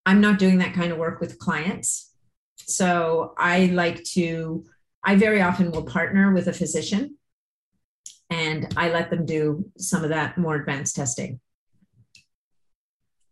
I'm 0.07 0.21
not 0.21 0.39
doing 0.39 0.59
that 0.59 0.75
kind 0.75 0.93
of 0.93 0.99
work 0.99 1.21
with 1.21 1.39
clients. 1.39 2.13
So 2.57 3.35
I 3.37 3.67
like 3.67 4.03
to 4.15 4.65
I 5.05 5.17
very 5.17 5.43
often 5.43 5.73
will 5.73 5.85
partner 5.85 6.33
with 6.33 6.47
a 6.47 6.53
physician 6.53 7.17
and 8.31 8.73
I 8.77 8.91
let 8.91 9.11
them 9.11 9.27
do 9.27 9.71
some 9.77 10.05
of 10.05 10.11
that 10.11 10.39
more 10.39 10.55
advanced 10.55 10.97
testing. 10.97 11.41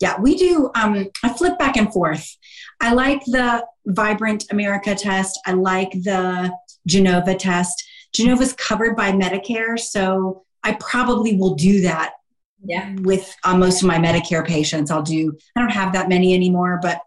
Yeah, 0.00 0.18
we 0.18 0.34
do. 0.36 0.70
Um, 0.74 1.08
I 1.22 1.28
flip 1.28 1.58
back 1.58 1.76
and 1.76 1.92
forth. 1.92 2.36
I 2.80 2.94
like 2.94 3.22
the 3.26 3.64
Vibrant 3.86 4.44
America 4.50 4.94
test. 4.94 5.38
I 5.46 5.52
like 5.52 5.90
the 5.92 6.52
Genova 6.86 7.34
test. 7.34 7.84
Genova's 8.12 8.52
covered 8.52 8.96
by 8.96 9.12
Medicare, 9.12 9.78
so 9.78 10.44
I 10.62 10.72
probably 10.74 11.36
will 11.36 11.54
do 11.54 11.82
that. 11.82 12.14
Yeah. 12.62 12.94
With 13.00 13.34
uh, 13.44 13.56
most 13.56 13.80
of 13.82 13.88
my 13.88 13.96
Medicare 13.96 14.46
patients, 14.46 14.90
I'll 14.90 15.02
do. 15.02 15.36
I 15.56 15.60
don't 15.60 15.70
have 15.70 15.94
that 15.94 16.08
many 16.08 16.34
anymore, 16.34 16.78
but 16.82 17.00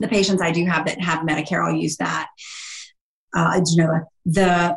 the 0.00 0.08
patients 0.08 0.42
I 0.42 0.50
do 0.50 0.64
have 0.66 0.86
that 0.86 1.00
have 1.00 1.20
Medicare, 1.20 1.64
I'll 1.64 1.76
use 1.76 1.96
that. 1.98 2.28
Uh, 3.32 3.60
Genova. 3.60 4.06
The 4.26 4.76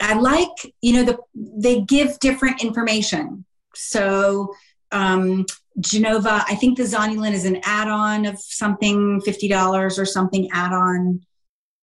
I 0.00 0.14
like, 0.14 0.48
you 0.80 0.94
know, 0.94 1.04
the 1.04 1.18
they 1.34 1.82
give 1.82 2.18
different 2.20 2.64
information. 2.64 3.44
So 3.74 4.54
um, 4.92 5.44
Genova, 5.80 6.42
I 6.48 6.54
think 6.54 6.78
the 6.78 6.84
Zonulin 6.84 7.32
is 7.32 7.44
an 7.44 7.60
add-on 7.64 8.24
of 8.24 8.40
something 8.40 9.20
fifty 9.20 9.48
dollars 9.48 9.98
or 9.98 10.06
something 10.06 10.48
add-on. 10.52 11.20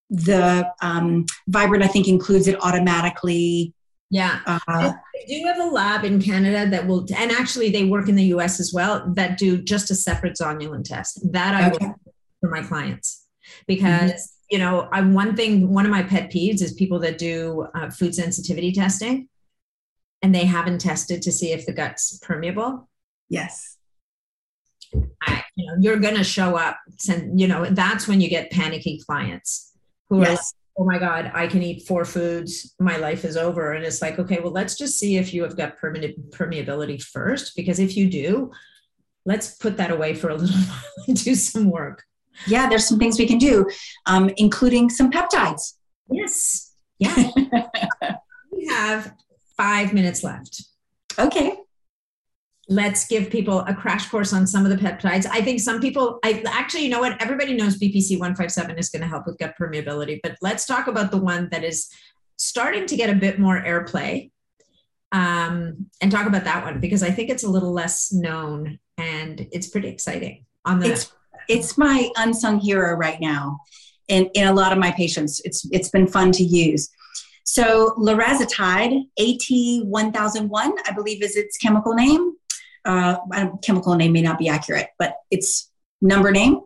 The 0.09 0.71
um, 0.81 1.25
Vibrant, 1.47 1.84
I 1.84 1.88
think, 1.88 2.07
includes 2.07 2.47
it 2.47 2.61
automatically. 2.63 3.73
Yeah, 4.09 4.39
uh, 4.45 4.93
do 5.27 5.43
have 5.45 5.59
a 5.59 5.69
lab 5.69 6.05
in 6.05 6.21
Canada 6.21 6.69
that 6.69 6.88
will, 6.88 7.05
and 7.15 7.29
actually 7.31 7.69
they 7.71 7.84
work 7.84 8.07
in 8.07 8.15
the 8.15 8.23
U.S. 8.25 8.61
as 8.61 8.71
well 8.73 9.11
that 9.15 9.38
do 9.38 9.61
just 9.61 9.91
a 9.91 9.95
separate 9.95 10.38
Zonulin 10.41 10.84
test. 10.84 11.19
That 11.34 11.55
I 11.55 11.71
okay. 11.71 11.91
for 12.39 12.49
my 12.49 12.61
clients 12.61 13.25
because. 13.65 14.11
Mm-hmm 14.11 14.34
you 14.49 14.59
know, 14.59 14.88
I 14.91 15.01
one 15.01 15.35
thing, 15.35 15.73
one 15.73 15.85
of 15.85 15.91
my 15.91 16.03
pet 16.03 16.31
peeves 16.31 16.61
is 16.61 16.73
people 16.73 16.99
that 16.99 17.17
do 17.17 17.67
uh, 17.75 17.89
food 17.89 18.15
sensitivity 18.15 18.71
testing 18.71 19.27
and 20.21 20.34
they 20.34 20.45
haven't 20.45 20.79
tested 20.79 21.21
to 21.23 21.31
see 21.31 21.51
if 21.51 21.65
the 21.65 21.73
gut's 21.73 22.17
permeable. 22.19 22.89
Yes. 23.29 23.77
I, 25.21 25.43
you 25.55 25.67
know, 25.67 25.73
you're 25.79 25.99
going 25.99 26.15
to 26.15 26.23
show 26.23 26.55
up. 26.55 26.77
And, 27.09 27.39
you 27.39 27.47
know, 27.47 27.65
that's 27.65 28.07
when 28.07 28.21
you 28.21 28.29
get 28.29 28.51
panicky 28.51 29.01
clients 29.05 29.73
who 30.09 30.21
yes. 30.21 30.29
are 30.29 30.31
like, 30.31 30.41
oh 30.79 30.85
my 30.85 30.99
God, 30.99 31.31
I 31.34 31.47
can 31.47 31.63
eat 31.63 31.88
four 31.88 32.05
foods. 32.05 32.75
My 32.79 32.97
life 32.97 33.25
is 33.25 33.38
over. 33.38 33.73
And 33.73 33.84
it's 33.84 34.01
like, 34.01 34.19
okay, 34.19 34.39
well, 34.39 34.51
let's 34.51 34.77
just 34.77 34.99
see 34.99 35.17
if 35.17 35.34
you 35.34 35.43
have 35.43 35.57
got 35.57 35.77
perme- 35.77 36.13
permeability 36.29 37.01
first. 37.01 37.55
Because 37.55 37.79
if 37.79 37.97
you 37.97 38.09
do, 38.09 38.51
let's 39.25 39.55
put 39.55 39.77
that 39.77 39.91
away 39.91 40.13
for 40.13 40.29
a 40.29 40.35
little 40.35 40.55
while 40.69 40.84
and 41.07 41.23
do 41.23 41.35
some 41.35 41.71
work 41.71 42.03
yeah, 42.45 42.69
there's 42.69 42.85
some 42.85 42.99
things 42.99 43.17
we 43.17 43.27
can 43.27 43.38
do, 43.38 43.67
um, 44.05 44.29
including 44.38 44.89
some 44.89 45.11
peptides. 45.11 45.73
Yes. 46.11 46.75
Yeah. 46.99 47.15
we 48.51 48.67
have 48.67 49.13
five 49.55 49.93
minutes 49.93 50.23
left. 50.23 50.63
Okay. 51.17 51.57
Let's 52.69 53.07
give 53.07 53.30
people 53.30 53.61
a 53.61 53.73
crash 53.73 54.10
course 54.10 54.34
on 54.34 54.45
some 54.45 54.65
of 54.65 54.72
the 54.72 54.77
peptides. 54.77 55.26
I 55.26 55.41
think 55.41 55.61
some 55.61 55.80
people, 55.80 56.19
I 56.23 56.44
actually, 56.48 56.84
you 56.84 56.89
know 56.89 56.99
what? 56.99 57.22
Everybody 57.22 57.56
knows 57.56 57.77
BPC 57.77 58.19
157 58.19 58.77
is 58.77 58.89
going 58.89 59.02
to 59.02 59.07
help 59.07 59.26
with 59.26 59.38
gut 59.38 59.56
permeability, 59.60 60.19
but 60.22 60.35
let's 60.41 60.65
talk 60.65 60.88
about 60.88 61.11
the 61.11 61.18
one 61.18 61.48
that 61.52 61.64
is 61.64 61.89
starting 62.38 62.85
to 62.85 62.95
get 62.95 63.10
a 63.10 63.15
bit 63.15 63.39
more 63.39 63.61
airplay 63.61 64.31
um, 65.11 65.88
and 66.02 66.11
talk 66.11 66.27
about 66.27 66.44
that 66.44 66.64
one 66.64 66.80
because 66.80 67.03
I 67.03 67.11
think 67.11 67.30
it's 67.30 67.44
a 67.44 67.49
little 67.49 67.72
less 67.72 68.11
known 68.11 68.80
and 68.98 69.48
it's 69.52 69.68
pretty 69.68 69.88
exciting 69.88 70.45
on 70.65 70.80
the 70.80 70.91
it's, 70.91 71.14
it's 71.48 71.77
my 71.77 72.10
unsung 72.18 72.60
hero 72.60 72.95
right 72.95 73.19
now 73.22 73.60
in, 74.07 74.26
in 74.34 74.48
a 74.48 74.53
lot 74.53 74.72
of 74.72 74.77
my 74.77 74.91
patients. 74.91 75.41
It's 75.45 75.68
it's 75.72 75.89
been 75.89 76.07
fun 76.07 76.31
to 76.34 76.44
use. 76.44 76.89
So 77.44 77.95
larazotide, 77.98 79.03
AT1001, 79.18 80.49
I 80.53 80.91
believe 80.94 81.23
is 81.23 81.38
its 81.38 81.57
chemical 81.57 81.94
name. 81.94 82.34
Uh, 82.88 83.18
chemical 83.61 83.95
name 83.95 84.14
may 84.14 84.22
not 84.22 84.39
be 84.39 84.47
accurate, 84.47 84.88
but 84.97 85.18
it's 85.30 85.69
number 86.01 86.31
name. 86.31 86.61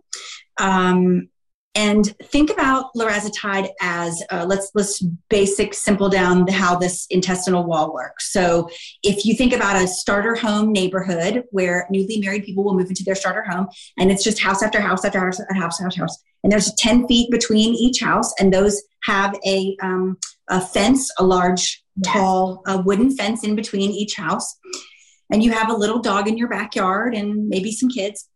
Um, 0.60 1.30
and 1.74 2.06
think 2.24 2.52
about 2.52 2.94
larazotide 2.96 3.70
as 3.82 4.22
uh, 4.32 4.46
let's 4.48 4.72
let's 4.76 5.02
basic 5.30 5.74
simple 5.74 6.10
down 6.10 6.46
how 6.48 6.76
this 6.76 7.08
intestinal 7.10 7.64
wall 7.64 7.94
works 7.94 8.32
so 8.32 8.70
if 9.04 9.26
you 9.26 9.34
think 9.36 9.54
about 9.54 9.82
a 9.82 9.88
starter 9.88 10.36
home 10.36 10.72
neighborhood 10.72 11.44
where 11.52 11.88
newly 11.90 12.20
married 12.20 12.44
people 12.44 12.64
will 12.64 12.78
move 12.78 12.90
into 12.90 13.04
their 13.04 13.16
starter 13.16 13.44
home 13.44 13.68
and 13.98 14.12
it's 14.12 14.24
just 14.24 14.42
house 14.42 14.62
after 14.62 14.82
house 14.82 15.06
after 15.06 15.20
house 15.20 15.40
after 15.40 15.54
house 15.54 15.82
after 15.82 16.02
house 16.02 16.18
and 16.44 16.52
there's 16.52 16.74
10 16.74 17.08
feet 17.08 17.32
between 17.32 17.74
each 17.74 18.02
house 18.02 18.34
and 18.40 18.54
those 18.54 18.82
have 19.04 19.36
a, 19.46 19.76
um, 19.82 20.18
a 20.50 20.60
fence 20.60 21.10
a 21.20 21.24
large 21.24 21.84
yes. 21.96 22.14
tall 22.14 22.62
a 22.68 22.82
wooden 22.82 23.16
fence 23.16 23.44
in 23.44 23.56
between 23.56 23.92
each 23.92 24.16
house 24.16 24.58
and 25.32 25.44
you 25.44 25.52
have 25.52 25.70
a 25.70 25.76
little 25.76 26.00
dog 26.00 26.28
in 26.28 26.38
your 26.38 26.50
backyard 26.50 27.16
and 27.16 27.48
maybe 27.48 27.72
some 27.72 27.90
kids 27.90 28.28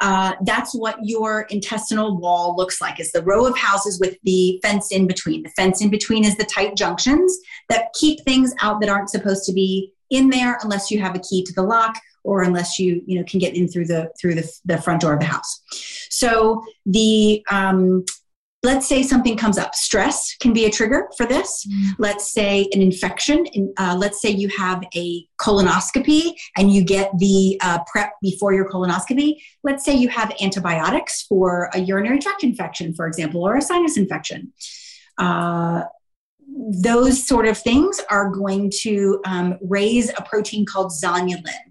uh, 0.00 0.32
that's 0.42 0.74
what 0.74 0.96
your 1.02 1.42
intestinal 1.50 2.18
wall 2.18 2.54
looks 2.56 2.80
like 2.80 3.00
is 3.00 3.12
the 3.12 3.22
row 3.22 3.46
of 3.46 3.56
houses 3.56 3.98
with 3.98 4.16
the 4.24 4.60
fence 4.62 4.92
in 4.92 5.06
between. 5.06 5.42
The 5.42 5.50
fence 5.50 5.80
in 5.80 5.88
between 5.88 6.24
is 6.24 6.36
the 6.36 6.44
tight 6.44 6.76
junctions 6.76 7.38
that 7.70 7.92
keep 7.98 8.20
things 8.20 8.54
out 8.60 8.80
that 8.80 8.90
aren't 8.90 9.10
supposed 9.10 9.44
to 9.44 9.52
be 9.52 9.92
in 10.10 10.28
there 10.28 10.58
unless 10.62 10.90
you 10.90 11.00
have 11.00 11.16
a 11.16 11.20
key 11.20 11.42
to 11.44 11.52
the 11.54 11.62
lock 11.62 11.98
or 12.24 12.42
unless 12.42 12.78
you 12.78 13.02
you 13.06 13.18
know 13.18 13.24
can 13.24 13.40
get 13.40 13.56
in 13.56 13.68
through 13.68 13.86
the 13.86 14.10
through 14.20 14.34
the, 14.34 14.52
the 14.66 14.80
front 14.82 15.00
door 15.00 15.14
of 15.14 15.20
the 15.20 15.26
house. 15.26 15.62
So 16.10 16.62
the 16.84 17.42
um, 17.50 18.04
let's 18.66 18.86
say 18.88 19.00
something 19.02 19.36
comes 19.36 19.58
up 19.58 19.74
stress 19.74 20.36
can 20.40 20.52
be 20.52 20.64
a 20.64 20.70
trigger 20.70 21.08
for 21.16 21.24
this 21.24 21.66
mm. 21.66 21.92
let's 21.98 22.32
say 22.32 22.68
an 22.72 22.82
infection 22.82 23.46
uh, 23.78 23.94
let's 23.96 24.20
say 24.20 24.28
you 24.28 24.48
have 24.48 24.82
a 24.94 25.24
colonoscopy 25.40 26.32
and 26.56 26.72
you 26.72 26.82
get 26.84 27.10
the 27.18 27.58
uh, 27.62 27.78
prep 27.90 28.10
before 28.20 28.52
your 28.52 28.68
colonoscopy 28.68 29.36
let's 29.62 29.84
say 29.84 29.94
you 29.94 30.08
have 30.08 30.32
antibiotics 30.42 31.22
for 31.22 31.70
a 31.74 31.78
urinary 31.78 32.18
tract 32.18 32.42
infection 32.42 32.92
for 32.92 33.06
example 33.06 33.46
or 33.46 33.56
a 33.56 33.62
sinus 33.62 33.96
infection 33.96 34.52
uh, 35.18 35.82
those 36.82 37.26
sort 37.26 37.46
of 37.46 37.58
things 37.58 38.00
are 38.10 38.30
going 38.30 38.72
to 38.82 39.20
um, 39.26 39.58
raise 39.60 40.10
a 40.10 40.22
protein 40.22 40.64
called 40.64 40.90
zonulin. 40.90 41.64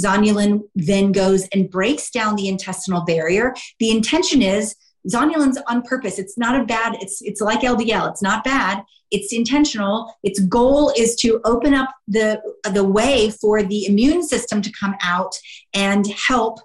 Zonulin 0.00 0.62
then 0.74 1.12
goes 1.12 1.46
and 1.52 1.70
breaks 1.70 2.10
down 2.10 2.34
the 2.36 2.48
intestinal 2.48 3.04
barrier. 3.04 3.54
The 3.78 3.90
intention 3.90 4.42
is 4.42 4.74
zonulin's 5.08 5.58
on 5.68 5.82
purpose. 5.82 6.18
It's 6.18 6.38
not 6.38 6.60
a 6.60 6.64
bad 6.64 6.96
it's 7.00 7.20
it's 7.22 7.40
like 7.40 7.60
ldl 7.60 8.10
it's 8.10 8.22
not 8.22 8.44
bad. 8.44 8.84
It's 9.10 9.32
intentional. 9.32 10.14
Its 10.22 10.40
goal 10.40 10.92
is 10.96 11.16
to 11.16 11.40
open 11.44 11.74
up 11.74 11.90
the 12.08 12.40
the 12.72 12.84
way 12.84 13.30
for 13.30 13.62
the 13.62 13.86
immune 13.86 14.22
system 14.22 14.62
to 14.62 14.72
come 14.72 14.94
out 15.02 15.34
and 15.74 16.06
help 16.06 16.60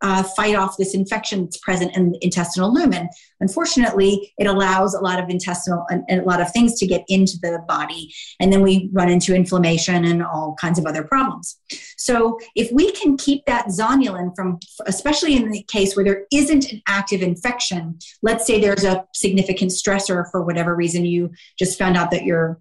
uh, 0.00 0.22
fight 0.22 0.54
off 0.54 0.76
this 0.76 0.94
infection 0.94 1.44
that's 1.44 1.58
present 1.58 1.96
in 1.96 2.12
the 2.12 2.18
intestinal 2.22 2.72
lumen. 2.72 3.08
Unfortunately, 3.40 4.32
it 4.38 4.46
allows 4.46 4.94
a 4.94 5.00
lot 5.00 5.22
of 5.22 5.28
intestinal 5.28 5.84
and, 5.90 6.04
a 6.08 6.24
lot 6.24 6.40
of 6.40 6.50
things 6.52 6.78
to 6.78 6.86
get 6.86 7.04
into 7.08 7.36
the 7.40 7.62
body, 7.66 8.12
and 8.40 8.52
then 8.52 8.62
we 8.62 8.90
run 8.92 9.08
into 9.08 9.34
inflammation 9.34 10.04
and 10.04 10.22
all 10.22 10.56
kinds 10.60 10.78
of 10.78 10.86
other 10.86 11.04
problems. 11.04 11.58
So, 11.96 12.38
if 12.54 12.70
we 12.72 12.92
can 12.92 13.16
keep 13.16 13.44
that 13.46 13.66
zonulin 13.66 14.34
from, 14.34 14.58
especially 14.86 15.36
in 15.36 15.50
the 15.50 15.62
case 15.64 15.96
where 15.96 16.04
there 16.04 16.24
isn't 16.32 16.72
an 16.72 16.82
active 16.86 17.22
infection, 17.22 17.98
let's 18.22 18.46
say 18.46 18.60
there's 18.60 18.84
a 18.84 19.04
significant 19.14 19.70
stressor 19.70 20.24
for 20.30 20.44
whatever 20.44 20.74
reason 20.74 21.04
you 21.04 21.30
just 21.58 21.78
found 21.78 21.96
out 21.96 22.10
that 22.10 22.24
your 22.24 22.60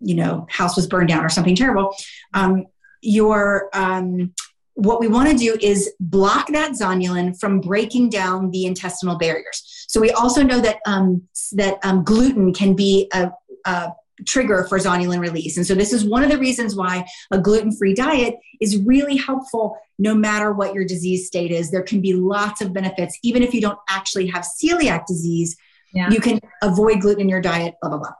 you 0.00 0.14
know 0.14 0.46
house 0.50 0.76
was 0.76 0.86
burned 0.86 1.08
down 1.08 1.24
or 1.24 1.28
something 1.28 1.54
terrible 1.54 1.94
um, 2.34 2.66
your 3.02 3.68
um, 3.72 4.32
what 4.74 5.00
we 5.00 5.08
want 5.08 5.30
to 5.30 5.36
do 5.36 5.56
is 5.60 5.92
block 6.00 6.48
that 6.48 6.72
zonulin 6.72 7.38
from 7.38 7.60
breaking 7.60 8.10
down 8.10 8.50
the 8.50 8.64
intestinal 8.64 9.18
barriers. 9.18 9.86
So 9.88 10.00
we 10.00 10.10
also 10.10 10.42
know 10.42 10.60
that 10.60 10.78
um, 10.86 11.22
that 11.52 11.78
um, 11.84 12.04
gluten 12.04 12.52
can 12.54 12.74
be 12.74 13.08
a, 13.12 13.30
a 13.66 13.92
trigger 14.26 14.66
for 14.68 14.78
zonulin 14.78 15.20
release. 15.20 15.56
And 15.56 15.66
so 15.66 15.74
this 15.74 15.92
is 15.92 16.04
one 16.04 16.22
of 16.22 16.30
the 16.30 16.38
reasons 16.38 16.74
why 16.74 17.04
a 17.30 17.38
gluten-free 17.38 17.94
diet 17.94 18.36
is 18.60 18.78
really 18.78 19.16
helpful 19.16 19.76
no 19.98 20.14
matter 20.14 20.52
what 20.52 20.74
your 20.74 20.84
disease 20.84 21.26
state 21.26 21.50
is. 21.50 21.70
There 21.70 21.82
can 21.82 22.00
be 22.00 22.14
lots 22.14 22.60
of 22.60 22.72
benefits 22.72 23.18
even 23.22 23.42
if 23.42 23.52
you 23.52 23.60
don't 23.60 23.78
actually 23.88 24.26
have 24.28 24.44
celiac 24.44 25.06
disease. 25.06 25.56
Yeah. 25.92 26.08
You 26.10 26.20
can 26.20 26.40
avoid 26.62 27.00
gluten 27.00 27.22
in 27.22 27.28
your 27.28 27.42
diet, 27.42 27.74
blah 27.80 27.90
blah 27.90 27.98
blah. 27.98 28.12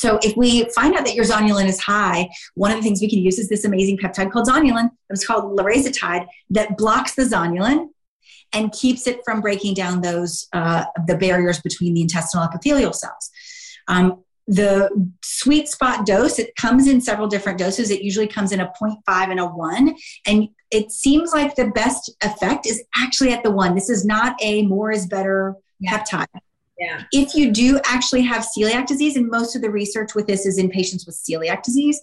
So 0.00 0.18
if 0.22 0.34
we 0.34 0.64
find 0.70 0.94
out 0.96 1.04
that 1.04 1.14
your 1.14 1.26
zonulin 1.26 1.66
is 1.66 1.78
high, 1.78 2.30
one 2.54 2.70
of 2.70 2.78
the 2.78 2.82
things 2.82 3.02
we 3.02 3.10
can 3.10 3.18
use 3.18 3.38
is 3.38 3.50
this 3.50 3.66
amazing 3.66 3.98
peptide 3.98 4.32
called 4.32 4.48
zonulin. 4.48 4.88
It's 5.10 5.26
called 5.26 5.58
larazotide 5.58 6.26
that 6.48 6.78
blocks 6.78 7.14
the 7.14 7.24
zonulin 7.24 7.88
and 8.54 8.72
keeps 8.72 9.06
it 9.06 9.20
from 9.26 9.42
breaking 9.42 9.74
down 9.74 10.00
those 10.00 10.48
uh, 10.54 10.84
the 11.06 11.18
barriers 11.18 11.60
between 11.60 11.92
the 11.92 12.00
intestinal 12.00 12.46
epithelial 12.46 12.94
cells. 12.94 13.30
Um, 13.88 14.24
the 14.46 14.88
sweet 15.22 15.68
spot 15.68 16.06
dose 16.06 16.38
it 16.38 16.56
comes 16.56 16.88
in 16.88 17.00
several 17.00 17.28
different 17.28 17.58
doses 17.58 17.90
it 17.90 18.02
usually 18.02 18.26
comes 18.26 18.50
in 18.50 18.58
a 18.58 18.72
0.5 18.82 18.96
and 19.30 19.38
a 19.38 19.46
1 19.46 19.94
and 20.26 20.48
it 20.72 20.90
seems 20.90 21.32
like 21.32 21.54
the 21.54 21.68
best 21.68 22.10
effect 22.24 22.66
is 22.66 22.82
actually 22.96 23.32
at 23.32 23.44
the 23.44 23.50
1 23.50 23.76
this 23.76 23.88
is 23.88 24.04
not 24.04 24.34
a 24.42 24.66
more 24.66 24.90
is 24.90 25.06
better 25.06 25.54
yeah. 25.78 25.98
peptide 25.98 26.26
yeah. 26.80 27.02
If 27.12 27.34
you 27.34 27.52
do 27.52 27.78
actually 27.84 28.22
have 28.22 28.46
celiac 28.56 28.86
disease, 28.86 29.16
and 29.16 29.28
most 29.28 29.54
of 29.54 29.62
the 29.62 29.70
research 29.70 30.14
with 30.14 30.26
this 30.26 30.46
is 30.46 30.58
in 30.58 30.70
patients 30.70 31.06
with 31.06 31.14
celiac 31.14 31.62
disease, 31.62 32.00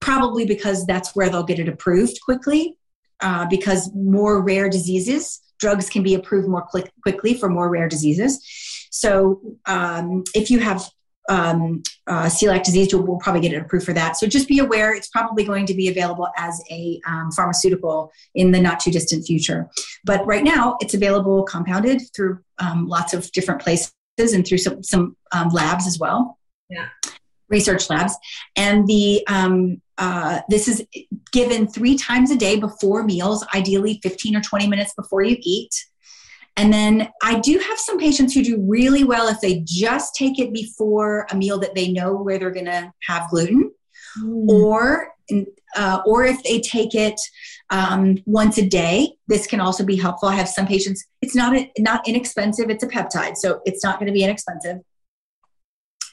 probably 0.00 0.46
because 0.46 0.86
that's 0.86 1.14
where 1.14 1.28
they'll 1.28 1.44
get 1.44 1.58
it 1.58 1.68
approved 1.68 2.18
quickly, 2.22 2.78
uh, 3.20 3.46
because 3.50 3.94
more 3.94 4.42
rare 4.42 4.70
diseases, 4.70 5.42
drugs 5.58 5.90
can 5.90 6.02
be 6.02 6.14
approved 6.14 6.48
more 6.48 6.62
quick, 6.62 6.90
quickly 7.02 7.34
for 7.34 7.50
more 7.50 7.68
rare 7.68 7.88
diseases. 7.88 8.40
So 8.90 9.40
um, 9.66 10.24
if 10.34 10.50
you 10.50 10.58
have 10.60 10.88
um, 11.28 11.82
uh, 12.06 12.24
celiac 12.24 12.64
disease, 12.64 12.92
we'll, 12.92 13.04
we'll, 13.04 13.18
probably 13.18 13.40
get 13.40 13.52
it 13.52 13.62
approved 13.62 13.86
for 13.86 13.92
that. 13.92 14.16
So 14.16 14.26
just 14.26 14.48
be 14.48 14.58
aware, 14.58 14.94
it's 14.94 15.08
probably 15.08 15.44
going 15.44 15.66
to 15.66 15.74
be 15.74 15.88
available 15.88 16.28
as 16.36 16.60
a 16.70 17.00
um, 17.06 17.30
pharmaceutical 17.30 18.10
in 18.34 18.50
the 18.50 18.60
not 18.60 18.80
too 18.80 18.90
distant 18.90 19.26
future. 19.26 19.68
But 20.04 20.26
right 20.26 20.42
now, 20.42 20.76
it's 20.80 20.94
available 20.94 21.44
compounded 21.44 22.02
through 22.14 22.40
um, 22.58 22.88
lots 22.88 23.14
of 23.14 23.30
different 23.32 23.60
places 23.60 23.92
and 24.18 24.46
through 24.46 24.58
some, 24.58 24.82
some 24.82 25.16
um, 25.32 25.50
labs 25.50 25.86
as 25.86 25.98
well. 25.98 26.38
Yeah. 26.68 26.88
Research 27.48 27.90
labs. 27.90 28.16
And 28.56 28.86
the 28.86 29.24
um, 29.28 29.80
uh, 30.00 30.40
this 30.48 30.66
is 30.66 30.84
given 31.30 31.68
three 31.68 31.96
times 31.96 32.30
a 32.30 32.36
day 32.36 32.58
before 32.58 33.04
meals, 33.04 33.46
ideally 33.54 34.00
15 34.02 34.34
or 34.34 34.40
20 34.40 34.66
minutes 34.66 34.94
before 34.94 35.22
you 35.22 35.36
eat. 35.42 35.70
And 36.60 36.70
then 36.70 37.08
I 37.22 37.40
do 37.40 37.58
have 37.58 37.78
some 37.78 37.98
patients 37.98 38.34
who 38.34 38.44
do 38.44 38.62
really 38.68 39.02
well 39.02 39.28
if 39.28 39.40
they 39.40 39.62
just 39.64 40.14
take 40.14 40.38
it 40.38 40.52
before 40.52 41.26
a 41.30 41.34
meal 41.34 41.58
that 41.60 41.74
they 41.74 41.90
know 41.90 42.14
where 42.14 42.38
they're 42.38 42.50
going 42.50 42.66
to 42.66 42.92
have 43.08 43.30
gluten, 43.30 43.72
mm. 44.18 44.46
or 44.46 45.08
uh, 45.74 46.02
or 46.04 46.26
if 46.26 46.42
they 46.42 46.60
take 46.60 46.94
it 46.94 47.18
um, 47.70 48.18
once 48.26 48.58
a 48.58 48.66
day. 48.66 49.08
This 49.26 49.46
can 49.46 49.58
also 49.58 49.86
be 49.86 49.96
helpful. 49.96 50.28
I 50.28 50.34
have 50.34 50.50
some 50.50 50.66
patients. 50.66 51.02
It's 51.22 51.34
not 51.34 51.56
a, 51.56 51.72
not 51.78 52.06
inexpensive. 52.06 52.68
It's 52.68 52.84
a 52.84 52.88
peptide, 52.88 53.36
so 53.36 53.62
it's 53.64 53.82
not 53.82 53.98
going 53.98 54.08
to 54.08 54.12
be 54.12 54.22
inexpensive. 54.22 54.80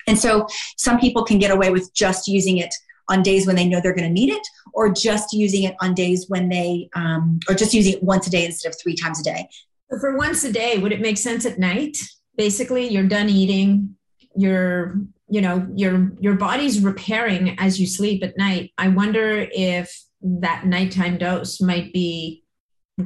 And 0.07 0.17
so 0.17 0.47
some 0.77 0.97
people 0.97 1.25
can 1.25 1.39
get 1.39 1.51
away 1.51 1.71
with 1.71 1.93
just 1.93 2.29
using 2.29 2.59
it 2.59 2.73
on 3.09 3.21
days 3.21 3.45
when 3.45 3.57
they 3.57 3.67
know 3.67 3.81
they're 3.81 3.93
going 3.93 4.07
to 4.07 4.13
need 4.21 4.29
it, 4.29 4.47
or 4.73 4.93
just 4.93 5.33
using 5.33 5.63
it 5.63 5.75
on 5.81 5.93
days 5.93 6.25
when 6.29 6.47
they, 6.47 6.87
um, 6.95 7.41
or 7.49 7.55
just 7.55 7.73
using 7.73 7.95
it 7.95 8.03
once 8.03 8.27
a 8.27 8.29
day 8.29 8.45
instead 8.45 8.69
of 8.69 8.79
three 8.81 8.95
times 8.95 9.19
a 9.19 9.23
day. 9.23 9.49
So 9.89 9.99
for 9.99 10.18
once 10.18 10.43
a 10.43 10.51
day, 10.51 10.77
would 10.77 10.91
it 10.91 11.01
make 11.01 11.18
sense 11.18 11.45
at 11.45 11.59
night? 11.59 11.97
Basically, 12.35 12.88
you're 12.88 13.07
done 13.07 13.30
eating, 13.30 13.95
you're 14.35 14.97
you 15.30 15.41
know 15.41 15.68
your 15.76 16.11
your 16.19 16.35
body's 16.35 16.81
repairing 16.81 17.55
as 17.59 17.80
you 17.80 17.88
sleep 17.88 18.23
at 18.23 18.38
night. 18.38 18.72
I 18.77 18.89
wonder 18.89 19.47
if 19.51 19.91
that 20.22 20.65
nighttime 20.65 21.18
dose 21.18 21.61
might 21.61 21.93
be 21.93 22.43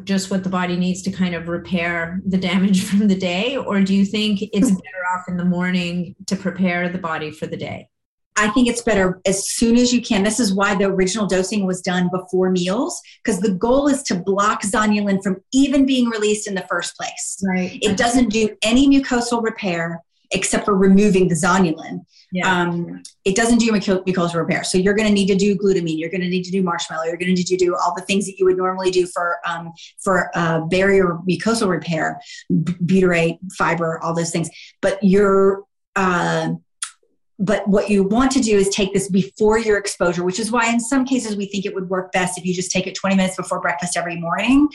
just 0.03 0.31
what 0.31 0.43
the 0.43 0.49
body 0.49 0.77
needs 0.77 1.01
to 1.01 1.11
kind 1.11 1.35
of 1.35 1.47
repair 1.47 2.21
the 2.25 2.37
damage 2.37 2.83
from 2.89 3.07
the 3.07 3.17
day 3.17 3.57
or 3.57 3.81
do 3.81 3.93
you 3.93 4.05
think 4.05 4.41
it's 4.41 4.71
better 4.71 5.03
off 5.13 5.25
in 5.27 5.37
the 5.37 5.45
morning 5.45 6.15
to 6.27 6.35
prepare 6.35 6.87
the 6.87 6.97
body 6.97 7.29
for 7.29 7.45
the 7.45 7.57
day 7.57 7.87
I 8.37 8.49
think 8.49 8.67
it's 8.67 8.81
better 8.81 9.19
as 9.25 9.49
soon 9.51 9.77
as 9.77 9.93
you 9.93 10.01
can. 10.01 10.23
This 10.23 10.39
is 10.39 10.53
why 10.53 10.75
the 10.75 10.85
original 10.85 11.27
dosing 11.27 11.65
was 11.65 11.81
done 11.81 12.09
before 12.11 12.49
meals, 12.49 13.01
because 13.23 13.39
the 13.39 13.51
goal 13.51 13.87
is 13.87 14.03
to 14.03 14.15
block 14.15 14.63
zonulin 14.63 15.21
from 15.21 15.43
even 15.53 15.85
being 15.85 16.09
released 16.09 16.47
in 16.47 16.55
the 16.55 16.65
first 16.69 16.95
place. 16.95 17.43
Right. 17.45 17.77
It 17.81 17.97
doesn't 17.97 18.29
do 18.29 18.55
any 18.63 18.87
mucosal 18.87 19.43
repair 19.43 20.01
except 20.31 20.63
for 20.63 20.75
removing 20.75 21.27
the 21.27 21.35
zonulin. 21.35 22.05
Yeah. 22.31 22.61
Um, 22.61 23.03
it 23.25 23.35
doesn't 23.35 23.57
do 23.57 23.71
mucosal 23.71 24.35
repair. 24.35 24.63
So 24.63 24.77
you're 24.77 24.93
going 24.93 25.09
to 25.09 25.13
need 25.13 25.27
to 25.27 25.35
do 25.35 25.57
glutamine. 25.57 25.99
You're 25.99 26.09
going 26.09 26.21
to 26.21 26.29
need 26.29 26.43
to 26.43 26.51
do 26.51 26.63
marshmallow. 26.63 27.03
You're 27.03 27.17
going 27.17 27.27
to 27.27 27.33
need 27.33 27.47
to 27.47 27.57
do 27.57 27.75
all 27.75 27.93
the 27.93 28.03
things 28.03 28.25
that 28.27 28.39
you 28.39 28.45
would 28.45 28.55
normally 28.55 28.91
do 28.91 29.05
for 29.07 29.39
um, 29.45 29.73
for 29.99 30.31
uh, 30.33 30.61
barrier 30.61 31.17
mucosal 31.29 31.67
repair, 31.67 32.21
butyrate, 32.49 33.39
fiber, 33.57 33.99
all 34.01 34.15
those 34.15 34.31
things. 34.31 34.49
But 34.81 35.03
you're 35.03 35.63
uh, 35.97 36.51
but 37.41 37.67
what 37.67 37.89
you 37.89 38.03
want 38.03 38.31
to 38.31 38.39
do 38.39 38.55
is 38.55 38.69
take 38.69 38.93
this 38.93 39.09
before 39.09 39.57
your 39.57 39.77
exposure, 39.77 40.23
which 40.23 40.39
is 40.39 40.51
why 40.51 40.71
in 40.71 40.79
some 40.79 41.03
cases 41.03 41.35
we 41.35 41.47
think 41.47 41.65
it 41.65 41.73
would 41.73 41.89
work 41.89 42.11
best 42.11 42.37
if 42.37 42.45
you 42.45 42.53
just 42.53 42.71
take 42.71 42.85
it 42.85 42.93
20 42.93 43.15
minutes 43.15 43.35
before 43.35 43.59
breakfast 43.59 43.97
every 43.97 44.15
morning 44.15 44.69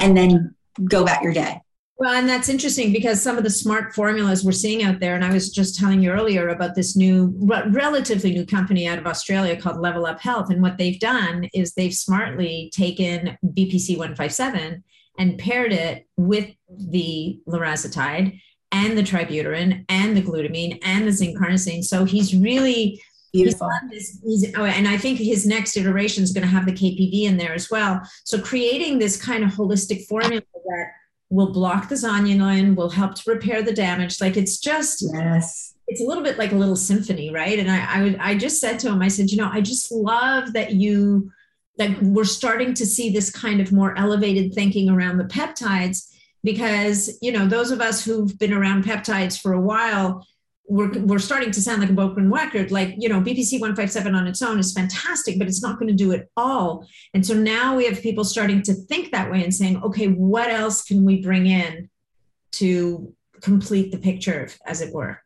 and 0.00 0.16
then 0.16 0.54
go 0.84 1.02
about 1.02 1.22
your 1.22 1.32
day. 1.32 1.60
Well, 1.96 2.14
and 2.14 2.28
that's 2.28 2.48
interesting 2.48 2.92
because 2.92 3.20
some 3.20 3.38
of 3.38 3.44
the 3.44 3.50
smart 3.50 3.92
formulas 3.92 4.44
we're 4.44 4.52
seeing 4.52 4.84
out 4.84 5.00
there, 5.00 5.14
and 5.14 5.24
I 5.24 5.32
was 5.32 5.50
just 5.50 5.78
telling 5.78 6.00
you 6.00 6.10
earlier 6.10 6.48
about 6.48 6.74
this 6.74 6.96
new, 6.96 7.34
relatively 7.38 8.32
new 8.32 8.46
company 8.46 8.86
out 8.86 8.98
of 8.98 9.06
Australia 9.06 9.60
called 9.60 9.80
Level 9.80 10.06
Up 10.06 10.20
Health. 10.20 10.50
And 10.50 10.62
what 10.62 10.78
they've 10.78 10.98
done 10.98 11.48
is 11.52 11.74
they've 11.74 11.92
smartly 11.92 12.70
taken 12.72 13.36
BPC 13.44 13.98
157 13.98 14.82
and 15.18 15.38
paired 15.38 15.72
it 15.72 16.06
with 16.16 16.50
the 16.68 17.40
larazotide 17.46 18.40
and 18.72 18.96
the 18.96 19.02
tributyrin 19.02 19.84
and 19.88 20.16
the 20.16 20.22
glutamine 20.22 20.78
and 20.82 21.06
the 21.06 21.12
zinc 21.12 21.38
carnosine. 21.38 21.84
So 21.84 22.04
he's 22.04 22.34
really 22.34 23.00
Beautiful. 23.32 23.70
He's, 23.90 24.20
he's, 24.22 24.54
oh, 24.56 24.64
and 24.66 24.86
I 24.86 24.98
think 24.98 25.18
his 25.18 25.46
next 25.46 25.74
iteration 25.78 26.22
is 26.22 26.32
going 26.32 26.42
to 26.42 26.50
have 26.50 26.66
the 26.66 26.72
KPV 26.72 27.22
in 27.22 27.38
there 27.38 27.54
as 27.54 27.70
well. 27.70 28.02
So 28.24 28.38
creating 28.38 28.98
this 28.98 29.20
kind 29.20 29.42
of 29.42 29.52
holistic 29.52 30.06
formula 30.06 30.42
that 30.52 30.86
will 31.30 31.50
block 31.50 31.88
the 31.88 31.94
zonulin, 31.94 32.76
will 32.76 32.90
help 32.90 33.14
to 33.14 33.30
repair 33.30 33.62
the 33.62 33.72
damage. 33.72 34.20
Like 34.20 34.36
it's 34.36 34.58
just 34.58 35.02
yes, 35.14 35.74
it's 35.88 36.02
a 36.02 36.04
little 36.04 36.22
bit 36.22 36.36
like 36.36 36.52
a 36.52 36.56
little 36.56 36.76
symphony, 36.76 37.32
right? 37.32 37.58
And 37.58 37.70
I 37.70 37.86
I, 37.88 38.02
would, 38.02 38.16
I 38.16 38.34
just 38.34 38.60
said 38.60 38.78
to 38.80 38.88
him, 38.88 39.00
I 39.00 39.08
said, 39.08 39.30
you 39.30 39.38
know, 39.38 39.48
I 39.50 39.62
just 39.62 39.90
love 39.90 40.52
that 40.52 40.74
you 40.74 41.32
that 41.78 42.02
we're 42.02 42.24
starting 42.24 42.74
to 42.74 42.84
see 42.84 43.08
this 43.08 43.30
kind 43.30 43.62
of 43.62 43.72
more 43.72 43.96
elevated 43.96 44.52
thinking 44.52 44.90
around 44.90 45.16
the 45.16 45.24
peptides 45.24 46.11
because 46.42 47.18
you 47.20 47.32
know 47.32 47.46
those 47.46 47.70
of 47.70 47.80
us 47.80 48.04
who've 48.04 48.38
been 48.38 48.52
around 48.52 48.84
peptides 48.84 49.40
for 49.40 49.52
a 49.52 49.60
while 49.60 50.26
we're, 50.68 50.90
we're 51.00 51.18
starting 51.18 51.50
to 51.50 51.60
sound 51.60 51.80
like 51.80 51.90
a 51.90 51.94
broken 51.94 52.30
record. 52.30 52.70
Like 52.70 52.94
you 52.98 53.08
know 53.08 53.20
bpc 53.20 53.60
157 53.60 54.14
on 54.14 54.26
its 54.26 54.42
own 54.42 54.58
is 54.58 54.72
fantastic 54.72 55.38
but 55.38 55.48
it's 55.48 55.62
not 55.62 55.78
going 55.78 55.88
to 55.88 55.94
do 55.94 56.12
it 56.12 56.30
all. 56.36 56.86
And 57.14 57.26
so 57.26 57.34
now 57.34 57.76
we 57.76 57.84
have 57.86 58.00
people 58.00 58.24
starting 58.24 58.62
to 58.62 58.74
think 58.74 59.12
that 59.12 59.30
way 59.30 59.42
and 59.42 59.54
saying 59.54 59.82
okay 59.82 60.08
what 60.08 60.50
else 60.50 60.82
can 60.82 61.04
we 61.04 61.20
bring 61.20 61.46
in 61.46 61.90
to 62.52 63.14
complete 63.40 63.90
the 63.90 63.98
picture 63.98 64.48
as 64.66 64.80
it 64.80 64.94
were? 64.94 65.20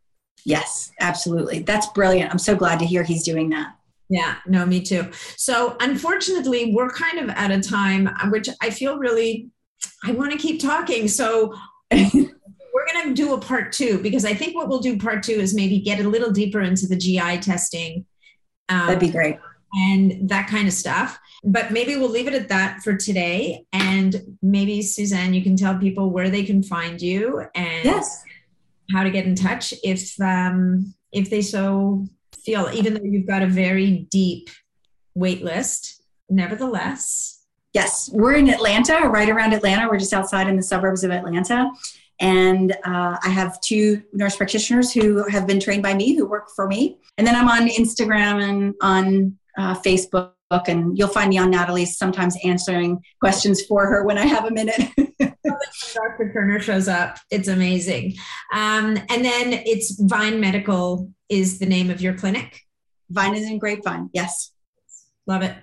Yes 0.44 0.90
absolutely. 1.00 1.60
That's 1.60 1.86
brilliant. 1.88 2.30
I'm 2.30 2.38
so 2.38 2.56
glad 2.56 2.78
to 2.80 2.86
hear 2.86 3.02
he's 3.02 3.24
doing 3.24 3.50
that. 3.50 3.74
Yeah, 4.08 4.36
no, 4.46 4.64
me 4.64 4.82
too. 4.82 5.10
So, 5.36 5.76
unfortunately, 5.80 6.72
we're 6.72 6.90
kind 6.90 7.18
of 7.18 7.28
at 7.30 7.50
a 7.50 7.60
time 7.60 8.08
which 8.30 8.48
I 8.62 8.70
feel 8.70 8.98
really 8.98 9.50
I 10.04 10.12
want 10.12 10.32
to 10.32 10.38
keep 10.38 10.60
talking. 10.60 11.08
So 11.08 11.54
we're 11.92 12.86
going 12.92 13.08
to 13.08 13.14
do 13.14 13.34
a 13.34 13.38
part 13.38 13.72
two 13.72 13.98
because 14.02 14.24
I 14.24 14.34
think 14.34 14.54
what 14.54 14.68
we'll 14.68 14.80
do 14.80 14.98
part 14.98 15.22
two 15.22 15.32
is 15.32 15.54
maybe 15.54 15.80
get 15.80 16.00
a 16.00 16.08
little 16.08 16.30
deeper 16.30 16.60
into 16.60 16.86
the 16.86 16.96
GI 16.96 17.38
testing. 17.38 18.06
Um, 18.68 18.86
That'd 18.86 19.00
be 19.00 19.10
great. 19.10 19.38
And 19.74 20.28
that 20.28 20.48
kind 20.48 20.66
of 20.68 20.74
stuff. 20.74 21.18
But 21.44 21.70
maybe 21.70 21.96
we'll 21.96 22.10
leave 22.10 22.28
it 22.28 22.34
at 22.34 22.48
that 22.48 22.82
for 22.82 22.94
today. 22.96 23.64
And 23.72 24.38
maybe, 24.42 24.82
Suzanne, 24.82 25.34
you 25.34 25.42
can 25.42 25.56
tell 25.56 25.78
people 25.78 26.10
where 26.10 26.30
they 26.30 26.44
can 26.44 26.62
find 26.62 27.00
you 27.00 27.44
and 27.54 27.84
yes. 27.84 28.22
how 28.92 29.02
to 29.02 29.10
get 29.10 29.26
in 29.26 29.34
touch 29.34 29.74
if, 29.82 30.18
um, 30.20 30.94
if 31.12 31.30
they 31.30 31.42
so 31.42 32.06
feel, 32.44 32.70
even 32.72 32.94
though 32.94 33.04
you've 33.04 33.26
got 33.26 33.42
a 33.42 33.46
very 33.46 34.06
deep 34.10 34.50
wait 35.14 35.42
list, 35.44 36.02
nevertheless 36.28 37.35
Yes, 37.76 38.08
we're 38.10 38.32
in 38.32 38.48
Atlanta, 38.48 39.06
right 39.06 39.28
around 39.28 39.52
Atlanta. 39.52 39.86
We're 39.86 39.98
just 39.98 40.14
outside 40.14 40.48
in 40.48 40.56
the 40.56 40.62
suburbs 40.62 41.04
of 41.04 41.10
Atlanta. 41.10 41.70
And 42.18 42.72
uh, 42.72 43.18
I 43.22 43.28
have 43.28 43.60
two 43.60 44.02
nurse 44.14 44.34
practitioners 44.34 44.94
who 44.94 45.28
have 45.28 45.46
been 45.46 45.60
trained 45.60 45.82
by 45.82 45.92
me 45.92 46.16
who 46.16 46.26
work 46.26 46.48
for 46.56 46.66
me. 46.66 46.96
And 47.18 47.26
then 47.26 47.36
I'm 47.36 47.48
on 47.48 47.68
Instagram 47.68 48.42
and 48.42 48.74
on 48.80 49.38
uh, 49.58 49.74
Facebook 49.74 50.32
and 50.48 50.96
you'll 50.96 51.08
find 51.08 51.28
me 51.28 51.36
on 51.36 51.50
Natalie's 51.50 51.98
sometimes 51.98 52.34
answering 52.42 53.02
questions 53.20 53.60
for 53.66 53.84
her 53.84 54.06
when 54.06 54.16
I 54.16 54.24
have 54.24 54.46
a 54.46 54.50
minute. 54.50 54.80
Dr. 55.18 56.32
Turner 56.32 56.60
shows 56.60 56.88
up. 56.88 57.18
It's 57.30 57.48
amazing. 57.48 58.14
Um, 58.54 58.96
and 59.10 59.22
then 59.22 59.52
it's 59.66 60.00
Vine 60.00 60.40
Medical 60.40 61.12
is 61.28 61.58
the 61.58 61.66
name 61.66 61.90
of 61.90 62.00
your 62.00 62.14
clinic. 62.14 62.58
Vine 63.10 63.34
is 63.34 63.44
in 63.44 63.58
Grapevine. 63.58 64.08
Yes. 64.14 64.52
Love 65.26 65.42
it. 65.42 65.54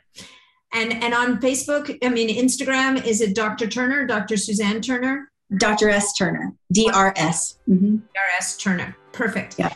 And 0.74 1.04
and 1.04 1.14
on 1.14 1.40
Facebook, 1.40 1.98
I 2.04 2.10
mean 2.10 2.30
Instagram, 2.30 3.06
is 3.06 3.22
it 3.22 3.36
Dr. 3.36 3.68
Turner, 3.68 4.06
Dr. 4.08 4.38
Suzanne 4.38 4.82
Turner? 4.82 5.30
Dr. 5.58 5.90
S. 5.90 6.14
Turner, 6.14 6.52
DRS. 6.72 7.60
Mm-hmm. 7.70 7.98
DRS 7.98 8.58
Turner. 8.58 8.96
Perfect. 9.12 9.56
Yeah. 9.60 9.72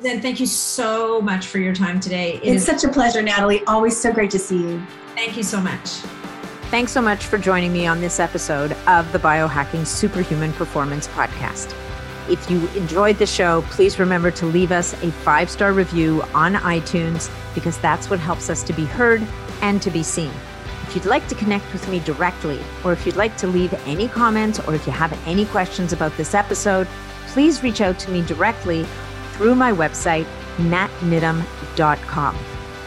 Then 0.00 0.20
thank 0.20 0.40
you 0.40 0.46
so 0.46 1.20
much 1.20 1.46
for 1.46 1.58
your 1.58 1.74
time 1.74 2.00
today. 2.00 2.34
It 2.42 2.54
it's 2.54 2.62
is- 2.62 2.66
such 2.66 2.84
a 2.84 2.92
pleasure, 2.92 3.22
Natalie. 3.22 3.62
Always 3.66 3.96
so 3.96 4.12
great 4.12 4.30
to 4.32 4.38
see 4.38 4.58
you. 4.58 4.82
Thank 5.14 5.36
you 5.36 5.42
so 5.42 5.60
much. 5.60 5.88
Thanks 6.70 6.90
so 6.92 7.02
much 7.02 7.26
for 7.26 7.36
joining 7.38 7.72
me 7.72 7.86
on 7.86 8.00
this 8.00 8.18
episode 8.18 8.72
of 8.86 9.10
the 9.12 9.18
Biohacking 9.18 9.86
Superhuman 9.86 10.52
Performance 10.54 11.06
Podcast. 11.08 11.74
If 12.28 12.48
you 12.50 12.66
enjoyed 12.70 13.18
the 13.18 13.26
show, 13.26 13.62
please 13.70 13.98
remember 13.98 14.30
to 14.32 14.46
leave 14.46 14.72
us 14.72 14.94
a 15.02 15.10
five 15.10 15.50
star 15.50 15.72
review 15.72 16.22
on 16.34 16.54
iTunes 16.54 17.30
because 17.54 17.76
that's 17.78 18.08
what 18.08 18.18
helps 18.20 18.48
us 18.48 18.62
to 18.64 18.72
be 18.72 18.84
heard 18.84 19.20
and 19.62 19.80
to 19.82 19.90
be 19.90 20.02
seen. 20.02 20.32
If 20.86 20.96
you'd 20.96 21.04
like 21.04 21.28
to 21.28 21.34
connect 21.34 21.72
with 21.72 21.88
me 21.88 22.00
directly, 22.00 22.60
or 22.84 22.92
if 22.92 23.06
you'd 23.06 23.16
like 23.16 23.36
to 23.38 23.46
leave 23.46 23.72
any 23.86 24.08
comments, 24.08 24.58
or 24.60 24.74
if 24.74 24.86
you 24.86 24.92
have 24.92 25.16
any 25.26 25.44
questions 25.46 25.92
about 25.92 26.16
this 26.16 26.34
episode, 26.34 26.88
please 27.28 27.62
reach 27.62 27.80
out 27.80 27.98
to 28.00 28.10
me 28.10 28.22
directly 28.22 28.84
through 29.32 29.54
my 29.54 29.72
website, 29.72 30.26
natniddam.com. 30.56 32.36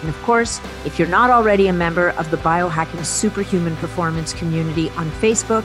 And 0.01 0.09
of 0.09 0.21
course, 0.23 0.59
if 0.85 0.99
you're 0.99 1.07
not 1.07 1.29
already 1.29 1.67
a 1.67 1.73
member 1.73 2.09
of 2.09 2.29
the 2.29 2.35
Biohacking 2.37 3.05
Superhuman 3.05 3.77
Performance 3.77 4.33
community 4.33 4.89
on 4.91 5.09
Facebook, 5.11 5.63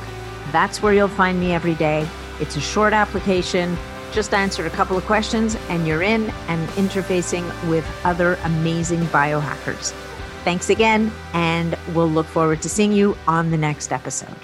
that's 0.52 0.80
where 0.80 0.94
you'll 0.94 1.08
find 1.08 1.40
me 1.40 1.52
every 1.52 1.74
day. 1.74 2.08
It's 2.40 2.56
a 2.56 2.60
short 2.60 2.92
application, 2.92 3.76
just 4.12 4.32
answer 4.32 4.64
a 4.64 4.70
couple 4.70 4.96
of 4.96 5.04
questions, 5.06 5.56
and 5.68 5.88
you're 5.88 6.02
in 6.02 6.30
and 6.46 6.68
interfacing 6.70 7.44
with 7.68 7.84
other 8.04 8.38
amazing 8.44 9.00
biohackers. 9.06 9.92
Thanks 10.44 10.70
again, 10.70 11.12
and 11.34 11.76
we'll 11.94 12.08
look 12.08 12.26
forward 12.26 12.62
to 12.62 12.68
seeing 12.68 12.92
you 12.92 13.16
on 13.26 13.50
the 13.50 13.56
next 13.56 13.92
episode. 13.92 14.36